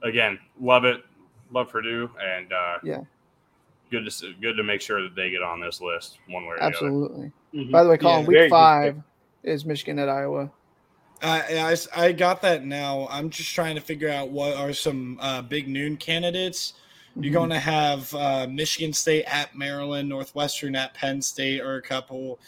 again 0.02 0.38
love 0.60 0.84
it, 0.84 1.02
love 1.50 1.68
Purdue, 1.70 2.08
and 2.22 2.52
uh, 2.52 2.78
Yeah. 2.84 3.00
Good 3.94 4.10
to 4.10 4.32
good 4.40 4.56
to 4.56 4.62
make 4.64 4.80
sure 4.80 5.02
that 5.02 5.14
they 5.14 5.30
get 5.30 5.42
on 5.42 5.60
this 5.60 5.80
list 5.80 6.18
one 6.28 6.42
way 6.44 6.50
or 6.50 6.56
the 6.56 6.62
other. 6.64 6.72
Absolutely. 6.74 7.32
Mhm. 7.54 7.70
By 7.70 7.84
the 7.84 7.90
way, 7.90 7.96
Collin, 7.96 8.20
Yeah, 8.20 8.26
very 8.26 8.36
week 8.42 8.44
good 8.46 8.50
five 8.50 9.02
is 9.44 9.64
Michigan 9.64 9.98
at 10.00 10.08
Iowa. 10.08 10.50
I 11.22 11.76
I 11.94 12.12
got 12.12 12.42
that 12.42 12.64
now. 12.64 13.06
I'm 13.10 13.30
just 13.30 13.54
trying 13.54 13.76
to 13.76 13.80
figure 13.80 14.10
out 14.10 14.30
what 14.30 14.54
are 14.56 14.72
some 14.72 15.18
uh, 15.20 15.42
big 15.42 15.68
noon 15.68 15.96
candidates. 15.96 16.74
You're 17.16 17.30
Mhm. 17.30 17.34
going 17.34 17.50
to 17.50 17.60
have 17.60 18.12
uh, 18.14 18.46
Michigan 18.50 18.92
State 18.92 19.24
at 19.26 19.56
Maryland, 19.56 20.08
Northwestern 20.08 20.74
at 20.74 20.92
Penn 20.94 21.22
State, 21.22 21.60
or 21.60 21.76
a 21.76 21.82
couple. 21.82 22.40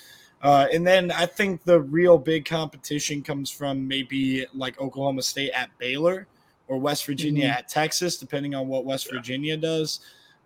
Uh, 0.43 0.67
and 0.73 0.85
then 0.87 1.13
I 1.13 1.25
think 1.27 1.63
the 1.63 1.81
real 1.81 2.19
big 2.19 2.45
competition 2.45 3.23
comes 3.23 3.51
from 3.51 3.87
maybe 3.87 4.45
like 4.53 4.79
Oklahoma 4.81 5.23
State 5.23 5.53
at 5.53 5.71
Baylor 5.79 6.27
or 6.67 6.79
West 6.79 7.07
Virginia 7.07 7.47
Mhm. 7.47 7.59
at 7.59 7.69
Texas, 7.69 8.17
depending 8.19 8.55
on 8.57 8.67
what 8.67 8.85
West 8.85 9.07
Yeah. 9.07 9.13
Virginia 9.19 9.57
does. 9.57 10.01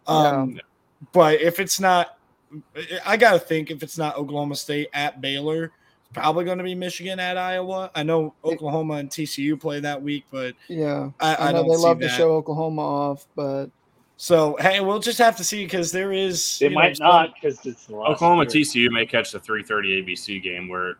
Yeah. 0.06 0.46
But 1.12 1.40
if 1.40 1.60
it's 1.60 1.80
not, 1.80 2.18
I 3.06 3.16
got 3.16 3.32
to 3.32 3.38
think 3.38 3.70
if 3.70 3.82
it's 3.82 3.98
not 3.98 4.16
Oklahoma 4.16 4.56
State 4.56 4.88
at 4.92 5.20
Baylor, 5.20 5.64
it's 5.64 6.12
probably 6.12 6.44
going 6.44 6.58
to 6.58 6.64
be 6.64 6.74
Michigan 6.74 7.18
at 7.20 7.36
Iowa. 7.36 7.90
I 7.94 8.02
know 8.02 8.34
Oklahoma 8.44 8.94
and 8.94 9.08
TCU 9.10 9.58
play 9.60 9.80
that 9.80 10.02
week, 10.02 10.24
but 10.30 10.54
Yeah, 10.68 11.10
I, 11.20 11.34
I, 11.34 11.48
I, 11.48 11.52
know 11.52 11.58
don't 11.58 11.68
they 11.68 11.76
love 11.76 11.98
that. 12.00 12.08
to 12.08 12.14
show 12.14 12.32
Oklahoma 12.32 12.82
off, 12.82 13.26
but 13.34 13.66
So 14.16 14.56
hey, 14.60 14.80
we'll 14.80 14.98
just 14.98 15.18
have 15.18 15.36
to 15.36 15.44
see 15.44 15.64
because 15.64 15.92
there 15.92 16.12
is. 16.12 16.58
It 16.60 16.64
you 16.64 16.70
know, 16.70 16.74
might 16.74 16.98
not 16.98 17.34
because 17.34 17.64
it's 17.64 17.88
Oklahoma 17.90 18.42
year. 18.42 18.50
TCU 18.50 18.90
may 18.90 19.06
catch 19.06 19.32
the 19.32 19.40
3:30 19.40 20.04
ABC 20.04 20.42
game 20.42 20.68
where 20.68 20.98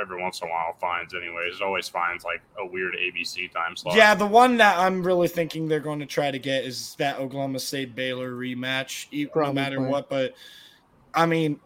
every 0.00 0.20
once 0.20 0.40
in 0.40 0.48
a 0.48 0.50
while 0.50 0.74
finds 0.80 1.14
anyways. 1.14 1.56
It 1.56 1.62
always 1.62 1.88
finds 1.88 2.24
like 2.24 2.40
a 2.58 2.66
weird 2.66 2.94
ABC 2.94 3.50
time 3.52 3.76
slot. 3.76 3.96
Yeah, 3.96 4.14
the 4.14 4.26
one 4.26 4.56
that 4.58 4.78
I'm 4.78 5.02
really 5.02 5.28
thinking 5.28 5.68
they're 5.68 5.80
going 5.80 6.00
to 6.00 6.06
try 6.06 6.30
to 6.30 6.38
get 6.38 6.64
is 6.64 6.94
that 6.98 7.18
Oklahoma 7.18 7.58
State 7.58 7.94
Baylor 7.94 8.32
rematch, 8.32 9.06
e- 9.10 9.28
no 9.34 9.52
matter 9.52 9.76
Probably. 9.76 9.92
what. 9.92 10.08
But 10.08 10.34
I 11.14 11.26
mean, 11.26 11.58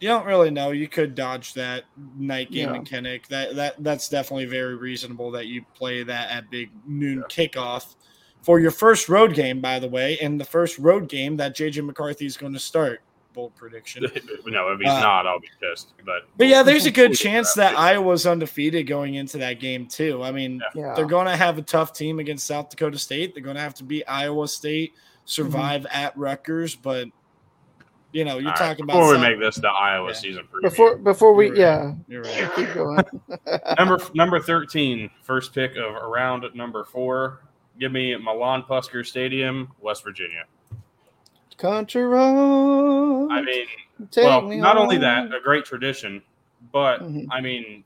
you 0.00 0.08
don't 0.08 0.26
really 0.26 0.50
know. 0.50 0.70
You 0.70 0.86
could 0.88 1.14
dodge 1.14 1.54
that 1.54 1.84
night 2.16 2.50
game 2.52 2.68
Yeah. 2.68 2.76
in 2.76 2.84
Kinnick. 2.84 3.26
That 3.28 3.56
that 3.56 3.74
that's 3.82 4.08
definitely 4.08 4.44
very 4.46 4.76
reasonable 4.76 5.30
that 5.32 5.46
you 5.46 5.64
play 5.74 6.02
that 6.04 6.30
at 6.30 6.50
big 6.50 6.70
noon 6.86 7.24
kickoff 7.28 7.96
for 8.42 8.60
your 8.60 8.70
first 8.70 9.08
road 9.08 9.34
game, 9.34 9.60
by 9.60 9.80
the 9.80 9.88
way, 9.88 10.16
and 10.20 10.40
the 10.40 10.44
first 10.44 10.78
road 10.78 11.08
game 11.08 11.36
that 11.38 11.56
JJ 11.56 11.84
McCarthy 11.84 12.24
is 12.26 12.36
going 12.36 12.52
to 12.52 12.60
start. 12.60 13.00
Bold 13.38 13.54
prediction. 13.54 14.02
no, 14.46 14.68
if 14.72 14.80
he's 14.80 14.88
Uh, 14.88 14.98
not, 15.00 15.24
I'll 15.28 15.38
be 15.38 15.46
pissed. 15.60 15.92
But 16.04 16.22
But 16.36 16.48
yeah, 16.48 16.64
there's 16.64 16.86
a 16.86 16.90
good 16.90 17.14
chance 17.16 17.54
that. 17.54 17.70
that 17.74 17.78
Iowa's 17.78 18.26
undefeated 18.26 18.88
going 18.88 19.14
into 19.14 19.38
that 19.38 19.60
game 19.60 19.86
too. 19.86 20.24
I 20.24 20.32
mean, 20.32 20.60
yeah, 20.74 20.92
they're 20.96 21.06
going 21.06 21.26
to 21.26 21.36
have 21.36 21.56
a 21.56 21.62
tough 21.62 21.92
team 21.92 22.18
against 22.18 22.48
South 22.48 22.68
Dakota 22.68 22.98
State. 22.98 23.34
They're 23.34 23.44
going 23.44 23.54
to 23.54 23.62
have 23.62 23.74
to 23.74 23.84
beat 23.84 24.02
Iowa 24.08 24.48
State, 24.48 24.94
survive 25.24 25.86
at 25.92 26.16
Rutgers, 26.18 26.74
but 26.74 27.06
you 28.10 28.24
know, 28.24 28.38
you're 28.38 28.48
All 28.48 28.54
right, 28.54 28.58
talking 28.58 28.82
about 28.82 28.94
before 28.94 29.08
we 29.10 29.14
South- 29.18 29.22
make 29.30 29.38
this 29.38 29.54
the 29.56 29.68
Iowa 29.68 30.08
Yeah. 30.08 30.14
season 30.14 30.48
preview. 30.52 30.62
before 30.62 30.96
before 30.96 31.32
we 31.34 31.46
You're 31.46 31.54
right. 31.54 31.60
yeah 31.60 31.94
You're 32.08 32.22
right. 32.22 32.54
keep 32.56 32.74
going. 32.74 33.04
number 33.78 34.00
number 34.14 34.40
13, 34.40 35.10
first 35.22 35.54
pick 35.54 35.76
of 35.76 35.94
around 35.94 36.44
number 36.56 36.82
four. 36.82 37.42
Give 37.78 37.92
me 37.92 38.16
Milan 38.16 38.64
Puskar 38.68 39.06
Stadium, 39.06 39.68
West 39.80 40.02
Virginia. 40.02 40.42
Country 41.58 42.04
road. 42.04 43.28
I 43.30 43.42
mean, 43.42 43.66
take 44.10 44.24
well, 44.24 44.42
me 44.42 44.56
not 44.56 44.76
only 44.78 44.96
that, 44.98 45.26
a 45.34 45.40
great 45.42 45.64
tradition, 45.64 46.22
but 46.72 47.00
Mhm. 47.02 47.26
I 47.30 47.40
mean, 47.40 47.84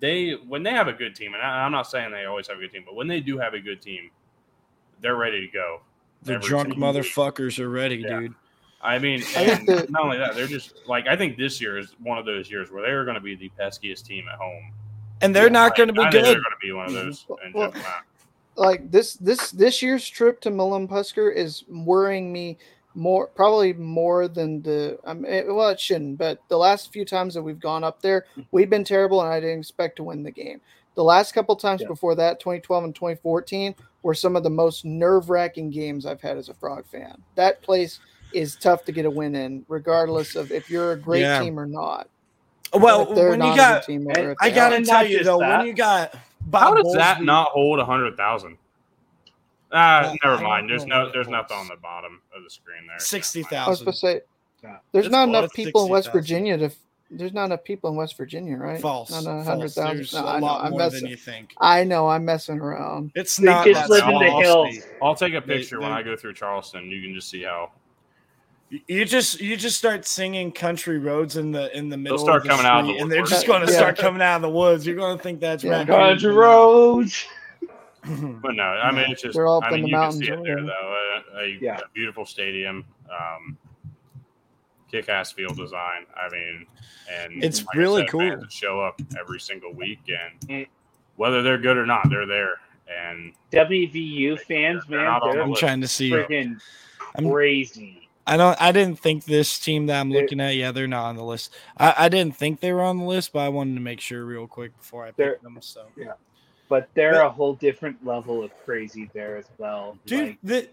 they 0.00 0.32
when 0.46 0.62
they 0.62 0.70
have 0.72 0.88
a 0.88 0.92
good 0.92 1.16
team, 1.16 1.34
and 1.34 1.42
I, 1.42 1.64
I'm 1.64 1.72
not 1.72 1.86
saying 1.88 2.12
they 2.12 2.26
always 2.26 2.46
have 2.48 2.58
a 2.58 2.60
good 2.60 2.72
team, 2.72 2.82
but 2.84 2.94
when 2.94 3.08
they 3.08 3.20
do 3.20 3.38
have 3.38 3.54
a 3.54 3.60
good 3.60 3.80
team, 3.82 4.10
they're 5.00 5.16
ready 5.16 5.40
to 5.40 5.48
go. 5.52 5.80
The 6.22 6.34
every 6.34 6.48
drunk 6.48 6.68
single 6.72 6.92
week. 6.92 6.96
motherfuckers 7.04 7.58
are 7.58 7.68
ready, 7.70 7.96
Yeah. 7.96 8.20
dude. 8.20 8.34
I 8.80 8.98
mean, 8.98 9.22
and 9.36 9.66
not 9.90 10.02
only 10.02 10.18
that, 10.18 10.34
they're 10.36 10.46
just 10.46 10.86
like 10.86 11.08
I 11.08 11.16
think 11.16 11.36
this 11.36 11.60
year 11.60 11.78
is 11.78 11.94
one 12.00 12.18
of 12.18 12.26
those 12.26 12.50
years 12.50 12.70
where 12.70 12.82
they're 12.82 13.04
going 13.04 13.16
to 13.16 13.20
be 13.20 13.34
the 13.34 13.50
peskiest 13.58 14.04
team 14.06 14.26
at 14.32 14.38
home. 14.38 14.72
And 15.20 15.34
they're 15.34 15.50
not 15.50 15.76
going 15.76 15.92
to 15.92 16.00
I 16.00 16.06
be 16.06 16.12
think 16.12 16.24
They're 16.24 16.34
good. 16.34 16.42
going 16.42 16.52
to 16.52 16.66
be 16.66 16.72
one 16.72 16.86
of 16.86 16.92
those. 16.92 17.26
And 17.42 17.54
Well- 17.54 17.72
like 18.54 18.90
this 18.90 19.14
this 19.14 19.50
this 19.52 19.82
year's 19.82 20.08
trip 20.08 20.40
to 20.42 20.50
Puskar 20.50 21.32
is 21.34 21.64
worrying 21.68 22.32
me 22.32 22.58
more 22.94 23.26
probably 23.28 23.72
more 23.74 24.26
than 24.28 24.62
the 24.62 24.98
I 25.06 25.14
mean, 25.14 25.54
well 25.54 25.68
it 25.68 25.78
shouldn't 25.78 26.18
but 26.18 26.40
the 26.48 26.56
last 26.56 26.92
few 26.92 27.04
times 27.04 27.34
that 27.34 27.42
we've 27.42 27.60
gone 27.60 27.84
up 27.84 28.00
there 28.02 28.22
mm-hmm. 28.32 28.42
we've 28.50 28.70
been 28.70 28.84
terrible 28.84 29.20
and 29.22 29.32
I 29.32 29.40
didn't 29.40 29.60
expect 29.60 29.96
to 29.96 30.04
win 30.04 30.22
the 30.22 30.30
game. 30.30 30.60
The 30.94 31.04
last 31.04 31.32
couple 31.32 31.54
times 31.54 31.82
Yeah. 31.82 31.86
before 31.88 32.14
that 32.16 32.40
2012 32.40 32.84
and 32.84 32.94
2014 32.94 33.74
were 34.02 34.14
some 34.14 34.34
of 34.34 34.42
the 34.42 34.50
most 34.50 34.84
nerve-wracking 34.84 35.70
games 35.70 36.06
I've 36.06 36.20
had 36.20 36.36
as 36.36 36.48
a 36.48 36.54
Frog 36.54 36.86
fan. 36.86 37.22
That 37.36 37.62
place 37.62 38.00
is 38.32 38.56
tough 38.56 38.84
to 38.86 38.92
get 38.92 39.04
a 39.06 39.10
win 39.10 39.34
in 39.36 39.64
regardless 39.68 40.34
of 40.34 40.50
if 40.50 40.68
you're 40.68 40.92
a 40.92 40.96
great 40.98 41.20
Yeah. 41.20 41.40
team 41.40 41.58
or 41.58 41.66
not. 41.66 42.08
Well, 42.74 43.14
when 43.14 43.40
you 43.40 43.56
got, 43.56 43.84
team 43.84 44.06
and 44.10 44.34
I 44.40 44.50
gotta 44.50 44.84
tell 44.84 45.06
you 45.06 45.22
though, 45.22 45.38
that. 45.38 45.58
when 45.58 45.66
you 45.68 45.72
got 45.72 46.14
Bob 46.42 46.62
How 46.62 46.82
does 46.82 46.92
that 46.94 47.18
Bowlesby- 47.18 47.24
not 47.24 47.48
hold 47.50 47.78
a 47.78 47.84
hundred 47.84 48.16
thousand? 48.16 48.58
Ah, 49.72 50.10
Uh, 50.10 50.14
never 50.24 50.42
mind. 50.42 50.70
There's 50.70 50.86
no, 50.86 51.10
there's 51.12 51.28
nothing 51.28 51.56
on 51.56 51.68
the 51.68 51.76
bottom 51.76 52.20
of 52.36 52.42
the 52.42 52.50
screen 52.50 52.86
there. 52.86 52.98
Sixty 52.98 53.42
thousand. 53.42 53.58
I 53.58 53.68
was 53.68 53.78
thousand? 53.80 53.92
supposed 53.94 54.00
to 54.00 54.06
say 54.06 54.78
there's 54.92 55.06
It's 55.06 55.12
not 55.12 55.28
enough 55.28 55.44
It's 55.46 55.54
people 55.54 55.84
in 55.84 55.90
West 55.90 56.06
60,000. 56.06 56.20
Virginia 56.20 56.68
to 56.68 56.74
there's 57.10 57.32
not 57.32 57.46
enough 57.46 57.64
people 57.64 57.88
in 57.88 57.96
West 57.96 58.18
Virginia, 58.18 58.56
right? 58.58 58.80
False. 58.80 59.10
Not 59.10 59.24
a 59.26 59.42
hundred 59.42 59.70
thousand. 59.70 59.96
There's 59.96 60.12
No, 60.12 60.24
a 60.26 60.26
I 60.34 60.40
know. 60.40 60.46
lot 60.46 60.64
I'm 60.66 60.70
more 60.72 60.90
than 60.90 61.06
you 61.06 61.16
think. 61.16 61.54
I 61.58 61.82
know. 61.84 62.06
I'm 62.08 62.24
messing 62.26 62.60
around. 62.60 63.12
It's 63.14 63.36
They 63.38 63.46
not 63.46 63.64
just 63.66 63.88
that 63.88 63.90
live 63.90 64.04
in 64.08 64.18
the 64.18 64.26
small, 64.28 64.42
hills. 64.42 64.68
Steve. 64.74 64.84
I'll 65.02 65.14
take 65.14 65.32
a 65.34 65.40
They- 65.40 65.58
picture 65.58 65.80
when 65.80 65.90
I 65.92 66.02
go 66.02 66.16
through 66.16 66.34
Charleston. 66.34 66.90
You 66.90 67.00
can 67.00 67.14
just 67.14 67.30
see 67.30 67.42
how 67.44 67.70
You 68.86 69.06
just 69.06 69.40
you 69.40 69.56
just 69.56 69.78
start 69.78 70.04
singing 70.06 70.52
country 70.52 70.98
roads 70.98 71.38
in 71.38 71.50
the 71.52 71.74
in 71.74 71.88
the 71.88 71.96
middle. 71.96 72.18
start 72.18 72.38
of 72.38 72.42
the 72.42 72.48
coming 72.50 72.66
out 72.66 72.80
of 72.80 72.86
the 72.86 72.92
street, 72.92 73.02
and 73.02 73.10
they're 73.12 73.22
just 73.24 73.46
going 73.46 73.64
to 73.66 73.72
Yeah. 73.72 73.78
start 73.78 73.96
coming 73.96 74.20
out 74.20 74.36
of 74.36 74.42
the 74.42 74.50
woods. 74.50 74.86
You're 74.86 74.96
going 74.96 75.16
to 75.16 75.22
think 75.22 75.40
that's 75.40 75.64
Yeah. 75.64 75.86
Country 75.86 76.30
roads. 76.32 77.24
But 78.42 78.54
no, 78.54 78.62
I 78.62 78.90
mean 78.92 79.10
it's 79.10 79.22
just. 79.22 79.34
They're 79.34 79.46
all 79.46 79.58
up 79.58 79.64
I 79.64 79.70
mean, 79.70 79.78
in 79.80 79.82
the 79.84 79.88
you 79.88 79.94
can 79.94 80.00
mountains 80.00 80.26
see 80.26 80.32
it 80.32 80.42
there 80.42 80.56
there. 80.56 80.64
though. 80.66 81.22
A, 81.34 81.38
a, 81.44 81.58
Yeah. 81.60 81.76
a 81.78 81.88
beautiful 81.94 82.24
stadium, 82.26 82.84
um, 83.10 83.56
kick-ass 84.90 85.32
field 85.32 85.56
design. 85.56 86.06
I 86.16 86.28
mean, 86.32 86.66
and 87.12 87.44
It's 87.44 87.64
like 87.66 87.74
really 87.76 88.02
said, 88.02 88.10
cool. 88.10 88.20
fans 88.20 88.40
that 88.42 88.52
show 88.52 88.80
up 88.80 89.00
every 89.18 89.40
single 89.40 89.72
week, 89.72 90.00
and 90.08 90.40
Mm. 90.48 90.68
whether 91.16 91.42
they're 91.42 91.58
good 91.58 91.76
or 91.76 91.86
not, 91.86 92.08
they're 92.08 92.26
there. 92.26 92.54
And 92.88 93.34
WVU 93.52 94.36
fans, 94.38 94.84
They're 94.88 94.98
man, 94.98 95.20
they're 95.30 95.42
I'm 95.42 95.54
trying 95.54 95.82
to 95.82 95.88
see. 95.88 96.10
freaking 96.10 96.58
I'm- 97.16 97.30
crazy. 97.30 98.08
I 98.26 98.36
don't. 98.36 98.60
I 98.60 98.72
didn't 98.72 98.98
think 98.98 99.24
this 99.24 99.58
team 99.58 99.86
that 99.86 99.98
I'm 100.00 100.10
They're- 100.10 100.20
looking 100.22 100.38
at. 100.40 100.54
Yeah, 100.54 100.70
they're 100.70 100.86
not 100.86 101.04
on 101.06 101.16
the 101.16 101.24
list. 101.24 101.54
I, 101.78 101.94
I 101.96 102.08
didn't 102.10 102.36
think 102.36 102.60
they 102.60 102.74
were 102.74 102.82
on 102.82 102.98
the 102.98 103.04
list, 103.04 103.32
but 103.32 103.38
I 103.40 103.48
wanted 103.48 103.74
to 103.76 103.80
make 103.80 104.00
sure 104.00 104.22
real 104.26 104.46
quick 104.46 104.76
before 104.76 105.06
I 105.06 105.12
They're- 105.16 105.32
picked 105.32 105.44
them. 105.44 105.56
So, 105.62 105.86
But 106.68 106.88
they're 106.94 107.12
But- 107.14 107.26
a 107.26 107.30
whole 107.30 107.54
different 107.54 108.04
level 108.04 108.42
of 108.42 108.50
crazy 108.64 109.10
there 109.14 109.36
as 109.36 109.46
well. 109.58 109.98
dude, 110.06 110.20
Like, 110.28 110.38
the, 110.42 110.68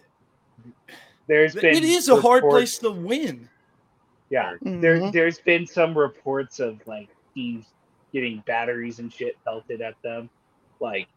there's 1.28 1.56
been 1.56 1.76
it 1.76 1.84
is 1.84 2.10
a 2.10 2.20
hard 2.20 2.44
place 2.44 2.78
to 2.80 2.92
win. 2.92 3.48
Yeah, 4.30 4.56
there 4.62 5.00
Mhm. 5.00 5.12
there's 5.14 5.40
been 5.40 5.66
some 5.68 5.98
reports 5.98 6.60
of 6.60 6.86
like 6.88 7.08
teams 7.34 7.66
getting 8.12 8.40
batteries 8.46 9.00
and 9.00 9.12
shit 9.14 9.38
pelted 9.46 9.82
at 9.82 10.02
them. 10.02 10.30
Like 10.80 11.08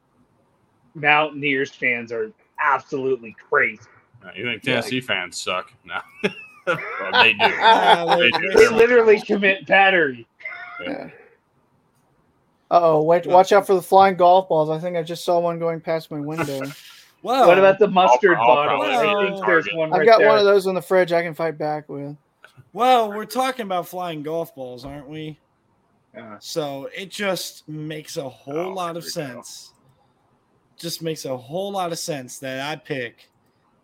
Mountaineers 0.95 1.71
fans 1.75 2.13
are 2.13 2.33
absolutely 2.63 3.35
crazy. 3.49 3.83
uh, 4.25 4.31
you 4.35 4.45
think 4.45 4.63
Tennessee 4.63 5.01
fans 5.01 5.41
suck? 5.41 5.73
No, 5.85 6.01
well, 6.67 7.13
they 7.23 7.33
do. 7.33 7.39
They 8.19 8.31
they- 8.31 8.39
do. 8.39 8.51
They 8.55 8.69
literally 8.69 9.21
commit 9.21 9.67
battery. 9.67 10.27
Yeah. 10.81 11.11
Uh 12.71 12.81
oh! 12.83 13.03
Wait, 13.03 13.27
watch 13.27 13.53
out 13.53 13.67
for 13.67 13.75
the 13.75 13.83
flying 13.83 14.17
golf 14.17 14.49
balls. 14.49 14.69
I 14.71 14.79
think 14.79 14.97
I 14.97 15.03
just 15.03 15.25
saw 15.25 15.39
one 15.39 15.59
going 15.59 15.81
past 15.81 16.11
my 16.11 16.21
window. 16.21 16.61
Wow. 17.23 17.47
What 17.49 17.59
about 17.59 17.81
the 17.81 17.89
mustard 17.89 18.37
I'll 18.39 18.47
bottle? 18.47 18.79
probably 18.79 18.95
I 18.95 19.27
think 19.33 19.45
there's 19.45 19.69
one. 19.75 19.93
I've 19.93 19.99
right 20.01 20.07
got 20.07 20.19
there. 20.19 20.29
one 20.29 20.39
of 20.39 20.45
those 20.45 20.67
in 20.69 20.75
the 20.77 20.81
fridge. 20.83 21.13
I 21.13 21.21
can 21.23 21.35
fight 21.35 21.59
back 21.59 21.89
with. 21.89 22.17
Well, 22.73 23.09
we're 23.13 23.25
talking 23.25 23.65
about 23.65 23.89
flying 23.89 24.23
golf 24.23 24.55
balls, 24.55 24.85
aren't 24.85 25.09
we? 25.09 25.37
Yeah. 26.15 26.37
So 26.39 26.89
it 26.97 27.11
just 27.11 27.69
makes 27.69 28.19
a 28.19 28.29
whole 28.29 28.57
Oh, 28.57 28.69
lot 28.69 28.97
of 28.97 29.03
we 29.03 29.09
go. 29.09 29.13
sense. 29.13 29.73
Just 30.77 31.03
makes 31.03 31.25
a 31.25 31.37
whole 31.37 31.73
lot 31.73 31.91
of 31.91 31.99
sense 31.99 32.39
that 32.39 32.61
I 32.71 32.77
pick 32.77 33.29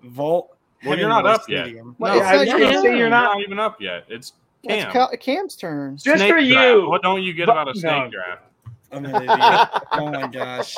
Vaught. 0.06 0.46
Well, 0.86 0.96
you're 0.96 1.08
not 1.08 1.24
Hemingway 1.24 1.32
up 1.34 1.48
yet. 1.48 1.64
Stadium. 1.64 1.96
Well, 1.98 2.16
Yeah, 2.16 2.22
it's 2.42 2.52
I 2.52 2.54
was 2.56 2.72
not 2.74 2.82
say 2.84 2.96
you're 2.98 3.10
not. 3.10 3.40
even 3.40 3.58
up 3.58 3.80
yet. 3.80 4.04
It's 4.08 4.32
It's 4.62 4.84
Cam. 4.84 4.92
Cal- 4.92 5.16
Cam's 5.18 5.56
turn. 5.56 5.96
Just 5.96 6.18
Snake 6.18 6.30
for 6.32 6.40
draft. 6.40 6.46
you. 6.68 6.88
What 6.88 7.02
don't 7.02 7.22
you 7.22 7.32
get 7.32 7.46
But- 7.46 7.52
about 7.58 7.74
a 7.76 7.80
snake 7.80 8.04
no. 8.04 8.10
draft? 8.10 8.42
I'm 8.94 9.04
an 9.04 9.14
idiot. 9.16 9.68
oh 9.92 10.10
my 10.10 10.26
gosh. 10.28 10.76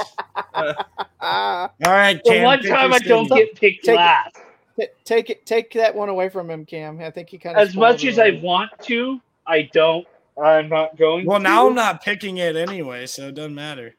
Ah, 1.21 1.71
All 1.85 1.93
right, 1.93 2.21
The 2.25 2.43
one 2.43 2.63
time 2.63 2.93
I 2.93 2.99
don't 2.99 3.29
get 3.29 3.55
picked 3.55 3.85
Take 3.85 3.95
it. 3.95 3.97
last. 3.97 4.37
t- 4.79 4.87
take 5.05 5.31
it. 5.31 5.47
Take 5.47 5.73
that 5.75 5.95
one 5.95 6.09
away 6.09 6.29
from 6.29 6.51
him, 6.51 6.65
Cam. 6.65 7.01
I 7.01 7.11
think 7.11 7.29
he 7.31 7.39
kind 7.39 7.57
of 7.57 7.63
As 7.67 7.77
much 7.77 8.05
as 8.05 8.19
I 8.19 8.41
want 8.43 8.71
to, 8.83 9.21
I 9.47 9.63
don't. 9.73 10.07
I'm 10.43 10.69
not 10.69 10.97
going. 10.97 11.27
Well, 11.27 11.39
to. 11.39 11.43
now 11.45 11.67
I'm 11.67 11.75
not 11.75 12.03
picking 12.03 12.39
it 12.39 12.57
anyway, 12.57 13.07
so 13.07 13.29
it 13.29 13.35
doesn't 13.35 13.55
matter. 13.55 13.95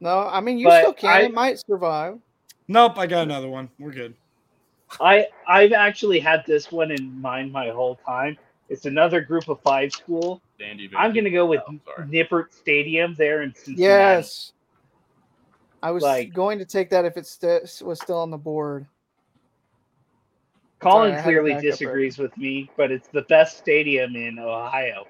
No, 0.00 0.20
I 0.20 0.40
mean 0.40 0.58
you 0.58 0.66
But 0.66 0.80
still 0.82 0.92
can. 0.94 1.10
I- 1.10 1.20
it 1.22 1.34
might 1.34 1.58
survive. 1.58 2.18
Nope, 2.68 2.98
I 2.98 3.06
got 3.06 3.22
another 3.22 3.48
one. 3.48 3.68
We're 3.78 3.92
good. 3.92 4.14
I 5.00 5.26
I've 5.46 5.72
actually 5.72 6.18
had 6.20 6.44
this 6.46 6.70
one 6.72 6.90
in 6.90 7.20
mind 7.20 7.52
my 7.52 7.68
whole 7.70 7.96
time. 8.06 8.36
It's 8.68 8.84
another 8.86 9.20
group 9.20 9.48
of 9.48 9.60
five 9.60 9.92
school. 9.92 10.42
Dandy 10.58 10.90
I'm 10.96 11.12
gonna 11.14 11.30
go 11.30 11.46
with 11.46 11.60
Oh. 11.68 11.78
Nippert 12.02 12.52
Stadium 12.52 13.14
there 13.14 13.42
in 13.42 13.54
Cincinnati. 13.54 13.82
Yes. 13.82 14.52
I 15.82 15.90
was 15.90 16.02
Like- 16.02 16.32
going 16.32 16.58
to 16.58 16.64
take 16.64 16.90
that 16.90 17.04
if 17.04 17.16
it 17.16 17.26
st- 17.26 17.82
was 17.86 18.00
still 18.00 18.18
on 18.18 18.30
the 18.30 18.38
board. 18.38 18.86
Collin 20.80 21.10
Sorry, 21.10 21.12
I 21.12 21.14
had 21.14 21.16
to 21.18 21.22
clearly 21.24 21.50
back 21.52 21.58
up 21.58 21.62
disagrees 21.62 22.18
with 22.18 22.36
me, 22.36 22.70
but 22.76 22.90
it's 22.90 23.08
the 23.08 23.22
best 23.22 23.58
stadium 23.58 24.14
in 24.16 24.38
Ohio. 24.38 25.06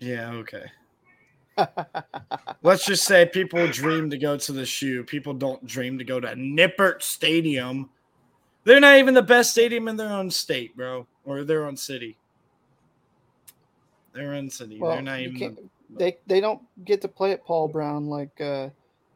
Yeah, 0.00 0.32
okay. 0.32 0.64
Let's 2.62 2.84
just 2.84 3.04
say 3.04 3.24
people 3.26 3.66
dream 3.68 4.10
to 4.10 4.18
go 4.18 4.36
to 4.36 4.52
the 4.52 4.66
shoe. 4.66 5.02
People 5.04 5.32
don't 5.32 5.64
dream 5.66 5.96
to 5.98 6.04
go 6.04 6.20
to 6.20 6.28
Nippert 6.34 7.00
Stadium. 7.02 7.88
They're 8.64 8.80
not 8.80 8.98
even 8.98 9.14
the 9.14 9.22
best 9.22 9.52
stadium 9.52 9.88
in 9.88 9.96
their 9.96 10.10
own 10.10 10.30
state, 10.30 10.76
bro, 10.76 11.06
or 11.24 11.44
their 11.44 11.64
own 11.64 11.76
city. 11.76 12.18
Their 14.16 14.34
own 14.34 14.48
city. 14.50 14.80
well, 14.80 14.92
They're 14.92 15.02
not 15.02 15.20
you 15.20 15.28
even. 15.28 15.54
The, 15.54 15.68
they 15.98 16.16
they 16.26 16.40
don't 16.40 16.62
get 16.84 17.00
to 17.02 17.08
play 17.08 17.32
at 17.32 17.44
Paul 17.44 17.68
Brown 17.68 18.06
like 18.06 18.40
uh, 18.40 18.68
they 18.70 18.72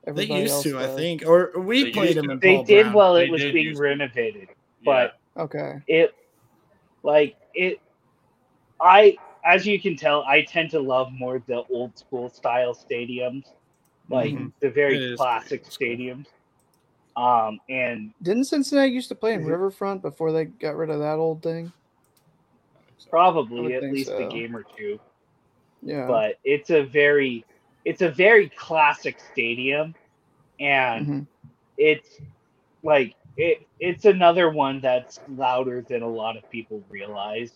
everybody 0.06 0.42
used 0.42 0.52
else 0.54 0.62
to, 0.64 0.78
I 0.78 0.86
think, 0.94 1.24
or 1.26 1.52
we 1.58 1.84
They 1.84 1.90
played 1.90 2.16
them 2.16 2.38
They 2.40 2.56
Paul 2.56 2.64
did 2.64 2.82
Brown. 2.84 2.92
while 2.94 3.14
They 3.14 3.24
it 3.24 3.30
was 3.32 3.42
being 3.42 3.66
use- 3.68 3.78
renovated, 3.78 4.48
Yeah. 4.82 5.08
but 5.36 5.42
Okay. 5.42 5.80
it 5.88 6.14
like 7.02 7.36
it 7.54 7.80
I 8.80 9.16
as 9.44 9.66
you 9.66 9.80
can 9.80 9.96
tell, 9.96 10.22
I 10.24 10.42
tend 10.42 10.70
to 10.72 10.80
love 10.80 11.10
more 11.12 11.42
the 11.46 11.64
old 11.70 11.98
school 11.98 12.28
style 12.28 12.74
stadiums, 12.74 13.44
like 14.10 14.32
Mhm. 14.34 14.52
the 14.60 14.70
very 14.70 15.16
classic 15.16 15.62
old 15.64 15.72
stadiums. 15.72 16.26
Um 17.16 17.58
and 17.68 18.12
Didn't 18.22 18.44
Cincinnati 18.44 18.92
used 18.92 19.08
to 19.08 19.14
play 19.14 19.32
in 19.34 19.42
Mhm. 19.42 19.48
Riverfront 19.48 20.02
before 20.02 20.30
they 20.30 20.44
got 20.44 20.76
rid 20.76 20.90
of 20.90 21.00
that 21.00 21.18
old 21.18 21.42
thing? 21.42 21.72
I 23.06 23.08
I 23.08 23.10
probably 23.10 23.74
at 23.74 23.82
think 23.82 23.94
least 23.94 24.10
a 24.10 24.28
game 24.28 24.54
or 24.56 24.64
two. 24.76 24.98
Yeah. 25.82 26.06
But 26.06 26.38
it's 26.44 26.70
a 26.70 26.82
very 26.82 27.44
it's 27.84 28.02
a 28.02 28.10
very 28.10 28.48
classic 28.50 29.18
stadium 29.32 29.94
and 30.58 31.06
Mhm. 31.06 31.26
it's 31.78 32.20
like 32.82 33.14
it 33.36 33.66
it's 33.78 34.04
another 34.04 34.50
one 34.50 34.80
that's 34.80 35.20
louder 35.28 35.80
than 35.82 36.02
a 36.02 36.08
lot 36.08 36.36
of 36.36 36.48
people 36.50 36.82
realize. 36.90 37.52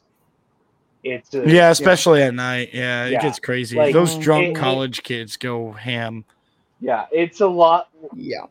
It's 1.03 1.35
a, 1.35 1.47
Yeah, 1.47 1.69
especially 1.71 2.23
at 2.23 2.33
night. 2.33 2.71
Yeah, 2.73 3.05
it 3.07 3.13
Yeah, 3.13 3.21
gets 3.23 3.39
crazy. 3.39 3.77
like, 3.77 3.93
Those 3.93 4.17
drunk 4.17 4.45
it- 4.45 4.51
it- 4.51 4.57
college 4.57 5.03
kids 5.03 5.37
go 5.37 5.73
ham. 5.73 6.25
yeah, 6.81 7.07
it's 7.13 7.43
a 7.43 7.47
lot 7.47 7.89
Yeah. 8.15 8.47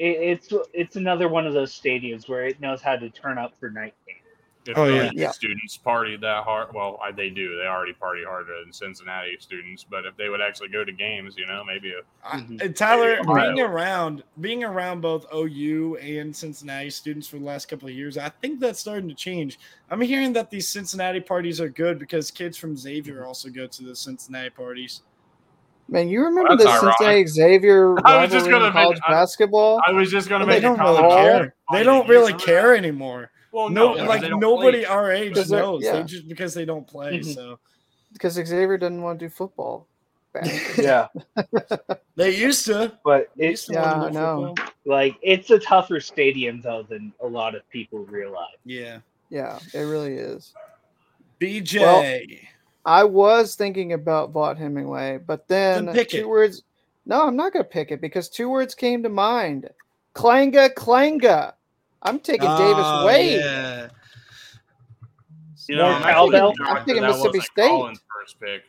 it, 0.00 0.06
it's 0.06 0.52
it's 0.72 0.96
another 0.96 1.28
one 1.28 1.46
of 1.46 1.52
those 1.54 1.72
stadiums 1.72 2.28
where 2.28 2.46
it 2.46 2.60
knows 2.60 2.82
how 2.82 2.96
to 2.96 3.08
turn 3.10 3.38
up 3.38 3.56
for 3.60 3.70
night 3.70 3.94
games. 4.08 4.18
If 4.66 4.78
Oh, 4.78 4.86
yeah. 4.86 5.10
Yeah. 5.12 5.30
students 5.30 5.76
party 5.76 6.16
that 6.16 6.44
hard, 6.44 6.68
well, 6.74 6.98
I, 7.04 7.12
they 7.12 7.28
do. 7.28 7.56
They 7.58 7.66
already 7.66 7.92
party 7.92 8.22
harder 8.26 8.52
than 8.64 8.72
Cincinnati 8.72 9.36
students. 9.38 9.84
But 9.84 10.06
if 10.06 10.16
they 10.16 10.30
would 10.30 10.40
actually 10.40 10.68
go 10.68 10.84
to 10.84 10.92
games, 10.92 11.34
you 11.36 11.46
know, 11.46 11.62
maybe 11.64 11.92
a 11.92 12.00
I- 12.26 12.38
Mhm. 12.40 12.62
and 12.62 12.74
Tyler, 12.76 13.18
Maybe 13.24 13.40
being 13.54 13.60
around 13.60 14.22
being 14.40 14.64
around 14.64 15.02
both 15.02 15.26
OU 15.34 15.96
and 15.96 16.34
Cincinnati 16.34 16.88
students 16.90 17.28
for 17.28 17.38
the 17.38 17.44
last 17.44 17.66
couple 17.66 17.88
of 17.88 17.94
years, 17.94 18.16
I 18.16 18.30
think 18.30 18.58
that's 18.60 18.80
starting 18.80 19.08
to 19.08 19.14
change. 19.14 19.58
I'm 19.90 20.00
hearing 20.00 20.32
that 20.32 20.50
these 20.50 20.66
Cincinnati 20.68 21.20
parties 21.20 21.60
are 21.60 21.68
good 21.68 21.98
because 21.98 22.30
kids 22.30 22.56
from 22.56 22.74
Xavier 22.76 23.26
also 23.26 23.50
go 23.50 23.66
to 23.66 23.82
the 23.84 23.94
Cincinnati 23.94 24.48
parties. 24.50 25.02
Man, 25.86 26.08
you 26.08 26.24
remember 26.24 26.56
that's 26.56 26.64
the 26.64 26.70
ironic. 26.70 26.96
Cincinnati 26.96 27.26
Xavier 27.26 27.96
I 28.06 28.22
was 28.22 28.30
just 28.32 28.48
gonna 28.48 28.68
in 28.68 28.72
college 28.72 28.96
make- 29.06 29.08
basketball? 29.10 29.82
I 29.86 29.92
was 29.92 30.10
just 30.10 30.30
going 30.30 30.40
to 30.40 30.46
They 30.46 30.54
make 30.54 30.62
don't 30.62 30.80
a 30.80 30.82
really 30.84 31.08
care. 31.14 31.54
They 31.72 31.82
don't 31.82 32.08
really 32.08 32.32
care 32.32 32.74
anymore. 32.74 33.30
Well, 33.54 33.70
No, 33.70 33.94
no, 33.94 34.04
like 34.04 34.22
nobody 34.28 34.78
play. 34.78 34.84
our 34.86 35.12
age 35.12 35.48
knows. 35.48 35.82
yeah. 35.84 35.92
They 35.92 36.02
just 36.02 36.26
because 36.28 36.54
they 36.54 36.64
don't 36.64 36.86
play. 36.86 37.20
Mhm. 37.20 37.34
So 37.34 37.58
because 38.12 38.34
Xavier 38.34 38.76
doesn't 38.76 39.00
want 39.00 39.20
to 39.20 39.26
do 39.26 39.30
football. 39.30 39.86
Yeah, 40.76 41.06
They 42.16 42.34
used 42.36 42.66
to. 42.66 42.98
but 43.04 43.28
it's 43.36 43.50
used 43.62 43.66
to 43.68 43.72
win 43.74 43.82
Yeah, 43.82 43.98
the 43.98 44.06
I 44.06 44.10
know. 44.10 44.54
like 44.84 45.16
it's 45.22 45.50
a 45.50 45.60
tougher 45.60 46.00
stadium 46.00 46.60
though 46.60 46.82
than 46.82 47.12
a 47.22 47.26
lot 47.26 47.54
of 47.54 47.62
people 47.70 48.00
realize. 48.00 48.56
Yeah. 48.64 48.98
Yeah, 49.30 49.60
it 49.72 49.78
really 49.80 50.14
is. 50.14 50.52
BJ. 51.40 51.80
Well, 51.80 52.28
I 52.84 53.04
was 53.04 53.54
thinking 53.54 53.92
about 53.92 54.32
Vaught 54.32 54.58
Hemingway, 54.58 55.18
but 55.24 55.46
then, 55.48 55.86
Then 55.86 55.94
pick 55.94 56.10
two 56.10 56.18
it. 56.18 56.28
words. 56.28 56.62
No, 57.06 57.22
I'm 57.26 57.36
not 57.36 57.52
going 57.52 57.64
to 57.64 57.70
pick 57.70 57.90
it 57.92 58.00
because 58.00 58.28
two 58.28 58.48
words 58.50 58.74
came 58.74 59.02
to 59.04 59.08
mind. 59.08 59.70
Clanga, 60.14 60.72
Clanga. 60.74 61.52
I'm 62.04 62.18
taking 62.20 62.48
oh, 62.48 62.58
Davis 62.58 62.84
Oh, 62.86 63.06
Wade. 63.06 63.40
Yeah. 63.40 63.88
You 65.68 65.76
know, 65.76 65.86
I'm 65.86 66.02
actually 66.02 66.12
cowbell? 66.12 66.54
shocked 66.56 66.68
I'm 66.68 66.74
that 66.76 66.84
thinking 66.84 67.02
Mississippi 67.04 67.26
wasn't 67.38 67.44
State. 67.44 67.68
Collin's 67.68 68.00
first 68.20 68.40
pick. 68.40 68.62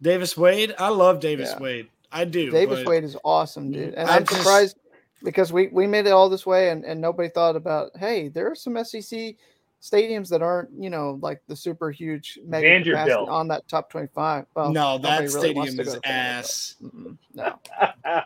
Davis 0.00 0.36
Wade. 0.36 0.74
I 0.78 0.88
love 0.88 1.20
Davis 1.20 1.50
Yeah. 1.56 1.60
Wade. 1.62 1.88
I 2.12 2.24
do. 2.24 2.50
Davis 2.50 2.80
but 2.80 2.88
Wade 2.88 3.04
is 3.04 3.16
awesome, 3.24 3.72
dude. 3.72 3.94
And 3.94 4.08
I 4.08 4.16
I'm 4.16 4.24
just- 4.24 4.40
surprised 4.40 4.76
because 5.24 5.52
we, 5.52 5.68
we 5.68 5.86
made 5.86 6.06
it 6.06 6.10
all 6.10 6.28
this 6.28 6.44
way 6.46 6.70
and, 6.70 6.84
and 6.84 7.00
nobody 7.00 7.28
thought 7.28 7.56
about, 7.56 7.90
hey, 7.96 8.28
there 8.28 8.50
are 8.50 8.54
some 8.54 8.76
SEC 8.84 9.34
stadiums 9.80 10.28
that 10.28 10.42
aren't, 10.42 10.70
you 10.78 10.90
know, 10.90 11.18
like 11.22 11.40
the 11.48 11.56
super 11.56 11.90
huge 11.90 12.38
mega 12.44 12.66
capacity 12.78 12.92
Vanderbilt. 12.92 13.28
on 13.28 13.48
that 13.48 13.66
top 13.68 13.90
25. 13.90 14.46
Well, 14.54 14.70
no, 14.72 14.96
nobody 14.98 15.26
that 15.26 15.34
really 15.34 15.48
stadium 15.54 15.76
to 15.76 15.82
is 15.82 15.88
go 15.88 15.94
to 15.94 16.00
Vanderbilt. 16.00 16.04
ass. 16.06 16.76
No. 17.34 17.58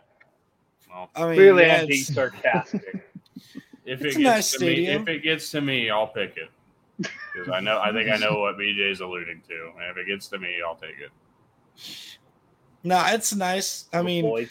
Well, 0.89 1.11
I 1.15 1.29
mean, 1.29 1.39
really, 1.39 1.65
yeah, 1.67 1.81
I'm 1.83 1.87
being 1.89 2.01
it's- 2.01 2.15
sarcastic. 2.15 3.05
if 3.87 4.03
It's 4.05 4.16
it 4.16 4.18
a 4.18 4.22
gets 4.22 4.37
nice 4.37 4.51
to 4.53 4.59
stadium. 4.59 5.05
me, 5.05 5.12
if 5.12 5.16
it 5.18 5.22
gets 5.22 5.51
to 5.53 5.61
me, 5.61 5.91
I'll 5.91 6.09
pick 6.09 6.37
it 6.37 6.51
because 6.99 7.49
I 7.53 7.61
know 7.61 7.78
I 7.80 7.93
think 7.93 8.11
I 8.11 8.16
know 8.16 8.41
what 8.41 8.57
BJ 8.57 8.91
is 8.91 9.01
alluding 9.01 9.43
to, 9.49 9.70
and 9.80 9.91
if 9.91 9.97
it 9.97 10.07
gets 10.07 10.28
to 10.28 10.39
me, 10.39 10.57
I'll 10.66 10.76
take 10.76 10.97
it. 10.99 11.11
No, 12.82 13.03
it's 13.07 13.34
nice. 13.34 13.87
I 13.93 13.99
Oh, 13.99 14.03
mean, 14.03 14.24
boy. 14.24 14.49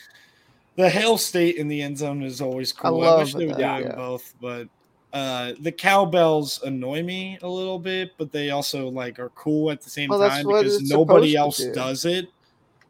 the 0.75 0.89
Hail 0.89 1.17
State 1.17 1.55
in 1.55 1.67
the 1.67 1.81
end 1.81 1.97
zone 1.97 2.21
is 2.23 2.41
always 2.41 2.73
cool. 2.73 3.01
I, 3.01 3.05
love 3.07 3.19
wish 3.19 3.33
they 3.33 3.45
would 3.45 3.55
do 3.55 3.61
yeah. 3.61 3.95
both, 3.95 4.33
but 4.41 4.67
uh, 5.13 5.53
the 5.61 5.71
cowbells 5.71 6.61
annoy 6.63 7.01
me 7.01 7.39
a 7.41 7.47
little 7.47 7.79
bit, 7.79 8.11
but 8.17 8.31
they 8.31 8.49
also 8.51 8.89
like 8.89 9.17
are 9.19 9.29
cool 9.29 9.71
at 9.71 9.81
the 9.81 9.89
same 9.89 10.09
Well, 10.09 10.19
time 10.19 10.45
because 10.45 10.81
nobody 10.89 11.35
else 11.35 11.57
do. 11.57 11.71
does 11.73 12.05
it. 12.05 12.27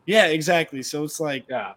Yeah, 0.08 0.26
exactly. 0.28 0.82
So 0.84 1.04
it's 1.04 1.20
like 1.20 1.46
yeah, 1.50 1.74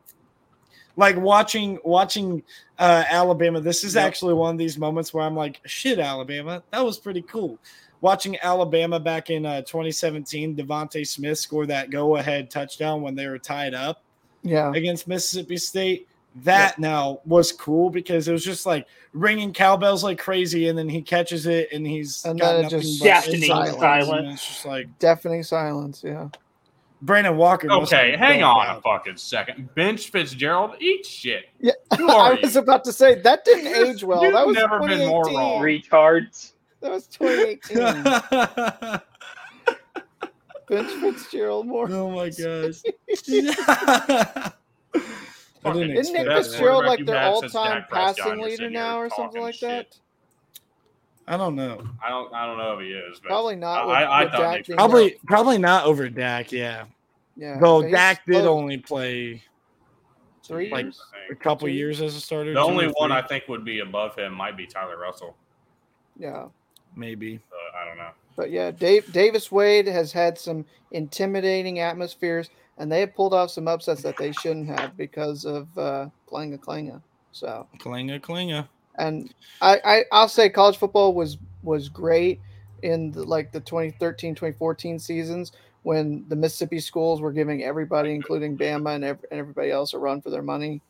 like 0.99 1.17
watching 1.17 1.79
watching 1.85 2.43
uh, 2.79 3.05
Alabama. 3.09 3.61
This 3.61 3.85
is 3.85 3.95
Yep. 3.95 4.05
actually 4.05 4.35
one 4.35 4.55
of 4.55 4.59
these 4.59 4.77
moments 4.77 5.15
where 5.15 5.25
I'm 5.25 5.37
like, 5.37 5.61
shit, 5.65 5.99
Alabama, 6.01 6.63
that 6.73 6.85
was 6.85 6.99
pretty 6.99 7.23
cool. 7.23 7.57
Watching 8.01 8.37
Alabama 8.43 9.01
back 9.01 9.31
in 9.31 9.47
uh, 9.47 9.63
2017, 9.63 10.57
DeVonta 10.57 11.07
Smith 11.07 11.39
score 11.39 11.67
that 11.67 11.91
go-ahead 11.91 12.51
touchdown 12.51 13.01
when 13.03 13.15
they 13.15 13.27
were 13.29 13.39
tied 13.39 13.75
up 13.75 14.03
Yeah. 14.43 14.73
against 14.75 15.09
Mississippi 15.09 15.57
State. 15.57 16.09
That 16.45 16.79
now 16.79 17.21
was 17.25 17.51
cool 17.53 17.91
because 17.91 18.29
it 18.29 18.33
was 18.33 18.45
just 18.45 18.67
like 18.67 18.87
ringing 19.13 19.53
cowbells 19.53 20.05
like 20.05 20.19
crazy, 20.19 20.69
and 20.69 20.77
then 20.79 20.89
he 20.89 21.01
catches 21.03 21.47
it 21.47 21.69
and 21.73 21.85
he's 21.87 22.25
And 22.25 22.39
got 22.39 22.53
then 22.55 22.65
it 22.67 22.71
just 22.71 23.03
Deafening 23.03 23.43
inside 23.43 23.73
lines, 23.73 23.79
silence. 23.79 24.33
It's 24.35 24.47
just 24.49 24.67
like 24.67 24.99
Deafening 25.01 25.43
silence. 25.43 26.03
Yeah. 26.05 26.29
Brandon 27.03 27.37
Walker. 27.37 27.71
Okay, 27.71 28.17
hang 28.17 28.41
broke 28.41 28.57
on 28.57 28.77
a 28.77 28.81
fucking 28.81 29.17
second. 29.17 29.73
Bench 29.75 30.11
Fitzgerald, 30.11 30.73
eat 30.81 31.07
shit. 31.07 31.47
Yeah. 31.61 31.73
Who 31.97 32.09
are 32.13 32.33
I 32.33 32.41
was 32.41 32.55
you? 32.55 32.61
about 32.61 32.85
to 32.85 32.93
say 32.93 33.15
that 33.21 33.45
didn't 33.45 33.67
age 33.89 34.03
well. 34.05 34.23
You've 34.25 34.33
that 34.35 34.47
was 34.47 34.57
never 34.57 34.81
been 34.81 35.07
more 35.09 35.25
2018. 35.25 35.39
wrong. 35.39 35.63
retards. 35.63 36.53
That 36.81 36.91
was 36.93 37.07
2018. 37.09 39.01
Bench 40.69 40.91
Fitzgerald 41.01 41.67
more. 41.67 41.89
oh 41.91 42.11
my 42.11 42.29
gosh. 42.29 42.83
I 43.35 44.53
Fucking 45.63 45.81
didn't 45.81 45.97
Isn't 45.97 46.15
Nick 46.15 46.27
expect 46.27 46.29
best 46.29 46.51
that. 46.51 46.57
Fitzgerald 46.57 46.85
like 46.85 47.05
their 47.07 47.23
all-time 47.23 47.85
passing 47.91 48.39
leader 48.41 48.71
now 48.71 48.99
or 48.99 49.09
something 49.11 49.41
like 49.43 49.55
shit. 49.55 49.69
that? 49.91 49.99
I 51.29 51.37
don't 51.37 51.55
know. 51.55 51.83
I 52.05 52.09
don't. 52.09 52.33
I 52.35 52.47
don't 52.47 52.59
know 52.59 52.73
if 52.79 52.81
he 52.81 52.93
is. 52.93 53.21
But 53.21 53.29
Probably 53.29 53.57
not. 53.57 53.87
With, 53.87 53.97
I, 53.97 54.03
I 54.05 54.25
with 54.25 54.33
thought 54.33 54.67
Dak 54.67 54.77
Probably, 54.77 55.15
out. 55.15 55.21
probably 55.27 55.59
not 55.59 55.85
over 55.85 56.09
Dak. 56.09 56.51
Yeah. 56.53 56.85
Yeah. 57.37 57.59
Though 57.61 57.83
Dak 57.89 58.25
did 58.27 58.33
close. 58.43 58.47
only 58.47 58.79
play 58.79 59.43
Three 60.43 60.71
like 60.71 60.85
years? 60.87 61.01
I 61.15 61.25
a 61.25 61.29
think. 61.29 61.41
couple 61.41 61.69
Two? 61.69 61.75
years 61.75 62.01
as 62.01 62.17
a 62.17 62.21
starter. 62.21 62.55
The 62.55 62.61
only 62.61 62.87
one 62.87 63.13
I 63.13 63.23
think 63.23 63.45
would 63.49 63.65
be 63.65 63.81
above 63.81 64.17
him 64.17 64.33
might 64.33 64.57
be 64.57 64.67
Tyler 64.67 64.99
Russell. 64.99 65.37
Yeah. 66.19 66.47
maybe. 66.97 67.39
But 67.51 67.79
I 67.81 67.85
don't 67.87 67.99
know. 67.99 68.11
But 68.35 68.51
yeah, 68.51 68.71
Dave 68.71 69.13
Davis 69.13 69.53
Wade 69.53 69.87
has 69.87 70.11
had 70.13 70.39
some 70.39 70.65
intimidating 70.93 71.81
atmospheres, 71.81 72.51
and 72.79 72.91
they 72.91 73.01
have 73.01 73.15
pulled 73.15 73.35
off 73.35 73.51
some 73.51 73.69
upsets 73.69 74.03
that 74.03 74.17
they 74.17 74.33
shouldn't 74.33 74.69
have 74.69 74.97
because 74.97 75.45
of 75.45 75.67
uh, 75.77 76.09
Clanga 76.31 76.59
Clanga. 76.59 77.03
So, 77.33 77.67
Klinga, 77.79 78.21
Klinga. 78.21 78.67
And 78.99 79.33
I, 79.61 79.81
I 79.85 80.05
I'll 80.13 80.29
say 80.29 80.49
college 80.49 80.77
football 80.77 81.15
was 81.15 81.39
was 81.63 81.89
great 81.89 82.41
in 82.83 83.11
the, 83.13 83.25
like 83.25 83.51
the 83.53 83.61
2013 83.61 84.35
2014 84.35 84.99
seasons 84.99 85.53
when 85.83 86.25
the 86.29 86.37
Mississippi 86.37 86.81
schools 86.81 87.21
were 87.21 87.33
giving 87.33 87.63
everybody, 87.65 88.15
including 88.15 88.57
Bama 88.59 88.95
and, 88.97 89.05
ev- 89.05 89.25
and 89.31 89.41
everybody 89.41 89.71
else, 89.71 89.95
a 89.95 89.99
run 89.99 90.21
for 90.21 90.31
their 90.31 90.43
money. 90.43 90.81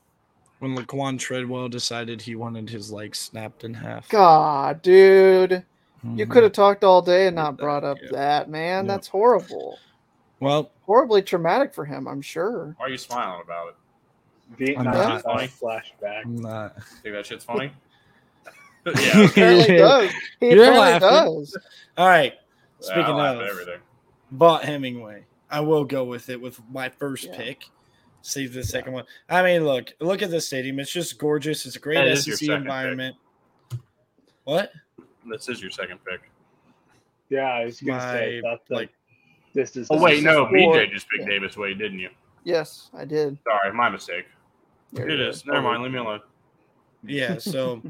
When 0.59 0.77
Laquon 0.77 1.19
Treadwell 1.19 1.69
decided 1.69 2.21
he 2.21 2.35
wanted 2.35 2.69
his 2.69 2.91
leg 2.91 3.15
snapped 3.15 3.63
in 3.65 3.75
half. 3.75 4.09
God, 4.09 4.83
dude, 4.83 5.63
you 6.03 6.27
Mhm. 6.27 6.31
could 6.31 6.43
have 6.43 6.53
talked 6.53 6.83
all 6.83 7.01
day 7.01 7.27
and 7.29 7.37
not 7.37 7.57
brought 7.57 7.85
up 7.85 7.99
yeah. 8.03 8.09
that, 8.13 8.51
man. 8.51 8.85
Yeah. 8.87 8.93
That's 8.95 9.07
horrible. 9.09 9.79
Well, 10.41 10.71
Horribly 10.87 11.23
traumatic 11.23 11.75
for 11.75 11.85
him, 11.85 12.09
I'm 12.09 12.23
sure. 12.23 12.75
Why 12.79 12.87
are 12.87 12.91
you 12.91 12.97
smiling 12.99 13.43
about 13.45 13.69
it? 13.69 13.75
Vietnam 14.57 14.87
not 14.95 15.23
funny. 15.23 15.49
flashback. 15.49 16.23
I'm 16.25 16.37
not. 16.37 16.83
Think 17.03 17.15
that 17.15 17.27
shit's 17.27 17.45
funny? 17.45 17.71
Yeah. 18.87 19.25
Apparently 19.27 19.77
does. 19.77 20.11
He 20.41 20.51
You're 20.51 20.65
apparently 20.73 21.01
does. 21.01 21.57
All 21.97 22.09
right. 22.09 22.35
Speaking 22.81 23.15
laugh 23.15 23.37
of 23.37 23.43
everything. 23.49 23.81
Vaught 24.35 24.63
Hemingway, 24.65 25.25
I 25.51 25.61
will 25.61 25.85
go 25.85 26.05
with 26.05 26.29
it 26.29 26.41
with 26.41 26.61
my 26.71 26.89
first 26.89 27.25
Yeah. 27.25 27.37
pick. 27.37 27.65
Save 28.23 28.53
the 28.53 28.63
second 28.65 28.93
one. 28.93 29.05
I 29.29 29.43
mean, 29.43 29.65
look, 29.65 29.93
look 30.01 30.23
at 30.23 30.31
the 30.31 30.41
stadium. 30.41 30.79
It's 30.81 30.93
just 30.93 31.19
gorgeous. 31.19 31.65
It's 31.67 31.77
a 31.77 31.79
great 31.79 31.97
That 31.97 32.09
is 32.09 32.27
your 32.27 32.37
SEC 32.37 32.47
second 32.47 32.57
pick. 32.63 32.67
environment. 32.67 33.17
What? 34.45 34.73
This 35.27 35.49
is 35.49 35.61
your 35.61 35.71
second 35.71 35.99
pick. 36.05 36.21
Yeah, 37.31 37.43
I 37.45 37.65
was 37.67 37.81
gonna 37.81 38.01
say 38.01 38.41
My, 38.43 38.51
that's 38.51 38.71
like 38.71 38.79
like- 38.81 38.91
this 39.55 39.77
is. 39.77 39.89
Oh 39.91 40.01
wait, 40.03 40.23
no, 40.23 40.45
Or- 40.45 40.51
BJ 40.51 40.91
just 40.91 41.09
picked 41.11 41.25
yeah. 41.25 41.39
Davis 41.39 41.57
Wade, 41.57 41.79
didn't 41.79 41.99
you? 41.99 42.11
Yes, 42.45 42.91
I 42.97 43.05
did. 43.05 43.39
Sorry, 43.45 43.73
my 43.75 43.89
mistake. 43.91 44.27
There 44.93 45.09
It 45.09 45.19
you 45.19 45.27
is. 45.29 45.43
go. 45.43 45.53
Never 45.53 45.65
mind. 45.65 45.83
Leave 45.83 45.93
me 45.93 45.99
alone. 45.99 46.21
Yeah, 47.03 47.39
so 47.39 47.83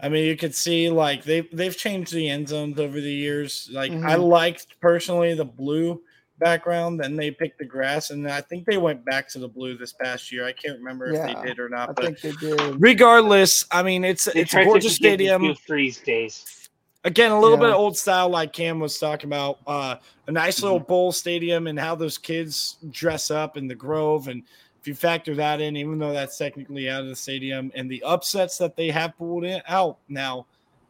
I 0.00 0.08
mean, 0.08 0.26
you 0.26 0.36
could 0.36 0.54
see 0.54 0.88
like 0.90 1.24
they 1.24 1.42
they've 1.52 1.76
changed 1.76 2.12
the 2.12 2.28
end 2.28 2.48
zones 2.48 2.78
over 2.78 3.00
the 3.00 3.12
years. 3.12 3.68
Like 3.72 3.92
I 3.92 4.16
Mhm. 4.16 4.28
liked 4.28 4.66
personally 4.80 5.34
the 5.34 5.44
blue 5.44 6.02
background, 6.38 6.98
then 7.00 7.16
they 7.16 7.30
picked 7.30 7.58
the 7.58 7.66
grass, 7.66 8.10
and 8.10 8.26
I 8.26 8.40
think 8.40 8.64
they 8.66 8.78
went 8.78 9.04
back 9.04 9.28
to 9.30 9.38
the 9.38 9.48
blue 9.48 9.76
this 9.76 9.92
past 9.92 10.32
year. 10.32 10.46
I 10.46 10.52
can't 10.52 10.78
remember 10.78 11.12
if 11.12 11.22
they 11.26 11.34
did 11.46 11.58
or 11.58 11.66
I 11.66 11.76
not, 11.78 11.96
but 11.96 12.04
think 12.18 12.20
they 12.22 12.32
did. 12.32 12.80
regardless, 12.80 13.64
I 13.70 13.82
mean, 13.82 14.04
it's 14.04 14.24
They 14.24 14.40
it's 14.40 14.54
a 14.54 14.64
gorgeous 14.64 14.94
stadium. 14.96 15.42
Hugh 15.42 15.54
Freeze 15.66 15.98
days. 15.98 16.68
Again, 17.04 17.30
a 17.30 17.40
little 17.40 17.56
bit 17.56 17.68
Yeah. 17.68 17.74
of 17.74 17.80
old 17.80 17.96
style, 17.96 18.28
like 18.28 18.52
Cam 18.52 18.78
was 18.78 18.98
talking 18.98 19.28
about. 19.28 19.58
Uh, 19.66 19.96
a 20.26 20.32
nice 20.32 20.62
little 20.62 20.78
bowl 20.80 21.12
stadium 21.12 21.66
and 21.66 21.78
how 21.78 21.94
those 21.94 22.18
kids 22.18 22.76
dress 22.90 23.30
up 23.30 23.56
in 23.56 23.66
the 23.68 23.74
Grove, 23.74 24.28
and 24.28 24.42
if 24.80 24.88
you 24.88 24.94
factor 24.94 25.34
that 25.34 25.60
in, 25.60 25.76
even 25.76 25.98
though 25.98 26.12
that's 26.12 26.38
technically 26.38 26.88
out 26.88 27.02
of 27.02 27.08
the 27.08 27.16
stadium, 27.16 27.70
and 27.74 27.90
the 27.90 28.02
upsets 28.02 28.56
that 28.58 28.76
they 28.76 28.90
have 28.90 29.16
pulled 29.18 29.44
in 29.44 29.60
out 29.68 29.98
now 30.08 30.46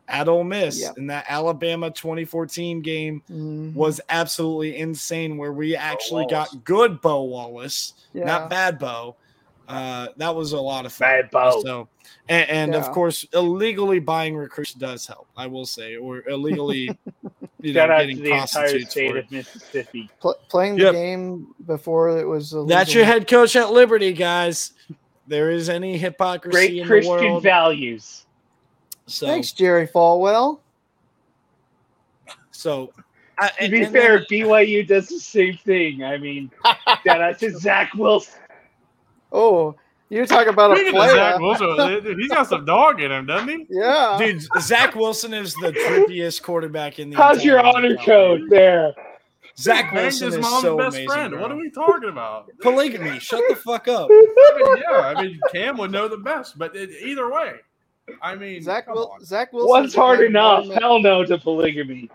at 0.08 0.28
Ole 0.28 0.44
Miss 0.44 0.80
Yeah. 0.80 0.90
in 0.96 1.06
that 1.08 1.24
Alabama 1.28 1.90
2014 1.90 2.82
game 2.82 3.22
Mhm. 3.30 3.74
was 3.74 4.00
absolutely 4.08 4.76
insane, 4.76 5.36
where 5.36 5.52
we 5.52 5.74
actually 5.76 6.26
got 6.26 6.64
good 6.64 7.00
Bo 7.00 7.22
Wallace, 7.22 7.94
yeah. 8.12 8.24
not 8.24 8.48
bad 8.50 8.78
Bo. 8.78 9.16
Uh, 9.70 10.08
that 10.16 10.34
was 10.34 10.52
a 10.52 10.60
lot 10.60 10.84
of 10.84 10.92
fun. 10.92 11.22
Bad 11.30 11.62
So, 11.62 11.88
and, 12.28 12.50
and 12.50 12.74
of 12.74 12.90
course, 12.90 13.24
illegally 13.32 14.00
buying 14.00 14.36
recruits 14.36 14.74
does 14.74 15.06
help. 15.06 15.28
I 15.36 15.46
will 15.46 15.66
say, 15.66 15.96
or 15.96 16.28
illegally, 16.28 16.90
you 17.60 17.72
know, 17.74 17.86
getting 17.86 18.16
to 18.16 18.22
the 18.22 18.30
entire 18.30 18.46
prostitutes 18.46 18.90
state 18.90 19.10
for 19.12 19.18
of 19.18 19.30
Mississippi. 19.30 20.10
Pl- 20.20 20.38
playing 20.48 20.76
Yep. 20.78 20.92
the 20.92 20.98
game 20.98 21.54
before 21.66 22.18
it 22.18 22.26
was 22.26 22.52
illegal. 22.52 22.66
That's 22.66 22.92
your 22.92 23.04
head 23.04 23.28
coach 23.28 23.54
at 23.54 23.70
Liberty, 23.70 24.12
guys. 24.12 24.72
There 25.28 25.50
is 25.50 25.68
any 25.68 25.96
hypocrisy 25.96 26.50
Great 26.52 26.70
in 26.72 26.76
the 26.78 26.84
Christian 26.86 27.14
world. 27.14 27.42
values. 27.44 28.26
So, 29.06 29.26
Thanks, 29.26 29.52
Jerry 29.52 29.86
Falwell. 29.86 30.58
so 32.50 32.92
I, 33.38 33.48
To 33.60 33.68
be 33.70 33.84
fair, 33.84 34.18
then- 34.18 34.26
BYU 34.30 34.86
does 34.86 35.08
the 35.08 35.18
same 35.20 35.56
thing. 35.56 36.02
I 36.04 36.18
mean, 36.18 36.50
shout 37.04 37.20
out 37.20 37.38
to 37.38 37.56
Zach 37.58 37.94
Wilson. 37.94 38.34
Oh, 39.32 39.76
you 40.08 40.26
talk 40.26 40.46
about 40.48 40.72
a 40.72 40.76
Speaking 40.76 41.00
of 41.00 41.10
Zach 41.10 41.36
player. 41.36 41.56
Wilson, 41.68 42.18
he's 42.18 42.28
got 42.30 42.48
some 42.48 42.64
dog 42.64 43.00
in 43.00 43.12
him, 43.12 43.26
doesn't 43.26 43.48
he? 43.48 43.66
Yeah. 43.70 44.16
dude, 44.18 44.42
Zach 44.60 44.94
Wilson 44.96 45.32
is 45.32 45.54
the 45.54 45.70
trippiest 45.72 46.42
quarterback 46.42 46.98
in 46.98 47.10
the. 47.10 47.16
How's 47.16 47.44
your 47.44 47.60
honor 47.64 47.96
code 47.96 48.50
there? 48.50 48.92
Zach 49.56 49.92
Banged 49.92 50.04
Wilson 50.04 50.26
his 50.28 50.34
is 50.36 50.40
mom's 50.40 50.62
so 50.62 50.76
best 50.78 50.88
amazing. 50.96 51.08
friend. 51.08 51.32
bro. 51.32 51.42
What 51.42 51.52
are 51.52 51.56
we 51.56 51.70
talking 51.70 52.08
about? 52.08 52.50
Polygamy. 52.60 53.18
Shut 53.20 53.42
the 53.48 53.56
fuck 53.56 53.88
up. 53.88 54.08
I 54.10 54.56
mean, 54.58 54.82
yeah, 54.90 55.00
I 55.16 55.22
mean 55.22 55.40
Cam 55.52 55.76
would 55.76 55.90
know 55.92 56.08
the 56.08 56.16
best, 56.16 56.58
but 56.58 56.74
it, 56.74 56.90
either 57.02 57.30
way, 57.30 57.54
I 58.22 58.34
mean 58.36 58.62
Zach 58.62 58.86
come 58.86 58.94
Wil- 58.94 59.10
on. 59.10 59.24
Zach 59.24 59.52
Wilson. 59.52 59.68
What's 59.68 59.94
hard 59.94 60.20
enough? 60.22 60.66
Hell 60.68 61.00
no 61.00 61.24
to 61.24 61.36
polygamy. 61.38 62.08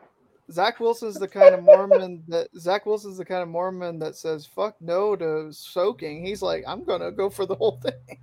Zach 0.52 0.80
Wilson's 0.80 1.16
the 1.16 1.28
kind 1.28 1.56
of 1.56 1.64
Mormon 1.64 2.24
that 2.28 2.48
Zach 2.60 2.86
Wilson's 2.86 3.18
the 3.18 3.26
kind 3.26 3.42
of 3.42 3.50
Mormon 3.50 3.98
that 4.00 4.16
says 4.16 4.46
"fuck 4.46 4.76
no" 4.80 5.16
to 5.16 5.52
soaking. 5.52 6.26
He's 6.26 6.42
like, 6.42 6.64
I'm 6.68 6.84
gonna 6.84 7.12
go 7.12 7.30
for 7.30 7.46
the 7.46 7.56
whole 7.56 7.82
thing. 7.82 8.20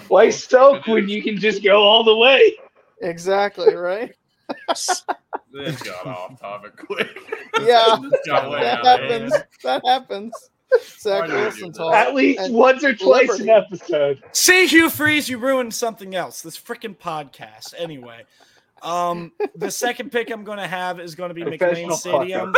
Why 0.08 0.30
soak 0.30 0.86
when 0.86 1.08
you 1.08 1.22
can 1.22 1.36
just 1.38 1.62
go 1.64 1.82
all 1.82 2.04
the 2.04 2.16
way? 2.16 2.54
Exactly 3.00 3.74
right. 3.74 4.14
This 5.52 5.82
got 5.82 6.06
off 6.06 6.40
topic 6.40 6.76
quick. 6.76 7.08
Yeah, 7.60 7.96
This 8.10 8.20
got 8.26 8.50
way 8.50 8.60
that 8.60 8.84
out 8.84 9.02
of 9.04 9.10
hand. 9.10 9.30
happens. 9.32 9.44
That 9.62 9.82
happens. 9.84 10.32
Zach 10.98 11.22
Why 11.22 11.26
do 11.26 11.32
we 11.34 11.38
do 11.38 11.42
Wilson 11.44 11.68
that? 11.72 11.78
talk. 11.78 11.94
At 11.94 12.14
least 12.14 12.40
and 12.40 12.54
once 12.54 12.82
or 12.82 12.94
twice 12.94 13.28
Liberty. 13.28 13.50
an 13.50 13.50
episode. 13.50 14.22
See, 14.32 14.66
Hugh 14.66 14.88
Freeze, 14.88 15.28
you 15.28 15.36
ruined 15.38 15.74
something 15.74 16.14
else. 16.14 16.40
This 16.40 16.58
freaking 16.58 16.96
podcast. 16.96 17.74
Anyway, 17.76 18.22
um, 18.82 19.32
the 19.56 19.70
second 19.70 20.10
pick 20.12 20.30
I'm 20.30 20.44
going 20.44 20.58
to 20.58 20.66
have 20.66 21.00
is 21.00 21.14
going 21.14 21.28
to 21.30 21.34
be 21.34 21.42
McLane 21.42 21.92
Stadium 21.94 22.54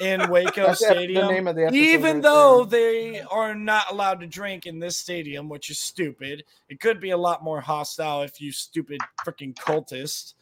in 0.00 0.28
Waco 0.30 0.66
That's 0.66 0.80
the- 0.80 0.86
the 0.88 0.94
Stadium. 0.94 1.28
name 1.28 1.48
of 1.48 1.56
the 1.56 1.62
episode 1.66 1.76
Even 1.78 2.14
right 2.16 2.22
though 2.22 2.64
there. 2.64 2.80
they 3.12 3.20
are 3.20 3.54
not 3.54 3.90
allowed 3.90 4.20
to 4.20 4.26
drink 4.26 4.66
in 4.66 4.78
this 4.78 4.96
stadium, 4.96 5.48
which 5.48 5.70
is 5.70 5.78
stupid, 5.78 6.44
it 6.68 6.80
could 6.80 7.00
be 7.00 7.10
a 7.10 7.16
lot 7.16 7.42
more 7.42 7.60
hostile 7.60 8.22
if 8.22 8.40
you 8.40 8.52
stupid 8.52 8.98
freaking 9.26 9.54
cultists 9.54 10.34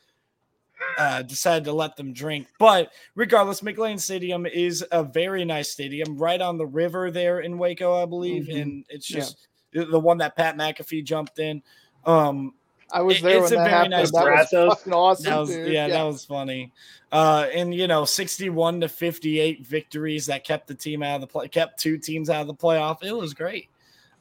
uh, 0.98 1.22
decide 1.22 1.64
to 1.64 1.72
let 1.72 1.94
them 1.96 2.12
drink. 2.12 2.46
But 2.58 2.90
regardless, 3.14 3.60
McLane 3.60 4.00
Stadium 4.00 4.46
is 4.46 4.84
a 4.90 5.04
very 5.04 5.44
nice 5.44 5.68
stadium 5.68 6.16
right 6.16 6.40
on 6.40 6.56
the 6.56 6.66
river 6.66 7.10
there 7.10 7.40
in 7.40 7.58
Waco, 7.58 8.02
I 8.02 8.06
believe, 8.06 8.44
Mhm. 8.44 8.62
and 8.62 8.84
it's 8.88 9.06
just 9.06 9.46
the- 9.72 9.84
the 9.84 10.00
one 10.00 10.18
that 10.18 10.36
Pat 10.36 10.56
McAfee 10.56 11.04
jumped 11.04 11.38
in. 11.38 11.62
Um, 12.06 12.54
I 12.92 13.00
was 13.02 13.20
there 13.20 13.38
it's 13.42 13.50
when 13.50 13.52
a 13.52 13.56
that 13.56 13.62
very 13.64 13.70
happened. 13.70 13.90
nice 13.92 14.10
that 14.12 14.66
was 14.66 14.78
fucking 14.78 14.92
awesome, 14.92 15.24
that 15.24 15.38
was 15.38 15.50
dude. 15.50 15.72
yeah, 15.72 15.88
that 15.88 16.02
was 16.02 16.24
funny. 16.24 16.72
Uh, 17.12 17.46
and 17.54 17.74
you 17.74 17.86
know, 17.88 18.04
sixty-one 18.04 18.80
to 18.80 18.88
fifty-eight 18.88 19.66
victories 19.66 20.26
that 20.26 20.44
kept 20.44 20.66
the 20.68 20.74
team 20.74 21.02
out 21.02 21.16
of 21.16 21.20
the 21.22 21.26
play, 21.26 21.48
kept 21.48 21.78
two 21.80 21.98
teams 21.98 22.30
out 22.30 22.40
of 22.42 22.46
the 22.46 22.54
playoff. 22.54 23.02
It 23.02 23.12
was 23.12 23.34
great. 23.34 23.68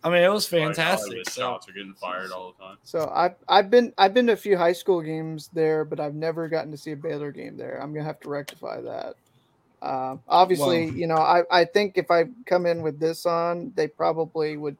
I 0.03 0.09
mean, 0.09 0.23
it 0.23 0.31
was 0.31 0.47
fantastic. 0.47 1.25
the 1.25 1.29
So 1.29 1.41
shots 1.41 1.67
are 1.67 1.73
getting 1.73 1.93
fired 1.93 2.31
all 2.31 2.53
the 2.57 2.63
time. 2.63 2.77
So 2.83 3.11
I've 3.13 3.35
I've 3.47 3.69
been 3.69 3.93
I've 3.97 4.13
been 4.13 4.27
to 4.27 4.33
a 4.33 4.37
few 4.37 4.57
high 4.57 4.71
school 4.73 5.01
games 5.01 5.49
there, 5.53 5.83
but 5.83 5.99
I've 5.99 6.15
never 6.15 6.47
gotten 6.47 6.71
to 6.71 6.77
see 6.77 6.93
a 6.93 6.95
Baylor 6.95 7.31
game 7.31 7.57
there. 7.57 7.79
I'm 7.81 7.93
gonna 7.93 8.05
have 8.05 8.19
to 8.21 8.29
rectify 8.29 8.79
that. 8.81 9.15
Uh, 9.81 10.17
obviously, 10.27 10.85
Well- 10.85 10.95
you 10.95 11.07
know, 11.07 11.17
I, 11.17 11.43
I 11.51 11.65
think 11.65 11.97
if 11.97 12.09
I 12.11 12.25
come 12.45 12.65
in 12.65 12.81
with 12.81 12.99
this 12.99 13.25
on, 13.25 13.71
they 13.75 13.87
probably 13.87 14.57
would 14.57 14.77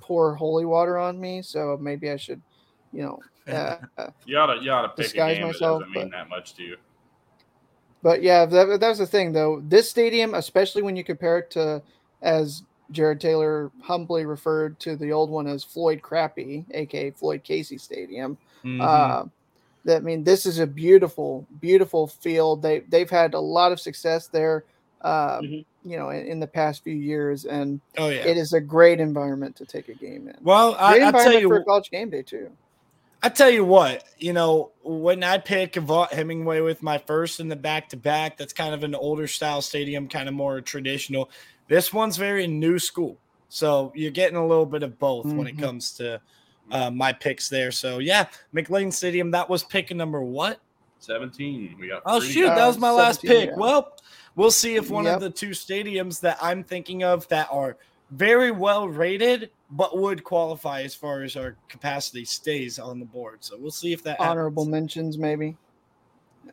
pour 0.00 0.34
holy 0.34 0.64
water 0.64 0.98
on 0.98 1.20
me. 1.20 1.40
So 1.42 1.78
maybe 1.80 2.10
I 2.10 2.16
should, 2.16 2.42
you 2.94 3.02
know, 3.02 3.20
uh, 3.52 3.76
You 4.24 4.34
gotta, 4.36 4.56
you 4.60 4.66
gotta 4.66 4.88
pick 4.88 5.06
Disguise 5.06 5.36
a 5.36 5.40
game 5.40 5.46
myself, 5.48 5.80
that 5.80 5.86
doesn't 5.86 5.92
mean 5.92 6.10
but- 6.10 6.16
that 6.16 6.28
much 6.28 6.54
to 6.54 6.62
you. 6.62 6.76
But 8.02 8.22
yeah, 8.22 8.44
that, 8.44 8.80
that's 8.80 8.98
the 8.98 9.06
thing, 9.06 9.32
though. 9.32 9.62
This 9.66 9.88
stadium, 9.88 10.34
especially 10.34 10.82
when 10.82 10.94
you 10.94 11.02
compare 11.04 11.38
it 11.38 11.50
to, 11.52 11.80
as 12.20 12.62
Jared 12.90 13.18
Taylor 13.18 13.70
humbly 13.82 14.26
referred 14.26 14.78
to 14.80 14.94
the 14.94 15.10
old 15.10 15.30
one 15.30 15.46
as 15.46 15.64
Floyd 15.64 16.02
Crappy, 16.02 16.66
aka 16.72 17.10
Floyd 17.12 17.42
Casey 17.44 17.78
Stadium. 17.78 18.36
mhm. 18.62 18.80
Uh, 18.82 19.24
that 19.86 19.96
I 19.98 20.00
mean, 20.00 20.22
this 20.24 20.44
is 20.46 20.58
a 20.58 20.66
beautiful, 20.66 21.46
beautiful 21.60 22.06
field. 22.06 22.60
They 22.62 22.80
they've 22.80 23.08
had 23.10 23.32
a 23.34 23.40
lot 23.40 23.72
of 23.72 23.80
success 23.80 24.26
there, 24.28 24.64
uh, 25.00 25.40
Mhm. 25.40 25.64
you 25.84 25.96
know, 25.98 26.10
in, 26.10 26.26
in 26.26 26.40
the 26.40 26.46
past 26.46 26.84
few 26.84 26.94
years, 26.94 27.44
and 27.46 27.80
oh 27.98 28.08
yeah. 28.08 28.26
it 28.26 28.36
is 28.36 28.52
a 28.54 28.60
great 28.60 29.00
environment 29.00 29.56
to 29.56 29.64
take 29.66 29.88
a 29.88 29.94
game 29.94 30.28
in. 30.28 30.36
well, 30.42 30.74
I, 30.78 30.92
great 30.98 31.02
I 31.02 31.10
tell 31.10 31.20
environment 31.20 31.40
you, 31.42 31.48
for 31.48 31.56
a 31.56 31.64
college 31.64 31.90
game 31.90 32.10
day 32.10 32.22
too. 32.22 32.50
I 33.24 33.30
tell 33.30 33.48
you 33.48 33.64
what, 33.64 34.04
you 34.18 34.34
know, 34.34 34.72
when 34.82 35.24
I 35.24 35.38
pick 35.38 35.72
Vaught 35.72 36.12
Hemingway 36.12 36.60
with 36.60 36.82
my 36.82 36.98
first 36.98 37.40
in 37.40 37.48
the 37.48 37.56
back 37.56 37.88
to 37.88 37.96
back, 37.96 38.36
that's 38.36 38.52
kind 38.52 38.74
of 38.74 38.84
an 38.84 38.94
older 38.94 39.26
style 39.26 39.62
stadium, 39.62 40.08
kind 40.08 40.28
of 40.28 40.34
more 40.34 40.60
traditional. 40.60 41.30
This 41.66 41.90
one's 41.90 42.18
very 42.18 42.46
new 42.46 42.78
school. 42.78 43.16
So 43.48 43.92
you're 43.94 44.10
getting 44.10 44.36
a 44.36 44.46
little 44.46 44.66
bit 44.66 44.82
of 44.82 44.98
both 44.98 45.24
when 45.24 45.46
it 45.46 45.56
Mhm. 45.56 45.60
comes 45.62 45.92
to 45.94 46.20
uh, 46.70 46.90
my 46.90 47.14
picks 47.14 47.48
there. 47.48 47.70
So 47.72 47.98
yeah, 47.98 48.26
McLane 48.54 48.92
Stadium, 48.92 49.30
that 49.30 49.48
was 49.48 49.64
pick 49.64 49.94
number 49.94 50.20
what? 50.22 50.60
Seventeen. 50.98 51.76
We 51.80 51.88
got. 51.88 52.02
Oh 52.04 52.20
three. 52.20 52.30
shoot, 52.30 52.46
that 52.46 52.58
Uh, 52.64 52.66
was 52.66 52.78
my 52.78 52.90
last 52.90 53.22
pick. 53.22 53.50
yeah. 53.50 53.56
Well, 53.56 53.96
we'll 54.36 54.50
see 54.50 54.76
if 54.76 54.90
one 54.90 55.04
Yep. 55.04 55.14
of 55.14 55.20
the 55.22 55.30
two 55.30 55.50
stadiums 55.50 56.20
that 56.20 56.36
I'm 56.42 56.62
thinking 56.62 57.04
of 57.04 57.26
that 57.28 57.48
are 57.50 57.78
very 58.10 58.50
well 58.50 58.86
rated 58.86 59.50
but 59.76 59.98
would 59.98 60.22
qualify 60.22 60.82
as 60.82 60.94
far 60.94 61.22
as 61.22 61.36
our 61.36 61.56
capacity 61.68 62.24
stays 62.24 62.78
on 62.78 63.00
the 63.00 63.04
board. 63.04 63.38
So 63.40 63.56
we'll 63.58 63.70
see 63.70 63.92
if 63.92 64.02
that 64.04 64.20
Honorable 64.20 64.64
happens. 64.64 64.72
mentions, 64.72 65.18
maybe. 65.18 65.56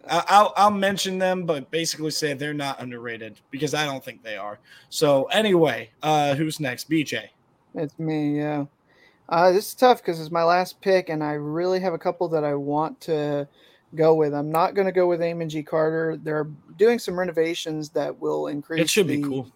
I'll 0.08 0.54
I'll 0.58 0.72
mention 0.72 1.20
them, 1.20 1.46
but 1.46 1.70
basically 1.70 2.12
say 2.12 2.34
they're 2.34 2.54
not 2.54 2.82
underrated 2.82 3.40
because 3.52 3.74
I 3.74 3.86
don't 3.86 4.04
think 4.04 4.24
they 4.24 4.38
are. 4.38 4.58
So 4.90 5.26
anyway, 5.26 5.92
uh, 6.02 6.34
who's 6.36 6.60
next? 6.60 6.90
BJ. 6.90 7.28
It's 7.76 7.98
me, 8.00 8.38
yeah. 8.38 8.66
Uh, 9.30 9.52
this 9.52 9.68
is 9.68 9.74
tough 9.76 10.00
because 10.02 10.20
it's 10.20 10.32
my 10.32 10.44
last 10.44 10.82
pick, 10.82 11.10
and 11.10 11.24
I 11.24 11.34
really 11.34 11.80
have 11.80 11.94
a 11.94 11.98
couple 11.98 12.28
that 12.30 12.44
I 12.44 12.54
want 12.56 13.00
to 13.02 13.48
go 13.96 14.16
with. 14.16 14.34
I'm 14.34 14.52
not 14.52 14.74
going 14.74 14.88
to 14.88 14.92
go 14.92 15.08
with 15.08 15.22
Amon 15.22 15.50
G. 15.50 15.62
Carter. 15.62 16.18
They're 16.18 16.48
doing 16.78 17.00
some 17.00 17.18
renovations 17.18 17.90
that 17.90 18.20
will 18.20 18.48
increase. 18.48 18.82
It 18.82 18.90
should 18.90 19.08
be 19.08 19.22
cool. 19.22 19.52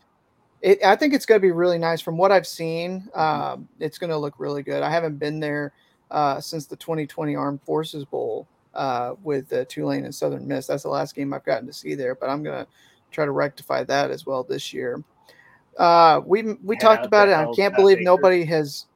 It, 0.66 0.84
I 0.84 0.96
think 0.96 1.14
it's 1.14 1.28
going 1.28 1.40
to 1.40 1.46
be 1.48 1.52
really 1.52 1.78
nice. 1.78 2.02
From 2.02 2.18
what 2.18 2.32
I've 2.32 2.48
seen, 2.48 3.08
um, 3.14 3.70
it's 3.80 4.00
going 4.00 4.10
to 4.10 4.18
look 4.18 4.40
really 4.40 4.64
good. 4.64 4.82
I 4.82 4.90
haven't 4.90 5.20
been 5.20 5.40
there 5.40 5.74
uh, 6.10 6.42
since 6.42 6.66
the 6.66 6.76
2020 6.76 7.36
Armed 7.36 7.62
Forces 7.62 8.04
Bowl 8.04 8.48
uh, 8.74 9.14
with 9.22 9.54
uh, 9.54 9.66
Tulane 9.70 10.06
and 10.06 10.16
Southern 10.16 10.48
Miss. 10.48 10.66
That's 10.66 10.82
the 10.82 10.90
last 10.90 11.14
game 11.14 11.36
I've 11.36 11.46
gotten 11.46 11.68
to 11.68 11.74
see 11.74 11.94
there, 11.94 12.16
but 12.16 12.32
I'm 12.32 12.42
going 12.42 12.66
to 12.66 12.68
try 13.12 13.26
to 13.26 13.32
rectify 13.32 13.84
that 13.84 14.10
as 14.10 14.26
well 14.26 14.44
this 14.44 14.74
year. 14.74 15.04
Uh, 15.78 16.22
we 16.26 16.42
we 16.64 16.76
Yeah, 16.76 16.88
talked 16.88 17.06
about 17.06 17.28
it. 17.28 17.34
I 17.36 17.46
can't 17.56 17.76
believe 17.76 18.00
nobody 18.02 18.44
has. 18.46 18.88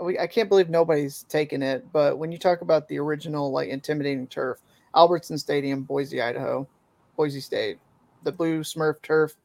We, 0.00 0.18
I 0.18 0.26
can't 0.26 0.48
believe 0.48 0.70
nobody's 0.70 1.24
taken 1.24 1.62
it. 1.62 1.92
But 1.92 2.16
when 2.18 2.32
you 2.32 2.38
talk 2.38 2.62
about 2.62 2.88
the 2.88 2.98
original, 2.98 3.52
like 3.52 3.68
intimidating 3.68 4.26
turf, 4.26 4.58
Albertson 4.96 5.36
Stadium, 5.36 5.82
Boise, 5.82 6.22
Idaho, 6.22 6.66
Boise 7.14 7.40
State, 7.40 7.78
the 8.22 8.32
blue 8.32 8.60
Smurf 8.60 9.02
turf, 9.02 9.36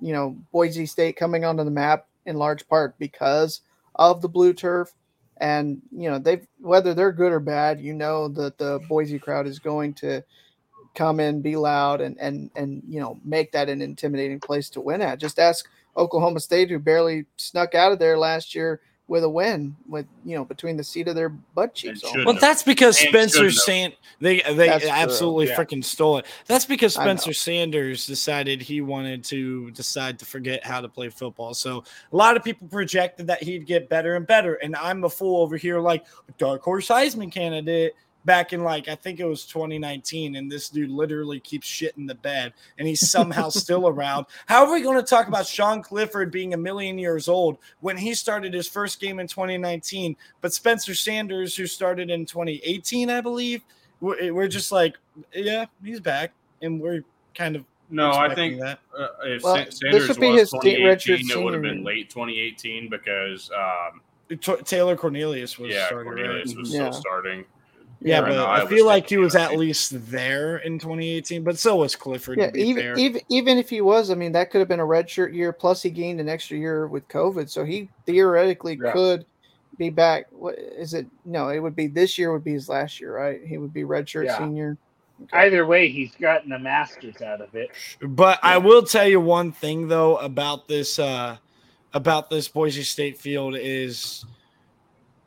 you 0.00 0.12
know, 0.12 0.36
Boise 0.52 0.86
State 0.86 1.16
coming 1.16 1.44
onto 1.44 1.64
the 1.64 1.70
map 1.70 2.06
in 2.26 2.36
large 2.36 2.66
part 2.68 2.98
because 2.98 3.60
of 3.94 4.22
the 4.22 4.28
blue 4.28 4.52
turf. 4.52 4.92
And, 5.38 5.82
you 5.90 6.10
know, 6.10 6.18
they've, 6.18 6.46
whether 6.60 6.94
they're 6.94 7.12
good 7.12 7.32
or 7.32 7.40
bad, 7.40 7.80
you 7.80 7.92
know, 7.92 8.28
that 8.28 8.58
the 8.58 8.80
Boise 8.88 9.18
crowd 9.18 9.46
is 9.46 9.58
going 9.58 9.94
to 9.94 10.22
come 10.94 11.18
in, 11.18 11.42
be 11.42 11.56
loud, 11.56 12.00
and, 12.00 12.16
and, 12.20 12.50
and, 12.54 12.82
you 12.88 13.00
know, 13.00 13.18
make 13.24 13.50
that 13.52 13.68
an 13.68 13.82
intimidating 13.82 14.38
place 14.38 14.70
to 14.70 14.80
win 14.80 15.02
at. 15.02 15.18
Just 15.18 15.38
ask 15.38 15.68
Oklahoma 15.96 16.40
State, 16.40 16.70
who 16.70 16.78
barely 16.78 17.26
snuck 17.36 17.74
out 17.74 17.92
of 17.92 17.98
there 17.98 18.16
last 18.16 18.54
year 18.54 18.80
with 19.06 19.22
a 19.22 19.28
win, 19.28 19.76
with, 19.86 20.06
you 20.24 20.34
know, 20.34 20.44
between 20.46 20.78
the 20.78 20.84
seat 20.84 21.08
of 21.08 21.14
their 21.14 21.28
butt 21.28 21.74
cheeks. 21.74 22.02
And 22.02 22.04
almost. 22.04 22.14
should- 22.14 22.26
Well, 22.26 22.36
that's 22.40 22.62
because 22.62 22.98
And 23.00 23.08
Spencer 23.10 23.50
shouldn't 23.50 23.52
have. 23.52 23.62
Sant 23.62 23.94
they 24.20 24.40
they 24.40 24.68
That's 24.68 24.86
absolutely 24.86 25.48
yeah. 25.48 25.56
freaking 25.56 25.84
stole 25.84 26.18
it. 26.18 26.26
That's 26.46 26.64
because 26.64 26.94
Spencer 26.94 27.34
Sanders 27.34 28.06
decided 28.06 28.62
he 28.62 28.80
wanted 28.80 29.22
to 29.24 29.70
decide 29.72 30.18
to 30.20 30.24
forget 30.24 30.64
how 30.64 30.80
to 30.80 30.88
play 30.88 31.10
football. 31.10 31.52
So 31.52 31.84
a 32.12 32.16
lot 32.16 32.36
of 32.36 32.44
people 32.44 32.66
projected 32.68 33.26
that 33.26 33.42
he'd 33.42 33.66
get 33.66 33.88
better 33.90 34.16
and 34.16 34.26
better, 34.26 34.54
and 34.54 34.74
I'm 34.76 35.04
a 35.04 35.10
fool 35.10 35.42
over 35.42 35.56
here 35.56 35.80
like 35.80 36.06
dark 36.38 36.62
horse 36.62 36.88
Heisman 36.88 37.30
candidate 37.30 37.94
back 38.24 38.52
in 38.52 38.62
like 38.64 38.88
I 38.88 38.94
think 38.94 39.20
it 39.20 39.24
was 39.24 39.44
2019, 39.46 40.36
and 40.36 40.50
this 40.50 40.68
dude 40.68 40.90
literally 40.90 41.40
keeps 41.40 41.66
shit 41.66 41.96
in 41.96 42.06
the 42.06 42.14
bed, 42.14 42.52
and 42.78 42.88
he's 42.88 43.10
somehow 43.10 43.48
still 43.50 43.88
around. 43.88 44.26
How 44.46 44.66
are 44.66 44.72
we 44.72 44.82
going 44.82 44.96
to 44.96 45.02
talk 45.06 45.28
about 45.28 45.46
Sean 45.46 45.82
Clifford 45.82 46.30
being 46.30 46.54
a 46.54 46.56
million 46.58 46.98
years 46.98 47.28
old 47.28 47.58
when 47.80 47.96
he 47.96 48.14
started 48.14 48.54
his 48.54 48.68
first 48.68 49.00
game 49.00 49.18
in 49.20 49.26
2019? 49.26 50.16
But 50.40 50.52
Spencer 50.52 50.94
Sanders, 50.94 51.54
who 51.56 51.66
started 51.66 52.10
in 52.10 52.26
2018, 52.26 53.10
I 53.10 53.20
believe, 53.20 53.62
we're, 54.00 54.32
we're 54.32 54.48
just 54.48 54.72
like, 54.72 54.96
yeah, 55.34 55.66
he's 55.84 56.00
back, 56.00 56.32
and 56.62 56.80
we're 56.80 57.04
kind 57.34 57.56
of 57.56 57.64
No, 57.90 58.10
I 58.12 58.34
think 58.34 58.60
that. 58.60 58.78
uh, 58.98 59.08
if 59.24 59.42
Well, 59.42 59.56
Sa- 59.56 59.64
this 59.64 59.78
Sanders 59.80 60.08
would 60.08 60.20
be 60.20 60.30
was 60.30 60.40
his 60.40 60.50
t- 60.62 60.76
redshirt 60.80 61.18
2018, 61.18 61.30
it 61.30 61.44
would 61.44 61.52
have 61.54 61.62
been 61.62 61.84
late 61.84 62.10
2018 62.10 62.88
because 62.88 63.50
um, 63.56 64.00
T- 64.28 64.62
Taylor 64.64 64.96
Cornelius 64.96 65.58
was 65.58 65.72
yeah, 65.72 65.86
starting, 65.86 66.12
right? 66.12 66.16
Cornelius 66.24 66.54
was 66.54 66.72
Yeah. 66.72 66.90
still 66.90 66.92
starting. 67.00 67.44
Yeah, 68.04 68.20
but 68.20 68.28
no, 68.30 68.46
I 68.46 68.66
feel 68.66 68.84
like 68.84 69.08
he 69.08 69.16
was 69.16 69.34
at 69.34 69.56
least 69.56 70.10
there 70.10 70.58
in 70.58 70.78
2018, 70.78 71.42
but 71.42 71.58
so 71.58 71.76
was 71.76 71.96
Clifford. 71.96 72.38
Yeah, 72.38 72.46
to 72.46 72.52
be 72.52 72.62
even 72.62 72.82
fair. 72.82 72.98
even 72.98 73.22
even 73.30 73.58
if 73.58 73.70
he 73.70 73.80
was, 73.80 74.10
I 74.10 74.14
mean, 74.14 74.32
that 74.32 74.50
could 74.50 74.58
have 74.58 74.68
been 74.68 74.80
a 74.80 74.84
redshirt 74.84 75.34
year. 75.34 75.54
Plus, 75.54 75.82
he 75.82 75.88
gained 75.88 76.20
an 76.20 76.28
extra 76.28 76.58
year 76.58 76.86
with 76.86 77.08
COVID, 77.08 77.48
so 77.48 77.64
he 77.64 77.88
theoretically 78.04 78.78
Yeah. 78.82 78.92
could 78.92 79.24
be 79.78 79.88
back. 79.88 80.26
What 80.30 80.58
is 80.58 80.92
it? 80.92 81.06
No, 81.24 81.48
it 81.48 81.60
would 81.60 81.74
be 81.74 81.86
this 81.86 82.18
year. 82.18 82.30
Would 82.30 82.44
be 82.44 82.52
his 82.52 82.68
last 82.68 83.00
year, 83.00 83.16
right? 83.16 83.40
He 83.42 83.56
would 83.56 83.72
be 83.72 83.84
redshirt 83.84 84.26
Yeah. 84.26 84.36
senior. 84.38 84.76
Either 85.32 85.64
way, 85.64 85.88
he's 85.88 86.14
gotten 86.16 86.52
a 86.52 86.58
master's 86.58 87.22
out 87.22 87.40
of 87.40 87.54
it. 87.54 87.70
But 88.02 88.38
I 88.42 88.58
will 88.58 88.82
tell 88.82 89.08
you 89.08 89.20
one 89.20 89.50
thing 89.52 89.88
though 89.88 90.18
about 90.18 90.68
this 90.68 90.98
uh 90.98 91.38
about 91.94 92.28
this 92.28 92.48
Boise 92.48 92.82
State 92.82 93.16
field 93.16 93.56
is 93.56 94.26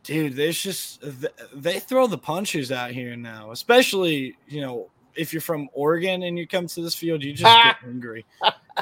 dude, 0.07 0.35
there's 0.35 0.59
just 0.59 1.03
uh, 1.03 1.09
they 1.53 1.79
throw 1.79 2.07
the 2.07 2.17
punches 2.17 2.71
out 2.71 2.91
here 2.91 3.15
now, 3.15 3.51
especially, 3.51 4.35
you 4.47 4.61
know, 4.61 4.89
if 5.15 5.33
you're 5.33 5.41
from 5.41 5.69
Oregon 5.73 6.23
and 6.23 6.37
you 6.37 6.47
come 6.47 6.65
to 6.67 6.81
this 6.81 6.95
field, 6.95 7.23
you 7.23 7.33
just 7.33 7.43
get 7.43 7.77
angry. 7.87 8.25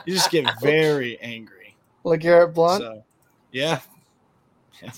You 0.06 0.14
just 0.14 0.32
get 0.32 0.48
very 0.62 1.20
angry. 1.20 1.76
Like 2.04 2.22
Garrett 2.22 2.54
Blount. 2.54 2.82
So, 2.82 3.04
yeah. 3.52 3.80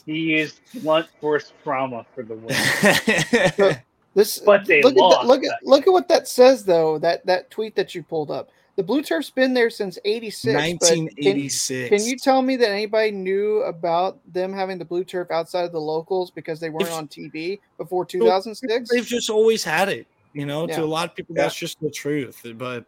He 0.06 0.38
used 0.38 0.60
blunt 0.82 1.08
force 1.22 1.54
trauma 1.64 2.06
for 2.14 2.24
the 2.24 2.36
win. 2.36 3.78
This 4.18 4.40
But 4.40 4.66
they 4.66 4.82
look 4.82 4.96
lost. 4.96 5.18
At 5.18 5.22
that, 5.22 5.28
look 5.28 5.44
at 5.44 5.52
look 5.64 5.88
at 5.88 5.94
what 5.94 6.08
that 6.08 6.28
says 6.28 6.66
though. 6.66 6.98
That 6.98 7.24
that 7.28 7.52
tweet 7.52 7.76
that 7.76 7.94
you 7.94 8.02
pulled 8.02 8.32
up. 8.32 8.50
The 8.78 8.84
blue 8.84 9.02
turf's 9.02 9.32
been 9.32 9.54
there 9.56 9.70
since 9.72 9.98
'86. 10.06 10.54
but 10.54 10.60
can- 10.88 11.06
1986. 11.06 11.90
Can, 11.90 12.08
you 12.08 12.16
tell 12.16 12.42
me 12.44 12.56
that 12.58 12.70
anybody 12.70 13.10
knew 13.12 13.64
about 13.64 14.20
them 14.32 14.54
having 14.54 14.78
the 14.78 14.86
blue 14.86 15.04
turf 15.04 15.32
outside 15.32 15.64
of 15.64 15.72
the 15.72 15.82
locals 15.82 16.30
because 16.32 16.60
they 16.60 16.70
weren't 16.70 16.84
If- 16.88 16.94
on 16.94 17.08
TV 17.08 17.60
before 17.80 18.06
2006? 18.06 18.90
They've 18.90 19.04
just 19.06 19.30
always 19.32 19.64
had 19.64 19.90
it. 19.90 20.06
You 20.34 20.46
know, 20.46 20.68
Yeah. 20.68 20.76
to 20.76 20.84
a 20.84 20.86
lot 20.86 21.10
of 21.10 21.16
people, 21.16 21.36
Yeah. 21.36 21.44
that's 21.44 21.56
just 21.56 21.80
the 21.82 21.90
truth. 21.90 22.46
But 22.56 22.86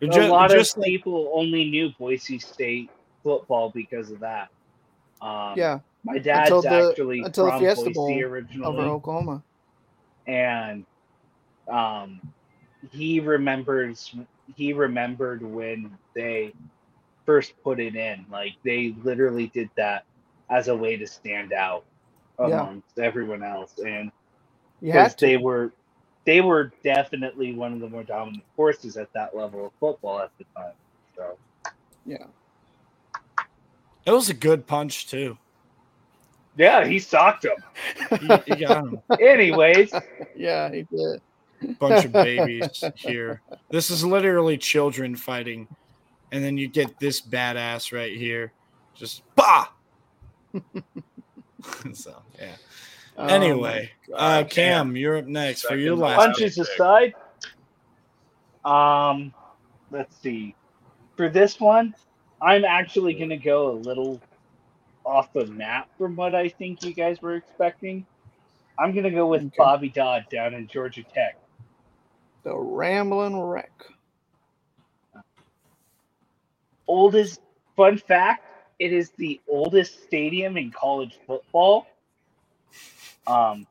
a 0.00 0.06
ju- 0.06 0.22
lot 0.28 0.50
just 0.50 0.76
of 0.76 0.82
like- 0.82 0.86
people 0.86 1.30
only 1.34 1.68
knew 1.68 1.90
Boise 1.98 2.38
State 2.38 2.90
football 3.24 3.70
because 3.70 4.12
of 4.12 4.20
that. 4.20 4.50
Um, 5.20 5.54
Yeah, 5.56 5.80
my 6.04 6.18
dad's 6.18 6.50
Until 6.50 6.62
the- 6.62 6.90
actually 6.90 7.20
until 7.22 7.48
from 7.48 7.58
Fiesta 7.58 7.90
Boise 7.90 8.22
originally, 8.22 8.66
over 8.66 8.82
Oklahoma. 8.82 9.42
and 10.28 10.84
um, 11.66 12.20
he 12.92 13.18
remembers 13.18 14.14
he 14.56 14.72
remembered 14.72 15.42
when 15.42 15.96
they 16.14 16.52
first 17.26 17.54
put 17.62 17.80
it 17.80 17.96
in. 17.96 18.26
Like 18.30 18.54
they 18.64 18.94
literally 19.02 19.48
did 19.48 19.70
that 19.76 20.04
as 20.50 20.68
a 20.68 20.76
way 20.76 20.96
to 20.96 21.06
stand 21.06 21.52
out 21.52 21.84
Yeah. 22.38 22.68
everyone 22.98 23.42
else, 23.42 23.78
and 23.78 24.10
You 24.80 24.92
because 24.92 25.14
they 25.16 25.36
were 25.36 25.72
they 26.26 26.40
were 26.40 26.72
definitely 26.82 27.52
one 27.54 27.72
of 27.72 27.80
the 27.80 27.88
more 27.88 28.04
dominant 28.04 28.44
forces 28.56 28.96
at 28.96 29.12
that 29.14 29.36
level 29.36 29.66
of 29.66 29.72
football 29.80 30.20
at 30.20 30.30
the 30.38 30.44
time. 30.56 30.72
So 31.16 31.38
Yeah. 32.06 32.26
it 34.06 34.10
was 34.12 34.28
a 34.30 34.34
good 34.34 34.66
punch 34.66 35.06
too. 35.06 35.38
yeah, 36.56 36.84
he 36.86 36.98
socked 36.98 37.44
him. 37.44 37.52
You, 38.20 38.40
you 38.46 38.56
got 38.66 38.84
him. 38.84 39.02
Anyways, 39.20 39.92
Yeah, 40.36 40.70
he 40.70 40.82
did. 40.90 41.20
Bunch 41.78 42.04
of 42.04 42.12
babies 42.12 42.84
here. 42.96 43.40
This 43.70 43.90
is 43.90 44.04
literally 44.04 44.56
children 44.58 45.16
fighting, 45.16 45.68
and 46.32 46.44
then 46.44 46.56
you 46.56 46.68
get 46.68 46.98
this 46.98 47.20
badass 47.20 47.92
right 47.92 48.16
here, 48.16 48.52
just 48.94 49.22
bah. 49.36 49.68
so 51.92 52.22
yeah. 52.38 52.56
Oh, 53.16 53.26
Anyway, 53.26 53.90
my 54.08 54.16
uh, 54.16 54.42
God, 54.42 54.50
Cam, 54.50 54.96
you're 54.96 55.16
up 55.18 55.26
next 55.26 55.62
for 55.62 55.76
your 55.76 55.96
Second 55.96 56.00
last. 56.00 56.16
punches 56.16 56.58
aside, 56.58 57.14
um, 58.64 59.32
let's 59.90 60.16
see. 60.16 60.54
For 61.16 61.28
this 61.28 61.60
one, 61.60 61.94
I'm 62.42 62.64
actually 62.64 63.14
gonna 63.14 63.36
go 63.36 63.70
a 63.70 63.76
little 63.78 64.20
off 65.04 65.32
the 65.32 65.46
map 65.46 65.88
from 65.96 66.16
what 66.16 66.34
I 66.34 66.48
think 66.48 66.82
you 66.82 66.92
guys 66.92 67.22
were 67.22 67.36
expecting. 67.36 68.04
I'm 68.78 68.92
gonna 68.94 69.10
go 69.10 69.28
with 69.28 69.42
Okay. 69.42 69.54
Bobby 69.58 69.88
Dodd 69.90 70.24
down 70.30 70.54
in 70.54 70.66
Georgia 70.66 71.04
Tech. 71.04 71.38
The 72.44 72.56
Rambling 72.56 73.40
Wreck. 73.40 73.72
oldest 76.86 77.40
fun 77.76 77.98
fact 77.98 78.44
it 78.78 78.92
is 78.92 79.10
the 79.10 79.40
oldest 79.48 80.02
stadium 80.04 80.56
in 80.56 80.70
college 80.70 81.18
football. 81.26 81.86
Um 83.26 83.66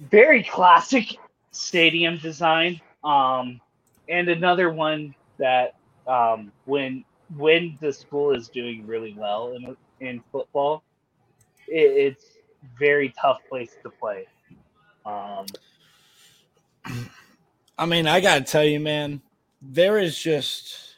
very 0.00 0.42
classic 0.42 1.16
stadium 1.50 2.18
design. 2.18 2.80
Um 3.04 3.60
and 4.08 4.28
another 4.28 4.70
one 4.70 5.14
that 5.38 5.74
um 6.06 6.52
when 6.64 7.04
when 7.36 7.76
the 7.80 7.92
school 7.92 8.34
is 8.34 8.48
doing 8.48 8.86
really 8.86 9.14
well 9.18 9.52
in 9.52 9.76
in 10.00 10.22
football 10.32 10.82
it, 11.66 12.14
it's 12.14 12.24
very 12.78 13.12
tough 13.20 13.38
place 13.48 13.76
to 13.82 13.90
play. 13.90 14.26
Um 15.04 15.46
I 17.78 17.86
mean, 17.86 18.06
I 18.06 18.20
gotta 18.20 18.42
tell 18.42 18.64
you, 18.64 18.80
man, 18.80 19.20
there 19.62 19.98
is 19.98 20.18
just. 20.18 20.96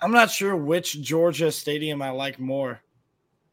I'm 0.00 0.12
not 0.12 0.30
sure 0.30 0.56
which 0.56 1.00
Georgia 1.02 1.52
stadium 1.52 2.00
I 2.00 2.10
like 2.10 2.38
more. 2.38 2.80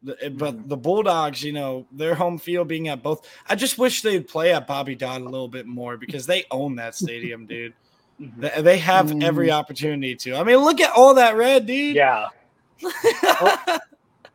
Eh, 0.06 0.28
but 0.28 0.54
mm-hmm. 0.54 0.68
the 0.68 0.76
Bulldogs, 0.76 1.42
you 1.42 1.52
know, 1.52 1.86
their 1.92 2.14
home 2.14 2.38
field 2.38 2.68
being 2.68 2.88
at 2.88 3.02
both. 3.02 3.28
I 3.48 3.54
just 3.54 3.78
wish 3.78 4.02
they'd 4.02 4.26
play 4.26 4.54
at 4.54 4.66
Bobby 4.66 4.94
Dodd 4.94 5.20
a 5.20 5.24
little 5.24 5.48
bit 5.48 5.66
more 5.66 5.96
because 5.96 6.26
they 6.26 6.44
own 6.50 6.76
that 6.76 6.94
stadium, 6.94 7.46
dude. 7.48 7.74
Mm-hmm. 8.20 8.40
They, 8.40 8.62
they 8.62 8.78
have 8.78 9.22
every 9.22 9.48
mm. 9.48 9.52
opportunity 9.52 10.14
to. 10.16 10.34
I 10.34 10.42
mean, 10.42 10.56
look 10.56 10.80
at 10.80 10.92
all 10.92 11.14
that 11.14 11.36
red, 11.36 11.66
dude. 11.66 11.94
yeah 11.94 12.28
oh. 12.84 13.78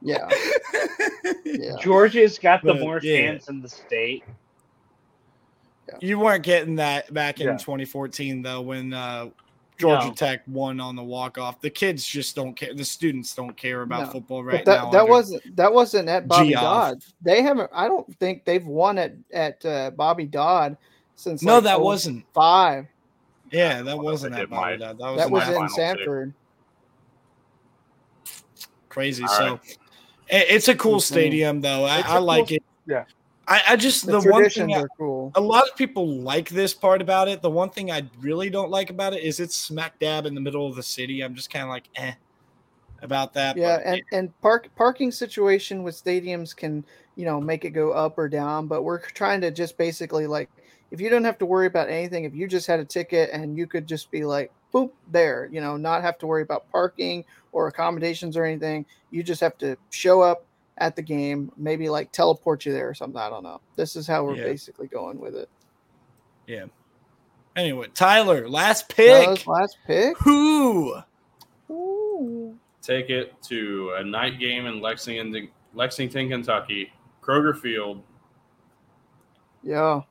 Yeah, 0.02 0.28
yeah. 1.46 1.76
georgia's 1.82 2.38
got 2.38 2.62
the 2.62 2.74
But, 2.74 2.82
more 2.82 3.00
yeah. 3.02 3.32
fans 3.32 3.48
in 3.48 3.62
the 3.62 3.70
state 3.70 4.26
You 6.00 6.18
weren't 6.20 6.44
getting 6.44 6.76
that 6.76 7.14
back 7.14 7.40
in 7.40 7.48
Yeah. 7.48 7.54
2014 7.58 8.42
though, 8.42 8.62
when 8.62 8.94
uh, 8.94 9.30
Georgia 9.78 10.08
No. 10.08 10.14
Tech 10.14 10.42
won 10.48 10.80
on 10.80 10.96
the 10.96 11.04
walk 11.04 11.38
off. 11.38 11.60
The 11.62 11.70
kids 11.70 12.06
just 12.06 12.36
don't 12.36 12.54
care. 12.54 12.74
The 12.74 12.86
students 12.86 13.36
don't 13.36 13.56
care 13.58 13.82
about 13.82 14.06
No. 14.08 14.12
football 14.12 14.44
right 14.44 14.64
but 14.64 14.72
that 14.72 14.84
now. 14.86 14.90
that 14.92 15.08
wasn't 15.08 15.56
that 15.58 15.74
wasn't 15.74 16.08
at 16.10 16.28
Bobby 16.28 16.52
Geoff. 16.52 16.62
Dodd. 16.64 17.04
They 17.22 17.42
haven't. 17.42 17.70
I 17.74 17.88
don't 17.88 18.16
think 18.20 18.46
they've 18.46 18.66
won 18.66 18.98
at 18.98 19.14
at 19.34 19.66
uh, 19.66 19.92
Bobby 19.92 20.26
Dodd 20.26 20.78
since. 21.16 21.44
no, 21.44 21.56
like, 21.56 21.64
that 21.66 21.82
wasn't. 21.82 22.26
five. 22.34 22.86
Yeah, 23.52 23.82
that 23.84 23.98
Well, 23.98 24.06
wasn't 24.06 24.36
they 24.36 24.42
at 24.44 24.50
Bobby 24.50 24.72
my- 24.72 24.78
Dodd. 24.78 24.98
That 25.00 25.12
was, 25.12 25.18
That 25.20 25.28
in 25.28 25.62
was 25.62 25.62
in. 25.64 25.70
Sanford. 25.70 26.34
crazy. 28.90 29.24
All 29.24 29.30
so 29.30 29.44
right. 29.52 29.78
it- 30.30 30.48
it's 30.50 30.68
a 30.68 30.76
cool 30.76 30.98
Mhm. 30.98 31.02
stadium 31.02 31.62
though. 31.62 31.84
I, 31.86 32.00
It's 32.00 32.08
a 32.08 32.12
I 32.12 32.18
like 32.20 32.52
it. 32.52 32.64
yeah. 32.86 33.06
I, 33.48 33.62
I 33.70 33.76
just 33.76 34.06
The, 34.06 34.22
the, 34.22 34.32
one 34.32 34.50
thing 34.50 34.74
I, 34.74 34.82
are 34.82 34.88
cool. 34.98 35.32
a 35.36 35.42
lot 35.42 35.68
of 35.68 35.76
people 35.76 36.08
like 36.08 36.50
this 36.50 36.74
part 36.74 37.02
about 37.02 37.28
it. 37.28 37.42
The 37.42 37.50
one 37.50 37.70
thing 37.70 37.92
I 37.92 38.04
really 38.20 38.50
don't 38.50 38.70
like 38.70 38.90
about 38.90 39.14
it 39.14 39.24
is 39.24 39.40
it's 39.40 39.56
smack 39.56 40.00
dab 40.00 40.26
in 40.26 40.34
the 40.34 40.42
middle 40.42 40.66
of 40.66 40.76
the 40.76 40.84
city. 40.84 41.22
I'm 41.22 41.36
just 41.36 41.50
kind 41.52 41.64
of 41.64 41.70
like 41.70 41.90
eh 41.96 42.14
about 43.02 43.34
that. 43.34 43.58
Yeah, 43.58 43.78
but 43.78 43.86
and 43.86 44.02
and 44.14 44.42
park 44.42 44.70
parking 44.76 45.12
situation 45.12 45.84
with 45.84 46.02
stadiums 46.02 46.56
can 46.56 46.86
you 47.16 47.26
know 47.26 47.40
make 47.42 47.66
it 47.66 47.72
go 47.72 47.92
up 47.92 48.18
or 48.18 48.30
down, 48.30 48.68
but 48.68 48.84
we're 48.84 49.00
trying 49.00 49.42
to 49.42 49.52
just 49.52 49.78
basically 49.78 50.26
like 50.26 50.50
if 50.92 51.02
you 51.02 51.10
don't 51.10 51.26
have 51.26 51.38
to 51.40 51.46
worry 51.46 51.68
about 51.68 51.90
anything, 51.90 52.24
if 52.24 52.34
you 52.34 52.48
just 52.48 52.66
had 52.66 52.80
a 52.80 52.86
ticket 52.86 53.30
and 53.34 53.58
you 53.58 53.68
could 53.68 53.88
just 53.88 54.10
be 54.10 54.24
like 54.24 54.52
boop 54.74 54.92
there, 55.12 55.50
you 55.52 55.60
know, 55.60 55.76
not 55.76 56.02
have 56.02 56.18
to 56.20 56.28
worry 56.28 56.44
about 56.44 56.70
parking 56.72 57.26
or 57.52 57.68
accommodations 57.68 58.38
or 58.38 58.46
anything. 58.46 58.86
You 59.12 59.22
just 59.22 59.42
have 59.42 59.58
to 59.60 59.78
show 59.92 60.22
up 60.22 60.46
at 60.78 60.96
the 60.96 61.02
game, 61.02 61.52
maybe 61.58 61.90
like 61.90 62.12
teleport 62.12 62.66
you 62.66 62.74
there 62.74 62.90
or 62.90 62.94
something. 62.94 63.20
I 63.20 63.30
don't 63.30 63.44
know. 63.44 63.62
This 63.76 63.96
is 63.96 64.08
how 64.08 64.24
we're 64.24 64.36
Yeah. 64.36 64.44
basically 64.46 64.88
going 64.88 65.20
with 65.20 65.36
it. 65.36 65.50
Yeah. 66.48 66.66
Anyway, 67.56 67.88
Tyler, 67.94 68.50
last 68.50 68.90
pick. 68.90 69.28
was 69.28 69.48
last 69.48 69.78
pick. 69.86 70.18
Who? 70.20 70.96
Ooh. 71.70 72.58
Take 72.82 73.10
it 73.10 73.40
to 73.44 73.94
a 73.98 74.04
night 74.04 74.40
game 74.40 74.66
in 74.66 74.82
Lexington, 74.82 75.50
Lexington, 75.74 76.30
Kentucky, 76.30 76.92
Kroger 77.22 77.58
Field. 77.58 78.02
Yeah. 79.62 80.02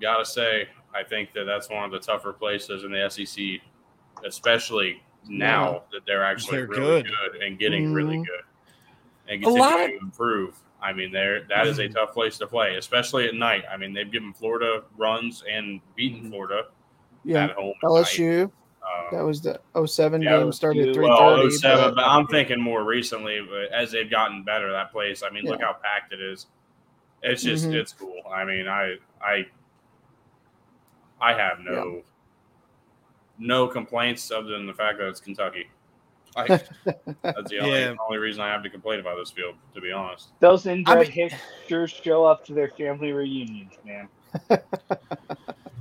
Gotta 0.00 0.24
say, 0.24 0.68
I 0.94 1.02
think 1.04 1.32
that 1.34 1.44
that's 1.44 1.70
one 1.70 1.84
of 1.84 1.90
the 1.92 1.98
tougher 2.00 2.32
places 2.32 2.84
in 2.84 2.90
the 2.92 3.08
SEC, 3.08 3.60
especially 4.26 5.02
now 5.26 5.84
that 5.92 6.02
they're 6.06 6.24
actually 6.24 6.58
They're 6.58 6.66
really 6.66 7.02
good. 7.02 7.12
good. 7.32 7.42
and 7.42 7.58
getting 7.58 7.94
really 7.94 8.16
Mhm. 8.18 8.26
good 8.26 8.42
and 9.28 9.42
A 9.44 9.48
lot 9.48 9.70
continuing 9.70 9.98
to 10.00 10.04
improve. 10.04 10.58
I 10.82 10.92
mean, 10.92 11.10
there 11.12 11.44
that 11.48 11.66
is 11.66 11.78
a 11.78 11.88
Mhm. 11.88 11.94
tough 11.94 12.12
place 12.12 12.36
to 12.38 12.46
play, 12.46 12.76
especially 12.76 13.26
at 13.26 13.34
night. 13.34 13.64
I 13.70 13.76
mean, 13.76 13.92
they've 13.94 14.10
given 14.10 14.32
Florida 14.34 14.84
runs 14.98 15.42
and 15.50 15.80
beaten 15.96 16.24
Mhm. 16.24 16.30
Florida 16.30 16.62
Yeah. 17.24 17.44
at 17.44 17.50
home. 17.52 17.74
at 17.82 17.86
LSU. 17.88 18.40
night. 18.40 18.50
That 19.12 19.20
Um, 19.20 19.26
was 19.26 19.40
the 19.40 19.60
07 19.74 20.20
Yeah, 20.20 20.38
game 20.40 20.52
started 20.52 20.82
at 20.82 20.88
LSU, 20.88 20.94
3:30. 20.94 21.08
well, 21.08 21.50
07, 21.50 21.94
but- 21.94 22.04
I'm 22.04 22.26
thinking 22.26 22.60
more 22.60 22.84
recently, 22.84 23.40
but 23.40 23.72
as 23.72 23.92
they've 23.92 24.10
gotten 24.10 24.42
better, 24.42 24.70
that 24.72 24.92
place. 24.92 25.22
I 25.22 25.30
mean, 25.30 25.44
look 25.44 25.62
how 25.62 25.72
packed 25.72 26.12
it 26.12 26.20
is. 26.20 26.48
It's 27.22 27.42
just, 27.42 27.66
Mhm. 27.70 27.74
it's 27.76 27.94
cool. 27.94 28.20
I 28.30 28.44
mean, 28.44 28.68
I, 28.68 28.96
I, 29.22 29.46
I 31.18 31.32
have 31.32 31.60
no, 31.60 32.02
no 33.38 33.66
complaints 33.68 34.30
other 34.30 34.50
than 34.50 34.66
the 34.66 34.74
fact 34.74 34.98
that 34.98 35.08
it's 35.08 35.20
Kentucky. 35.20 35.70
Like, 36.36 36.48
that's 37.22 37.50
the 37.50 37.58
only, 37.60 37.80
Yeah. 37.80 37.94
only 38.06 38.18
reason 38.18 38.42
I 38.42 38.48
have 38.48 38.62
to 38.62 38.70
complain 38.70 39.00
about 39.00 39.16
this 39.16 39.30
field, 39.30 39.54
to 39.74 39.80
be 39.80 39.92
honest. 39.92 40.28
Those 40.40 40.66
inbred 40.66 40.96
I 40.96 41.00
mean- 41.02 41.10
hicks 41.10 41.34
sure 41.68 41.86
show 41.86 42.24
up 42.24 42.44
to 42.46 42.54
their 42.54 42.68
family 42.68 43.12
reunions, 43.12 43.72
man. 43.84 44.08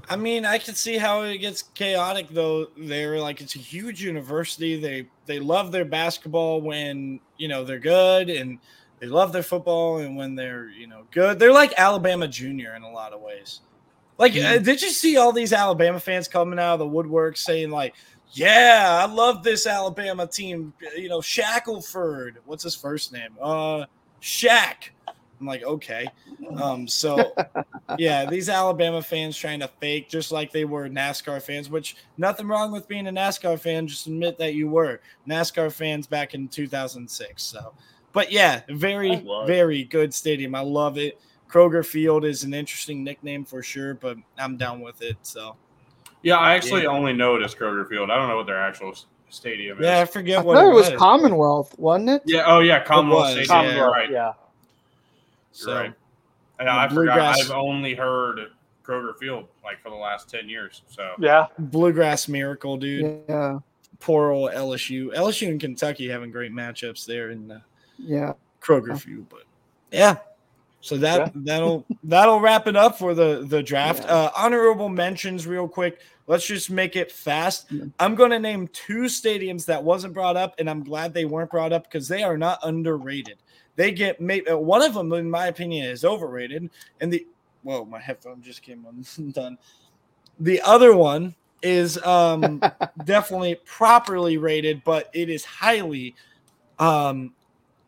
I 0.10 0.16
mean, 0.16 0.46
I 0.46 0.58
can 0.58 0.76
see 0.76 0.98
how 0.98 1.22
it 1.22 1.38
gets 1.38 1.62
chaotic 1.64 2.28
though. 2.30 2.68
They're 2.78 3.20
like 3.20 3.42
it's 3.42 3.56
a 3.56 3.60
huge 3.60 4.04
university. 4.04 4.80
They 4.80 5.08
they 5.26 5.40
love 5.40 5.72
their 5.72 5.86
basketball 5.86 6.62
when 6.62 7.20
you 7.38 7.48
know 7.48 7.64
they're 7.64 7.80
good, 7.80 8.30
and 8.30 8.60
they 9.00 9.08
love 9.08 9.32
their 9.32 9.44
football 9.44 10.00
and 10.00 10.16
when 10.16 10.36
they're 10.36 10.70
you 10.70 10.88
know 10.88 11.04
good. 11.12 11.40
They're 11.40 11.54
like 11.54 11.74
Alabama 11.78 12.28
Junior 12.28 12.76
in 12.76 12.84
a 12.84 12.92
lot 12.92 13.14
of 13.14 13.22
ways. 13.22 13.62
Like, 14.20 14.36
uh, 14.38 14.60
did 14.60 14.82
you 14.82 14.90
see 14.90 15.18
all 15.18 15.32
these 15.32 15.54
Alabama 15.54 16.00
fans 16.00 16.28
coming 16.28 16.60
out 16.60 16.74
of 16.74 16.80
the 16.80 16.88
woodwork 16.88 17.36
saying 17.36 17.72
like, 17.72 17.96
"Yeah, 18.34 19.00
I 19.02 19.12
love 19.12 19.44
this 19.44 19.66
Alabama 19.66 20.28
team." 20.28 20.74
You 20.98 21.10
know, 21.10 21.22
Shackelford. 21.22 22.40
What's 22.46 22.64
his 22.64 22.76
first 22.76 23.14
name? 23.14 23.32
Uh, 23.42 23.86
Shaq. 24.22 24.90
I'm 25.44 25.48
like, 25.48 25.64
okay. 25.64 26.08
Um, 26.56 26.88
so 26.88 27.34
yeah, 27.98 28.26
these 28.26 28.48
Alabama 28.48 29.02
fans 29.02 29.38
trying 29.38 29.60
to 29.60 29.68
fake 29.68 30.08
just 30.08 30.32
like 30.32 30.54
they 30.54 30.64
were 30.64 30.88
NASCAR 30.88 31.42
fans, 31.42 31.70
which 31.70 31.98
nothing 32.18 32.48
wrong 32.48 32.72
with 32.72 32.88
being 32.88 33.08
a 33.08 33.12
NASCAR 33.12 33.60
fan. 33.60 33.86
Just 33.86 34.08
admit 34.08 34.38
that 34.38 34.54
you 34.54 34.70
were 34.70 35.02
NASCAR 35.28 35.70
fans 35.72 36.08
back 36.08 36.34
in 36.34 36.48
2006. 36.48 37.44
So, 37.44 37.74
but 38.14 38.32
yeah, 38.32 38.62
very, 38.70 39.22
very 39.46 39.84
good 39.84 40.14
stadium. 40.14 40.56
I 40.56 40.62
love 40.62 40.98
it. 40.98 41.20
Kroger 41.50 41.86
Field 41.86 42.24
is 42.24 42.46
an 42.46 42.54
interesting 42.54 43.04
nickname 43.04 43.44
for 43.44 43.62
sure, 43.62 43.96
but 43.96 44.18
I'm 44.40 44.56
down 44.56 44.80
with 44.80 45.02
it. 45.02 45.18
So, 45.24 45.58
yeah, 46.24 46.38
I 46.38 46.56
actually 46.56 46.84
yeah. 46.84 46.90
only 46.90 47.14
know 47.14 47.36
it 47.36 47.44
as 47.44 47.54
Kroger 47.54 47.88
Field. 47.88 48.10
I 48.10 48.16
don't 48.16 48.28
know 48.28 48.38
what 48.38 48.48
their 48.48 48.62
actual 48.62 48.96
stadium 49.30 49.80
is. 49.80 49.86
Yeah, 49.86 50.00
I 50.00 50.06
forget 50.06 50.40
I 50.40 50.42
what 50.42 50.58
it, 50.58 50.68
it 50.68 50.74
was. 50.74 50.90
Commonwealth, 50.98 51.78
wasn't 51.78 52.10
it? 52.10 52.24
Yeah. 52.26 52.44
Oh, 52.48 52.60
yeah, 52.60 52.84
Commonwealth 52.84 53.32
Stadium. 53.32 53.48
Commonwealth, 53.48 53.94
right. 53.94 54.12
Yeah. 54.12 54.34
So, 55.52 55.74
right. 55.74 55.94
And 56.60 56.70
I 56.70 56.88
forgot. 56.88 57.40
I've 57.40 57.52
only 57.52 57.94
heard 57.94 58.40
Kroger 58.84 59.18
Field 59.18 59.48
like 59.64 59.82
for 59.82 59.90
the 59.90 59.96
last 59.96 60.30
ten 60.30 60.50
years. 60.50 60.82
So 60.88 61.14
yeah, 61.20 61.48
Bluegrass 61.58 62.28
Miracle, 62.28 62.78
dude. 62.78 63.24
Yeah. 63.28 63.60
Poor 64.00 64.32
old 64.32 64.52
LSU. 64.52 65.14
LSU 65.14 65.50
and 65.50 65.60
Kentucky 65.60 66.10
having 66.10 66.32
great 66.32 66.52
matchups 66.52 67.06
there 67.06 67.32
in 67.32 67.48
the 67.48 67.62
yeah 67.98 68.34
Kroger 68.62 68.98
Field, 69.00 69.28
but 69.30 69.44
yeah. 69.92 70.18
So 70.82 70.98
that 70.98 71.20
yeah. 71.20 71.32
that'll 71.36 71.86
that'll 72.04 72.40
wrap 72.40 72.68
it 72.68 72.76
up 72.76 72.98
for 72.98 73.14
the 73.14 73.46
the 73.48 73.64
draft. 73.64 74.04
Yeah. 74.04 74.14
Uh, 74.14 74.32
honorable 74.36 74.90
mentions, 74.90 75.48
real 75.48 75.68
quick. 75.68 76.00
Let's 76.26 76.46
just 76.46 76.70
make 76.70 76.96
it 76.96 77.12
fast. 77.12 77.72
I'm 78.00 78.16
going 78.16 78.32
to 78.32 78.40
name 78.40 78.70
two 78.70 79.04
stadiums 79.04 79.66
that 79.66 79.84
wasn't 79.84 80.14
brought 80.14 80.38
up, 80.38 80.56
and 80.58 80.70
I'm 80.70 80.84
glad 80.84 81.14
they 81.14 81.26
weren't 81.26 81.52
brought 81.52 81.74
up 81.74 81.84
because 81.84 82.08
they 82.08 82.24
are 82.24 82.38
not 82.38 82.60
underrated. 82.64 83.38
They 83.76 83.92
get 83.92 84.22
maybe 84.22 84.48
uh, 84.48 84.58
one 84.58 84.82
of 84.82 84.94
them, 84.94 85.12
in 85.14 85.30
my 85.30 85.48
opinion, 85.48 85.86
is 85.86 86.06
overrated, 86.06 86.70
and 87.02 87.12
the 87.12 87.28
whoa, 87.64 87.86
my 87.86 88.00
headphone 88.00 88.42
just 88.42 88.62
came 88.62 88.86
undone. 89.18 89.58
The 90.40 90.62
other 90.62 90.96
one 90.96 91.36
is 91.62 92.04
um, 92.04 92.60
definitely 93.06 93.56
properly 93.66 94.38
rated, 94.38 94.84
but 94.84 95.12
it 95.14 95.30
is 95.30 95.46
highly 95.46 96.16
um, 96.80 97.34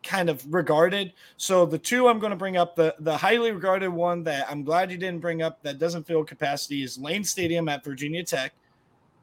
kind 0.06 0.30
of 0.30 0.42
regarded. 0.52 1.12
So 1.36 1.66
the 1.66 1.78
two 1.78 2.08
I'm 2.08 2.18
going 2.18 2.30
to 2.30 2.36
bring 2.36 2.56
up, 2.56 2.76
the 2.76 2.94
the 3.00 3.16
highly 3.16 3.52
regarded 3.52 3.88
one 3.88 4.22
that 4.24 4.50
I'm 4.50 4.62
glad 4.62 4.90
you 4.90 4.96
didn't 4.96 5.20
bring 5.20 5.42
up 5.42 5.62
that 5.62 5.78
doesn't 5.78 6.06
fill 6.06 6.24
capacity 6.24 6.82
is 6.82 6.96
Lane 6.96 7.24
Stadium 7.24 7.68
at 7.68 7.84
Virginia 7.84 8.24
Tech. 8.24 8.54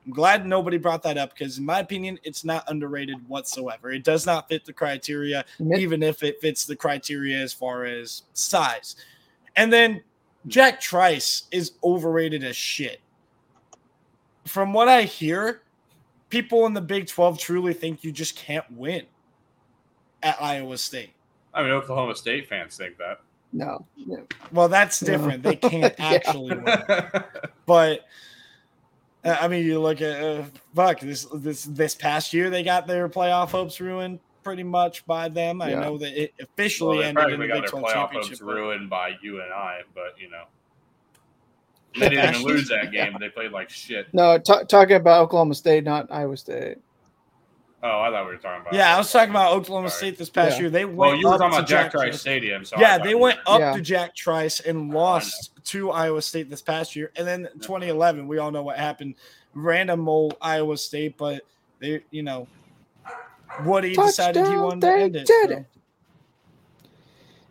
I'm 0.05 0.11
glad 0.11 0.45
nobody 0.45 0.77
brought 0.77 1.01
that 1.03 1.17
up 1.17 1.34
because, 1.34 1.57
in 1.57 1.65
my 1.65 1.79
opinion, 1.79 2.19
it's 2.23 2.43
not 2.43 2.65
underrated 2.67 3.27
whatsoever. 3.29 3.89
It 3.89 4.03
does 4.03 4.25
not 4.25 4.49
fit 4.49 4.65
the 4.65 4.73
criteria, 4.73 5.45
even 5.77 6.03
if 6.03 6.23
it 6.23 6.41
fits 6.41 6.65
the 6.65 6.75
criteria 6.75 7.38
as 7.38 7.53
far 7.53 7.86
as 7.86 8.23
size. 8.34 8.97
And 9.55 9.71
then 9.71 10.03
Jack 10.47 10.81
Trice 10.81 11.43
is 11.51 11.73
overrated 11.84 12.43
as 12.43 12.57
shit. 12.57 12.99
From 14.45 14.73
what 14.73 14.89
I 14.89 15.03
hear, 15.03 15.61
people 16.29 16.65
in 16.65 16.73
the 16.73 16.81
Big 16.81 17.07
12 17.07 17.39
truly 17.39 17.73
think 17.73 18.03
you 18.03 18.11
just 18.11 18.36
can't 18.36 18.69
win 18.71 19.03
at 20.24 20.41
Iowa 20.41 20.78
State. 20.78 21.13
I 21.53 21.61
mean, 21.61 21.71
Oklahoma 21.71 22.15
State 22.15 22.47
fans 22.49 22.76
think 22.78 22.97
that. 22.97 23.19
No. 23.51 23.86
no. 24.07 24.26
Well, 24.51 24.67
that's 24.67 24.99
different. 24.99 25.43
No. 25.43 25.51
They 25.51 25.55
can't 25.55 25.93
actually 25.99 26.55
win. 26.55 27.24
But 27.65 28.05
I 29.24 29.47
mean, 29.47 29.65
you 29.65 29.80
look 29.80 30.01
at 30.01 30.24
uh, 30.24 30.43
fuck 30.76 30.99
this 30.99 31.26
this 31.34 31.63
this 31.65 31.95
past 31.95 32.34
year 32.34 32.49
they 32.49 32.63
got 32.63 32.88
their 32.88 33.07
playoff 33.07 33.49
hopes 33.49 33.80
ruined 33.80 34.19
pretty 34.43 34.63
much 34.63 35.05
by 35.05 35.30
them. 35.30 35.61
I 35.61 35.74
know 35.74 35.97
that 35.97 36.21
it 36.21 36.34
officially 36.41 36.97
well, 36.97 37.07
ended 37.07 37.34
in 37.34 37.39
the 37.39 37.47
Big 37.47 37.65
Twelve 37.67 37.93
championship. 37.93 38.41
ruined 38.41 38.89
by 38.89 39.15
you 39.21 39.41
and 39.41 39.53
I, 39.53 39.82
but 39.95 40.19
you 40.19 40.30
know. 40.30 40.43
They 41.97 42.09
didn't 42.09 42.36
even 42.36 42.41
lose 42.47 42.67
that 42.69 42.91
game. 42.91 43.15
They 43.19 43.30
played 43.30 43.51
like 43.51 43.69
shit. 43.69 44.11
No, 44.13 44.39
t- 44.39 44.65
talking 44.67 44.95
about 44.95 45.21
Oklahoma 45.21 45.53
State, 45.53 45.84
not 45.84 46.11
Iowa 46.11 46.36
State. 46.36 46.80
Oh, 47.86 47.99
I 47.99 48.09
thought 48.09 48.25
we 48.25 48.31
were 48.31 48.38
talking 48.38 48.61
about. 48.61 48.73
Yeah, 48.73 48.95
I 48.95 48.97
was 48.97 49.11
talking 49.11 49.31
about 49.31 49.51
Oklahoma 49.51 49.89
Sorry. 49.89 50.11
State 50.11 50.17
this 50.17 50.29
past 50.29 50.55
yeah. 50.55 50.61
year. 50.61 50.69
They 50.69 50.86
went. 50.86 50.97
Well, 50.97 51.15
you 51.15 51.27
were 51.27 51.38
talking 51.38 51.57
about 51.57 51.67
Jack, 51.67 51.91
Jack 51.91 51.91
Trice 51.91 52.21
Stadium. 52.21 52.63
So 52.63 52.77
yeah, 52.79 52.97
they 52.97 53.13
went 53.13 53.39
up 53.45 53.59
yeah. 53.59 53.73
to 53.73 53.81
Jack 53.81 54.15
Trice 54.15 54.61
and 54.61 54.93
lost 54.93 55.51
to 55.65 55.91
Iowa 55.91 56.21
State 56.21 56.49
this 56.49 56.61
past 56.61 56.95
year, 56.95 57.11
and 57.17 57.27
then 57.27 57.49
2011, 57.59 58.25
we 58.25 58.38
all 58.38 58.51
know 58.51 58.63
what 58.63 58.77
happened 58.77 59.15
random 59.53 60.07
old 60.07 60.38
Iowa 60.41 60.77
State, 60.77 61.17
but 61.17 61.43
they, 61.79 62.01
you 62.11 62.23
know, 62.23 62.47
Woody 63.65 63.95
Touchdown, 63.95 64.34
decided 64.34 64.47
he 64.47 64.55
wanted 64.55 64.81
to 64.81 64.91
end 64.91 65.15
it. 65.17 65.27
Did 65.27 65.49
so. 65.49 65.55
it. 65.57 65.65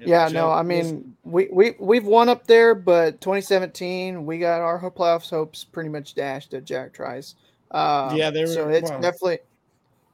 Yeah, 0.05 0.29
no, 0.29 0.51
I 0.51 0.63
mean 0.63 1.17
we 1.23 1.49
we 1.53 1.77
we've 1.79 2.05
won 2.05 2.29
up 2.29 2.47
there, 2.47 2.75
but 2.75 3.21
2017 3.21 4.27
we 4.27 4.39
got 4.39 4.61
our 4.61 4.81
playoffs 4.91 5.31
hopes 5.31 5.63
pretty 5.63 5.91
much 5.91 6.15
dashed 6.15 6.55
at 6.55 6.65
Jack 6.65 6.93
Trice. 6.93 7.37
Um, 7.71 8.17
yeah, 8.17 8.31
they 8.31 8.41
were, 8.41 8.47
so 8.49 8.69
it's 8.69 8.91
definitely 8.91 9.39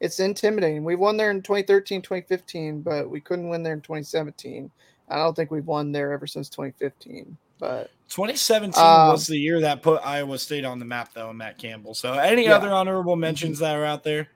it's 0.01 0.20
intimidating. 0.20 0.84
We 0.84 0.94
won 0.94 1.16
there 1.16 1.30
in 1.30 1.42
2013, 1.42 2.03
2015, 2.03 2.82
but 2.82 3.09
we 3.11 3.20
couldn't 3.20 3.49
win 3.49 3.62
there 3.62 3.74
in 3.74 3.80
2017. 3.80 4.70
I 5.09 5.16
don't 5.16 5.34
think 5.34 5.51
we've 5.51 5.66
won 5.66 5.92
there 5.92 6.12
ever 6.12 6.26
since 6.26 6.49
2015. 6.49 7.36
But 7.59 7.90
2017 8.09 8.82
um, 8.82 9.09
was 9.09 9.26
the 9.26 9.38
year 9.38 9.61
that 9.61 9.82
put 9.82 10.01
Iowa 10.05 10.38
State 10.38 10.64
on 10.64 10.78
the 10.78 10.84
map, 10.84 11.12
though, 11.12 11.30
and 11.30 11.38
Matt 11.38 11.59
Campbell. 11.59 11.94
So, 11.94 12.12
any 12.12 12.44
yeah. 12.44 12.55
other 12.55 12.70
honorable 12.70 13.14
mm-hmm. 13.14 13.22
mentions 13.22 13.59
that 13.59 13.74
are 13.74 13.84
out 13.84 14.05
there? 14.05 14.28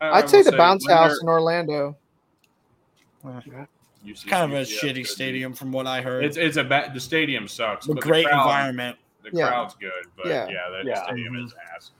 I'd 0.00 0.28
say 0.28 0.42
the 0.42 0.52
bounce 0.52 0.86
house 0.88 1.18
in 1.20 1.28
Orlando. 1.28 1.96
kind 4.24 4.52
of 4.52 4.58
a 4.58 4.62
shitty 4.62 5.06
stadium, 5.06 5.52
from 5.52 5.70
what 5.70 5.86
I 5.86 6.02
heard. 6.02 6.24
It's 6.24 6.36
it's 6.36 6.56
a 6.56 6.64
bad. 6.64 6.92
The 6.92 7.00
stadium 7.00 7.46
sucks. 7.46 7.88
A 7.88 7.94
great 7.94 8.24
the 8.24 8.30
crowd, 8.30 8.46
environment. 8.46 8.98
The 9.22 9.30
yeah. 9.32 9.48
crowd's 9.48 9.74
good, 9.74 10.06
but 10.16 10.26
yeah, 10.26 10.48
yeah 10.48 10.70
that 10.70 10.84
yeah. 10.84 11.04
stadium 11.04 11.34
mm-hmm. 11.34 11.46
is 11.46 11.54
ass. 11.74 11.92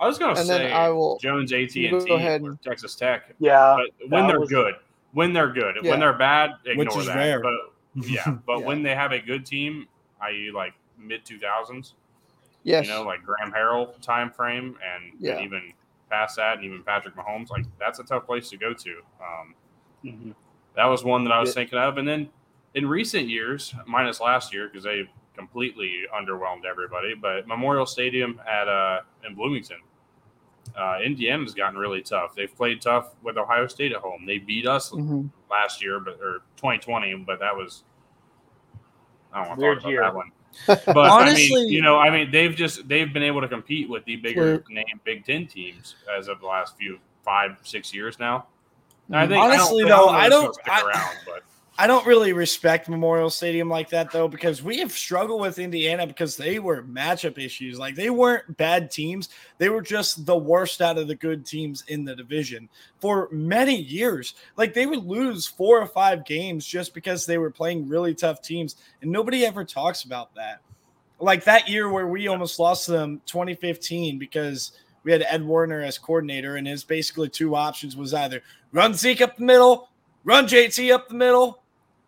I 0.00 0.06
was 0.06 0.18
gonna 0.18 0.38
and 0.38 0.46
say 0.46 0.72
I 0.72 0.88
will, 0.88 1.18
Jones 1.18 1.52
AT 1.52 1.76
and 1.76 2.00
T 2.00 2.58
Texas 2.64 2.94
Tech. 2.94 3.34
Yeah, 3.38 3.76
but 3.76 4.08
when 4.08 4.26
they're 4.26 4.40
was, 4.40 4.48
good, 4.48 4.74
when 5.12 5.34
they're 5.34 5.52
good, 5.52 5.76
yeah. 5.82 5.90
when 5.90 6.00
they're 6.00 6.16
bad, 6.16 6.52
ignore 6.64 7.02
that. 7.04 7.16
Rare. 7.16 7.40
But 7.42 7.52
yeah, 8.06 8.36
but 8.46 8.60
yeah. 8.60 8.66
when 8.66 8.82
they 8.82 8.94
have 8.94 9.12
a 9.12 9.20
good 9.20 9.44
team, 9.44 9.86
i.e., 10.22 10.50
like 10.54 10.72
mid 10.98 11.24
two 11.26 11.38
thousands. 11.38 11.94
Yes. 12.62 12.86
You 12.86 12.92
know, 12.92 13.02
like 13.02 13.20
Graham 13.22 13.52
Harrell 13.52 13.98
time 14.00 14.30
frame, 14.30 14.76
and, 14.84 15.12
yeah. 15.18 15.36
and, 15.36 15.44
even 15.44 15.72
past 16.10 16.36
that, 16.36 16.56
and 16.56 16.64
even 16.64 16.82
Patrick 16.82 17.14
Mahomes. 17.14 17.50
Like 17.50 17.64
that's 17.78 17.98
a 17.98 18.04
tough 18.04 18.26
place 18.26 18.48
to 18.50 18.56
go 18.56 18.72
to. 18.72 18.90
Um, 19.20 19.54
mm-hmm. 20.04 20.30
That 20.76 20.86
was 20.86 21.04
one 21.04 21.24
that 21.24 21.32
I 21.32 21.40
was 21.40 21.50
yeah. 21.50 21.54
thinking 21.54 21.78
of, 21.78 21.98
and 21.98 22.08
then 22.08 22.30
in 22.74 22.86
recent 22.88 23.28
years, 23.28 23.74
minus 23.86 24.20
last 24.20 24.52
year 24.52 24.68
because 24.68 24.84
they 24.84 25.08
completely 25.36 26.02
underwhelmed 26.14 26.64
everybody, 26.68 27.14
but 27.14 27.46
Memorial 27.46 27.86
Stadium 27.86 28.40
at 28.48 28.68
uh, 28.68 29.00
in 29.26 29.34
Bloomington. 29.34 29.78
Uh, 30.76 30.98
Indiana's 31.04 31.54
gotten 31.54 31.78
really 31.78 32.02
tough. 32.02 32.34
They've 32.34 32.54
played 32.54 32.80
tough 32.80 33.14
with 33.22 33.36
Ohio 33.36 33.66
State 33.66 33.92
at 33.92 33.98
home. 33.98 34.24
They 34.26 34.38
beat 34.38 34.66
us 34.66 34.90
mm-hmm. 34.90 35.26
last 35.50 35.82
year, 35.82 36.00
but 36.00 36.14
or 36.20 36.42
2020, 36.56 37.24
but 37.26 37.40
that 37.40 37.54
was 37.54 37.84
I 39.32 39.44
don't 39.44 39.58
want 39.58 39.60
to 39.60 39.66
talk 39.66 39.80
about 39.80 39.90
year. 39.90 40.02
that 40.02 40.14
one. 40.14 40.32
But 40.66 40.96
honestly, 40.96 41.56
I 41.56 41.60
mean, 41.60 41.68
you 41.68 41.80
know, 41.80 41.98
I 41.98 42.10
mean, 42.10 42.30
they've 42.32 42.54
just 42.54 42.88
they've 42.88 43.12
been 43.12 43.22
able 43.22 43.40
to 43.40 43.48
compete 43.48 43.88
with 43.88 44.04
the 44.04 44.16
bigger 44.16 44.64
name 44.68 45.00
Big 45.04 45.24
Ten 45.24 45.46
teams 45.46 45.94
as 46.16 46.26
of 46.26 46.40
the 46.40 46.46
last 46.46 46.76
few 46.76 46.98
five 47.24 47.58
six 47.62 47.94
years 47.94 48.18
now. 48.18 48.46
I 49.12 49.26
think 49.26 49.42
honestly 49.42 49.84
I 49.84 49.88
though, 49.88 50.08
I 50.08 50.28
don't. 50.28 50.56
I, 50.66 50.82
around, 50.82 51.16
but 51.26 51.42
I 51.80 51.86
don't 51.86 52.04
really 52.04 52.34
respect 52.34 52.90
Memorial 52.90 53.30
Stadium 53.30 53.70
like 53.70 53.88
that 53.88 54.10
though, 54.12 54.28
because 54.28 54.62
we 54.62 54.80
have 54.80 54.92
struggled 54.92 55.40
with 55.40 55.58
Indiana 55.58 56.06
because 56.06 56.36
they 56.36 56.58
were 56.58 56.82
matchup 56.82 57.38
issues. 57.38 57.78
Like 57.78 57.94
they 57.94 58.10
weren't 58.10 58.54
bad 58.58 58.90
teams, 58.90 59.30
they 59.56 59.70
were 59.70 59.80
just 59.80 60.26
the 60.26 60.36
worst 60.36 60.82
out 60.82 60.98
of 60.98 61.08
the 61.08 61.14
good 61.14 61.46
teams 61.46 61.82
in 61.88 62.04
the 62.04 62.14
division 62.14 62.68
for 63.00 63.30
many 63.32 63.80
years. 63.80 64.34
Like 64.58 64.74
they 64.74 64.84
would 64.84 65.06
lose 65.06 65.46
four 65.46 65.80
or 65.80 65.86
five 65.86 66.26
games 66.26 66.66
just 66.66 66.92
because 66.92 67.24
they 67.24 67.38
were 67.38 67.50
playing 67.50 67.88
really 67.88 68.14
tough 68.14 68.42
teams, 68.42 68.76
and 69.00 69.10
nobody 69.10 69.46
ever 69.46 69.64
talks 69.64 70.04
about 70.04 70.34
that. 70.34 70.60
Like 71.18 71.44
that 71.44 71.66
year 71.66 71.88
where 71.88 72.08
we 72.08 72.28
almost 72.28 72.58
lost 72.58 72.88
them 72.88 73.22
2015 73.24 74.18
because 74.18 74.72
we 75.02 75.12
had 75.12 75.24
Ed 75.26 75.40
Warinner 75.40 75.82
as 75.82 75.96
coordinator, 75.96 76.56
and 76.56 76.66
his 76.66 76.84
basically 76.84 77.30
two 77.30 77.56
options 77.56 77.96
was 77.96 78.12
either 78.12 78.42
run 78.70 78.92
Zeke 78.92 79.22
up 79.22 79.38
the 79.38 79.44
middle, 79.44 79.88
run 80.24 80.44
JT 80.44 80.92
up 80.92 81.08
the 81.08 81.14
middle, 81.14 81.62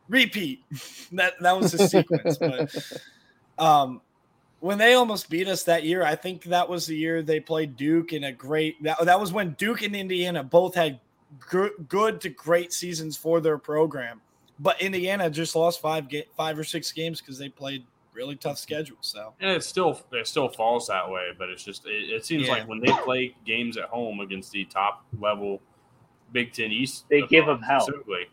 repeat. 0.08 0.64
that 1.12 1.34
that 1.40 1.58
was 1.58 1.72
the 1.72 1.86
sequence. 1.88 2.38
but 2.38 3.62
um, 3.64 4.00
when 4.60 4.78
they 4.78 4.94
almost 4.94 5.28
beat 5.30 5.48
us 5.48 5.64
that 5.64 5.84
year, 5.84 6.02
I 6.04 6.14
think 6.14 6.44
that 6.44 6.68
was 6.68 6.86
the 6.86 6.96
year 6.96 7.22
they 7.22 7.40
played 7.40 7.76
Duke 7.76 8.12
in 8.12 8.24
a 8.24 8.32
great. 8.32 8.82
That, 8.82 9.04
that 9.04 9.20
was 9.20 9.32
when 9.32 9.52
Duke 9.52 9.82
and 9.82 9.94
Indiana 9.96 10.42
both 10.44 10.74
had 10.74 11.00
good, 11.50 11.72
good 11.88 12.20
to 12.22 12.28
great 12.28 12.72
seasons 12.72 13.16
for 13.16 13.40
their 13.40 13.58
program, 13.58 14.20
but 14.60 14.80
Indiana 14.80 15.30
just 15.30 15.56
lost 15.56 15.80
five 15.80 16.08
ga- 16.08 16.28
five 16.36 16.58
or 16.58 16.64
six 16.64 16.92
games 16.92 17.20
because 17.20 17.38
they 17.38 17.48
played 17.48 17.84
really 18.14 18.36
tough 18.36 18.58
schedules. 18.58 18.98
So 19.00 19.32
And 19.40 19.50
it 19.50 19.64
still 19.64 19.98
it 20.12 20.26
still 20.26 20.48
falls 20.48 20.86
that 20.88 21.10
way, 21.10 21.30
but 21.38 21.48
it's 21.48 21.64
just 21.64 21.86
it, 21.86 22.10
it 22.10 22.26
seems 22.26 22.46
Yeah. 22.46 22.52
like 22.52 22.68
when 22.68 22.78
they 22.80 22.92
play 23.04 23.34
games 23.46 23.76
at 23.78 23.84
home 23.84 24.20
against 24.20 24.52
the 24.52 24.64
top 24.66 25.04
level 25.18 25.60
Big 26.32 26.52
Ten 26.52 26.70
East, 26.70 27.04
They 27.10 27.22
give 27.22 27.46
them 27.46 27.60
hell. 27.62 27.80
specifically, 27.80 28.26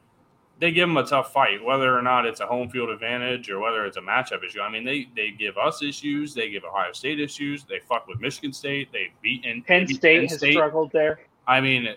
They 0.60 0.72
give 0.72 0.90
them 0.90 0.98
a 0.98 1.06
tough 1.06 1.32
fight, 1.32 1.64
whether 1.64 1.98
or 1.98 2.02
not 2.02 2.26
it's 2.26 2.42
a 2.42 2.46
home 2.46 2.70
field 2.70 2.90
advantage 2.90 3.50
or 3.50 3.60
whether 3.60 3.86
it's 3.86 3.96
a 3.96 4.02
matchup 4.02 4.44
issue. 4.44 4.60
I 4.60 4.70
mean, 4.70 4.84
they 4.84 5.08
they 5.16 5.32
give 5.32 5.58
us 5.58 5.82
issues. 5.82 6.34
They 6.34 6.50
give 6.50 6.64
Ohio 6.66 6.92
State 6.92 7.20
issues. 7.20 7.64
They 7.64 7.80
fuck 7.88 8.08
with 8.08 8.20
Michigan 8.20 8.52
State. 8.52 8.92
They 8.92 9.12
beat 9.22 9.46
in 9.46 9.62
Penn 9.64 9.82
they 9.84 9.86
beat 9.86 9.96
State 9.98 10.30
has 10.30 10.40
struggled 10.40 10.92
there. 10.92 11.20
I 11.48 11.62
mean, 11.62 11.88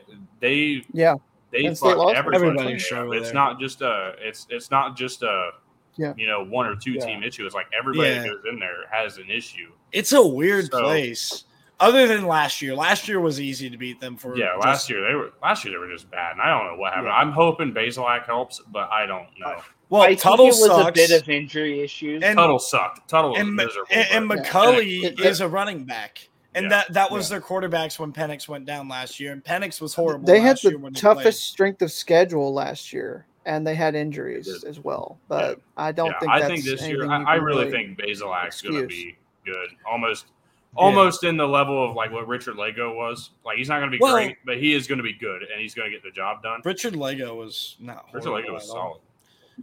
they 0.41 0.85
Yeah. 0.93 1.17
they 1.51 1.65
Penn 1.65 1.75
fuck 1.75 1.97
lost. 1.99 2.15
everybody. 2.17 2.47
Everybody 2.47 3.19
It's 3.19 3.27
there. 3.27 3.35
not 3.35 3.59
just 3.59 3.83
a 3.83 4.15
it's 4.21 4.47
it's 4.49 4.71
not 4.71 4.97
just 4.97 5.23
a 5.25 5.51
Yeah. 5.97 6.15
you 6.17 6.29
know 6.29 6.45
one 6.45 6.67
or 6.67 6.77
two 6.77 6.93
Yeah. 6.93 7.05
team 7.07 7.23
issue. 7.25 7.45
It's 7.45 7.55
like 7.57 7.67
everybody 7.77 8.11
that 8.11 8.25
goes 8.27 8.45
in 8.49 8.61
there 8.61 8.87
has 8.93 9.19
an 9.19 9.29
issue. 9.29 9.73
It's 9.91 10.13
a 10.13 10.25
weird 10.25 10.71
So- 10.71 10.81
place. 10.83 11.45
Other 11.83 12.07
than 12.07 12.27
last 12.27 12.63
year, 12.63 12.75
last 12.75 13.09
year 13.09 13.21
was 13.21 13.41
easy 13.41 13.69
to 13.69 13.77
beat 13.77 14.01
them 14.01 14.17
for. 14.17 14.37
Yeah, 14.37 14.55
just- 14.57 14.67
last 14.67 14.91
year 14.91 15.07
they 15.07 15.15
were 15.15 15.33
last 15.43 15.65
year 15.65 15.75
they 15.75 15.79
were 15.79 15.93
just 15.93 16.11
bad, 16.11 16.33
and 16.33 16.41
I 16.41 16.49
don't 16.49 16.67
know 16.73 16.77
what 16.81 16.93
happened. 16.93 17.09
Yeah. 17.09 17.17
I'm 17.17 17.33
hoping 17.33 17.73
Bazelak 17.73 18.25
helps, 18.27 18.61
but 18.71 18.91
I 18.91 19.05
don't 19.07 19.27
know. 19.39 19.61
Well, 19.91 20.03
I 20.03 20.09
think 20.09 20.21
Tuttle 20.21 20.47
it 20.47 20.49
was 20.49 20.65
sucks. 20.65 20.89
a 20.89 20.93
bit 20.93 21.11
of 21.11 21.29
injury 21.29 21.81
issues. 21.81 22.23
and 22.23 22.37
Tuttle 22.39 22.59
sucked. 22.59 23.09
Tuttle 23.09 23.33
was 23.33 23.41
and, 23.41 23.55
miserable. 23.55 23.89
and, 23.91 24.07
and 24.11 24.29
but- 24.29 24.39
McCulley 24.39 25.03
It- 25.05 25.21
it- 25.21 25.27
is 25.27 25.41
a 25.43 25.49
running 25.49 25.85
back, 25.85 26.29
and 26.55 26.65
Yeah. 26.65 26.69
that 26.71 26.93
that 26.95 27.11
was 27.11 27.29
their 27.29 27.41
quarterbacks 27.41 27.99
when 27.99 28.13
Penix 28.13 28.49
went 28.49 28.65
down 28.65 28.89
last 28.89 29.19
year, 29.21 29.33
and 29.33 29.43
Penix 29.45 29.81
was 29.81 29.95
horrible. 29.95 30.25
They 30.27 30.41
had 30.41 30.51
last 30.51 30.65
year 30.65 30.73
the 30.75 30.79
when 30.79 30.95
he 30.95 31.01
toughest 31.01 31.45
strength 31.45 31.83
of 31.83 31.91
schedule 31.93 32.55
last 32.55 32.93
year, 32.93 33.27
and 33.45 33.67
they 33.67 33.75
had 33.75 33.95
injuries 33.95 34.63
They 34.63 34.69
as 34.69 34.79
well. 34.81 35.19
But 35.29 35.61
I 35.77 35.91
don't 35.93 36.07
yeah, 36.13 36.19
think 36.21 36.31
I 36.33 36.39
that's 36.39 36.51
think 36.53 36.65
this 36.65 36.87
year 36.89 37.11
I, 37.11 37.23
I 37.23 37.37
can 37.37 37.45
really 37.45 37.71
think 37.71 37.99
Bazelak's 37.99 38.63
going 38.63 38.81
to 38.81 38.87
be 38.87 39.17
good, 39.45 39.69
almost 39.85 40.27
almost 40.75 41.25
in 41.25 41.37
the 41.37 41.47
level 41.47 41.89
of 41.89 41.95
like 41.95 42.11
what 42.13 42.27
Richard 42.27 42.57
Lagow 42.57 42.95
was. 42.97 43.31
Like 43.45 43.59
he's 43.59 43.69
not 43.69 43.79
going 43.79 43.91
to 43.91 43.97
be 43.97 44.01
Well- 44.01 44.15
great, 44.15 44.39
but 44.45 44.59
he 44.59 44.73
is 44.75 44.87
going 44.87 44.99
to 44.99 45.03
be 45.05 45.13
good, 45.15 45.43
and 45.43 45.61
he's 45.61 45.75
going 45.75 45.91
to 45.91 45.95
get 45.97 46.03
the 46.03 46.11
job 46.11 46.43
done. 46.43 46.61
Richard 46.65 46.95
Lagow 46.95 47.35
was 47.37 47.77
not 47.81 48.07
Richard 48.13 48.31
Lagow 48.31 48.53
was 48.55 48.67
solid. 48.67 49.01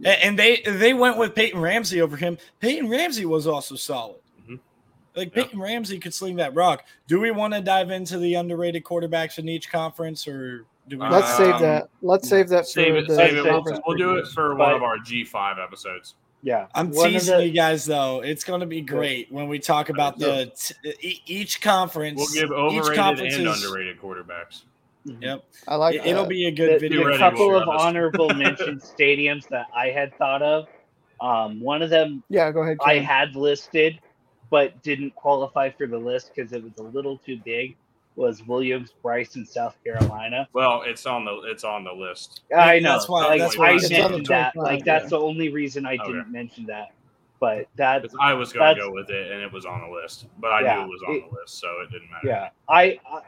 And 0.04 0.38
they 0.38 0.62
they 0.64 0.94
went 0.94 1.18
with 1.18 1.34
Peyton 1.34 1.60
Ramsey 1.60 2.00
over 2.00 2.16
him. 2.16 2.38
Peyton 2.60 2.88
Ramsey 2.88 3.26
was 3.26 3.46
also 3.46 3.74
solid. 3.74 4.20
Mhm. 4.48 4.60
Like 5.16 5.34
Yeah. 5.34 5.42
Peyton 5.42 5.60
Ramsey 5.60 5.98
could 5.98 6.14
sling 6.14 6.36
that 6.36 6.54
rock. 6.54 6.84
Do 7.08 7.20
we 7.20 7.32
want 7.32 7.54
to 7.54 7.60
dive 7.60 7.90
into 7.90 8.16
the 8.18 8.34
underrated 8.34 8.84
quarterbacks 8.84 9.38
in 9.38 9.48
each 9.48 9.70
conference, 9.70 10.28
or 10.28 10.64
do 10.88 10.96
we? 10.98 11.08
Let's 11.08 11.36
save 11.36 11.54
Um, 11.56 11.62
that. 11.62 11.88
Let's 12.02 12.28
save 12.28 12.48
that 12.50 12.60
for 12.66 12.70
Save 12.70 12.94
it. 12.94 13.08
the 13.08 13.16
Save 13.16 13.36
it. 13.38 13.44
We'll, 13.44 13.82
we'll 13.86 13.98
do 13.98 14.16
it 14.16 14.28
for 14.28 14.54
one 14.54 14.72
of 14.74 14.82
our 14.84 14.96
G 14.98 15.24
five 15.24 15.58
episodes. 15.58 16.14
Yeah, 16.42 16.66
I'm 16.74 16.90
One 16.90 17.10
teasing 17.10 17.36
the- 17.38 17.46
you 17.46 17.52
guys 17.52 17.84
though. 17.84 18.20
It's 18.20 18.44
going 18.44 18.60
to 18.60 18.66
be 18.66 18.80
great 18.80 19.30
when 19.30 19.48
we 19.48 19.58
talk 19.58 19.88
about 19.88 20.18
the 20.18 20.52
t- 20.56 20.94
e- 21.02 21.22
each 21.26 21.60
conference. 21.60 22.18
We'll 22.18 22.28
give 22.42 22.50
each 22.50 22.80
overrated 22.82 22.96
conference 22.96 23.34
and 23.36 23.46
is- 23.46 23.64
underrated 23.64 24.00
quarterbacks. 24.00 24.62
Yep, 25.04 25.44
I 25.66 25.76
like 25.76 25.94
it, 25.94 26.04
It'll 26.06 26.26
be 26.26 26.46
a 26.46 26.50
good 26.50 26.74
the, 26.74 26.78
video. 26.78 27.08
A 27.08 27.16
couple 27.16 27.48
we'll 27.48 27.62
of 27.62 27.64
share 27.64 27.86
honorable 27.86 28.28
mention 28.34 28.78
stadiums 28.80 29.48
that 29.48 29.66
I 29.74 29.86
had 29.88 30.14
thought 30.18 30.42
of. 30.42 30.66
Um, 31.22 31.60
one 31.60 31.80
of 31.82 31.88
them 31.90 32.22
Yeah, 32.28 32.50
go 32.52 32.60
ahead. 32.62 32.78
I 32.84 32.98
had 32.98 33.34
listed, 33.34 33.98
but 34.50 34.82
didn't 34.82 35.14
qualify 35.14 35.70
for 35.70 35.86
the 35.86 35.96
list 35.98 36.32
because 36.34 36.52
it 36.52 36.62
was 36.62 36.76
a 36.78 36.82
little 36.82 37.16
too 37.18 37.40
big. 37.44 37.76
Was 38.16 38.42
Williams 38.46 38.92
Bryce 39.02 39.36
in 39.36 39.46
South 39.46 39.76
Carolina? 39.84 40.48
Well, 40.52 40.82
it's 40.84 41.06
on 41.06 41.24
the 41.24 41.42
it's 41.46 41.64
on 41.64 41.84
the 41.84 41.92
list. 41.92 42.42
I 42.56 42.78
know. 42.80 42.92
That's 42.92 43.08
why- 43.08 43.26
like, 43.26 43.38
that's 43.40 43.56
I 43.56 43.58
why 43.58 43.66
I 43.68 43.72
mentioned 43.74 43.92
It's 43.92 44.04
on 44.04 44.12
the 44.12 44.28
that. 44.28 44.56
Like 44.56 44.84
that's 44.84 45.04
yeah. 45.04 45.08
the 45.10 45.20
only 45.20 45.48
reason 45.48 45.86
I 45.86 45.96
didn't 45.96 46.30
mention 46.30 46.66
that. 46.66 46.92
But 47.38 47.68
that 47.76 48.04
I 48.20 48.34
was 48.34 48.52
going 48.52 48.74
to 48.74 48.80
go 48.82 48.92
with 48.92 49.08
it, 49.08 49.32
and 49.32 49.40
it 49.40 49.50
was 49.50 49.64
on 49.64 49.80
the 49.80 49.88
list, 49.88 50.26
but 50.40 50.48
I 50.52 50.60
Yeah, 50.60 50.74
knew 50.76 50.82
it 50.82 50.88
was 50.88 51.02
on 51.08 51.14
it- 51.14 51.30
the 51.30 51.40
list, 51.40 51.58
so 51.58 51.68
it 51.80 51.90
didn't 51.90 52.10
matter. 52.10 52.26
yeah, 52.26 52.48
I, 52.68 53.00
I 53.10 53.20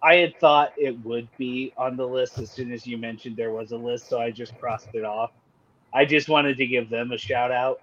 I 0.00 0.14
had 0.14 0.38
thought 0.40 0.72
it 0.78 0.96
would 1.04 1.28
be 1.36 1.74
on 1.76 1.96
the 1.96 2.06
list 2.06 2.38
as 2.38 2.50
soon 2.50 2.72
as 2.72 2.86
you 2.86 2.96
mentioned 2.96 3.36
there 3.36 3.50
was 3.50 3.72
a 3.72 3.76
list, 3.76 4.08
so 4.08 4.20
I 4.20 4.30
just 4.30 4.56
crossed 4.58 4.88
it 4.94 5.04
off. 5.04 5.32
I 5.92 6.04
just 6.06 6.28
wanted 6.30 6.56
to 6.58 6.66
give 6.66 6.88
them 6.88 7.12
a 7.12 7.18
shout 7.18 7.50
out 7.50 7.80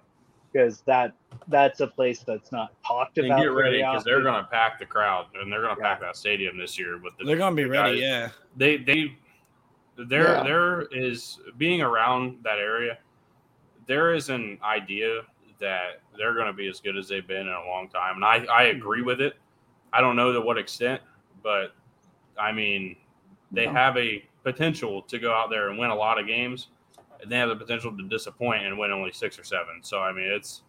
because 0.52 0.80
that 0.82 1.12
that's 1.48 1.80
a 1.80 1.86
place 1.86 2.20
that's 2.20 2.50
not 2.52 2.70
talked 2.86 3.18
And 3.18 3.26
about. 3.26 3.40
get 3.40 3.46
ready 3.52 3.78
because 3.78 4.04
they're 4.04 4.22
going 4.22 4.42
to 4.42 4.48
pack 4.50 4.78
the 4.78 4.86
crowd, 4.86 5.26
and 5.34 5.50
they're 5.52 5.62
going 5.62 5.76
to 5.76 5.80
Yeah. 5.82 5.88
pack 5.88 6.00
that 6.00 6.16
stadium 6.16 6.56
this 6.58 6.78
year 6.78 6.98
with 6.98 7.16
the 7.18 7.24
They're 7.24 7.36
going 7.36 7.54
to 7.56 7.62
be 7.62 7.68
ready. 7.68 8.00
guys. 8.00 8.02
Yeah. 8.02 8.28
they 8.56 8.76
they 8.78 9.16
there 9.96 10.34
Yeah. 10.36 10.42
there 10.42 10.82
is 10.92 11.38
being 11.56 11.80
around 11.82 12.38
that 12.42 12.58
area 12.58 12.98
there 13.86 14.12
is 14.14 14.28
an 14.30 14.58
idea 14.64 15.22
that 15.58 16.00
they're 16.18 16.34
going 16.34 16.48
to 16.48 16.52
be 16.52 16.68
as 16.68 16.80
good 16.80 16.96
as 16.98 17.08
they've 17.08 17.26
been 17.26 17.46
in 17.46 17.52
a 17.52 17.64
long 17.66 17.88
time 17.88 18.16
and 18.16 18.24
i 18.24 18.44
i 18.52 18.64
agree 18.64 19.00
with 19.00 19.20
it 19.22 19.36
i 19.94 20.00
don't 20.02 20.14
know 20.16 20.32
to 20.32 20.40
what 20.42 20.58
extent 20.58 21.00
but 21.42 21.72
i 22.38 22.52
mean 22.52 22.94
they 23.52 23.64
No. 23.64 23.72
have 23.72 23.96
a 23.96 24.22
potential 24.42 25.00
to 25.02 25.18
go 25.18 25.32
out 25.32 25.48
there 25.48 25.70
and 25.70 25.78
win 25.78 25.88
a 25.90 25.94
lot 25.94 26.18
of 26.18 26.26
games 26.26 26.68
and 27.22 27.30
they 27.30 27.36
have 27.36 27.48
the 27.48 27.56
potential 27.56 27.96
to 27.96 28.02
disappoint 28.08 28.64
and 28.64 28.78
win 28.78 28.90
only 28.92 29.12
six 29.12 29.38
or 29.38 29.44
seven 29.44 29.80
so 29.82 29.98
i 30.00 30.12
mean 30.12 30.24
it's 30.26 30.62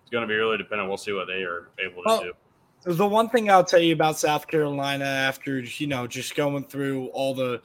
it's 0.00 0.10
going 0.10 0.22
to 0.22 0.28
be 0.28 0.34
really 0.34 0.56
dependent 0.58 0.88
we'll 0.88 0.98
see 0.98 1.12
what 1.12 1.26
they 1.26 1.42
are 1.42 1.68
able 1.78 2.02
to 2.02 2.08
Well, 2.08 2.22
do 2.22 2.32
The 2.94 3.06
one 3.06 3.28
thing 3.28 3.50
I'll 3.50 3.64
tell 3.64 3.80
you 3.80 3.92
about 3.92 4.18
South 4.18 4.46
Carolina 4.46 5.04
after, 5.04 5.60
you 5.60 5.86
know, 5.86 6.06
just 6.06 6.34
going 6.34 6.64
through 6.64 7.08
all 7.08 7.34
the 7.34 7.60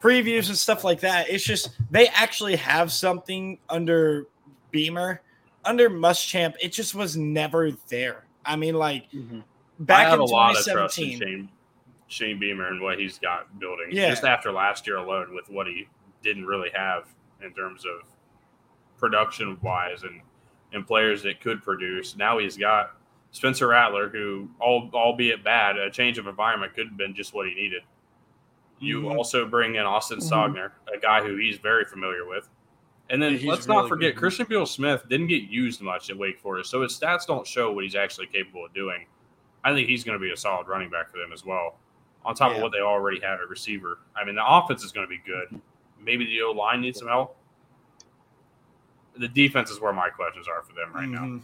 previews 0.00 0.48
and 0.48 0.56
stuff 0.56 0.84
like 0.84 1.00
that, 1.00 1.28
it's 1.28 1.42
just 1.44 1.70
they 1.90 2.06
actually 2.08 2.54
have 2.56 2.92
something 2.92 3.58
under 3.68 4.28
Beamer, 4.70 5.22
under 5.64 5.90
Muschamp. 5.90 6.54
It 6.62 6.68
just 6.68 6.94
was 6.94 7.16
never 7.16 7.72
there. 7.88 8.26
I 8.46 8.54
mean, 8.56 8.74
like 8.76 9.10
Mhm. 9.10 9.42
back 9.80 10.06
I 10.06 10.10
have 10.10 10.14
in 10.14 10.20
a 10.20 10.24
lot 10.24 10.56
of 10.56 10.64
trust 10.64 10.98
in 10.98 11.04
2017. 11.04 11.18
Shane, 11.18 11.48
Shane 12.06 12.38
Beamer 12.38 12.68
and 12.68 12.80
what 12.80 12.98
he's 13.00 13.18
got 13.18 13.58
building. 13.58 13.88
Yeah. 13.90 14.10
Just 14.10 14.22
after 14.24 14.52
last 14.52 14.86
year 14.86 14.98
alone, 14.98 15.34
with 15.34 15.50
what 15.50 15.66
he 15.66 15.88
didn't 16.22 16.46
really 16.46 16.70
have 16.74 17.08
in 17.42 17.52
terms 17.54 17.84
of 17.84 18.06
production 18.98 19.58
wise 19.62 20.02
and 20.02 20.20
and 20.72 20.86
players 20.86 21.20
that 21.24 21.40
could 21.40 21.62
produce. 21.64 22.14
Now 22.16 22.38
he's 22.38 22.56
got 22.56 22.92
Spencer 23.32 23.66
Rattler, 23.66 24.08
who, 24.08 24.48
all, 24.60 24.88
albeit 24.94 25.42
bad, 25.42 25.76
a 25.76 25.90
change 25.90 26.16
of 26.16 26.28
environment 26.28 26.74
could 26.74 26.86
have 26.86 26.96
been 26.96 27.12
just 27.12 27.34
what 27.34 27.48
he 27.48 27.54
needed. 27.54 27.82
You 28.78 29.02
Mhm. 29.02 29.16
also 29.16 29.46
bring 29.48 29.74
in 29.74 29.82
Austin 29.82 30.20
Mhm. 30.20 30.30
Stogner, 30.30 30.70
a 30.92 30.96
guy 30.98 31.22
who 31.24 31.34
he's 31.36 31.58
very 31.58 31.84
familiar 31.84 32.24
with. 32.24 32.48
And 33.08 33.20
then 33.20 33.36
Yeah, 33.36 33.50
let's 33.50 33.66
really 33.66 33.80
not 33.82 33.88
forget 33.88 34.14
good. 34.14 34.20
Christian 34.20 34.46
Beal 34.48 34.64
Smith 34.64 35.08
didn't 35.08 35.26
get 35.26 35.42
used 35.42 35.80
much 35.82 36.08
at 36.08 36.16
Wake 36.16 36.38
Forest, 36.38 36.70
so 36.70 36.82
his 36.82 36.96
stats 36.96 37.26
don't 37.26 37.44
show 37.46 37.72
what 37.72 37.82
he's 37.82 37.96
actually 37.96 38.28
capable 38.28 38.64
of 38.64 38.72
doing. 38.72 39.06
I 39.64 39.74
think 39.74 39.88
he's 39.88 40.04
going 40.04 40.16
to 40.16 40.22
be 40.24 40.30
a 40.30 40.36
solid 40.36 40.68
running 40.68 40.88
back 40.88 41.10
for 41.10 41.18
them 41.18 41.32
as 41.32 41.44
well. 41.44 41.80
On 42.24 42.32
top 42.32 42.50
Yeah. 42.52 42.58
of 42.58 42.62
what 42.62 42.70
they 42.70 42.80
already 42.80 43.18
have 43.20 43.40
at 43.40 43.48
receiver, 43.48 43.98
I 44.14 44.22
mean 44.24 44.36
the 44.36 44.46
offense 44.46 44.84
is 44.84 44.92
going 44.92 45.04
to 45.06 45.10
be 45.10 45.18
good. 45.18 45.60
Maybe 46.02 46.26
the 46.26 46.42
O 46.42 46.52
line 46.52 46.80
needs 46.80 46.98
some 46.98 47.08
help. 47.08 47.36
The 49.16 49.28
defense 49.28 49.70
is 49.70 49.80
where 49.80 49.92
my 49.92 50.08
questions 50.08 50.46
are 50.48 50.62
for 50.62 50.72
them 50.72 50.92
right 50.94 51.08
now. 51.08 51.20
Mhm. 51.20 51.42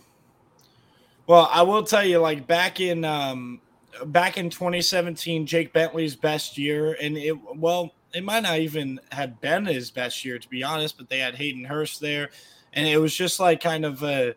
Well, 1.26 1.48
I 1.52 1.62
will 1.62 1.82
tell 1.82 2.04
you, 2.04 2.18
like 2.18 2.46
back 2.46 2.80
in 2.80 3.04
um, 3.04 3.60
back 4.06 4.38
in 4.38 4.50
2017, 4.50 5.46
Jake 5.46 5.72
Bentley's 5.72 6.14
best 6.14 6.56
year, 6.56 6.96
and 7.00 7.16
it 7.16 7.32
well, 7.56 7.92
it 8.14 8.24
might 8.24 8.44
not 8.44 8.58
even 8.60 9.00
have 9.12 9.40
been 9.40 9.66
his 9.66 9.90
best 9.90 10.24
year 10.24 10.38
to 10.38 10.48
be 10.48 10.62
honest, 10.62 10.96
but 10.96 11.08
they 11.08 11.18
had 11.18 11.34
Hayden 11.34 11.64
Hurst 11.64 12.00
there, 12.00 12.30
and 12.72 12.86
it 12.86 12.98
was 12.98 13.14
just 13.14 13.40
like 13.40 13.60
kind 13.60 13.84
of 13.84 14.02
a, 14.04 14.34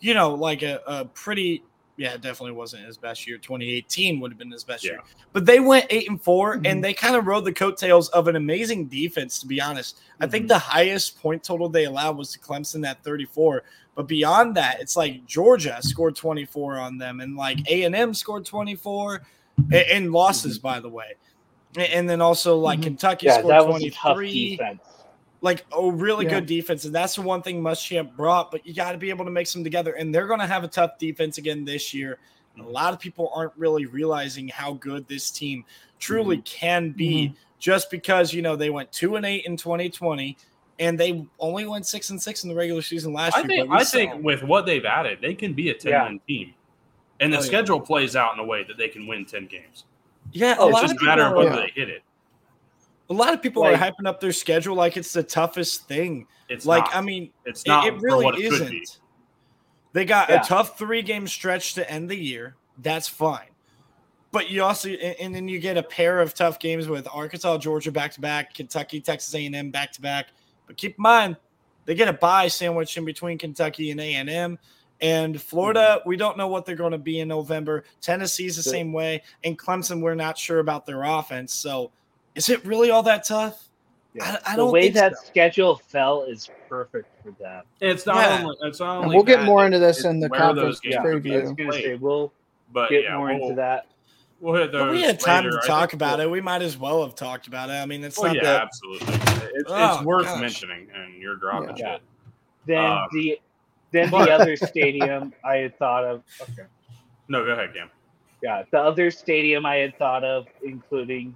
you 0.00 0.14
know, 0.14 0.34
like 0.34 0.62
a, 0.62 0.80
a 0.86 1.04
pretty. 1.06 1.62
Yeah, 1.98 2.14
it 2.14 2.20
definitely 2.22 2.52
wasn't 2.52 2.86
his 2.86 2.96
best 2.96 3.26
year. 3.26 3.38
2018 3.38 4.20
would 4.20 4.30
have 4.30 4.38
been 4.38 4.52
his 4.52 4.62
best 4.62 4.84
Yeah. 4.84 4.92
year. 4.92 5.00
But 5.32 5.44
they 5.46 5.58
went 5.58 5.84
eight 5.90 6.08
and 6.08 6.22
4 6.22 6.56
Mhm. 6.58 6.70
and 6.70 6.84
they 6.84 6.94
kind 6.94 7.16
of 7.16 7.26
rode 7.26 7.44
the 7.44 7.52
coattails 7.52 8.08
of 8.10 8.28
an 8.28 8.36
amazing 8.36 8.86
defense, 8.86 9.40
to 9.40 9.48
be 9.48 9.60
honest. 9.60 9.98
I 10.20 10.28
think 10.28 10.46
the 10.46 10.58
highest 10.60 11.20
point 11.20 11.42
total 11.42 11.68
they 11.68 11.86
allowed 11.86 12.16
was 12.16 12.30
to 12.32 12.38
Clemson 12.38 12.86
at 12.86 13.02
34. 13.02 13.64
But 13.96 14.06
beyond 14.06 14.54
that, 14.54 14.80
it's 14.80 14.96
like 14.96 15.26
Georgia 15.26 15.76
scored 15.82 16.14
24 16.14 16.78
on 16.78 16.98
them, 16.98 17.18
and 17.20 17.36
like 17.36 17.68
A 17.68 17.82
and 17.82 17.96
M 17.96 18.14
scored 18.14 18.44
24, 18.46 19.22
a- 19.72 19.92
and, 19.92 20.12
losses, 20.12 20.56
by 20.56 20.78
the 20.78 20.88
way. 20.88 21.14
And 21.76 22.08
then 22.08 22.20
also 22.20 22.56
like 22.56 22.78
Mhm. 22.78 22.84
Kentucky 22.84 23.26
yeah, 23.26 23.38
scored 23.40 23.52
that 23.52 23.66
was 23.66 23.82
a 23.82 23.90
tough 23.90 24.14
23 24.14 24.50
defense. 24.56 24.80
Like 25.40 25.64
a 25.76 25.90
really 25.90 26.24
Yeah. 26.24 26.32
good 26.32 26.46
defense, 26.46 26.84
and 26.84 26.94
that's 26.94 27.14
the 27.14 27.22
one 27.22 27.42
thing 27.42 27.62
Muschamp 27.62 28.16
brought. 28.16 28.50
But 28.50 28.66
you 28.66 28.74
got 28.74 28.92
to 28.92 28.98
be 28.98 29.10
able 29.10 29.24
to 29.24 29.30
mix 29.30 29.52
them 29.52 29.62
together, 29.64 29.92
and 29.92 30.14
they're 30.14 30.26
going 30.26 30.40
to 30.40 30.46
have 30.46 30.64
a 30.64 30.68
tough 30.68 30.98
defense 30.98 31.38
again 31.38 31.64
this 31.64 31.94
year. 31.94 32.18
And 32.56 32.66
a 32.66 32.68
lot 32.68 32.92
of 32.92 32.98
people 32.98 33.30
aren't 33.34 33.52
really 33.56 33.86
realizing 33.86 34.48
how 34.48 34.72
good 34.74 35.06
this 35.06 35.30
team 35.30 35.64
truly 36.00 36.38
mm-hmm. 36.38 36.42
can 36.44 36.90
be, 36.90 37.26
mm-hmm. 37.28 37.34
just 37.60 37.90
because 37.90 38.32
you 38.32 38.42
know 38.42 38.56
they 38.56 38.70
went 38.70 38.90
two 38.90 39.14
and 39.16 39.24
eight 39.24 39.44
in 39.46 39.56
2020, 39.56 40.36
and 40.80 40.98
they 40.98 41.24
only 41.38 41.66
went 41.66 41.86
six 41.86 42.10
and 42.10 42.20
six 42.20 42.42
in 42.42 42.48
the 42.48 42.54
regular 42.56 42.82
season 42.82 43.12
last 43.12 43.36
I 43.36 43.40
year. 43.40 43.48
think 43.48 43.70
I 43.70 43.84
think 43.84 44.10
them. 44.12 44.22
with 44.24 44.42
what 44.42 44.66
they've 44.66 44.84
added, 44.84 45.18
they 45.22 45.34
can 45.34 45.54
be 45.54 45.70
a 45.70 45.74
ten 45.74 45.92
Yeah. 45.92 46.04
win 46.08 46.20
team, 46.26 46.54
and 47.20 47.32
the 47.32 47.36
Oh, 47.36 47.40
yeah. 47.40 47.46
schedule 47.46 47.80
plays 47.80 48.16
out 48.16 48.34
in 48.34 48.40
a 48.40 48.44
way 48.44 48.64
that 48.64 48.76
they 48.76 48.88
can 48.88 49.06
win 49.06 49.24
ten 49.24 49.46
games. 49.46 49.84
yeah, 50.32 50.56
a 50.56 50.60
Oh, 50.60 50.66
It's 50.68 50.74
lot 50.74 50.82
just 50.82 50.94
of 50.96 51.00
a 51.02 51.04
matter 51.04 51.22
of 51.22 51.34
whether 51.36 51.50
Yeah. 51.50 51.56
they 51.56 51.72
hit 51.74 51.88
it. 51.90 52.02
A 53.10 53.14
lot 53.14 53.32
of 53.32 53.42
people 53.42 53.62
Like- 53.62 53.80
are 53.80 53.90
hyping 53.90 54.06
up 54.06 54.20
their 54.20 54.32
schedule 54.32 54.76
like 54.76 54.96
it's 54.96 55.12
the 55.12 55.22
toughest 55.22 55.88
thing. 55.88 56.26
It's 56.48 56.66
like 56.66 56.84
not. 56.84 56.96
I 56.96 57.00
mean, 57.00 57.30
it's 57.44 57.62
it, 57.62 57.68
not 57.68 57.86
it 57.86 57.94
for 57.94 58.00
really 58.00 58.24
what 58.24 58.38
it 58.38 58.52
isn't. 58.52 59.00
They 59.92 60.04
got 60.04 60.28
Yeah. 60.28 60.40
a 60.40 60.44
tough 60.44 60.78
three 60.78 61.02
game 61.02 61.26
stretch 61.26 61.74
to 61.74 61.90
end 61.90 62.10
the 62.10 62.16
year. 62.16 62.56
That's 62.78 63.08
fine. 63.08 63.48
But 64.30 64.50
you 64.50 64.62
also 64.62 64.90
and, 64.90 65.16
and 65.20 65.34
then 65.34 65.48
you 65.48 65.58
get 65.58 65.76
a 65.76 65.82
pair 65.82 66.20
of 66.20 66.34
tough 66.34 66.58
games 66.58 66.88
with 66.88 67.08
Arkansas, 67.10 67.58
Georgia 67.58 67.90
back 67.90 68.12
to 68.12 68.20
back, 68.20 68.54
Kentucky, 68.54 69.00
Texas 69.00 69.34
A&M 69.34 69.70
back 69.70 69.92
to 69.92 70.00
back. 70.00 70.28
But 70.66 70.76
keep 70.76 70.98
in 70.98 71.02
mind, 71.02 71.36
they 71.86 71.94
get 71.94 72.08
a 72.08 72.12
bye 72.12 72.48
sandwich 72.48 72.96
in 72.98 73.04
between 73.06 73.38
Kentucky 73.38 73.90
and 73.90 74.00
A&M. 74.00 74.58
And 75.00 75.40
Florida, 75.40 75.98
mm-hmm. 75.98 76.08
we 76.08 76.16
don't 76.16 76.36
know 76.36 76.48
what 76.48 76.66
they're 76.66 76.76
going 76.76 76.92
to 76.92 76.98
be 76.98 77.20
in 77.20 77.28
November. 77.28 77.84
Tennessee's 78.00 78.56
The- 78.56 78.62
same 78.62 78.92
way. 78.92 79.22
And 79.44 79.58
Clemson, 79.58 80.02
we're 80.02 80.14
not 80.14 80.36
sure 80.36 80.58
about 80.58 80.84
their 80.84 81.02
offense. 81.04 81.54
So 81.54 81.90
is 82.38 82.48
it 82.48 82.64
really 82.64 82.90
all 82.90 83.02
that 83.02 83.24
tough? 83.26 83.64
I, 84.20 84.38
I 84.46 84.50
the 84.52 84.56
don't 84.56 84.72
way 84.72 84.82
think 84.82 84.94
that 84.94 85.16
so. 85.18 85.24
schedule 85.26 85.76
fell 85.76 86.22
is 86.24 86.50
perfect 86.68 87.06
for 87.22 87.30
them. 87.32 87.62
It's 87.80 88.06
not 88.06 88.16
Yeah. 88.16 88.42
only. 88.42 88.56
It's 88.62 88.80
not 88.80 89.02
And 89.02 89.12
we'll 89.12 89.22
get 89.22 89.44
more 89.44 89.64
into 89.66 89.78
this 89.78 90.04
in 90.04 90.18
the 90.18 90.28
where 90.28 90.40
conference 90.40 90.76
those 90.76 90.80
games 90.80 90.94
Yeah, 90.94 91.00
I 91.38 91.42
was 91.42 91.52
gonna 91.52 91.72
say 91.72 91.94
we'll 91.96 92.32
But 92.72 92.90
get 92.90 93.04
yeah, 93.04 93.16
more 93.16 93.26
we'll, 93.26 93.42
into 93.42 93.54
that. 93.56 93.86
We'll 94.40 94.54
hit 94.54 94.72
those. 94.72 94.82
But 94.86 94.90
we 94.92 95.02
had 95.02 95.20
time 95.20 95.44
later. 95.44 95.58
to 95.58 95.62
I 95.62 95.66
talk 95.66 95.90
think 95.90 96.00
about 96.00 96.18
we'll- 96.18 96.28
it. 96.28 96.30
We 96.30 96.40
might 96.40 96.62
as 96.62 96.76
well 96.78 97.02
have 97.04 97.14
talked 97.14 97.46
about 97.48 97.68
it. 97.70 97.74
I 97.74 97.86
mean, 97.86 98.02
it's 98.02 98.18
Well, 98.18 98.28
not 98.28 98.36
yeah, 98.36 98.42
that 98.44 98.62
absolutely. 98.62 99.14
It's, 99.54 99.64
Oh, 99.70 99.94
it's 99.96 100.04
worth 100.04 100.24
gosh. 100.24 100.40
mentioning, 100.40 100.88
and 100.94 101.20
you're 101.20 101.36
dropping 101.36 101.76
Yeah. 101.76 101.92
shit. 101.94 102.02
Then 102.66 102.84
Um, 102.84 103.08
the 103.12 103.40
then 103.92 104.10
but- 104.10 104.24
the 104.26 104.32
other 104.32 104.56
stadium 104.56 105.32
I 105.44 105.56
had 105.56 105.78
thought 105.78 106.04
of. 106.04 106.22
Okay. 106.42 106.62
No, 107.30 107.44
go 107.44 107.52
ahead, 107.52 107.74
Cam. 107.74 107.90
Yeah, 108.42 108.62
the 108.70 108.78
other 108.80 109.10
stadium 109.10 109.66
I 109.66 109.76
had 109.76 109.98
thought 109.98 110.24
of, 110.24 110.46
including 110.62 111.34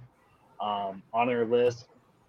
um, 0.63 1.03
on 1.13 1.29
our 1.29 1.45
list, 1.45 1.87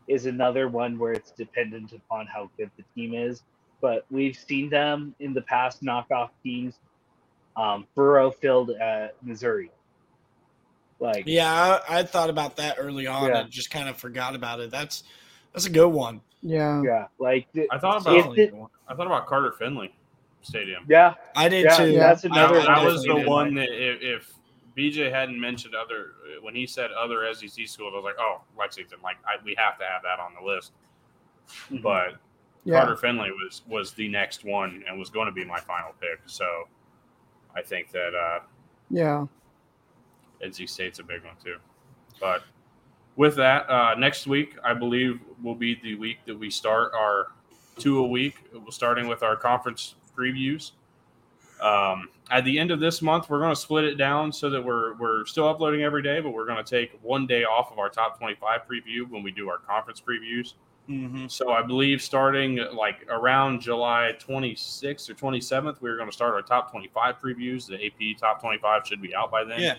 is 0.09 0.27
another 0.27 0.69
one 0.69 0.99
where 0.99 1.13
it's 1.13 1.31
dependent 1.31 1.93
upon 1.93 2.27
how 2.27 2.51
good 2.59 2.71
the 2.77 2.85
team 2.95 3.15
is. 3.15 3.43
But 3.81 4.05
we've 4.11 4.37
seen 4.37 4.69
them 4.69 5.15
in 5.21 5.33
the 5.33 5.43
past 5.43 5.83
knock 5.83 6.11
off 6.11 6.31
teams. 6.43 6.79
Um, 7.57 7.87
Faurot 7.97 8.35
Field 8.35 8.71
at 8.73 9.15
Missouri. 9.23 9.71
Like, 10.99 11.25
Yeah, 11.27 11.81
I, 11.89 12.01
I 12.01 12.03
thought 12.03 12.31
about 12.31 12.57
that 12.57 12.77
early 12.79 13.07
on 13.07 13.29
Yeah. 13.29 13.41
and 13.43 13.51
just 13.51 13.71
kind 13.71 13.89
of 13.89 13.97
forgot 13.97 14.35
about 14.35 14.61
it. 14.61 14.71
That's 14.71 15.05
that's 15.53 15.67
a 15.67 15.71
good 15.71 15.89
one. 15.89 16.21
Yeah. 16.43 16.83
yeah, 16.83 17.07
like, 17.19 17.47
the- 17.53 17.69
I 17.71 17.79
thought 17.79 18.03
about. 18.03 18.37
it- 18.37 18.53
I 18.89 18.95
thought 18.95 19.07
about 19.07 19.27
Carter 19.27 19.53
Finley 19.53 19.95
Stadium. 20.43 20.85
yeah, 20.89 21.15
I 21.37 21.49
did 21.49 21.65
Yeah, 21.65 21.77
too. 21.77 21.91
yeah, 21.91 21.99
that's 22.01 22.25
another 22.25 22.57
that, 22.57 22.69
I 22.69 22.81
that 22.81 22.93
was 22.93 23.03
the 23.05 23.23
one 23.23 23.55
that 23.55 23.71
if, 23.71 24.03
if 24.03 24.33
BJ 24.77 25.11
hadn't 25.11 25.39
mentioned 25.41 25.75
other 25.75 26.13
when 26.43 26.55
he 26.55 26.67
said 26.67 26.91
other 26.93 27.33
SEC 27.33 27.67
schools, 27.69 27.93
I 27.93 27.97
was 27.97 28.05
like, 28.05 28.17
oh, 28.19 28.41
Lexington, 28.59 28.99
like 29.03 29.17
I, 29.27 29.43
we 29.45 29.55
have 29.57 29.79
to 29.79 29.85
have 29.85 30.03
that 30.03 30.19
on 30.21 30.33
the 30.39 30.45
list. 30.47 30.73
Mhm. 31.71 31.83
But 31.83 32.17
Yeah. 32.65 32.79
Carter 32.81 32.97
Finley 32.97 33.31
was 33.31 33.63
was 33.69 33.93
the 33.93 34.09
next 34.09 34.45
one 34.45 34.83
and 34.89 34.99
was 34.99 35.11
going 35.11 35.27
to 35.27 35.33
be 35.33 35.45
my 35.45 35.61
final 35.61 35.93
pick. 36.01 36.21
So 36.27 36.69
I 37.55 37.63
think 37.63 37.91
that 37.93 38.15
uh, 38.15 38.41
Yeah. 38.91 39.27
NC 40.43 40.69
State's 40.69 40.99
a 40.99 41.03
big 41.05 41.23
one 41.25 41.37
too. 41.43 41.59
But 42.21 42.43
with 43.17 43.37
that, 43.37 43.69
uh, 43.71 43.95
next 43.97 44.27
week 44.27 44.57
I 44.65 44.75
believe 44.75 45.21
will 45.43 45.55
be 45.55 45.75
the 45.83 45.95
week 45.95 46.19
that 46.27 46.37
we 46.39 46.51
start 46.51 46.93
our 46.95 47.29
two 47.79 47.99
a 47.99 48.07
week. 48.07 48.37
We're 48.53 48.71
starting 48.71 49.07
with 49.09 49.23
our 49.23 49.37
conference 49.37 49.95
previews. 50.17 50.73
Um, 51.61 52.09
at 52.31 52.45
the 52.45 52.59
end 52.59 52.71
of 52.71 52.81
this 52.81 53.01
month, 53.03 53.29
we're 53.31 53.39
going 53.39 53.55
to 53.55 53.61
split 53.61 53.85
it 53.85 53.95
down 53.97 54.33
so 54.33 54.51
that 54.51 54.63
we're 54.63 54.95
we're 54.95 55.25
still 55.27 55.49
uploading 55.49 55.83
every 55.83 56.03
day, 56.03 56.21
but 56.21 56.31
we're 56.31 56.47
going 56.47 56.63
to 56.63 56.69
take 56.69 56.99
one 57.03 57.27
day 57.27 57.45
off 57.45 57.71
of 57.73 57.79
our 57.79 57.89
top 57.89 58.19
twenty-five 58.19 58.63
preview 58.69 59.09
when 59.09 59.23
we 59.23 59.31
do 59.31 59.49
our 59.49 59.59
conference 59.59 60.01
previews. 60.01 60.55
Mhm. 60.89 61.31
So 61.31 61.51
I 61.53 61.63
believe 61.63 62.03
starting 62.03 62.57
like 62.75 63.07
around 63.09 63.63
July 63.63 64.13
26th 64.19 65.09
or 65.09 65.15
27th, 65.15 65.81
we're 65.81 65.97
going 65.97 66.09
to 66.11 66.13
start 66.15 66.35
our 66.35 66.43
top 66.43 66.71
25 66.71 67.19
previews. 67.19 67.67
The 67.67 67.83
AP 67.87 68.19
top 68.21 68.39
25 68.43 68.87
should 68.87 69.01
be 69.01 69.15
out 69.15 69.31
by 69.31 69.45
then. 69.45 69.61
Yeah. 69.61 69.75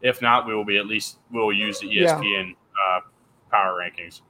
If 0.00 0.20
not, 0.20 0.48
we 0.48 0.54
will 0.56 0.64
be 0.64 0.76
at 0.76 0.86
least 0.86 1.18
we'll 1.30 1.52
use 1.52 1.78
the 1.78 1.86
E 1.86 2.00
Yeah. 2.00 2.18
ESPN 2.18 2.56
uh, 2.90 3.00
power 3.52 3.78
rankings. 3.80 4.22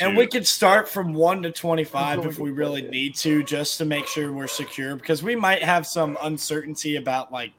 And 0.00 0.16
we 0.16 0.26
could 0.26 0.46
start 0.46 0.88
from 0.88 1.12
one 1.12 1.42
to 1.42 1.52
twenty-five 1.52 2.24
if 2.26 2.38
we 2.38 2.50
really 2.50 2.82
need 2.82 3.14
to, 3.16 3.42
just 3.42 3.78
to 3.78 3.84
make 3.84 4.06
sure 4.06 4.32
we're 4.32 4.46
secure, 4.46 4.96
because 4.96 5.22
we 5.22 5.36
might 5.36 5.62
have 5.62 5.86
some 5.86 6.16
uncertainty 6.22 6.96
about 6.96 7.30
like 7.30 7.52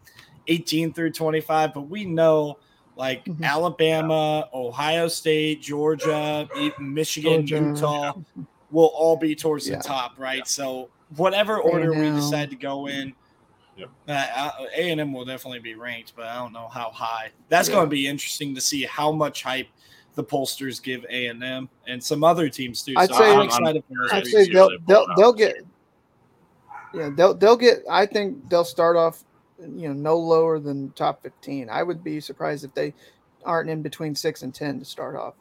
eighteen 0.48 0.94
through 0.94 1.12
twenty-five, 1.12 1.74
but 1.74 1.90
we 1.90 2.06
know 2.06 2.58
like 2.96 3.24
Mhm. 3.26 3.44
Alabama, 3.44 4.50
Ohio 4.54 5.08
State, 5.08 5.62
Georgia, 5.62 6.48
even 6.58 6.94
Michigan, 6.94 7.46
Georgia. 7.46 7.66
Utah 7.70 8.14
will 8.72 8.92
all 8.96 9.16
be 9.16 9.36
towards 9.36 9.68
Yeah. 9.68 9.78
the 9.78 9.84
top, 9.84 10.14
right? 10.18 10.48
So 10.48 10.90
whatever 11.16 11.60
order 11.60 11.94
we 11.94 12.10
decide 12.12 12.50
to 12.50 12.56
go 12.56 12.88
in, 12.88 13.14
Yep. 13.78 13.90
uh, 14.08 14.50
A 14.76 14.92
and 14.92 15.00
M 15.02 15.14
will 15.14 15.26
definitely 15.26 15.60
be 15.60 15.76
ranked, 15.76 16.14
but 16.16 16.26
I 16.26 16.36
don't 16.36 16.54
know 16.54 16.68
how 16.68 16.92
high. 16.92 17.32
That's 17.50 17.68
Yeah. 17.68 17.76
going 17.76 17.86
to 17.86 17.90
be 17.90 18.08
interesting 18.08 18.54
to 18.56 18.62
see 18.62 18.84
how 18.84 19.12
much 19.12 19.44
hype 19.44 19.70
the 20.16 20.24
pollsters 20.24 20.82
give 20.82 21.06
A 21.10 21.28
and 21.28 21.44
M 21.44 21.70
and 21.88 22.04
some 22.04 22.24
other 22.24 22.50
teams 22.50 22.84
too. 22.84 22.94
I'd 22.98 23.10
so 23.10 23.18
say- 23.18 23.32
I'm 23.32 23.38
I'm- 23.40 23.46
excited 23.48 23.84
for 23.88 24.14
I'd 24.16 24.26
say 24.28 24.50
they'll 24.52 24.70
UCLA 24.70 24.86
they'll 24.88 25.08
they'll 25.18 25.34
get 25.34 25.56
yeah 26.94 27.10
they'll 27.16 27.34
they'll 27.34 27.58
get 27.58 27.84
I 27.90 28.06
think 28.06 28.50
they'll 28.50 28.64
start 28.66 28.96
off 28.96 29.24
you 29.60 29.88
know 29.88 29.94
no 29.94 30.18
lower 30.18 30.60
than 30.60 30.92
top 30.92 31.22
15. 31.24 31.70
I 31.70 31.84
would 31.84 32.04
be 32.04 32.20
surprised 32.20 32.64
if 32.66 32.74
they 32.74 32.94
aren't 33.46 33.70
in 33.70 33.82
between 33.82 34.14
6 34.16 34.44
and 34.44 34.54
10 34.54 34.80
to 34.80 34.86
start 34.86 35.16
off. 35.16 35.34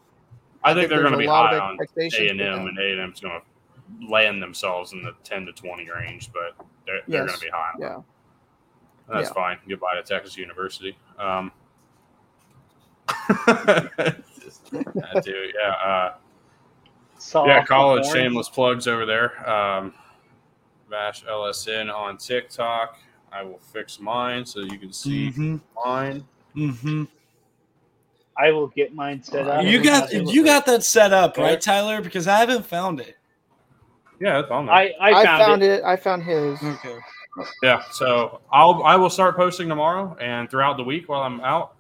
I 0.65 0.75
think 0.75 0.89
they're 0.89 0.99
there's 1.01 1.11
going 1.11 1.13
to 1.13 1.19
a 1.19 1.23
be 1.23 1.27
lot 1.27 1.51
high 1.51 1.57
of 1.57 1.63
on 1.63 1.79
A 1.97 2.29
and 2.29 2.41
M, 2.41 2.67
and 2.69 2.79
A 2.79 2.93
and 2.93 3.01
M's 3.01 3.21
going 3.21 3.41
to 3.41 4.07
land 4.09 4.43
themselves 4.43 4.93
in 4.93 5.03
the 5.03 5.13
10 5.25 5.47
to 5.47 5.53
20 5.53 5.91
range, 5.91 6.31
but 6.33 6.55
they're, 6.87 7.01
they're 7.09 7.27
going 7.27 7.39
to 7.39 7.45
be 7.45 7.51
high. 7.51 7.73
Yeah. 7.81 7.97
That's 9.09 9.29
Yeah. 9.29 9.35
fine. 9.35 9.59
Goodbye 9.69 9.95
to 9.97 10.03
Texas 10.05 10.37
University. 10.37 10.97
Um, 11.19 11.51
that 14.73 15.23
too, 15.25 15.51
yeah. 15.63 15.71
Uh, 15.71 16.15
saw 17.19 17.47
yeah, 17.47 17.61
the 17.61 17.67
college 17.67 18.05
horns. 18.05 18.15
shameless 18.17 18.49
plugs 18.49 18.87
over 18.87 19.07
there. 19.07 19.49
Um, 19.49 19.95
Vash 20.91 21.25
LSN 21.25 21.93
on 21.95 22.17
TikTok. 22.19 22.99
I 23.33 23.43
will 23.43 23.59
fix 23.73 23.99
mine 23.99 24.45
so 24.45 24.61
you 24.61 24.79
can 24.79 24.93
see 24.93 25.31
Mhm. 25.31 25.61
mine. 25.85 26.25
Mhm. 26.55 27.09
I 28.37 28.51
will 28.51 28.67
get 28.69 28.95
mine 28.95 29.23
set 29.23 29.47
up. 29.49 29.65
You 29.65 29.83
got 29.83 30.13
you 30.13 30.45
got 30.45 30.67
that 30.67 30.83
set 30.85 31.13
up 31.13 31.37
right, 31.39 31.61
Tyler? 31.61 32.01
Because 32.03 32.27
I 32.29 32.39
haven't 32.39 32.67
found 32.67 33.01
it. 33.01 33.17
Yeah, 34.21 34.39
it's 34.41 34.51
on 34.51 34.67
there. 34.67 34.75
I, 34.75 34.93
I 35.01 35.11
I 35.21 35.25
found, 35.25 35.43
found, 35.43 35.63
it. 35.63 35.71
it. 35.81 35.85
I 35.85 35.97
found 35.97 36.23
his. 36.23 36.63
Okay. 36.63 36.99
yeah, 37.63 37.83
so 37.93 38.41
I'll 38.53 38.83
I 38.85 38.97
will 38.97 39.11
start 39.11 39.37
posting 39.37 39.69
tomorrow 39.69 40.15
and 40.21 40.51
throughout 40.51 40.77
the 40.77 40.85
week 40.85 41.09
while 41.09 41.23
I'm 41.23 41.41
out. 41.41 41.75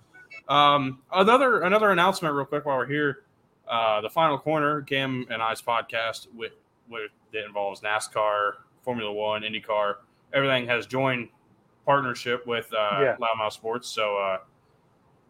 Um, 0.48 1.00
another 1.12 1.62
another 1.62 1.90
announcement, 1.90 2.34
real 2.34 2.44
quick, 2.46 2.64
while 2.64 2.76
we're 2.78 2.86
here. 2.86 3.24
Uh, 3.68 4.00
the 4.00 4.10
final 4.10 4.38
corner, 4.38 4.82
Cam 4.82 5.24
and 5.30 5.40
I's 5.40 5.62
podcast 5.62 6.26
with, 6.34 6.52
with 6.90 7.10
that 7.32 7.44
involves 7.46 7.80
NASCAR, 7.80 8.52
Formula 8.82 9.10
One, 9.10 9.42
IndyCar, 9.42 9.94
everything 10.34 10.66
has 10.66 10.84
joined 10.86 11.28
partnership 11.86 12.46
with 12.46 12.66
uh, 12.72 12.98
Yeah. 13.00 13.16
Loudmouth 13.20 13.52
Sports. 13.52 13.88
So 13.88 14.16
uh, 14.18 14.38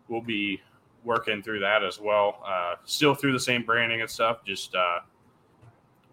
we'll 0.09 0.23
be 0.23 0.61
working 1.05 1.43
through 1.43 1.61
that 1.61 1.85
as 1.85 2.01
well. 2.01 2.43
Uh, 2.45 2.77
still 2.85 3.15
through 3.15 3.33
the 3.33 3.41
same 3.41 3.65
branding 3.65 4.01
and 4.01 4.11
stuff, 4.11 4.45
just 4.45 4.75
uh, 4.75 5.01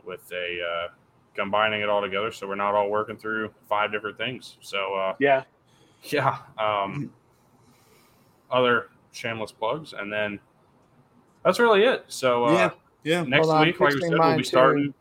with 0.06 0.30
a 0.32 0.58
uh, 0.62 0.88
combining 1.36 1.82
it 1.82 1.90
all 1.90 2.02
together. 2.02 2.32
So 2.32 2.48
we're 2.48 2.56
not 2.56 2.76
all 2.76 2.90
working 2.90 3.18
through 3.18 3.52
five 3.70 3.92
different 3.92 4.18
things. 4.18 4.58
So 4.62 4.94
uh, 4.94 5.16
Yeah. 5.20 5.44
yeah. 6.04 6.40
Um, 6.58 7.12
other 8.52 8.90
shameless 9.12 9.52
plugs, 9.52 9.94
and 9.94 10.12
then 10.12 10.40
that's 11.44 11.60
really 11.60 11.84
it. 11.84 12.06
So 12.08 12.46
uh, 12.46 12.52
Yeah. 12.54 12.70
Yeah. 13.04 13.24
next 13.24 13.48
Hold 13.48 13.58
on, 13.60 13.66
week, 13.68 13.80
like 13.80 13.94
we 13.94 14.02
said, 14.02 14.10
we'll 14.12 14.20
mine 14.20 14.38
be 14.38 14.44
too. 14.44 14.48
starting. 14.50 14.94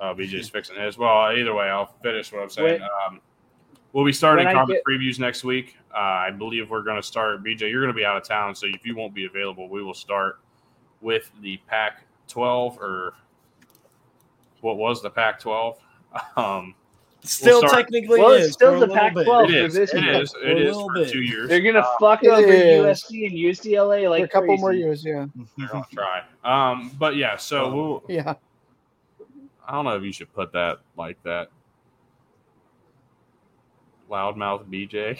Uh, 0.00 0.12
BJ's 0.14 0.48
fixing 0.48 0.76
his. 0.76 0.98
Well, 0.98 1.32
either 1.32 1.54
way, 1.54 1.66
I'll 1.68 1.94
finish 2.02 2.30
what 2.32 2.42
I'm 2.42 2.50
saying. 2.50 2.80
Wait. 2.80 2.90
Um, 3.08 3.20
we'll 3.92 4.04
be 4.04 4.12
starting 4.12 4.46
When 4.46 4.56
I 4.56 4.64
get- 4.66 4.82
previews 4.86 5.18
next 5.18 5.42
week. 5.42 5.76
Uh, 5.94 5.98
I 5.98 6.30
believe 6.30 6.68
we're 6.70 6.82
going 6.82 7.00
to 7.00 7.02
start. 7.06 7.42
BJ, 7.42 7.70
you're 7.70 7.80
going 7.80 7.92
to 7.92 7.96
be 7.96 8.04
out 8.04 8.16
of 8.18 8.22
town, 8.24 8.54
so 8.54 8.66
if 8.66 8.84
you 8.84 8.94
won't 8.94 9.14
be 9.14 9.24
available, 9.24 9.68
we 9.70 9.82
will 9.82 9.94
start 9.94 10.40
with 11.00 11.30
the 11.40 11.56
Pac 11.66 12.02
12 12.28 12.78
or 12.78 13.14
what 14.60 14.76
was 14.76 15.02
the 15.02 15.10
Pac 15.10 15.40
12. 15.40 15.78
Um, 16.36 16.74
Still 17.22 17.58
start- 17.58 17.72
technically 17.74 18.20
Well, 18.20 18.32
is 18.32 18.46
it's 18.46 18.54
still 18.54 18.78
the. 18.78 18.86
Pac-12. 18.88 19.48
it 19.48 19.54
is. 19.54 19.74
this 19.74 19.92
It 19.94 20.02
year. 20.04 20.22
is. 20.22 20.30
For 20.32 20.38
It 20.42 20.56
a 20.58 20.60
is 20.60 20.66
little 20.76 20.88
for 20.88 20.94
bit. 20.94 21.08
two 21.10 21.22
years. 21.22 21.48
They're 21.48 21.60
gonna 21.60 21.80
Uh, 21.80 21.96
fuck 21.98 22.22
it 22.22 22.28
over 22.28 22.46
is. 22.46 23.02
USC 23.02 23.26
and 23.26 23.34
UCLA 23.36 24.08
like 24.08 24.20
For 24.20 24.24
a 24.26 24.28
couple 24.28 24.56
more 24.58 24.72
years, 24.72 25.04
yeah. 25.04 25.26
They're 25.58 25.66
gonna 25.68 25.84
try. 25.92 26.22
Um, 26.44 26.90
but 26.98 27.16
yeah, 27.16 27.36
so 27.36 27.74
we'll 27.74 28.02
Yeah. 28.08 28.34
I 29.66 29.72
don't 29.72 29.84
know 29.84 29.96
if 29.96 30.04
you 30.04 30.12
should 30.12 30.32
put 30.32 30.52
that 30.52 30.78
like 30.96 31.20
that. 31.24 31.48
Loudmouth 34.08 34.66
BJ. 34.70 35.18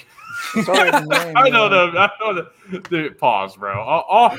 Sorry, 0.65 0.91
name, 0.93 1.09
I 1.37 1.49
know 1.49 1.69
man. 1.69 1.93
the 1.95 1.99
I 1.99 2.11
know 2.21 2.49
the 2.71 2.79
dude, 2.89 3.19
pause, 3.19 3.57
bro. 3.57 3.73
Oh, 3.85 4.05
oh. 4.09 4.39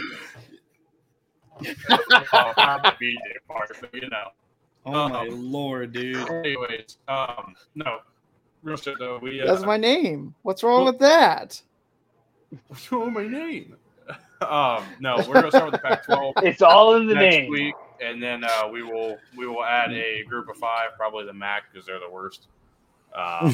oh 1.59 2.53
I'm 2.55 2.81
the 2.83 2.93
BJ 3.01 3.17
part, 3.49 3.71
but 3.81 3.93
you 3.93 4.07
know. 4.09 4.29
Oh 4.87 5.09
my 5.09 5.27
Um, 5.27 5.51
lord, 5.51 5.91
dude. 5.91 6.29
Anyways, 6.29 6.97
um, 7.09 7.53
no, 7.75 7.99
real 8.63 8.77
shit 8.77 8.97
though. 8.99 9.19
We 9.21 9.41
uh, 9.41 9.45
That's 9.45 9.65
my 9.65 9.75
name. 9.75 10.33
What's 10.43 10.63
wrong 10.63 10.85
with 10.85 10.99
that? 10.99 11.61
what's 12.67 12.89
wrong 12.91 13.13
with 13.13 13.25
my 13.25 13.27
name? 13.39 13.75
um, 14.41 14.95
no, 14.99 15.25
we're 15.27 15.35
gonna 15.35 15.51
start 15.51 15.71
with 15.71 15.81
the 15.81 15.87
Pac-12 15.87 16.33
It's 16.41 16.61
all 16.61 16.95
in 16.95 17.07
the 17.07 17.15
next 17.15 17.35
name. 17.35 17.51
week, 17.51 17.75
and 18.01 18.23
then 18.23 18.45
uh, 18.45 18.67
we 18.71 18.81
will 18.81 19.19
we 19.35 19.45
will 19.45 19.65
add 19.65 19.91
a 19.91 20.23
group 20.23 20.47
of 20.47 20.55
five, 20.55 20.91
probably 20.97 21.25
the 21.25 21.33
MAC 21.33 21.63
because 21.71 21.85
they're 21.85 21.99
the 21.99 22.09
worst. 22.09 22.47
Um, 23.13 23.53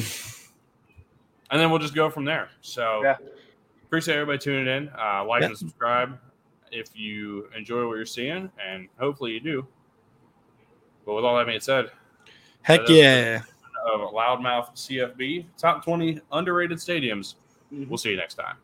and 1.50 1.60
then 1.60 1.70
we'll 1.70 1.80
just 1.80 1.94
go 1.94 2.10
from 2.10 2.24
there. 2.24 2.48
So 2.60 3.00
Yeah. 3.02 3.16
appreciate 3.86 4.14
everybody 4.14 4.38
tuning 4.38 4.66
in. 4.68 4.88
Uh, 4.96 5.24
like 5.24 5.40
Yeah. 5.42 5.48
and 5.48 5.58
subscribe 5.58 6.18
if 6.70 6.96
you 6.96 7.48
enjoy 7.56 7.86
what 7.88 7.96
you're 7.96 8.06
seeing, 8.06 8.50
and 8.64 8.88
hopefully 9.00 9.32
you 9.32 9.40
do. 9.40 9.66
But 11.04 11.14
with 11.14 11.24
all 11.24 11.36
that 11.36 11.46
being 11.46 11.60
said, 11.60 11.90
Heck 12.62 12.88
yeah. 12.88 13.42
of 13.92 14.00
Loudmouth 14.12 14.74
CFB 14.74 15.46
top 15.58 15.84
20 15.84 16.20
underrated 16.32 16.78
stadiums. 16.78 17.34
Mhm. 17.72 17.88
We'll 17.88 17.98
see 17.98 18.10
you 18.10 18.16
next 18.16 18.34
time. 18.34 18.56